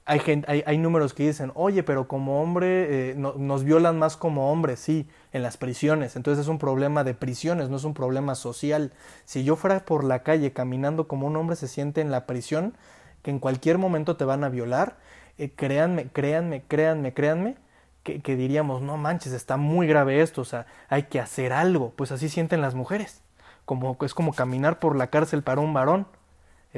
Hay, 0.06 0.20
hay, 0.48 0.64
hay 0.66 0.78
números 0.80 1.14
que 1.14 1.28
dicen, 1.28 1.52
oye, 1.54 1.84
pero 1.84 2.08
como 2.08 2.42
hombre 2.42 3.12
eh, 3.12 3.16
nos 3.16 3.64
violan 3.64 4.00
más 4.00 4.18
como 4.18 4.52
hombres, 4.52 4.80
sí, 4.80 5.08
en 5.34 5.44
las 5.44 5.58
prisiones. 5.58 6.16
Entonces 6.16 6.42
es 6.42 6.48
un 6.48 6.58
problema 6.58 7.04
de 7.04 7.14
prisiones, 7.14 7.70
no 7.70 7.78
es 7.78 7.84
un 7.84 7.94
problema 7.94 8.34
social. 8.34 8.92
Si 9.26 9.44
yo 9.44 9.56
fuera 9.56 9.86
por 9.86 10.04
la 10.04 10.24
calle 10.24 10.52
caminando 10.52 11.08
como 11.08 11.28
un 11.28 11.36
hombre 11.36 11.56
se 11.56 11.68
siente 11.68 12.02
en 12.02 12.10
la 12.10 12.26
prisión, 12.26 12.74
que 13.22 13.30
en 13.30 13.38
cualquier 13.38 13.78
momento 13.78 14.18
te 14.18 14.26
van 14.26 14.44
a 14.44 14.50
violar, 14.50 14.96
eh, 15.38 15.52
créanme, 15.56 16.08
créanme, 16.08 16.64
créanme, 16.68 17.14
créanme, 17.14 17.56
que, 18.02 18.20
que, 18.20 18.36
diríamos, 18.36 18.82
no 18.82 18.98
manches, 18.98 19.32
está 19.32 19.58
muy 19.58 19.86
grave 19.86 20.24
esto, 20.24 20.42
o 20.42 20.46
sea, 20.46 20.66
hay 20.90 21.04
que 21.04 21.20
hacer 21.20 21.54
algo. 21.54 21.94
Pues 21.96 22.12
así 22.12 22.30
sienten 22.30 22.62
las 22.62 22.74
mujeres, 22.74 23.22
como 23.66 23.96
es 24.02 24.16
como 24.16 24.34
caminar 24.34 24.80
por 24.80 24.96
la 24.96 25.12
cárcel 25.12 25.44
para 25.44 25.62
un 25.62 25.72
varón. 25.72 26.08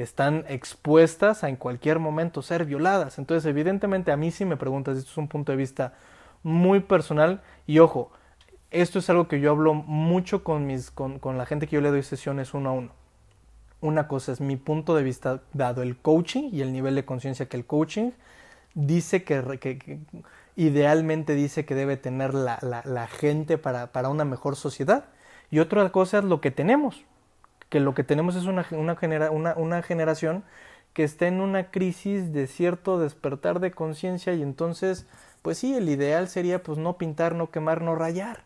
Están 0.02 0.44
expuestas 0.48 1.44
a 1.44 1.48
en 1.48 1.56
cualquier 1.56 1.98
momento 1.98 2.42
ser 2.42 2.64
violadas. 2.64 3.18
Entonces, 3.18 3.48
evidentemente, 3.48 4.12
a 4.12 4.16
mí 4.16 4.30
sí 4.30 4.44
me 4.44 4.56
preguntas, 4.56 4.96
esto 4.96 5.10
es 5.10 5.18
un 5.18 5.28
punto 5.28 5.52
de 5.52 5.56
vista 5.56 5.94
muy 6.42 6.80
personal. 6.80 7.42
Y 7.66 7.78
ojo, 7.78 8.10
esto 8.70 8.98
es 8.98 9.10
algo 9.10 9.28
que 9.28 9.40
yo 9.40 9.50
hablo 9.50 9.74
mucho 9.74 10.44
con, 10.44 10.66
mis, 10.66 10.90
con, 10.90 11.18
con 11.18 11.38
la 11.38 11.46
gente 11.46 11.66
que 11.66 11.76
yo 11.76 11.82
le 11.82 11.90
doy 11.90 12.02
sesiones 12.02 12.54
uno 12.54 12.70
a 12.70 12.72
uno 12.72 13.00
una 13.80 14.08
cosa 14.08 14.32
es 14.32 14.40
mi 14.40 14.56
punto 14.56 14.94
de 14.94 15.02
vista 15.02 15.42
dado 15.52 15.82
el 15.82 15.96
coaching 15.96 16.50
y 16.52 16.60
el 16.60 16.72
nivel 16.72 16.94
de 16.94 17.04
conciencia 17.04 17.46
que 17.46 17.56
el 17.56 17.64
coaching 17.64 18.10
dice 18.74 19.24
que, 19.24 20.00
idealmente 20.56 21.34
dice 21.34 21.64
que 21.64 21.74
debe 21.74 21.96
tener 21.96 22.34
la, 22.34 22.58
la, 22.84 23.06
gente 23.06 23.58
para, 23.58 23.88
para, 23.88 24.08
una 24.08 24.24
mejor 24.24 24.56
sociedad. 24.56 25.06
Y 25.50 25.58
otra 25.58 25.90
cosa 25.90 26.18
es 26.18 26.24
lo 26.24 26.40
que 26.40 26.50
tenemos, 26.50 27.04
que 27.70 27.80
lo 27.80 27.94
que 27.94 28.04
tenemos 28.04 28.36
es 28.36 28.44
una, 28.44 28.66
una, 28.72 28.96
genera, 28.96 29.30
una, 29.30 29.54
una 29.54 29.82
generación 29.82 30.44
que 30.92 31.04
está 31.04 31.26
en 31.26 31.40
una 31.40 31.70
crisis 31.70 32.32
de 32.32 32.46
cierto 32.46 32.98
despertar 32.98 33.60
de 33.60 33.70
conciencia 33.70 34.34
y 34.34 34.42
entonces, 34.42 35.06
pues 35.40 35.56
sí, 35.58 35.74
el 35.74 35.88
ideal 35.88 36.28
sería 36.28 36.62
pues 36.62 36.76
no 36.76 36.98
pintar, 36.98 37.34
no 37.34 37.50
quemar, 37.50 37.80
no 37.80 37.94
rayar. 37.94 38.44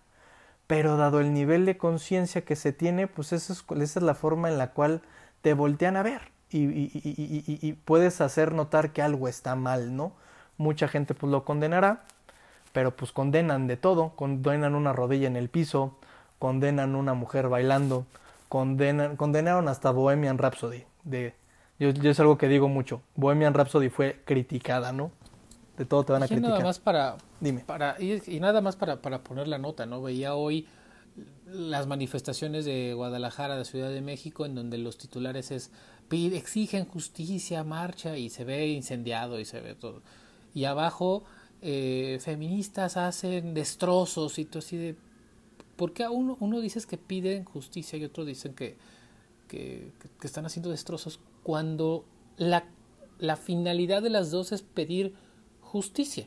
Pero 0.68 0.96
dado 0.96 1.20
el 1.20 1.34
nivel 1.34 1.66
de 1.66 1.76
conciencia 1.76 2.42
que 2.44 2.56
se 2.56 2.72
tiene, 2.72 3.08
pues 3.08 3.32
esa 3.32 3.52
es, 3.52 3.64
esa 3.82 3.98
es 3.98 4.02
la 4.04 4.14
forma 4.14 4.48
en 4.48 4.58
la 4.58 4.70
cual 4.70 5.02
te 5.42 5.54
voltean 5.54 5.96
a 5.96 6.02
ver 6.02 6.34
y, 6.56 7.72
puedes 7.84 8.20
hacer 8.20 8.52
notar 8.52 8.92
que 8.92 9.02
algo 9.02 9.28
está 9.28 9.56
mal, 9.56 9.96
¿no? 9.96 10.12
Mucha 10.56 10.88
gente 10.88 11.14
pues 11.14 11.30
lo 11.30 11.44
condenará, 11.44 12.04
pero 12.72 12.92
pues 12.94 13.12
condenan 13.12 13.66
de 13.66 13.76
todo, 13.76 14.10
condenan 14.10 14.74
una 14.74 14.92
rodilla 14.92 15.26
en 15.26 15.36
el 15.36 15.48
piso, 15.48 15.96
condenan 16.38 16.94
una 16.94 17.14
mujer 17.14 17.48
bailando, 17.48 18.06
condenan, 18.48 19.16
condenaron 19.16 19.68
hasta 19.68 19.90
Bohemian 19.90 20.38
Rhapsody. 20.38 20.84
De, 21.04 21.34
yo, 21.78 21.88
es 21.88 22.20
algo 22.20 22.38
que 22.38 22.48
digo 22.48 22.68
mucho, 22.68 23.02
Bohemian 23.16 23.54
Rhapsody 23.54 23.88
fue 23.88 24.20
criticada, 24.24 24.92
¿no? 24.92 25.10
De 25.76 25.84
todo 25.84 26.04
te 26.04 26.12
van 26.12 26.22
a 26.22 26.28
criticar. 26.28 26.50
Nada 26.50 26.64
más 26.64 26.78
para, 26.78 27.16
Dime. 27.40 27.60
Para, 27.66 27.96
y, 28.00 28.22
y 28.26 28.40
nada 28.40 28.60
más 28.60 28.76
para, 28.76 29.02
para 29.02 29.24
poner 29.24 29.48
la 29.48 29.58
nota, 29.58 29.86
¿no? 29.86 30.00
Veía 30.02 30.34
hoy 30.34 30.66
las 31.46 31.86
manifestaciones 31.86 32.64
de 32.64 32.94
Guadalajara, 32.94 33.56
de 33.56 33.64
Ciudad 33.64 33.90
de 33.90 34.00
México, 34.00 34.46
en 34.46 34.54
donde 34.54 34.78
los 34.78 34.98
titulares 34.98 35.50
es 35.50 35.70
pide, 36.08 36.36
exigen 36.36 36.84
justicia, 36.84 37.64
marcha 37.64 38.16
y 38.16 38.30
se 38.30 38.44
ve 38.44 38.68
incendiado 38.68 39.40
y 39.40 39.44
se 39.44 39.60
ve 39.60 39.74
todo. 39.74 40.02
Y 40.54 40.64
abajo 40.64 41.24
eh, 41.62 42.18
feministas 42.20 42.96
hacen 42.96 43.54
destrozos 43.54 44.38
y 44.38 44.44
todo 44.44 44.60
así 44.60 44.76
de... 44.76 44.96
¿Por 45.76 45.92
qué 45.92 46.08
uno, 46.08 46.36
uno 46.40 46.60
dices 46.60 46.86
que 46.86 46.96
piden 46.96 47.44
justicia 47.44 47.98
y 47.98 48.04
otro 48.04 48.24
dicen 48.24 48.54
que, 48.54 48.76
que, 49.48 49.92
que 50.20 50.26
están 50.26 50.46
haciendo 50.46 50.70
destrozos 50.70 51.20
cuando 51.42 52.04
la, 52.36 52.64
la 53.18 53.36
finalidad 53.36 54.02
de 54.02 54.10
las 54.10 54.30
dos 54.30 54.52
es 54.52 54.62
pedir 54.62 55.14
justicia? 55.60 56.26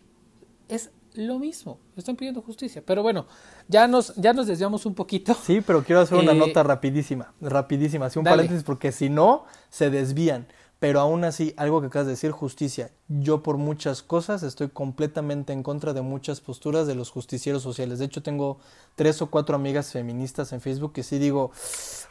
Es 0.68 0.92
lo 1.18 1.40
mismo, 1.40 1.80
están 1.96 2.16
pidiendo 2.16 2.42
justicia. 2.42 2.84
Pero 2.86 3.02
bueno, 3.02 3.26
ya 3.68 3.88
nos, 3.88 4.16
ya 4.16 4.34
nos 4.34 4.48
desviamos 4.48 4.86
un 4.86 4.94
poquito. 4.94 5.34
Sí, 5.34 5.62
pero 5.66 5.84
quiero 5.84 6.02
hacer 6.02 6.18
una 6.18 6.32
eh, 6.32 6.36
nota 6.36 6.64
rapidísima, 6.64 7.34
rapidísima, 7.42 8.06
así 8.06 8.20
un 8.20 8.26
paréntesis, 8.26 8.64
porque 8.64 8.92
si 8.92 9.10
no, 9.10 9.46
se 9.70 9.90
desvían. 9.90 10.48
Pero 10.80 11.00
aún 11.00 11.24
así, 11.24 11.54
algo 11.58 11.82
que 11.82 11.88
acabas 11.88 12.06
de 12.06 12.12
decir, 12.12 12.32
justicia. 12.32 12.92
Yo 13.08 13.42
por 13.42 13.58
muchas 13.58 14.04
cosas 14.04 14.44
estoy 14.44 14.70
completamente 14.70 15.52
en 15.52 15.64
contra 15.64 15.94
de 15.94 16.02
muchas 16.02 16.40
posturas 16.40 16.86
de 16.86 16.94
los 16.94 17.10
justicieros 17.10 17.64
sociales. 17.64 17.98
De 17.98 18.06
hecho, 18.06 18.22
tengo 18.22 18.60
tres 18.96 19.22
o 19.24 19.32
cuatro 19.32 19.56
amigas 19.56 19.92
feministas 19.92 20.54
en 20.54 20.62
Facebook 20.62 20.94
que 20.94 21.02
sí 21.02 21.18
digo, 21.18 21.52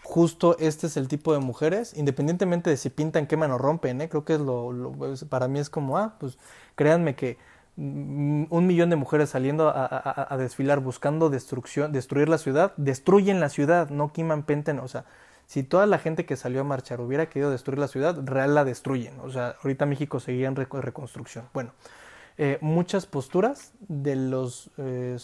justo 0.03 0.57
este 0.59 0.89
es 0.89 0.97
el 0.97 1.07
tipo 1.07 1.33
de 1.33 1.39
mujeres, 1.39 1.95
independientemente 1.97 2.71
de 2.71 2.77
si 2.77 2.91
pintan, 2.91 3.27
queman 3.27 3.53
o 3.53 3.59
rompen, 3.59 4.01
¿eh? 4.01 4.09
creo 4.09 4.25
que 4.25 4.35
es 4.35 4.41
lo, 4.41 4.73
lo 4.73 4.93
para 5.29 5.47
mí 5.47 5.61
es 5.61 5.71
como, 5.71 5.99
ah, 5.99 6.17
pues 6.19 6.39
créanme 6.75 7.15
que 7.15 7.39
un 7.77 8.67
millón 8.67 8.89
de 8.89 8.97
mujeres 8.97 9.31
saliendo 9.31 9.69
a, 9.69 10.35
desfilar 10.39 10.81
buscando 10.81 11.29
destrucción, 11.29 11.93
destruir 11.93 12.29
la 12.29 12.39
ciudad, 12.39 12.73
destruyen 12.79 13.39
la 13.39 13.51
ciudad, 13.51 13.91
no 13.91 14.13
quiman 14.13 14.45
penten, 14.45 14.79
o 14.79 14.89
sea, 14.89 15.05
si 15.47 15.63
toda 15.63 15.87
la 15.87 15.99
gente 15.99 16.27
que 16.27 16.37
salió 16.37 16.61
a 16.61 16.65
marchar 16.65 17.01
hubiera 17.01 17.29
querido 17.29 17.51
destruir 17.51 17.79
la 17.79 17.89
ciudad, 17.89 18.19
real 18.25 18.55
la 18.55 18.65
destruyen, 18.65 19.19
o 19.21 19.31
sea, 19.31 19.57
ahorita 19.63 19.87
México 19.87 20.21
seguía 20.21 20.49
en 20.49 20.57
reconstrucción. 20.57 21.49
Bueno, 21.55 21.73
eh, 22.39 22.59
muchas 22.61 23.07
posturas 23.07 23.73
de 23.81 24.17
los 24.17 24.71
eh, 24.77 25.17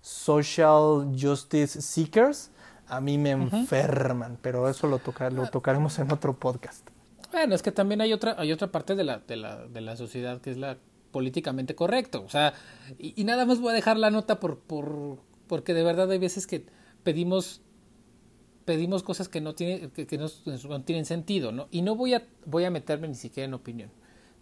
social 0.00 1.12
justice 1.18 1.80
seekers 1.80 2.50
a 2.88 3.00
mí 3.00 3.18
me 3.18 3.32
enferman, 3.32 4.38
pero 4.40 4.68
eso 4.68 4.86
lo, 4.86 4.98
toca, 4.98 5.30
lo 5.30 5.46
tocaremos 5.48 5.98
en 5.98 6.10
otro 6.10 6.34
podcast. 6.38 6.88
Bueno, 7.30 7.54
es 7.54 7.62
que 7.62 7.70
también 7.70 8.00
hay 8.00 8.14
otra, 8.14 8.34
hay 8.38 8.50
otra 8.50 8.72
parte 8.72 8.94
de 8.96 9.04
la, 9.04 9.18
de 9.18 9.36
la, 9.36 9.66
de 9.66 9.80
la 9.82 9.96
sociedad 9.96 10.40
que 10.40 10.50
es 10.50 10.56
la 10.56 10.78
políticamente 11.10 11.74
correcto. 11.74 12.22
O 12.24 12.28
sea, 12.28 12.54
y, 12.98 13.24
nada 13.24 13.44
más 13.44 13.60
voy 13.60 13.70
a 13.70 13.74
dejar 13.74 13.98
la 13.98 14.10
nota 14.10 14.40
por, 14.40 14.58
por, 14.58 15.18
porque 15.46 15.74
de 15.74 15.82
verdad 15.82 16.10
hay 16.10 16.18
veces 16.18 16.46
que 16.46 16.66
pedimos 17.02 17.60
pedimos 18.68 19.02
cosas 19.02 19.30
que 19.30 19.40
no 19.40 19.54
tienen 19.54 19.88
que, 19.88 20.18
no, 20.18 20.28
tienen 20.82 21.06
sentido, 21.06 21.52
¿no? 21.52 21.68
Y 21.70 21.80
no 21.80 21.96
voy 21.96 22.12
a 22.12 22.26
voy 22.44 22.64
a 22.66 22.70
meterme 22.70 23.08
ni 23.08 23.14
siquiera 23.14 23.46
en 23.46 23.54
opinión. 23.54 23.90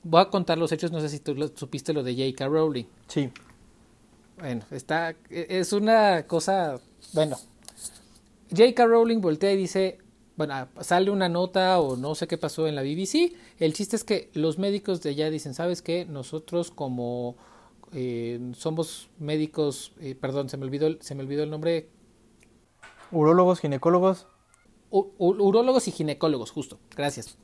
Voy 0.03 0.21
a 0.21 0.31
contar 0.31 0.59
los 0.59 0.73
hechos, 0.73 0.91
no 0.91 1.01
sé 1.01 1.09
si 1.09 1.21
tú 1.21 1.33
supiste 1.55 1.93
lo 1.93 2.03
de 2.03 2.13
J.K. 2.13 2.49
Rowling. 2.49 2.87
Sí. 3.07 3.31
Bueno, 4.37 4.65
está 4.73 5.11
e, 5.31 5.47
es 5.49 5.73
una 5.73 6.27
cosa, 6.27 6.81
bueno, 7.13 7.37
J.K. 8.51 8.85
Rowling 8.85 9.21
voltea 9.21 9.53
y 9.53 9.57
dice, 9.59 9.99
bueno, 10.37 10.67
sale 10.81 11.13
una 11.13 11.29
nota 11.29 11.79
o 11.79 11.97
no 11.97 12.17
sé 12.17 12.27
qué 12.27 12.37
pasó 12.37 12.67
en 12.67 12.75
la 12.75 12.83
BBC. 12.83 13.33
El 13.61 13.75
chiste 13.75 13.95
es 13.95 14.03
que 14.03 14.29
los 14.35 14.59
médicos 14.59 15.03
de 15.03 15.11
allá 15.11 15.31
dicen, 15.31 15.55
¿sabes 15.55 15.83
qué? 15.83 16.05
Nosotros 16.05 16.73
como 16.73 17.37
eh, 17.93 18.41
somos 18.57 19.09
médicos, 19.21 19.93
eh, 20.01 20.17
perdón, 20.21 20.49
se 20.49 20.57
me 20.57 20.65
olvidó, 20.65 21.01
se 21.01 21.15
me 21.15 21.23
olvidó 21.23 21.45
el 21.45 21.51
nombre. 21.51 21.91
Urólogos, 23.13 23.61
ginecólogos. 23.61 24.27
urólogos 24.91 25.89
y 25.89 25.93
ginecólogos, 25.93 26.51
justo. 26.51 26.79
Gracias. 26.97 27.39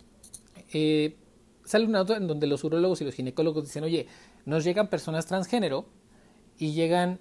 Eh, 0.72 1.16
sale 1.64 1.86
una 1.86 1.98
nota 1.98 2.16
en 2.16 2.26
donde 2.26 2.46
los 2.46 2.64
urólogos 2.64 3.00
y 3.00 3.04
los 3.04 3.14
ginecólogos 3.14 3.64
dicen, 3.64 3.84
oye, 3.84 4.06
nos 4.44 4.64
llegan 4.64 4.88
personas 4.88 5.26
transgénero 5.26 5.86
y 6.58 6.72
llegan 6.72 7.20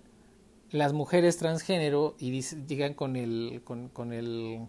las 0.72 0.94
mujeres 0.94 1.38
transgénero 1.38 2.16
y 2.18 2.42
llegan 2.42 2.94
con 2.94 3.16
el, 3.16 3.62
con, 3.64 3.89
con 3.89 4.14
el, 4.14 4.68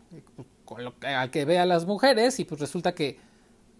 con 0.64 0.84
lo, 0.84 0.94
al 1.02 1.30
que 1.30 1.44
ve 1.44 1.58
a 1.58 1.66
las 1.66 1.86
mujeres 1.86 2.40
y 2.40 2.44
pues 2.44 2.60
resulta 2.60 2.94
que 2.94 3.18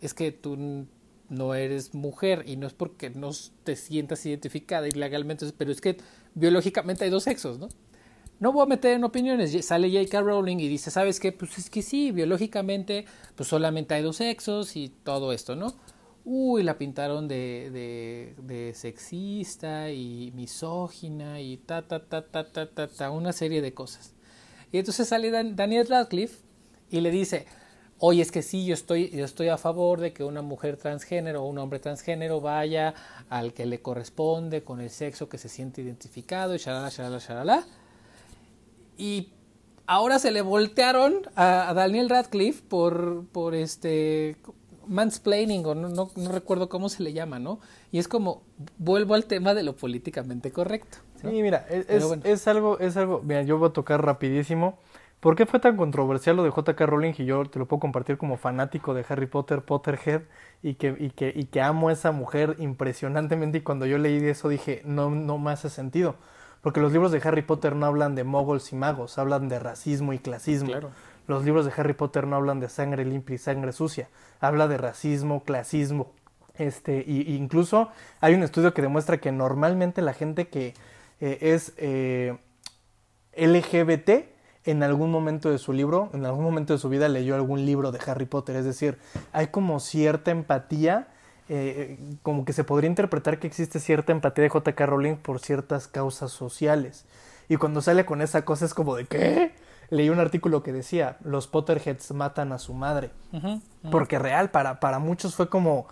es 0.01 0.14
que 0.14 0.30
tú 0.30 0.86
no 1.28 1.55
eres 1.55 1.95
mujer 1.95 2.45
y 2.47 2.57
no 2.57 2.66
es 2.66 2.74
porque 2.74 3.11
no 3.11 3.30
te 3.64 3.74
sientas 3.74 4.24
identificada 4.26 4.86
ilegalmente, 4.86 5.47
pero 5.57 5.72
es 5.72 5.80
que 5.80 5.97
biológicamente 6.34 7.05
hay 7.05 7.11
dos 7.11 7.24
sexos, 7.24 7.59
¿no? 7.59 7.68
No 8.41 8.53
voy 8.53 8.62
a 8.62 8.66
meter 8.66 8.95
en 8.95 9.05
opiniones, 9.05 9.64
sale 9.64 9.89
J.K. 9.91 10.20
Rowling 10.20 10.59
y 10.59 10.68
dice, 10.68 10.91
¿sabes 10.91 11.20
qué? 11.20 11.30
Pues 11.33 11.59
es 11.59 11.70
que 11.70 11.83
sí, 11.83 12.11
biológicamente 12.11 13.05
pues 13.37 13.49
solamente 13.49 13.95
hay 13.95 14.03
dos 14.03 14.16
sexos 14.16 14.74
y 14.76 14.89
todo 14.89 15.33
esto, 15.33 15.55
¿no? 15.55 15.74
Uy, 16.24 16.62
la 16.62 16.78
pintaron 16.78 17.28
de, 17.28 18.35
de, 18.39 18.74
sexista 18.74 19.91
y 19.91 20.33
misógina 20.35 21.41
y 21.41 21.57
ta, 21.57 21.83
ta, 21.83 22.05
ta, 22.05 22.26
ta, 22.26 22.51
ta, 22.51 22.66
ta, 22.66 22.89
ta, 22.89 23.11
una 23.11 23.33
serie 23.33 23.61
de 23.61 23.74
cosas. 23.74 24.14
Y 24.70 24.78
entonces 24.78 25.09
sale 25.09 25.30
Daniel 25.30 25.87
Radcliffe 25.89 26.39
y 26.91 27.01
le 27.01 27.11
dice, 27.11 27.47
Oye, 28.05 28.20
es 28.20 28.33
que 28.33 28.43
sí, 28.43 28.64
yo 28.64 28.74
estoy, 28.74 29.11
yo 29.11 29.24
estoy 29.24 29.47
a 29.47 29.57
favor 29.57 30.01
de 30.01 30.12
que 30.12 30.24
una 30.24 30.43
mujer 30.43 30.76
transgénero 30.76 31.45
o 31.45 31.47
un 31.47 31.57
hombre 31.59 31.78
transgénero 31.78 32.41
vaya 32.41 32.95
al 33.30 33.53
que 33.53 33.64
le 33.64 33.80
corresponde 33.80 34.64
con 34.64 34.80
el 34.80 34.91
sexo 34.91 35.28
que 35.28 35.39
se 35.39 35.49
siente 35.49 35.83
identificado 35.83 36.53
y 36.57 36.59
shalala, 36.59 36.89
shalala, 36.89 37.18
shalala. 37.18 37.64
Y 38.97 39.32
ahora 39.86 40.18
se 40.18 40.30
le 40.30 40.43
voltearon 40.43 41.22
a, 41.36 41.72
Daniel 41.74 42.09
Radcliffe 42.09 42.62
por, 42.68 43.26
por 43.32 43.55
este 43.55 44.36
mansplaining 44.86 45.64
o 45.64 45.74
no, 45.74 45.88
no, 45.88 46.11
recuerdo 46.30 46.68
cómo 46.68 46.88
se 46.88 47.03
le 47.03 47.12
llama, 47.12 47.38
¿no? 47.38 47.61
Y 47.90 47.99
es 47.99 48.09
como, 48.09 48.43
vuelvo 48.78 49.14
al 49.14 49.26
tema 49.26 49.55
de 49.55 49.62
lo 49.62 49.76
políticamente 49.76 50.51
correcto. 50.51 50.99
Sí, 51.20 51.28
mira, 51.43 51.66
es, 51.70 51.86
es, 51.88 52.49
algo, 52.49 52.78
es 52.78 52.97
algo, 52.97 53.22
mira, 53.22 53.43
yo 53.43 53.59
voy 53.59 53.68
a 53.68 53.72
tocar 53.72 54.05
rapidísimo. 54.05 54.78
¿Por 55.20 55.36
qué 55.36 55.47
fue 55.47 55.61
tan 55.61 55.76
controversial 55.76 56.34
lo 56.34 56.43
de 56.43 56.51
J.K. 56.51 56.84
Rowling? 56.84 57.12
Y 57.16 57.26
yo 57.26 57.45
te 57.45 57.61
lo 57.61 57.68
puedo 57.68 57.78
compartir 57.78 58.18
como 58.18 58.36
fanático 58.36 58.93
de 58.93 59.05
Harry 59.09 59.26
Potter, 59.26 59.62
Potterhead, 59.62 60.22
y 60.64 60.74
que, 60.74 60.97
y 60.99 61.11
que, 61.11 61.32
y 61.32 61.45
que 61.45 61.61
amo 61.61 61.90
a 61.90 61.93
esa 61.93 62.11
mujer 62.11 62.57
impresionantemente. 62.59 63.59
Y 63.59 63.61
cuando 63.61 63.86
yo 63.86 63.99
leí 63.99 64.16
eso 64.24 64.49
dije, 64.49 64.82
no, 64.84 65.11
no 65.11 65.38
me 65.38 65.53
hace 65.53 65.70
sentido. 65.70 66.16
Porque 66.62 66.80
los 66.80 66.92
libros 66.92 67.12
de 67.12 67.20
Harry 67.24 67.42
Potter 67.42 67.76
no 67.76 67.86
hablan 67.86 68.14
de 68.14 68.24
moguls 68.24 68.72
y 68.72 68.76
magos, 68.76 69.18
hablan 69.18 69.48
de 69.48 69.58
racismo 69.58 70.12
y 70.12 70.18
clasismo. 70.20 70.72
Los 71.26 71.44
libros 71.44 71.66
de 71.66 71.72
Harry 71.76 71.92
Potter 71.92 72.26
no 72.26 72.36
hablan 72.36 72.60
de 72.60 72.68
sangre 72.68 73.04
limpia 73.04 73.34
y 73.34 73.38
sangre 73.38 73.72
sucia, 73.72 74.08
habla 74.40 74.68
de 74.68 74.78
racismo, 74.78 75.42
clasismo. 75.44 76.12
Este, 76.54 77.04
y, 77.06 77.34
incluso 77.34 77.90
hay 78.20 78.34
un 78.34 78.42
estudio 78.42 78.74
que 78.74 78.82
demuestra 78.82 79.18
que 79.18 79.32
normalmente 79.32 80.02
la 80.02 80.12
gente 80.12 80.48
que 80.48 80.74
eh, 81.20 81.38
es 81.40 81.72
eh, 81.78 82.38
LGBT 83.36 84.10
en 84.64 84.82
algún 84.82 85.10
momento 85.10 85.50
de 85.50 85.58
su 85.58 85.72
libro, 85.72 86.10
en 86.12 86.24
algún 86.24 86.44
momento 86.44 86.72
de 86.72 86.78
su 86.78 86.88
vida 86.88 87.08
leyó 87.08 87.34
algún 87.34 87.66
libro 87.66 87.90
de 87.90 87.98
Harry 88.06 88.26
Potter. 88.26 88.56
Es 88.56 88.64
decir, 88.64 88.98
hay 89.32 89.48
como 89.48 89.80
cierta 89.80 90.30
empatía, 90.30 91.08
eh, 91.55 91.98
como 92.22 92.46
que 92.46 92.55
se 92.55 92.64
podría 92.64 92.88
interpretar 92.88 93.38
que 93.38 93.46
existe 93.46 93.78
cierta 93.78 94.11
empatía 94.11 94.44
de 94.44 94.48
J.K. 94.48 94.86
Rowling 94.86 95.16
por 95.16 95.38
ciertas 95.38 95.86
causas 95.86 96.32
sociales. 96.32 97.05
Y 97.46 97.57
cuando 97.57 97.82
sale 97.82 98.07
con 98.07 98.22
esa 98.22 98.46
cosa 98.46 98.64
es 98.64 98.72
como 98.72 98.96
de 98.96 99.05
¿qué? 99.05 99.53
Leí 99.90 100.09
un 100.09 100.18
artículo 100.18 100.62
que 100.62 100.72
decía, 100.72 101.18
los 101.22 101.48
Potterheads 101.48 102.12
matan 102.12 102.53
a 102.53 102.59
su 102.59 102.72
madre. 102.72 103.11
Porque 103.90 104.18
real, 104.18 104.50
para, 104.50 104.80
para 104.80 104.98
muchos 104.98 105.34
fue 105.34 105.50
como 105.50 105.88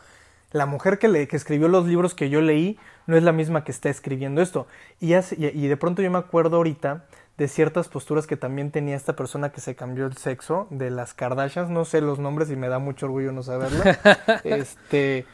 la 0.50 0.64
mujer 0.64 0.98
que, 0.98 1.08
le, 1.08 1.28
que 1.28 1.36
escribió 1.36 1.68
los 1.68 1.86
libros 1.86 2.14
que 2.14 2.30
yo 2.30 2.40
leí 2.40 2.78
no 3.06 3.18
es 3.18 3.22
la 3.22 3.32
misma 3.32 3.62
que 3.62 3.70
está 3.70 3.90
escribiendo 3.90 4.40
esto. 4.40 4.66
Y, 4.98 5.12
y 5.14 5.68
de 5.68 5.76
pronto 5.76 6.00
yo 6.00 6.10
me 6.10 6.16
acuerdo 6.16 6.56
ahorita 6.56 7.04
de 7.36 7.48
ciertas 7.48 7.88
posturas 7.88 8.26
que 8.26 8.38
también 8.38 8.70
tenía 8.70 8.96
esta 8.96 9.14
persona 9.14 9.50
que 9.52 9.60
se 9.60 9.76
cambió 9.76 10.06
el 10.06 10.16
sexo, 10.16 10.66
de 10.70 10.90
las 10.90 11.12
Kardashians, 11.12 11.68
no 11.68 11.84
sé 11.84 12.00
los 12.00 12.18
nombres 12.18 12.50
y 12.50 12.56
me 12.56 12.68
da 12.68 12.78
mucho 12.78 13.04
orgullo 13.04 13.32
no 13.32 13.42
saberlo. 13.42 13.84
este, 14.44 15.26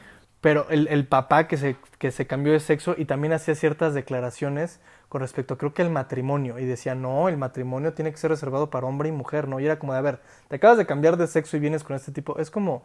pero 0.46 0.68
el, 0.70 0.86
el, 0.86 1.08
papá 1.08 1.48
que 1.48 1.56
se, 1.56 1.74
que 1.98 2.12
se 2.12 2.28
cambió 2.28 2.52
de 2.52 2.60
sexo 2.60 2.94
y 2.96 3.06
también 3.06 3.32
hacía 3.32 3.56
ciertas 3.56 3.94
declaraciones 3.94 4.78
con 5.08 5.20
respecto, 5.20 5.58
creo 5.58 5.74
que 5.74 5.82
el 5.82 5.90
matrimonio, 5.90 6.60
y 6.60 6.64
decía, 6.64 6.94
no, 6.94 7.28
el 7.28 7.36
matrimonio 7.36 7.94
tiene 7.94 8.12
que 8.12 8.16
ser 8.16 8.30
reservado 8.30 8.70
para 8.70 8.86
hombre 8.86 9.08
y 9.08 9.12
mujer, 9.12 9.48
¿no? 9.48 9.58
Y 9.58 9.64
era 9.64 9.80
como 9.80 9.92
de, 9.92 9.98
a 9.98 10.02
ver, 10.02 10.20
te 10.46 10.54
acabas 10.54 10.78
de 10.78 10.86
cambiar 10.86 11.16
de 11.16 11.26
sexo 11.26 11.56
y 11.56 11.58
vienes 11.58 11.82
con 11.82 11.96
este 11.96 12.12
tipo, 12.12 12.38
es 12.38 12.52
como, 12.52 12.84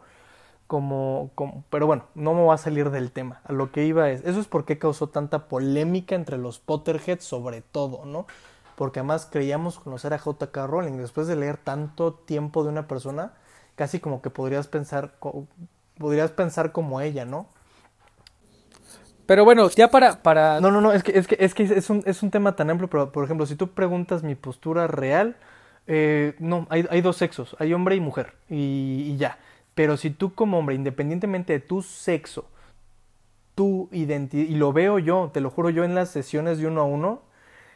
como, 0.66 1.30
como, 1.36 1.62
pero 1.70 1.86
bueno, 1.86 2.06
no 2.16 2.34
me 2.34 2.42
va 2.44 2.54
a 2.54 2.58
salir 2.58 2.90
del 2.90 3.12
tema. 3.12 3.42
A 3.44 3.52
lo 3.52 3.70
que 3.70 3.84
iba 3.84 4.10
es, 4.10 4.24
eso 4.24 4.40
es 4.40 4.48
por 4.48 4.64
qué 4.64 4.80
causó 4.80 5.10
tanta 5.10 5.46
polémica 5.46 6.16
entre 6.16 6.38
los 6.38 6.58
Potterheads 6.58 7.22
sobre 7.22 7.60
todo, 7.60 8.04
¿no? 8.04 8.26
porque 8.74 8.98
además 8.98 9.28
creíamos 9.30 9.78
conocer 9.78 10.14
a 10.14 10.18
J.K. 10.18 10.66
Rowling. 10.66 10.96
Después 10.96 11.28
de 11.28 11.36
leer 11.36 11.58
tanto 11.58 12.12
tiempo 12.12 12.64
de 12.64 12.70
una 12.70 12.88
persona, 12.88 13.34
casi 13.76 14.00
como 14.00 14.20
que 14.20 14.30
podrías 14.30 14.66
pensar, 14.66 15.14
podrías 15.96 16.32
pensar 16.32 16.72
como 16.72 17.00
ella, 17.00 17.24
¿no? 17.24 17.46
Pero 19.26 19.44
bueno, 19.44 19.68
ya 19.70 19.88
para, 19.88 20.22
para... 20.22 20.60
No, 20.60 20.70
no, 20.70 20.80
no, 20.80 20.92
es 20.92 21.02
que 21.02 21.16
es, 21.18 21.26
que, 21.26 21.36
es, 21.38 21.54
que 21.54 21.62
es, 21.62 21.90
un, 21.90 22.02
es 22.06 22.22
un 22.22 22.30
tema 22.30 22.56
tan 22.56 22.70
amplio, 22.70 22.88
pero 22.88 23.12
por 23.12 23.24
ejemplo, 23.24 23.46
si 23.46 23.56
tú 23.56 23.68
preguntas 23.68 24.22
mi 24.22 24.34
postura 24.34 24.86
real, 24.86 25.36
eh, 25.86 26.34
no, 26.38 26.66
hay, 26.70 26.86
hay, 26.90 27.00
dos 27.00 27.16
sexos, 27.16 27.56
hay 27.58 27.72
hombre 27.72 27.96
y 27.96 28.00
mujer, 28.00 28.34
y, 28.48 29.16
ya. 29.16 29.38
Pero 29.74 29.96
si 29.96 30.10
tú 30.10 30.34
como 30.34 30.58
hombre, 30.58 30.74
independientemente 30.74 31.52
de 31.52 31.60
tu 31.60 31.82
sexo, 31.82 32.46
tu 33.54 33.88
identidad, 33.92 34.48
y 34.48 34.54
lo 34.54 34.72
veo 34.72 34.98
yo, 34.98 35.30
te 35.32 35.40
lo 35.40 35.50
juro 35.50 35.70
yo 35.70 35.84
en 35.84 35.94
las 35.94 36.10
sesiones 36.10 36.58
de 36.58 36.66
uno 36.66 36.80
a 36.82 36.84
uno, 36.84 37.22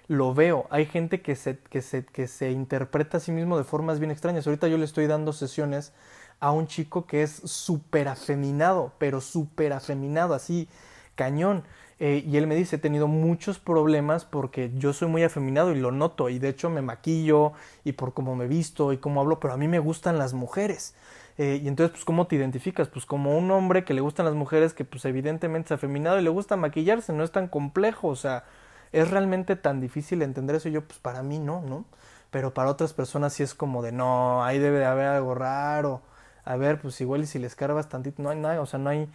lo 0.09 0.35
veo. 0.35 0.67
Hay 0.71 0.87
gente 0.87 1.21
que 1.21 1.37
se, 1.37 1.59
que 1.59 1.83
se, 1.83 2.05
que 2.05 2.29
se 2.29 2.51
interpreta 2.51 3.17
a 3.17 3.21
sí 3.21 3.33
mismo 3.33 3.59
de 3.59 3.65
formas 3.65 3.99
bien 3.99 4.11
extrañas. 4.11 4.47
Ahorita 4.47 4.69
yo 4.69 4.79
le 4.79 4.85
estoy 4.85 5.07
dando 5.07 5.33
sesiones 5.33 5.93
a 6.39 6.53
un 6.53 6.67
chico 6.67 7.07
que 7.07 7.23
es 7.23 7.31
súper 7.31 8.09
afeminado, 8.09 8.93
pero 8.99 9.21
súper 9.21 9.73
afeminado, 9.73 10.35
así 10.35 10.69
cañón. 11.17 11.65
Eh, 11.99 12.23
y 12.27 12.37
él 12.37 12.47
me 12.47 12.55
dice, 12.55 12.77
he 12.77 12.79
tenido 12.79 13.09
muchos 13.09 13.59
problemas 13.59 14.25
porque 14.25 14.71
yo 14.77 14.93
soy 14.93 15.09
muy 15.09 15.25
afeminado 15.25 15.73
y 15.73 15.81
lo 15.81 15.91
noto. 15.91 16.29
Y 16.29 16.39
de 16.39 16.51
hecho 16.51 16.71
me 16.71 16.83
maquillo 16.83 17.53
y 17.85 17.93
por 17.93 18.15
cómo 18.15 18.37
me 18.37 18.47
visto 18.47 18.93
y 18.93 18.99
cómo 18.99 19.21
hablo, 19.21 19.41
pero 19.41 19.55
a 19.55 19.57
mí 19.57 19.67
me 19.69 19.81
gustan 19.81 20.19
las 20.19 20.35
mujeres. 20.35 20.95
Eh, 21.39 21.61
y 21.63 21.69
entonces, 21.69 21.93
pues, 21.93 22.05
¿cómo 22.05 22.27
te 22.29 22.37
identificas? 22.37 22.89
Pues 22.89 23.07
como 23.07 23.37
un 23.37 23.51
hombre 23.51 23.85
que 23.85 23.95
le 23.95 24.01
gustan 24.01 24.27
las 24.27 24.35
mujeres, 24.35 24.73
que 24.75 24.85
pues 24.85 25.05
evidentemente 25.05 25.69
es 25.69 25.73
afeminado 25.73 26.19
y 26.21 26.23
le 26.23 26.31
gusta 26.31 26.57
maquillarse, 26.57 27.13
no 27.13 27.25
es 27.25 27.33
tan 27.33 27.49
complejo, 27.49 28.09
o 28.09 28.17
sea, 28.17 28.45
¿Es 28.93 29.11
realmente 29.11 29.57
tan 29.57 29.81
difícil 29.81 30.23
entender 30.23 30.57
eso? 30.57 30.69
Y 30.69 30.73
yo, 30.73 30.83
pues 30.87 30.99
para 30.99 31.23
mí 31.23 31.39
no, 31.39 31.61
¿no? 31.63 31.85
Pero 32.31 32.55
para 32.55 32.71
otras 32.71 32.93
personas 32.93 33.33
sí 33.33 33.43
es 33.43 33.55
como 33.55 33.83
de, 33.83 33.93
no, 33.93 34.45
ahí 34.45 34.59
debe 34.59 34.79
de 34.79 34.87
haber 34.87 35.07
algo 35.07 35.35
raro. 35.35 36.03
A 36.45 36.57
ver, 36.57 36.81
pues 36.81 37.01
igual 37.01 37.23
y 37.23 37.27
si 37.27 37.39
les 37.39 37.55
cargas 37.57 37.89
tantito, 37.89 38.23
no 38.23 38.31
hay 38.31 38.39
nada, 38.39 38.61
o 38.61 38.67
sea, 38.67 38.79
no 38.79 38.91
hay... 38.91 39.09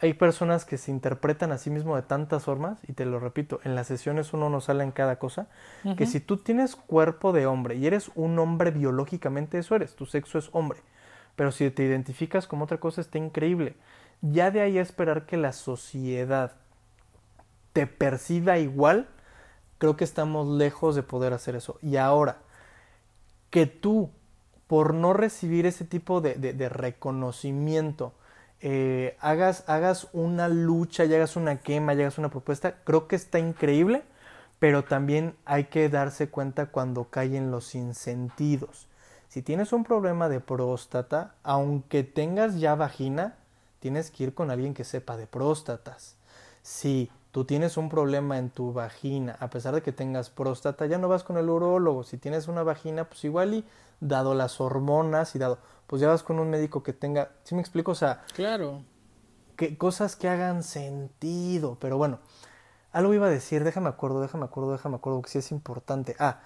hay 0.00 0.14
personas 0.14 0.64
que 0.64 0.78
se 0.78 0.90
interpretan 0.90 1.52
a 1.52 1.58
sí 1.58 1.70
mismo 1.70 1.96
de 1.96 2.02
tantas 2.02 2.44
formas, 2.44 2.78
y 2.86 2.92
te 2.92 3.04
lo 3.06 3.18
repito, 3.20 3.60
en 3.64 3.74
las 3.74 3.86
sesiones 3.86 4.32
uno 4.32 4.50
no 4.50 4.60
sale 4.60 4.84
en 4.84 4.92
cada 4.92 5.18
cosa, 5.18 5.48
que 5.96 6.06
si 6.06 6.20
tú 6.20 6.36
tienes 6.36 6.76
cuerpo 6.76 7.32
de 7.32 7.46
hombre 7.46 7.76
y 7.76 7.86
eres 7.86 8.10
un 8.14 8.38
hombre 8.38 8.70
biológicamente, 8.70 9.58
eso 9.58 9.74
eres, 9.74 9.94
tu 9.94 10.06
sexo 10.06 10.38
es 10.38 10.50
hombre. 10.52 10.80
Pero 11.36 11.52
si 11.52 11.70
te 11.70 11.84
identificas 11.84 12.46
como 12.46 12.64
otra 12.64 12.78
cosa, 12.78 13.00
está 13.00 13.16
increíble. 13.16 13.76
Ya 14.22 14.50
de 14.50 14.60
ahí 14.60 14.76
a 14.76 14.82
esperar 14.82 15.24
que 15.24 15.36
la 15.36 15.52
sociedad 15.52 16.52
te 17.72 17.86
perciba 17.86 18.58
igual, 18.58 19.06
creo 19.78 19.96
que 19.96 20.02
estamos 20.02 20.48
lejos 20.48 20.96
de 20.96 21.04
poder 21.04 21.32
hacer 21.32 21.54
eso. 21.54 21.78
Y 21.80 21.96
ahora, 21.96 22.38
que 23.50 23.66
tú, 23.66 24.10
por 24.66 24.94
no 24.94 25.12
recibir 25.12 25.64
ese 25.66 25.84
tipo 25.84 26.20
de, 26.20 26.34
de, 26.34 26.68
reconocimiento, 26.68 28.14
eh, 28.60 29.16
hagas, 29.20 29.64
hagas 29.68 30.08
una 30.12 30.48
lucha 30.48 31.04
y 31.04 31.14
hagas 31.14 31.36
una 31.36 31.60
quema 31.60 31.94
y 31.94 32.00
hagas 32.00 32.18
una 32.18 32.30
propuesta, 32.30 32.76
creo 32.84 33.06
que 33.06 33.16
está 33.16 33.38
increíble, 33.38 34.02
pero 34.58 34.84
también 34.84 35.36
hay 35.44 35.64
que 35.64 35.88
darse 35.88 36.28
cuenta 36.28 36.66
cuando 36.66 37.04
caen 37.04 37.50
los 37.50 37.74
insentidos. 37.74 38.88
Si 39.28 39.42
tienes 39.42 39.72
un 39.72 39.84
problema 39.84 40.28
de 40.28 40.40
próstata, 40.40 41.34
aunque 41.42 42.02
tengas 42.02 42.58
ya 42.58 42.74
vagina, 42.74 43.36
tienes 43.78 44.10
que 44.10 44.24
ir 44.24 44.34
con 44.34 44.50
alguien 44.50 44.74
que 44.74 44.84
sepa 44.84 45.16
de 45.16 45.26
próstatas. 45.26 46.16
Si 46.62 47.10
tú 47.30 47.44
tienes 47.44 47.76
un 47.76 47.88
problema 47.88 48.38
en 48.38 48.50
tu 48.50 48.72
vagina, 48.72 49.36
a 49.38 49.50
pesar 49.50 49.74
de 49.74 49.82
que 49.82 49.92
tengas 49.92 50.30
próstata, 50.30 50.86
ya 50.86 50.98
no 50.98 51.08
vas 51.08 51.22
con 51.22 51.36
el 51.36 51.48
urólogo. 51.48 52.02
Si 52.02 52.16
tienes 52.16 52.48
una 52.48 52.62
vagina, 52.62 53.04
pues 53.04 53.22
igual 53.24 53.54
y 53.54 53.64
dado 54.00 54.34
las 54.34 54.60
hormonas 54.60 55.34
y 55.36 55.38
dado, 55.38 55.58
pues 55.88 56.00
ya 56.00 56.08
vas 56.08 56.22
con 56.22 56.38
un 56.38 56.50
médico 56.50 56.82
que 56.82 56.92
tenga, 56.92 57.30
¿sí 57.42 57.54
me 57.54 57.62
explico? 57.62 57.92
O 57.92 57.96
sea, 57.96 58.22
claro. 58.34 58.84
Que, 59.56 59.76
cosas 59.76 60.14
que 60.14 60.28
hagan 60.28 60.62
sentido, 60.62 61.78
pero 61.80 61.96
bueno, 61.96 62.20
algo 62.92 63.14
iba 63.14 63.26
a 63.26 63.30
decir, 63.30 63.64
déjame 63.64 63.88
acuerdo, 63.88 64.20
déjame 64.20 64.44
acuerdo, 64.44 64.72
déjame 64.72 64.96
acuerdo, 64.96 65.22
que 65.22 65.30
sí 65.30 65.38
es 65.38 65.50
importante. 65.50 66.14
Ah, 66.18 66.40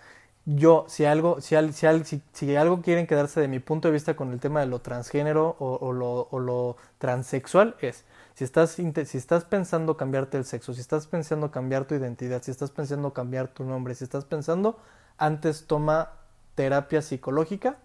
yo, 0.47 0.87
si 0.89 1.05
algo, 1.05 1.41
si, 1.41 1.57
si, 1.73 2.23
si, 2.33 2.57
algo 2.57 2.83
quieren 2.83 3.07
quedarse 3.09 3.41
de 3.41 3.49
mi 3.49 3.59
punto 3.59 3.89
de 3.89 3.93
vista 3.93 4.15
con 4.15 4.33
el 4.33 4.39
tema 4.39 4.61
de 4.61 4.67
lo 4.67 4.81
transgénero 4.81 5.57
o, 5.59 5.93
lo, 5.93 6.29
o 6.31 6.39
lo, 6.39 6.77
transexual, 6.99 7.77
es 7.81 8.05
si 8.35 8.45
estás, 8.45 8.71
si 8.71 9.19
estás 9.19 9.45
pensando 9.45 9.97
cambiarte 9.97 10.39
el 10.39 10.45
sexo, 10.45 10.73
si 10.73 10.81
estás 10.81 11.09
pensando 11.09 11.51
cambiar 11.51 11.85
tu 11.85 11.97
identidad, 11.97 12.43
si 12.43 12.53
estás 12.53 12.71
pensando 12.71 13.13
cambiar 13.13 13.49
tu 13.49 13.65
nombre, 13.65 13.95
si 13.97 14.05
estás 14.05 14.25
pensando, 14.25 14.79
antes 15.19 15.67
toma 15.67 16.13
terapia 16.55 17.03
psicológica 17.03 17.79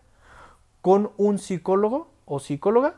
con 0.87 1.11
un 1.17 1.37
psicólogo 1.37 2.07
o 2.23 2.39
psicóloga 2.39 2.95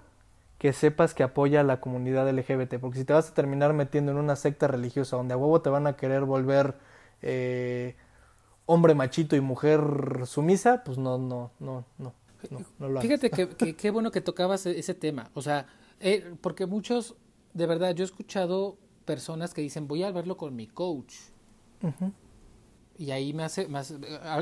que 0.60 0.74
sepas 0.74 1.16
que 1.16 1.24
apoya 1.24 1.62
a 1.62 1.64
la 1.64 1.82
comunidad 1.82 2.30
LGBT, 2.30 2.76
porque 2.80 3.00
si 3.00 3.04
te 3.04 3.14
vas 3.14 3.32
a 3.32 3.34
terminar 3.34 3.74
metiendo 3.74 4.12
en 4.12 4.20
una 4.20 4.36
secta 4.36 4.68
religiosa 4.68 5.18
donde 5.18 5.34
a 5.34 5.38
huevo 5.38 5.60
te 5.64 5.72
van 5.72 5.88
a 5.88 5.96
querer 5.96 6.24
volver 6.24 6.76
eh, 7.24 7.96
hombre 8.68 8.94
machito 8.94 9.36
y 9.36 9.42
mujer 9.42 9.82
sumisa, 10.28 10.84
pues 10.84 11.00
no, 11.00 11.18
no, 11.18 11.50
no, 11.60 11.84
no. 11.98 12.14
no, 12.78 13.02
Fíjate 13.02 13.32
que 13.32 13.76
qué 13.76 13.90
bueno 13.90 14.12
que 14.12 14.22
tocabas 14.22 14.68
e-, 14.68 14.78
ese 14.78 14.94
tema, 14.94 15.32
o 15.34 15.42
sea, 15.42 15.66
eh, 16.00 16.36
porque 16.42 16.68
muchos, 16.68 17.16
de 17.56 17.66
verdad, 17.66 17.96
yo 17.96 18.04
he 18.04 18.06
escuchado 18.06 18.78
personas 19.04 19.56
que 19.56 19.62
dicen 19.62 19.88
voy 19.88 20.04
a 20.04 20.12
verlo 20.12 20.38
con 20.38 20.56
mi 20.56 20.68
coach. 20.68 21.16
Y 23.00 23.12
ahí 23.12 23.32
me 23.32 23.44
hace, 23.44 23.70
más, 23.70 23.94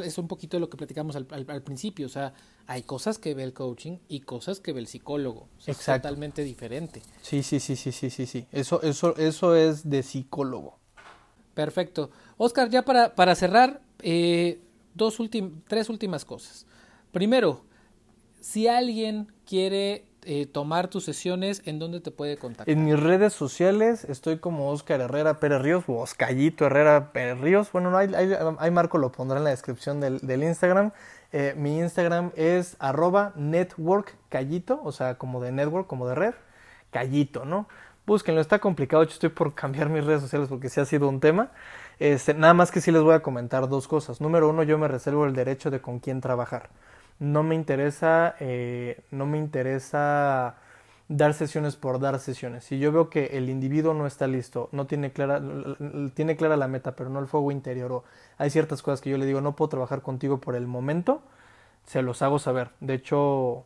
es 0.03 0.17
un 0.17 0.27
poquito 0.27 0.57
de 0.57 0.61
lo 0.61 0.69
que 0.69 0.77
platicamos 0.77 1.15
al, 1.15 1.27
al, 1.29 1.61
principio, 1.61 2.07
o 2.07 2.09
sea, 2.09 2.33
hay 2.65 2.81
cosas 2.81 3.19
que 3.19 3.35
ve 3.35 3.43
el 3.43 3.53
coaching 3.53 3.99
y 4.09 4.21
cosas 4.21 4.59
que 4.59 4.73
ve 4.73 4.79
el 4.79 4.87
psicólogo. 4.87 5.47
es 5.63 5.77
totalmente 5.77 6.43
diferente. 6.43 7.03
Sí, 7.21 7.43
sí, 7.43 7.59
sí, 7.59 7.75
sí, 7.75 7.91
sí, 7.91 8.09
sí, 8.09 8.25
sí. 8.25 8.47
Eso, 8.51 8.81
eso, 8.81 9.15
eso 9.17 9.55
es 9.55 9.87
de 9.87 10.01
psicólogo. 10.01 10.79
Perfecto. 11.53 12.09
Oscar, 12.37 12.71
ya 12.71 12.81
para, 12.81 13.13
para 13.13 13.35
cerrar, 13.35 13.79
eh, 14.01 14.59
dos 14.95 15.19
tres 15.67 15.89
últimas 15.89 16.25
cosas. 16.25 16.65
Primero, 17.11 17.63
si 18.41 18.67
alguien 18.67 19.31
quiere 19.45 20.06
eh, 20.29 20.45
tomar 20.45 20.89
tus 20.89 21.05
sesiones, 21.05 21.61
¿en 21.65 21.79
dónde 21.79 22.01
te 22.01 22.11
puede 22.11 22.35
contactar? 22.35 22.69
En 22.69 22.83
mis 22.83 22.99
redes 22.99 23.31
sociales 23.31 24.03
estoy 24.03 24.39
como 24.39 24.69
Oscar 24.69 24.99
Herrera 24.99 25.39
Pérez 25.39 25.61
Ríos 25.61 25.85
o 25.87 25.99
Oscallito 26.01 26.65
Herrera 26.65 27.13
Pérez 27.13 27.39
Ríos. 27.39 27.71
Bueno, 27.71 27.91
no, 27.91 27.97
hay, 27.97 28.71
Marco 28.71 28.97
lo 28.97 29.09
pondrá 29.09 29.37
en 29.37 29.45
la 29.45 29.51
descripción 29.51 30.01
del, 30.01 30.43
Instagram. 30.43 30.91
Eh, 31.31 31.53
mi 31.55 31.79
Instagram 31.79 32.31
es 32.35 32.75
arroba 32.79 33.31
network 33.37 34.17
callito, 34.27 34.81
o 34.83 34.91
sea, 34.91 35.17
como 35.17 35.41
de 35.41 35.53
network, 35.53 35.87
como 35.87 36.09
de 36.09 36.15
red, 36.15 36.33
callito, 36.91 37.45
¿no? 37.45 37.69
Búsquenlo, 38.05 38.41
está 38.41 38.59
complicado, 38.59 39.03
yo 39.03 39.11
estoy 39.11 39.29
por 39.29 39.55
cambiar 39.55 39.87
mis 39.87 40.03
redes 40.03 40.21
sociales 40.21 40.49
porque 40.49 40.67
sí 40.67 40.81
ha 40.81 40.85
sido 40.85 41.07
un 41.07 41.21
tema. 41.21 41.51
Este, 41.99 42.33
nada 42.33 42.53
más 42.53 42.69
que 42.69 42.81
sí 42.81 42.91
les 42.91 43.01
voy 43.01 43.15
a 43.15 43.21
comentar 43.21 43.69
dos 43.69 43.87
cosas. 43.87 44.19
Número 44.19 44.49
uno, 44.49 44.63
yo 44.63 44.77
me 44.77 44.89
reservo 44.89 45.25
el 45.25 45.33
derecho 45.33 45.71
de 45.71 45.79
con 45.79 45.99
quién 45.99 46.19
trabajar. 46.19 46.69
No 47.19 47.43
me 47.43 47.55
interesa, 47.55 48.35
eh, 48.39 49.01
no 49.11 49.25
me 49.25 49.37
interesa 49.37 50.55
dar 51.09 51.33
sesiones 51.33 51.75
por 51.75 51.99
dar 51.99 52.19
sesiones. 52.19 52.65
Si 52.65 52.79
yo 52.79 52.91
veo 52.91 53.09
que 53.09 53.37
el 53.37 53.49
individuo 53.49 53.93
no 53.93 54.07
está 54.07 54.27
listo, 54.27 54.69
no 54.71 54.87
tiene 54.87 55.11
clara, 55.11 55.41
tiene 56.13 56.35
clara 56.35 56.57
la 56.57 56.67
meta, 56.67 56.95
pero 56.95 57.09
no 57.09 57.19
el 57.19 57.27
fuego 57.27 57.51
interior, 57.51 57.91
o 57.91 58.03
hay 58.37 58.49
ciertas 58.49 58.81
cosas 58.81 59.01
que 59.01 59.09
yo 59.09 59.17
le 59.17 59.25
digo, 59.25 59.41
no 59.41 59.55
puedo 59.55 59.69
trabajar 59.69 60.01
contigo 60.01 60.39
por 60.39 60.55
el 60.55 60.67
momento, 60.67 61.21
se 61.85 62.01
los 62.01 62.21
hago 62.21 62.39
saber. 62.39 62.71
De 62.81 62.95
hecho, 62.95 63.65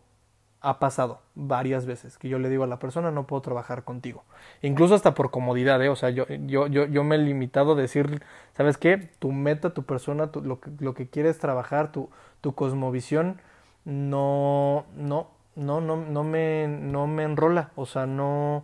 ha 0.61 0.79
pasado 0.79 1.21
varias 1.33 1.85
veces 1.87 2.17
que 2.17 2.29
yo 2.29 2.37
le 2.37 2.49
digo 2.49 2.63
a 2.63 2.67
la 2.67 2.77
persona 2.77 3.09
no 3.09 3.25
puedo 3.25 3.41
trabajar 3.41 3.83
contigo. 3.83 4.23
Incluso 4.61 4.93
hasta 4.93 5.15
por 5.15 5.31
comodidad, 5.31 5.81
¿eh? 5.83 5.89
O 5.89 5.95
sea, 5.95 6.11
yo, 6.11 6.25
yo, 6.27 6.67
yo, 6.67 6.85
yo 6.85 7.03
me 7.03 7.15
he 7.15 7.19
limitado 7.19 7.73
a 7.73 7.75
decir, 7.75 8.21
¿sabes 8.55 8.77
qué? 8.77 9.09
Tu 9.19 9.31
meta, 9.31 9.73
tu 9.73 9.83
persona, 9.83 10.29
lo, 10.43 10.59
que, 10.59 10.69
lo 10.79 10.93
que 10.93 11.09
quieres 11.09 11.39
trabajar, 11.39 11.91
tu, 11.91 12.09
tu 12.41 12.53
cosmovisión, 12.53 13.41
no, 13.85 14.85
no, 14.95 15.29
no, 15.55 15.81
no, 15.81 15.97
no 15.97 16.23
me, 16.23 16.67
no 16.67 17.07
me 17.07 17.23
enrola. 17.23 17.71
O 17.75 17.87
sea, 17.87 18.05
no, 18.05 18.63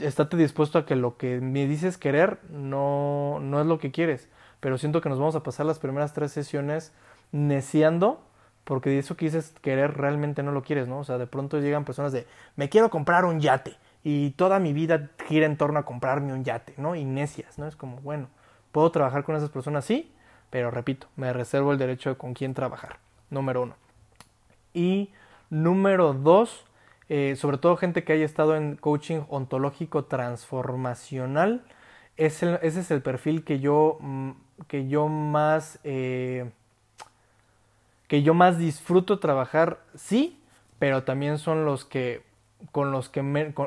estate 0.00 0.36
dispuesto 0.36 0.78
a 0.78 0.86
que 0.86 0.94
lo 0.94 1.16
que 1.16 1.40
me 1.40 1.66
dices 1.66 1.98
querer 1.98 2.38
no, 2.50 3.38
no 3.40 3.60
es 3.60 3.66
lo 3.66 3.78
que 3.78 3.90
quieres. 3.90 4.28
Pero 4.60 4.78
siento 4.78 5.00
que 5.00 5.08
nos 5.08 5.18
vamos 5.18 5.34
a 5.34 5.42
pasar 5.42 5.66
las 5.66 5.80
primeras 5.80 6.12
tres 6.12 6.30
sesiones 6.30 6.92
neciando 7.32 8.20
porque 8.70 8.96
eso 8.96 9.16
que 9.16 9.24
dices 9.24 9.52
querer 9.62 9.96
realmente 9.96 10.44
no 10.44 10.52
lo 10.52 10.62
quieres, 10.62 10.86
¿no? 10.86 11.00
O 11.00 11.04
sea, 11.04 11.18
de 11.18 11.26
pronto 11.26 11.58
llegan 11.58 11.84
personas 11.84 12.12
de, 12.12 12.28
me 12.54 12.68
quiero 12.68 12.88
comprar 12.88 13.24
un 13.24 13.40
yate 13.40 13.76
y 14.04 14.30
toda 14.30 14.60
mi 14.60 14.72
vida 14.72 15.10
gira 15.26 15.46
en 15.46 15.56
torno 15.56 15.80
a 15.80 15.84
comprarme 15.84 16.32
un 16.32 16.44
yate, 16.44 16.74
¿no? 16.76 16.94
Y 16.94 17.04
necias, 17.04 17.58
¿no? 17.58 17.66
Es 17.66 17.74
como, 17.74 17.96
bueno, 17.96 18.28
puedo 18.70 18.92
trabajar 18.92 19.24
con 19.24 19.34
esas 19.34 19.50
personas, 19.50 19.84
sí, 19.84 20.12
pero 20.50 20.70
repito, 20.70 21.08
me 21.16 21.32
reservo 21.32 21.72
el 21.72 21.78
derecho 21.78 22.10
de 22.10 22.16
con 22.16 22.32
quién 22.32 22.54
trabajar, 22.54 23.00
número 23.28 23.62
uno. 23.62 23.74
Y 24.72 25.10
número 25.48 26.12
dos, 26.14 26.64
eh, 27.08 27.34
sobre 27.34 27.58
todo 27.58 27.76
gente 27.76 28.04
que 28.04 28.12
haya 28.12 28.24
estado 28.24 28.54
en 28.54 28.76
coaching 28.76 29.22
ontológico 29.30 30.04
transformacional, 30.04 31.64
ese 32.16 32.60
es 32.62 32.90
el 32.92 33.02
perfil 33.02 33.42
que 33.42 33.58
yo, 33.58 33.98
mm, 33.98 34.30
que 34.68 34.86
yo 34.86 35.08
más... 35.08 35.80
Eh, 35.82 36.52
que 38.10 38.24
yo 38.24 38.34
más 38.34 38.58
disfruto 38.58 39.20
trabajar, 39.20 39.78
sí, 39.94 40.42
pero 40.80 41.04
también 41.04 41.38
son 41.38 41.64
los 41.64 41.84
que 41.84 42.24
con 42.72 42.90
los 42.90 43.08
que, 43.08 43.22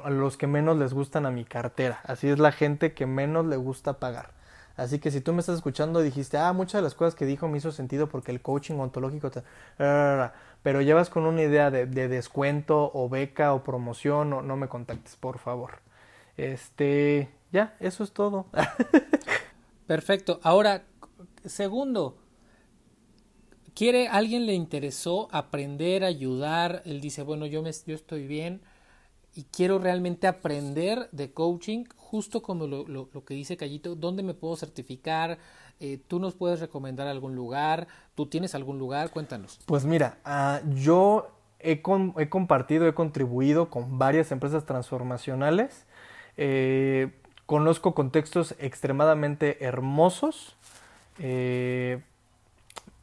los 0.10 0.36
que 0.36 0.48
menos 0.48 0.78
les 0.78 0.94
gustan 0.94 1.26
a 1.26 1.32
mi 1.32 1.46
cartera. 1.46 2.02
Así 2.04 2.28
es 2.28 2.40
la 2.40 2.52
gente 2.52 2.94
que 2.94 3.06
menos 3.06 3.46
le 3.46 3.56
gusta 3.56 4.00
pagar. 4.00 4.32
Así 4.76 5.00
que 5.00 5.12
si 5.12 5.22
tú 5.22 5.32
me 5.32 5.40
estás 5.40 5.56
escuchando 5.56 6.02
dijiste, 6.02 6.38
ah, 6.38 6.52
muchas 6.52 6.80
de 6.80 6.82
las 6.82 6.94
cosas 6.94 7.16
que 7.16 7.26
dijo 7.26 7.48
me 7.48 7.58
hizo 7.58 7.72
sentido 7.72 8.10
porque 8.10 8.34
el 8.34 8.42
coaching 8.42 8.74
ontológico, 8.80 9.32
pero 9.78 10.82
llevas 10.82 11.10
con 11.10 11.26
una 11.26 11.42
idea 11.42 11.72
de, 11.72 11.86
descuento 11.86 12.92
o 12.94 13.08
beca 13.08 13.54
o 13.54 13.64
promoción, 13.64 14.30
no, 14.30 14.42
no 14.42 14.58
me 14.58 14.68
contactes, 14.68 15.16
por 15.16 15.40
favor. 15.40 15.80
Este, 16.36 17.30
ya, 17.54 17.78
eso 17.80 18.04
es 18.04 18.12
todo. 18.12 18.48
Perfecto. 19.88 20.42
Ahora, 20.44 20.84
segundo, 21.46 22.18
quiere, 23.76 24.08
alguien 24.08 24.46
le 24.46 24.54
interesó 24.54 25.28
aprender, 25.32 26.04
ayudar, 26.04 26.82
él 26.86 27.02
dice, 27.02 27.24
bueno, 27.24 27.46
yo, 27.46 27.62
me, 27.62 27.72
yo 27.86 27.96
estoy 27.96 28.28
bien 28.28 28.62
y 29.36 29.44
quiero 29.46 29.80
realmente 29.80 30.28
aprender 30.28 31.10
de 31.12 31.32
coaching, 31.32 31.86
justo 31.96 32.44
como 32.44 32.68
lo, 32.68 32.88
lo, 32.88 33.26
que 33.26 33.34
dice 33.34 33.58
Callito, 33.58 33.96
¿dónde 33.96 34.22
me 34.22 34.34
puedo 34.34 34.56
certificar? 34.56 35.40
Eh, 35.80 36.00
¿Tú 36.08 36.20
nos 36.20 36.36
puedes 36.36 36.60
recomendar 36.60 37.08
algún 37.08 37.36
lugar? 37.36 37.88
¿Tú 38.14 38.28
tienes 38.28 38.54
algún 38.54 38.78
lugar? 38.78 39.10
Cuéntanos. 39.10 39.60
Pues 39.66 39.86
mira, 39.86 40.20
uh, 40.26 40.76
yo 40.76 41.32
he, 41.60 41.82
he, 42.18 42.30
compartido, 42.30 42.88
he 42.88 42.94
contribuido 42.94 43.70
con 43.70 43.98
varias 43.98 44.32
empresas 44.32 44.66
transformacionales. 44.66 45.88
Eh, 46.38 47.12
conozco 47.48 47.96
contextos 47.96 48.56
extremadamente 48.60 49.66
hermosos. 49.66 50.56
Eh, 51.18 52.02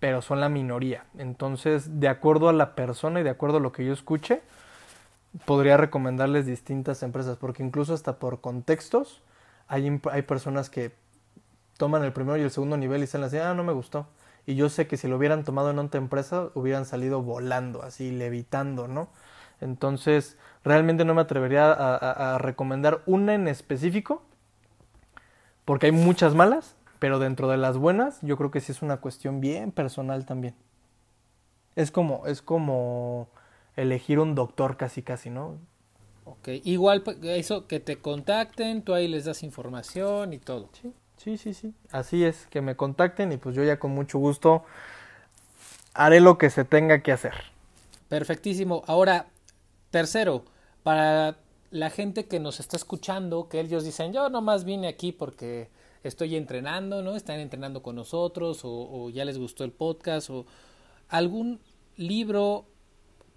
pero 0.00 0.22
son 0.22 0.40
la 0.40 0.48
minoría. 0.48 1.04
Entonces, 1.18 2.00
de 2.00 2.08
acuerdo 2.08 2.48
a 2.48 2.52
la 2.54 2.74
persona 2.74 3.20
y 3.20 3.22
de 3.22 3.30
acuerdo 3.30 3.58
a 3.58 3.60
lo 3.60 3.70
que 3.70 3.84
yo 3.84 3.92
escuche, 3.92 4.40
podría 5.44 5.76
recomendarles 5.76 6.46
distintas 6.46 7.02
empresas, 7.02 7.36
porque 7.36 7.62
incluso 7.62 7.94
hasta 7.94 8.18
por 8.18 8.40
contextos 8.40 9.22
hay, 9.68 10.00
hay 10.10 10.22
personas 10.22 10.70
que 10.70 10.92
toman 11.76 12.02
el 12.02 12.12
primero 12.12 12.36
y 12.38 12.42
el 12.42 12.50
segundo 12.50 12.76
nivel 12.76 13.02
y 13.02 13.06
salen 13.06 13.26
así, 13.26 13.36
ah, 13.38 13.54
no 13.54 13.62
me 13.62 13.72
gustó. 13.72 14.06
Y 14.46 14.54
yo 14.54 14.70
sé 14.70 14.86
que 14.86 14.96
si 14.96 15.06
lo 15.06 15.16
hubieran 15.16 15.44
tomado 15.44 15.70
en 15.70 15.78
otra 15.78 16.00
empresa, 16.00 16.48
hubieran 16.54 16.86
salido 16.86 17.22
volando, 17.22 17.82
así, 17.82 18.10
levitando, 18.10 18.88
¿no? 18.88 19.08
Entonces, 19.60 20.38
realmente 20.64 21.04
no 21.04 21.14
me 21.14 21.20
atrevería 21.20 21.70
a 21.72 22.38
recomendar 22.38 23.02
una 23.04 23.34
en 23.34 23.46
específico, 23.46 24.22
porque 25.66 25.86
hay 25.86 25.92
muchas 25.92 26.34
malas, 26.34 26.74
pero 27.00 27.18
dentro 27.18 27.48
de 27.48 27.56
las 27.56 27.76
buenas, 27.78 28.20
yo 28.22 28.36
creo 28.36 28.52
que 28.52 28.60
sí 28.60 28.70
es 28.70 28.82
una 28.82 28.98
cuestión 28.98 29.40
bien 29.40 29.72
personal 29.72 30.26
también. 30.26 30.54
Es 31.74 31.90
como, 31.90 32.26
es 32.26 32.42
como 32.42 33.28
elegir 33.74 34.20
un 34.20 34.34
doctor 34.34 34.76
casi 34.76 35.02
casi, 35.02 35.30
¿no? 35.30 35.58
Ok, 36.26 36.48
igual 36.64 37.02
pues, 37.02 37.16
eso, 37.22 37.66
que 37.66 37.80
te 37.80 37.96
contacten, 37.96 38.82
tú 38.82 38.94
ahí 38.94 39.08
les 39.08 39.24
das 39.24 39.42
información 39.42 40.34
y 40.34 40.38
todo. 40.38 40.68
Sí, 40.80 40.92
sí, 41.16 41.38
sí, 41.38 41.54
sí. 41.54 41.74
Así 41.90 42.24
es, 42.24 42.46
que 42.48 42.60
me 42.60 42.76
contacten 42.76 43.32
y 43.32 43.38
pues 43.38 43.56
yo 43.56 43.64
ya 43.64 43.78
con 43.78 43.92
mucho 43.92 44.18
gusto 44.18 44.64
haré 45.94 46.20
lo 46.20 46.36
que 46.36 46.50
se 46.50 46.64
tenga 46.64 47.02
que 47.02 47.12
hacer. 47.12 47.34
Perfectísimo. 48.08 48.82
Ahora, 48.86 49.26
tercero, 49.90 50.44
para 50.82 51.38
la 51.70 51.88
gente 51.88 52.26
que 52.26 52.40
nos 52.40 52.60
está 52.60 52.76
escuchando, 52.76 53.48
que 53.48 53.60
ellos 53.60 53.84
dicen, 53.84 54.12
yo 54.12 54.28
nomás 54.28 54.64
vine 54.64 54.88
aquí 54.88 55.12
porque 55.12 55.70
estoy 56.02 56.36
entrenando, 56.36 57.02
¿no? 57.02 57.16
Están 57.16 57.40
entrenando 57.40 57.82
con 57.82 57.96
nosotros 57.96 58.60
o, 58.64 59.10
ya 59.10 59.24
les 59.24 59.38
gustó 59.38 59.64
el 59.64 59.72
podcast 59.72 60.30
o 60.30 60.46
algún 61.08 61.60
libro, 61.96 62.66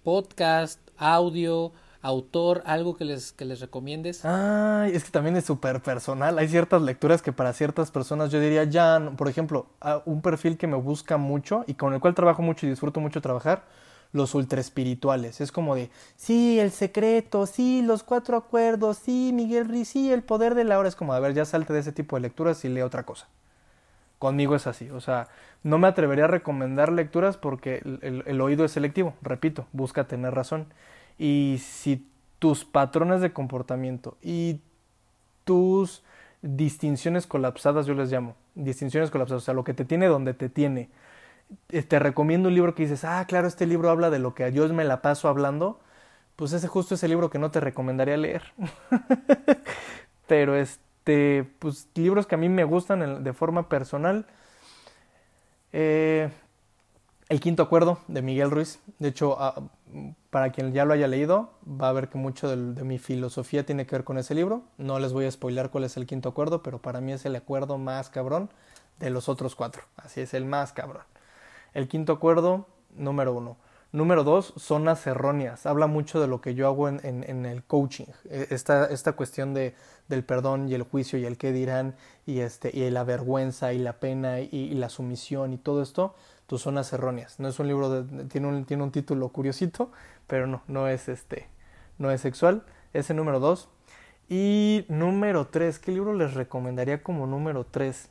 podcast, 0.02 0.80
audio, 0.96 1.72
autor, 2.00 2.62
algo 2.66 2.96
que 2.96 3.04
les, 3.04 3.32
que 3.32 3.44
les 3.44 3.60
recomiendes. 3.60 4.24
Ay, 4.24 4.92
es 4.94 5.04
que 5.04 5.10
también 5.10 5.36
es 5.36 5.44
súper 5.44 5.82
personal. 5.82 6.38
Hay 6.38 6.48
ciertas 6.48 6.82
lecturas 6.82 7.22
que 7.22 7.32
para 7.32 7.52
ciertas 7.52 7.90
personas 7.90 8.30
yo 8.30 8.40
diría 8.40 8.64
ya, 8.64 9.12
por 9.16 9.28
ejemplo, 9.28 9.66
un 10.04 10.20
perfil 10.20 10.58
que 10.58 10.66
me 10.66 10.76
busca 10.76 11.16
mucho 11.16 11.64
y 11.66 11.74
con 11.74 11.94
el 11.94 12.00
cual 12.00 12.14
trabajo 12.14 12.42
mucho 12.42 12.66
y 12.66 12.70
disfruto 12.70 13.00
mucho 13.00 13.20
trabajar, 13.20 13.64
los 14.14 14.34
ultra 14.36 14.60
espirituales. 14.60 15.40
Es 15.40 15.52
como 15.52 15.74
de, 15.74 15.90
sí, 16.16 16.58
el 16.60 16.70
secreto, 16.70 17.46
sí, 17.46 17.82
los 17.82 18.04
cuatro 18.04 18.36
acuerdos, 18.36 18.98
sí, 18.98 19.32
Miguel 19.34 19.68
Ruiz, 19.68 19.88
sí, 19.88 20.10
el 20.10 20.22
poder 20.22 20.54
de 20.54 20.62
la 20.64 20.78
hora. 20.78 20.88
Es 20.88 20.94
como, 20.94 21.12
a 21.12 21.20
ver, 21.20 21.34
ya 21.34 21.44
salte 21.44 21.72
de 21.72 21.80
ese 21.80 21.92
tipo 21.92 22.16
de 22.16 22.22
lecturas 22.22 22.64
y 22.64 22.68
lee 22.68 22.82
otra 22.82 23.02
cosa. 23.02 23.26
Conmigo 24.20 24.54
es 24.54 24.68
así, 24.68 24.88
o 24.90 25.00
sea, 25.00 25.26
no 25.64 25.78
me 25.78 25.88
atrevería 25.88 26.24
a 26.24 26.28
recomendar 26.28 26.92
lecturas 26.92 27.36
porque 27.36 27.82
el, 28.02 28.40
oído 28.40 28.64
es 28.64 28.70
selectivo, 28.70 29.14
repito, 29.20 29.66
busca 29.72 30.04
tener 30.04 30.32
razón. 30.32 30.66
Y 31.18 31.60
si 31.60 32.06
tus 32.38 32.64
patrones 32.64 33.20
de 33.20 33.32
comportamiento 33.32 34.16
y 34.22 34.60
tus 35.42 36.04
distinciones 36.40 37.26
colapsadas, 37.26 37.86
yo 37.86 37.94
les 37.94 38.12
llamo, 38.12 38.36
distinciones 38.54 39.10
colapsadas, 39.10 39.42
o 39.42 39.44
sea, 39.44 39.54
lo 39.54 39.64
que 39.64 39.74
te 39.74 39.84
tiene 39.84 40.06
donde 40.06 40.34
te 40.34 40.48
tiene, 40.48 40.88
te 41.68 41.98
recomiendo 41.98 42.48
un 42.48 42.54
libro 42.54 42.74
que 42.74 42.84
dices, 42.84 43.04
ah, 43.04 43.24
claro, 43.26 43.48
este 43.48 43.66
libro 43.66 43.90
habla 43.90 44.10
de 44.10 44.18
lo 44.18 44.34
que 44.34 44.44
a 44.44 44.50
Dios 44.50 44.72
me 44.72 44.84
la 44.84 45.02
paso 45.02 45.28
hablando, 45.28 45.80
pues 46.36 46.52
ese 46.52 46.68
justo 46.68 46.94
ese 46.94 47.08
libro 47.08 47.30
que 47.30 47.38
no 47.38 47.50
te 47.50 47.60
recomendaría 47.60 48.16
leer. 48.16 48.42
Pero 50.26 50.56
este, 50.56 51.48
pues 51.58 51.88
libros 51.94 52.26
que 52.26 52.34
a 52.34 52.38
mí 52.38 52.48
me 52.48 52.64
gustan 52.64 53.22
de 53.22 53.32
forma 53.32 53.68
personal, 53.68 54.26
eh, 55.72 56.30
el 57.28 57.40
quinto 57.40 57.62
acuerdo 57.62 57.98
de 58.08 58.22
Miguel 58.22 58.50
Ruiz. 58.50 58.80
De 58.98 59.08
hecho, 59.08 59.36
ah, 59.40 59.62
para 60.30 60.50
quien 60.50 60.72
ya 60.72 60.84
lo 60.84 60.92
haya 60.92 61.08
leído, 61.08 61.50
va 61.66 61.88
a 61.88 61.92
ver 61.92 62.08
que 62.08 62.18
mucho 62.18 62.48
de, 62.48 62.84
mi 62.84 62.98
filosofía 62.98 63.64
tiene 63.64 63.86
que 63.86 63.96
ver 63.96 64.04
con 64.04 64.18
ese 64.18 64.34
libro. 64.34 64.62
No 64.78 64.98
les 64.98 65.12
voy 65.12 65.26
a 65.26 65.30
spoilar 65.30 65.70
cuál 65.70 65.84
es 65.84 65.96
el 65.96 66.06
quinto 66.06 66.28
acuerdo, 66.28 66.62
pero 66.62 66.80
para 66.80 67.00
mí 67.00 67.12
es 67.12 67.24
el 67.24 67.36
acuerdo 67.36 67.78
más 67.78 68.10
cabrón 68.10 68.50
de 68.98 69.10
los 69.10 69.28
otros 69.28 69.54
cuatro. 69.54 69.82
Así 69.96 70.20
es, 70.20 70.34
el 70.34 70.44
más 70.44 70.72
cabrón. 70.72 71.02
El 71.74 71.88
quinto 71.88 72.14
acuerdo, 72.14 72.66
número 72.96 73.34
uno. 73.34 73.56
Número 73.92 74.24
dos, 74.24 74.54
zonas 74.56 75.06
erróneas. 75.06 75.66
Habla 75.66 75.86
mucho 75.86 76.20
de 76.20 76.26
lo 76.26 76.40
que 76.40 76.54
yo 76.54 76.66
hago 76.66 76.88
en, 76.88 77.46
el 77.46 77.62
coaching. 77.62 78.06
E, 78.28 78.48
esta, 78.50 78.86
esta 78.86 79.12
cuestión 79.12 79.54
de, 79.54 79.74
del 80.08 80.24
perdón 80.24 80.68
y 80.68 80.74
el 80.74 80.82
juicio 80.82 81.18
y 81.18 81.26
el 81.26 81.36
qué 81.36 81.52
dirán 81.52 81.94
y, 82.26 82.40
este, 82.40 82.76
y 82.76 82.88
la 82.90 83.04
vergüenza 83.04 83.72
y 83.72 83.78
la 83.78 84.00
pena 84.00 84.40
y 84.40 84.74
la 84.74 84.88
sumisión 84.88 85.52
y 85.52 85.58
todo 85.58 85.82
esto 85.82 86.14
tus 86.46 86.62
zonas 86.62 86.92
erróneas. 86.92 87.40
No 87.40 87.48
es 87.48 87.58
un 87.58 87.68
libro 87.68 87.90
de, 87.90 88.24
tiene 88.24 88.48
un, 88.48 88.64
tiene 88.64 88.82
un 88.82 88.90
título 88.90 89.28
curiosito, 89.30 89.90
pero 90.26 90.46
no, 90.46 90.62
no 90.66 90.88
es 90.88 91.08
este, 91.08 91.48
no 91.98 92.10
es 92.10 92.20
sexual. 92.20 92.64
Ese 92.92 93.14
número 93.14 93.40
dos. 93.40 93.68
Y 94.28 94.86
número 94.88 95.48
tres, 95.48 95.78
¿qué 95.78 95.92
libro 95.92 96.14
les 96.14 96.34
recomendaría 96.34 97.02
como 97.02 97.26
número 97.26 97.64
tres? 97.64 98.08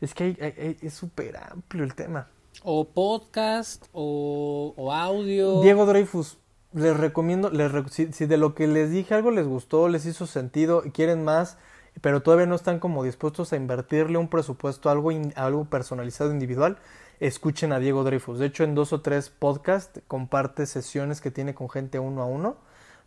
Es 0.00 0.14
que 0.14 0.76
es 0.80 0.94
súper 0.94 1.36
amplio 1.36 1.84
el 1.84 1.94
tema. 1.94 2.28
O 2.62 2.88
podcast, 2.88 3.86
o, 3.92 4.74
audio. 4.92 5.62
Diego 5.62 5.86
Dreyfus, 5.86 6.38
les 6.72 6.96
recomiendo, 6.96 7.50
les, 7.50 7.70
si, 7.90 8.12
si, 8.12 8.26
de 8.26 8.36
lo 8.36 8.54
que 8.54 8.66
les 8.66 8.90
dije 8.90 9.14
algo 9.14 9.30
les 9.30 9.46
gustó, 9.46 9.88
les 9.88 10.06
hizo 10.06 10.26
sentido 10.26 10.82
y 10.84 10.90
quieren 10.90 11.24
más, 11.24 11.56
pero 12.00 12.22
todavía 12.22 12.46
no 12.46 12.56
están 12.56 12.80
como 12.80 13.04
dispuestos 13.04 13.52
a 13.52 13.56
invertirle 13.56 14.18
un 14.18 14.28
presupuesto, 14.28 14.90
algo, 14.90 15.10
algo 15.36 15.64
personalizado, 15.66 16.32
individual, 16.32 16.78
escuchen 17.20 17.72
a 17.72 17.78
Diego 17.78 18.04
Dreyfus. 18.04 18.38
De 18.38 18.46
hecho, 18.46 18.64
en 18.64 18.74
dos 18.74 18.92
o 18.92 19.00
tres 19.00 19.30
podcasts 19.30 20.00
comparte 20.08 20.66
sesiones 20.66 21.20
que 21.20 21.30
tiene 21.30 21.54
con 21.54 21.70
gente 21.70 21.98
uno 21.98 22.22
a 22.22 22.26
uno 22.26 22.56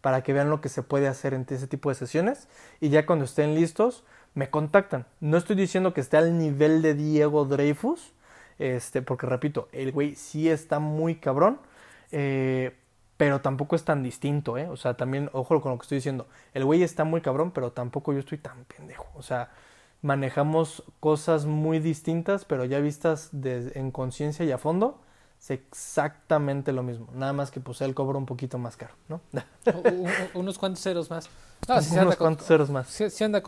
para 0.02 0.24
que 0.24 0.34
vean 0.34 0.50
lo 0.50 0.62
que 0.62 0.70
se 0.70 0.84
puede 0.84 1.08
hacer 1.08 1.34
en 1.34 1.46
ese 1.50 1.68
tipo 1.68 1.90
de 1.90 1.96
sesiones. 1.96 2.48
Y 2.80 2.90
ya 2.90 3.06
cuando 3.06 3.26
estén 3.26 3.56
listos, 3.56 4.04
me 4.34 4.50
contactan. 4.50 5.06
No 5.20 5.38
estoy 5.38 5.56
diciendo 5.56 5.94
que 5.94 6.02
esté 6.02 6.18
al 6.18 6.38
nivel 6.38 6.82
de 6.82 6.96
Diego 6.96 7.46
Dreyfus, 7.46 8.14
este, 8.62 9.02
porque 9.02 9.26
repito, 9.26 9.68
el 9.72 9.92
güey 9.92 10.16
sí 10.16 10.48
está 10.48 10.80
muy 10.80 11.16
cabrón, 11.16 11.60
eh, 12.12 12.76
pero 13.18 13.42
tampoco 13.42 13.76
es 13.76 13.84
tan 13.84 14.04
distinto, 14.04 14.58
¿eh? 14.58 14.68
O 14.68 14.78
sea, 14.78 14.96
también, 14.96 15.30
ojo 15.34 15.60
con 15.62 15.72
lo 15.72 15.78
que 15.80 15.84
estoy 15.84 15.98
diciendo, 15.98 16.28
el 16.54 16.64
güey 16.64 16.84
está 16.84 17.04
muy 17.04 17.22
cabrón, 17.22 17.52
pero 17.52 17.72
tampoco 17.72 18.14
yo 18.14 18.20
estoy 18.20 18.38
tan 18.38 18.66
pendejo. 18.66 19.08
O 19.16 19.24
sea, 19.24 19.50
manejamos 20.04 20.84
cosas 21.00 21.46
muy 21.46 21.80
distintas, 21.80 22.46
pero 22.46 22.66
ya 22.66 22.80
vistas 22.80 23.32
en 23.34 23.90
conciencia 23.90 24.46
y 24.46 24.52
a 24.52 24.60
fondo, 24.60 25.02
es 25.40 25.50
exactamente 25.50 26.72
lo 26.72 26.84
mismo. 26.84 27.08
Nada 27.16 27.34
más 27.34 27.50
que 27.50 27.60
pues 27.60 27.82
él 27.82 27.96
cobra 27.96 28.20
un 28.20 28.28
poquito 28.28 28.60
más 28.60 28.78
caro, 28.78 28.94
¿no? 29.10 29.22
unos 30.36 30.60
cuantos 30.60 30.84
ceros 30.84 31.10
más. 31.10 31.30
unos 31.68 32.16
cuantos 32.16 32.46
ceros 32.46 32.70
más. 32.70 32.88
Se, 32.88 33.24
anda 33.24 33.42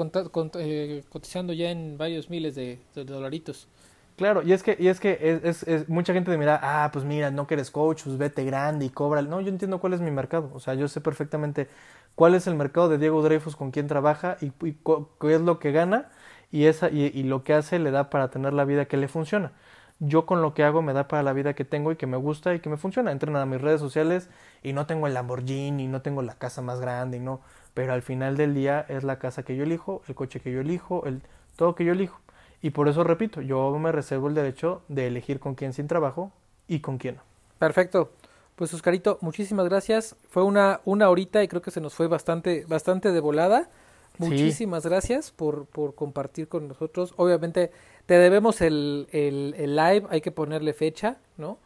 eh, 0.55 1.03
cotizando 1.09 1.53
ya 1.53 1.69
en 1.69 1.99
varios 1.99 2.31
miles 2.31 2.55
de, 2.55 2.79
dolaritos. 2.95 3.67
Claro, 4.15 4.43
y 4.43 4.53
es 4.53 4.61
que, 4.61 4.77
y 4.79 4.89
es 4.89 4.99
que 4.99 5.39
es, 5.43 5.63
es, 5.63 5.89
mucha 5.89 6.13
gente 6.13 6.29
de 6.29 6.37
mira, 6.37 6.59
ah, 6.61 6.89
pues 6.93 7.03
mira, 7.03 7.31
no 7.31 7.47
que 7.47 7.55
eres 7.55 7.71
coach, 7.71 8.03
pues 8.03 8.17
vete 8.17 8.45
grande 8.45 8.85
y 8.85 8.89
cobra. 8.89 9.21
No, 9.23 9.41
yo 9.41 9.49
entiendo 9.49 9.79
cuál 9.79 9.93
es 9.93 10.01
mi 10.01 10.11
mercado. 10.11 10.51
O 10.53 10.59
sea, 10.59 10.75
yo 10.75 10.87
sé 10.87 11.01
perfectamente 11.01 11.67
cuál 12.15 12.35
es 12.35 12.45
el 12.45 12.55
mercado 12.55 12.89
de 12.89 12.99
Diego 12.99 13.23
Dreyfus, 13.23 13.55
con 13.55 13.71
quién 13.71 13.87
trabaja 13.87 14.37
y, 14.39 14.47
y 14.67 14.77
qué 15.19 15.33
es 15.35 15.41
lo 15.41 15.57
que 15.59 15.71
gana 15.71 16.09
y, 16.51 16.65
esa, 16.67 16.89
y, 16.91 17.23
lo 17.23 17.43
que 17.43 17.53
hace 17.55 17.79
le 17.79 17.89
da 17.91 18.09
para 18.11 18.29
tener 18.29 18.53
la 18.53 18.65
vida 18.65 18.85
que 18.85 18.97
le 18.97 19.07
funciona. 19.07 19.51
Yo 19.99 20.25
con 20.25 20.41
lo 20.41 20.53
que 20.53 20.63
hago 20.63 20.81
me 20.83 20.93
da 20.93 21.07
para 21.07 21.23
la 21.23 21.33
vida 21.33 21.55
que 21.55 21.65
tengo 21.65 21.91
y 21.91 21.95
que 21.95 22.07
me 22.07 22.17
gusta 22.17 22.53
y 22.53 22.59
que 22.59 22.69
me 22.69 22.77
funciona. 22.77 23.11
Entren 23.11 23.35
a 23.35 23.45
mis 23.47 23.61
redes 23.61 23.81
sociales 23.81 24.29
y 24.61 24.73
no 24.73 24.85
tengo 24.85 25.07
el 25.07 25.13
Lamborghini, 25.15 25.87
no 25.87 26.01
tengo 26.03 26.21
la 26.21 26.35
casa 26.35 26.61
más 26.61 26.79
grande, 26.79 27.17
y 27.17 27.19
no, 27.19 27.41
pero 27.73 27.93
al 27.93 28.03
final 28.03 28.37
del 28.37 28.53
día 28.53 28.85
es 28.89 29.03
la 29.03 29.17
casa 29.19 29.43
que 29.43 29.55
yo 29.55 29.63
elijo, 29.63 30.03
el 30.07 30.15
coche 30.15 30.39
que 30.39 30.51
yo 30.51 30.61
elijo, 30.61 31.05
el 31.07 31.23
todo 31.55 31.73
que 31.75 31.85
yo 31.85 31.93
elijo. 31.93 32.19
Y 32.63 32.69
por 32.69 32.87
eso 32.87 33.03
repito, 33.03 33.41
yo 33.41 33.77
me 33.77 33.91
reservo 33.91 34.29
el 34.29 34.35
derecho 34.35 34.83
de 34.87 35.07
elegir 35.07 35.41
con 35.41 35.53
quién 35.53 35.73
sin 35.73 35.87
trabajo 35.87 36.31
y 36.65 36.79
con 36.79 36.97
quién 36.97 37.17
no. 37.17 37.21
Perfecto. 37.59 38.11
Pues 38.55 38.73
Oscarito, 38.73 39.17
muchísimas 39.19 39.67
gracias. 39.67 40.15
Fue 40.29 40.43
una, 40.43 40.79
una 40.85 41.09
horita 41.09 41.43
y 41.43 41.49
creo 41.49 41.61
que 41.61 41.71
se 41.71 41.81
nos 41.81 41.93
fue 41.93 42.07
bastante, 42.07 42.63
bastante 42.65 43.11
de 43.11 43.19
volada. 43.19 43.69
Muchísimas 44.17 44.85
gracias 44.85 45.31
por, 45.31 45.65
por 45.65 45.93
compartir 45.93 46.47
con 46.47 46.69
nosotros. 46.69 47.13
Obviamente 47.17 47.71
te 48.05 48.13
debemos 48.13 48.61
el, 48.61 49.09
el, 49.11 49.55
el, 49.57 49.75
live, 49.75 50.03
hay 50.09 50.21
que 50.21 50.31
ponerle 50.31 50.71
fecha, 50.71 51.17
¿no? 51.35 51.57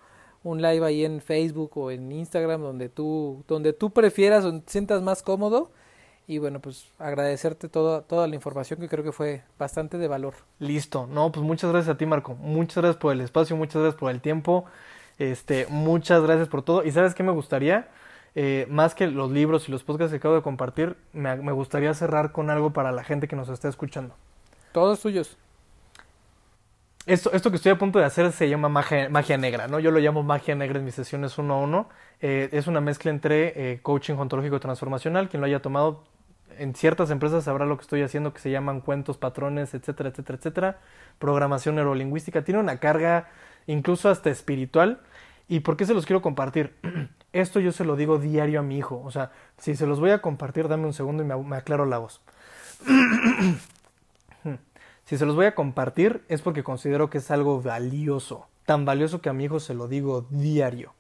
Un 0.44 0.64
live 0.64 0.84
ahí 0.84 1.06
en 1.06 1.22
Facebook 1.22 1.78
o 1.78 1.92
en 1.92 2.12
Instagram 2.12 2.62
donde 2.62 2.90
tú, 2.90 3.44
donde 3.48 3.72
tú 3.72 3.92
prefieras, 3.92 4.44
donde 4.44 4.66
te 4.66 4.72
sientas 4.72 5.04
más 5.04 5.22
cómodo. 5.22 5.70
Y 6.30 6.40
bueno, 6.40 6.60
pues 6.60 6.90
agradecerte 7.00 7.70
toda, 7.70 8.02
toda 8.02 8.28
la 8.28 8.36
información 8.36 8.82
que 8.82 8.90
creo 8.90 9.02
que 9.02 9.14
fue 9.14 9.44
bastante 9.58 9.98
de 9.98 10.10
valor. 10.10 10.34
Listo. 10.60 11.08
No, 11.08 11.32
pues 11.32 11.46
muchas 11.46 11.72
gracias 11.72 11.96
a 11.96 11.98
ti, 11.98 12.06
Marco. 12.06 12.36
Muchas 12.36 12.78
gracias 12.78 12.98
por 12.98 13.14
el 13.14 13.22
espacio, 13.22 13.56
muchas 13.56 13.82
gracias 13.82 14.00
por 14.00 14.12
el 14.12 14.20
tiempo. 14.20 14.66
Este, 15.18 15.68
muchas 15.70 16.22
gracias 16.22 16.50
por 16.50 16.64
todo. 16.64 16.84
¿Y 16.84 16.92
sabes 16.92 17.16
qué 17.16 17.24
me 17.24 17.32
gustaría? 17.32 17.88
Eh, 18.36 18.68
más 18.70 18.94
que 18.94 19.08
los 19.08 19.32
libros 19.32 19.68
y 19.70 19.72
los 19.72 19.84
podcasts 19.84 20.12
que 20.12 20.18
acabo 20.18 20.36
de 20.36 20.42
compartir, 20.42 20.98
me, 21.14 21.36
gustaría 21.54 21.94
cerrar 21.94 22.34
con 22.34 22.50
algo 22.50 22.72
para 22.72 22.92
la 22.92 23.06
gente 23.06 23.30
que 23.30 23.38
nos 23.38 23.48
está 23.48 23.70
escuchando. 23.70 24.14
Todos 24.74 25.00
suyos. 25.00 25.38
Esto, 27.06 27.32
esto 27.32 27.50
que 27.50 27.56
estoy 27.56 27.72
a 27.72 27.78
punto 27.78 28.00
de 28.00 28.06
hacer 28.06 28.34
se 28.34 28.50
llama 28.50 28.68
magia, 28.68 29.08
magia 29.08 29.38
negra, 29.38 29.70
¿no? 29.70 29.80
Yo 29.80 29.92
lo 29.92 30.00
llamo 30.00 30.24
magia 30.24 30.56
negra 30.56 30.78
en 30.78 30.84
mis 30.84 30.94
sesiones 30.94 31.38
uno 31.38 31.54
a 31.54 31.58
uno. 31.60 31.90
Eh, 32.20 32.50
es 32.52 32.68
una 32.68 32.82
mezcla 32.82 33.12
entre 33.12 33.72
eh, 33.72 33.80
coaching 33.82 34.16
ontológico 34.16 34.60
transformacional. 34.60 35.30
Quien 35.30 35.40
lo 35.40 35.48
haya 35.48 35.62
tomado 35.62 36.04
en 36.60 36.76
ciertas 36.76 37.10
empresas 37.12 37.44
sabrá 37.46 37.66
lo 37.66 37.78
que 37.78 37.84
estoy 37.84 38.02
haciendo, 38.02 38.34
que 38.34 38.40
se 38.40 38.52
llaman 38.52 38.82
cuentos, 38.82 39.18
patrones, 39.18 39.74
etcétera, 39.74 40.10
etcétera, 40.10 40.38
etcétera. 40.38 40.80
Programación 41.20 41.76
neurolingüística. 41.76 42.44
Tiene 42.44 42.60
una 42.60 42.80
carga 42.80 43.30
incluso 43.68 44.10
hasta 44.10 44.30
espiritual. 44.30 45.02
¿Y 45.48 45.62
por 45.62 45.78
qué 45.78 45.86
se 45.86 45.94
los 45.94 46.06
quiero 46.06 46.22
compartir? 46.22 46.76
Esto 47.34 47.60
yo 47.60 47.72
se 47.72 47.86
lo 47.86 47.96
digo 47.96 48.18
diario 48.18 48.60
a 48.60 48.64
mi 48.64 48.78
hijo. 48.78 49.02
O 49.04 49.12
sea, 49.12 49.32
si 49.58 49.76
se 49.76 49.86
los 49.86 50.00
voy 50.00 50.12
a 50.12 50.22
compartir, 50.22 50.68
dame 50.68 50.86
un 50.86 50.94
segundo 50.94 51.24
y 51.24 51.26
me, 51.26 51.56
aclaro 51.56 51.86
la 51.86 52.00
voz. 52.00 52.22
si 55.06 55.18
se 55.18 55.26
los 55.26 55.36
voy 55.36 55.46
a 55.46 55.56
compartir 55.56 56.24
es 56.28 56.42
porque 56.42 56.64
considero 56.64 57.10
que 57.10 57.20
es 57.20 57.32
algo 57.32 57.62
valioso. 57.62 58.48
Tan 58.66 58.86
valioso 58.86 59.22
que 59.22 59.30
a 59.30 59.34
mi 59.34 59.46
hijo 59.46 59.60
se 59.60 59.74
lo 59.74 59.88
digo 59.88 60.28
diario. 60.30 60.94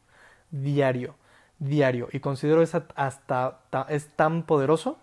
Diario. 0.51 1.15
Diario. 1.59 2.07
Y 2.11 2.19
considero 2.19 2.61
esa 2.61 2.85
hasta 2.95 3.59
es 3.89 4.07
tan 4.15 4.43
poderoso 4.43 4.97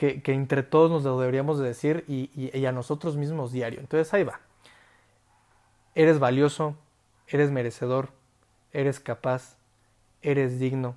que, 0.00 0.32
entre 0.32 0.62
todos 0.62 0.90
nos 0.90 1.04
deberíamos 1.04 1.58
de 1.58 1.66
decir 1.66 2.04
y, 2.08 2.30
y 2.34 2.64
a 2.64 2.72
nosotros 2.72 3.18
mismos 3.18 3.52
diario. 3.52 3.80
Entonces 3.80 4.12
ahí 4.14 4.24
va. 4.24 4.40
Eres 5.94 6.18
valioso, 6.18 6.74
eres 7.28 7.50
merecedor, 7.50 8.08
eres 8.72 8.98
capaz, 8.98 9.56
eres 10.22 10.58
digno, 10.58 10.96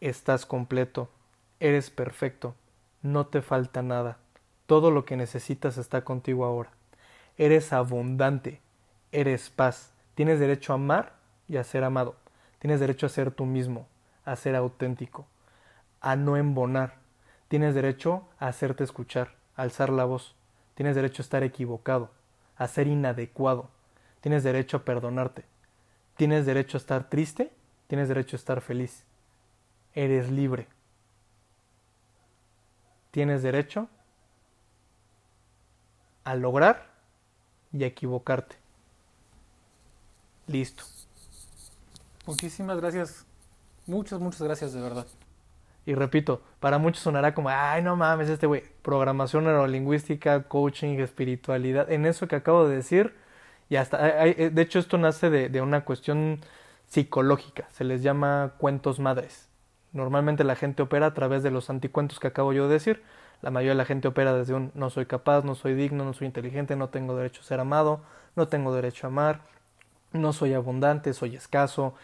estás 0.00 0.46
completo, 0.46 1.10
eres 1.60 1.90
perfecto, 1.90 2.54
no 3.02 3.26
te 3.26 3.42
falta 3.42 3.82
nada, 3.82 4.16
todo 4.66 4.90
lo 4.90 5.04
que 5.04 5.18
necesitas 5.18 5.76
está 5.76 6.02
contigo 6.02 6.46
ahora. 6.46 6.70
Eres 7.36 7.74
abundante, 7.74 8.62
eres 9.12 9.50
paz, 9.50 9.92
tienes 10.14 10.40
derecho 10.40 10.72
a 10.72 10.76
amar 10.76 11.12
y 11.46 11.58
a 11.58 11.64
ser 11.64 11.84
amado, 11.84 12.16
tienes 12.58 12.80
derecho 12.80 13.04
a 13.04 13.10
ser 13.10 13.32
tú 13.32 13.44
mismo, 13.44 13.86
a 14.24 14.34
ser 14.34 14.56
auténtico. 14.56 15.26
a 16.00 16.14
no 16.16 16.36
embonar. 16.36 17.05
Tienes 17.48 17.74
derecho 17.74 18.28
a 18.38 18.48
hacerte 18.48 18.84
escuchar, 18.84 19.34
alzar 19.54 19.90
la 19.90 20.04
voz. 20.04 20.34
Tienes 20.74 20.96
derecho 20.96 21.22
a 21.22 21.24
estar 21.24 21.42
equivocado, 21.42 22.10
a 22.56 22.66
ser 22.66 22.86
inadecuado. 22.86 23.70
Tienes 24.20 24.42
derecho 24.42 24.78
a 24.78 24.84
perdonarte. 24.84 25.44
Tienes 26.16 26.46
derecho 26.46 26.76
a 26.76 26.80
estar 26.80 27.08
triste, 27.08 27.52
tienes 27.86 28.08
derecho 28.08 28.36
a 28.36 28.38
estar 28.38 28.60
feliz. 28.60 29.04
Eres 29.94 30.30
libre. 30.30 30.66
Tienes 33.10 33.42
derecho 33.42 33.88
a 36.24 36.34
lograr 36.34 36.90
y 37.72 37.84
a 37.84 37.86
equivocarte. 37.86 38.56
Listo. 40.48 40.84
Muchísimas 42.26 42.80
gracias. 42.80 43.24
Muchas, 43.86 44.20
muchas 44.20 44.42
gracias 44.42 44.72
de 44.72 44.80
verdad. 44.80 45.06
Y 45.86 45.94
repito, 45.94 46.42
para 46.60 46.78
muchos 46.78 47.02
sonará 47.02 47.34
como, 47.34 47.48
ay, 47.48 47.82
no 47.82 47.96
mames, 47.96 48.28
este 48.28 48.46
güey, 48.46 48.64
programación 48.82 49.44
neurolingüística, 49.44 50.42
coaching, 50.44 50.98
espiritualidad, 50.98 51.90
en 51.90 52.06
eso 52.06 52.28
que 52.28 52.36
acabo 52.36 52.68
de 52.68 52.76
decir, 52.76 53.14
y 53.68 53.76
hasta, 53.76 53.98
de 53.98 54.62
hecho 54.62 54.78
esto 54.80 54.98
nace 54.98 55.30
de, 55.30 55.48
de 55.48 55.60
una 55.60 55.84
cuestión 55.84 56.40
psicológica, 56.88 57.66
se 57.70 57.84
les 57.84 58.02
llama 58.02 58.54
cuentos 58.58 58.98
madres. 59.00 59.48
Normalmente 59.92 60.44
la 60.44 60.56
gente 60.56 60.82
opera 60.82 61.06
a 61.06 61.14
través 61.14 61.42
de 61.42 61.50
los 61.50 61.70
anticuentos 61.70 62.20
que 62.20 62.28
acabo 62.28 62.52
yo 62.52 62.66
de 62.68 62.74
decir. 62.74 63.02
La 63.42 63.50
mayoría 63.50 63.72
de 63.72 63.76
la 63.76 63.84
gente 63.84 64.08
opera 64.08 64.34
desde 64.34 64.54
un 64.54 64.72
no 64.74 64.90
soy 64.90 65.06
capaz, 65.06 65.44
no 65.44 65.54
soy 65.54 65.74
digno, 65.74 66.04
no 66.04 66.12
soy 66.12 66.26
inteligente, 66.26 66.76
no 66.76 66.88
tengo 66.88 67.16
derecho 67.16 67.40
a 67.42 67.44
ser 67.44 67.60
amado, 67.60 68.00
no 68.34 68.48
tengo 68.48 68.74
derecho 68.74 69.06
a 69.06 69.10
amar, 69.10 69.40
no 70.12 70.32
soy 70.32 70.54
abundante, 70.54 71.12
soy 71.14 71.36
escaso. 71.36 71.94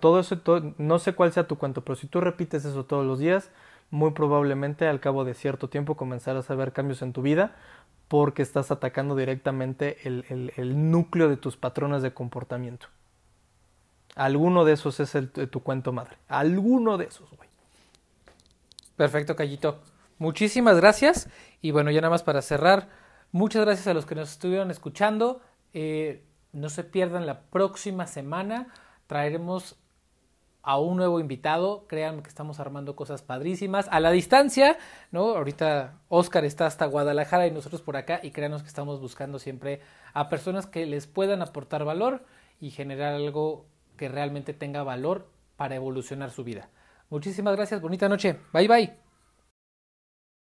Todo 0.00 0.20
eso, 0.20 0.40
no 0.78 0.98
sé 0.98 1.14
cuál 1.14 1.32
sea 1.32 1.46
tu 1.46 1.58
cuento, 1.58 1.82
pero 1.82 1.96
si 1.96 2.06
tú 2.06 2.20
repites 2.20 2.64
eso 2.64 2.84
todos 2.84 3.06
los 3.06 3.18
días, 3.18 3.50
muy 3.90 4.12
probablemente 4.12 4.88
al 4.88 5.00
cabo 5.00 5.24
de 5.24 5.34
cierto 5.34 5.68
tiempo 5.68 5.96
comenzarás 5.96 6.50
a 6.50 6.54
ver 6.54 6.72
cambios 6.72 7.02
en 7.02 7.12
tu 7.12 7.22
vida 7.22 7.54
porque 8.08 8.42
estás 8.42 8.70
atacando 8.70 9.16
directamente 9.16 9.96
el, 10.06 10.52
el, 10.56 10.90
núcleo 10.90 11.30
de 11.30 11.38
tus 11.38 11.56
patrones 11.56 12.02
de 12.02 12.12
comportamiento. 12.12 12.88
Alguno 14.14 14.66
de 14.66 14.74
esos 14.74 15.00
es 15.00 15.14
el, 15.14 15.30
tu 15.30 15.62
cuento 15.62 15.92
madre. 15.92 16.18
Alguno 16.28 16.98
de 16.98 17.06
esos, 17.06 17.30
güey. 17.30 17.48
Perfecto, 18.96 19.34
Callito. 19.34 19.80
Muchísimas 20.18 20.76
gracias. 20.76 21.30
Y 21.62 21.70
bueno, 21.70 21.90
ya 21.90 22.02
nada 22.02 22.10
más 22.10 22.22
para 22.22 22.42
cerrar, 22.42 22.90
muchas 23.30 23.64
gracias 23.64 23.86
a 23.86 23.94
los 23.94 24.04
que 24.04 24.14
nos 24.14 24.30
estuvieron 24.32 24.70
escuchando. 24.70 25.40
Eh, 25.72 26.22
no 26.52 26.68
se 26.68 26.84
pierdan 26.84 27.24
la 27.24 27.40
próxima 27.40 28.06
semana. 28.06 28.68
Traeremos 29.12 29.76
a 30.62 30.78
un 30.78 30.96
nuevo 30.96 31.20
invitado. 31.20 31.86
Créanme 31.86 32.22
que 32.22 32.30
estamos 32.30 32.60
armando 32.60 32.96
cosas 32.96 33.20
padrísimas. 33.20 33.86
A 33.90 34.00
la 34.00 34.10
distancia, 34.10 34.78
¿no? 35.10 35.36
Ahorita 35.36 35.98
Oscar 36.08 36.46
está 36.46 36.64
hasta 36.64 36.86
Guadalajara 36.86 37.46
y 37.46 37.50
nosotros 37.50 37.82
por 37.82 37.98
acá. 37.98 38.20
Y 38.22 38.30
créanos 38.30 38.62
que 38.62 38.68
estamos 38.68 39.02
buscando 39.02 39.38
siempre 39.38 39.82
a 40.14 40.30
personas 40.30 40.66
que 40.66 40.86
les 40.86 41.06
puedan 41.06 41.42
aportar 41.42 41.84
valor 41.84 42.24
y 42.58 42.70
generar 42.70 43.12
algo 43.12 43.66
que 43.98 44.08
realmente 44.08 44.54
tenga 44.54 44.82
valor 44.82 45.28
para 45.58 45.74
evolucionar 45.74 46.30
su 46.30 46.42
vida. 46.42 46.70
Muchísimas 47.10 47.54
gracias. 47.54 47.82
Bonita 47.82 48.08
noche. 48.08 48.38
Bye 48.54 48.66
bye. 48.66 49.01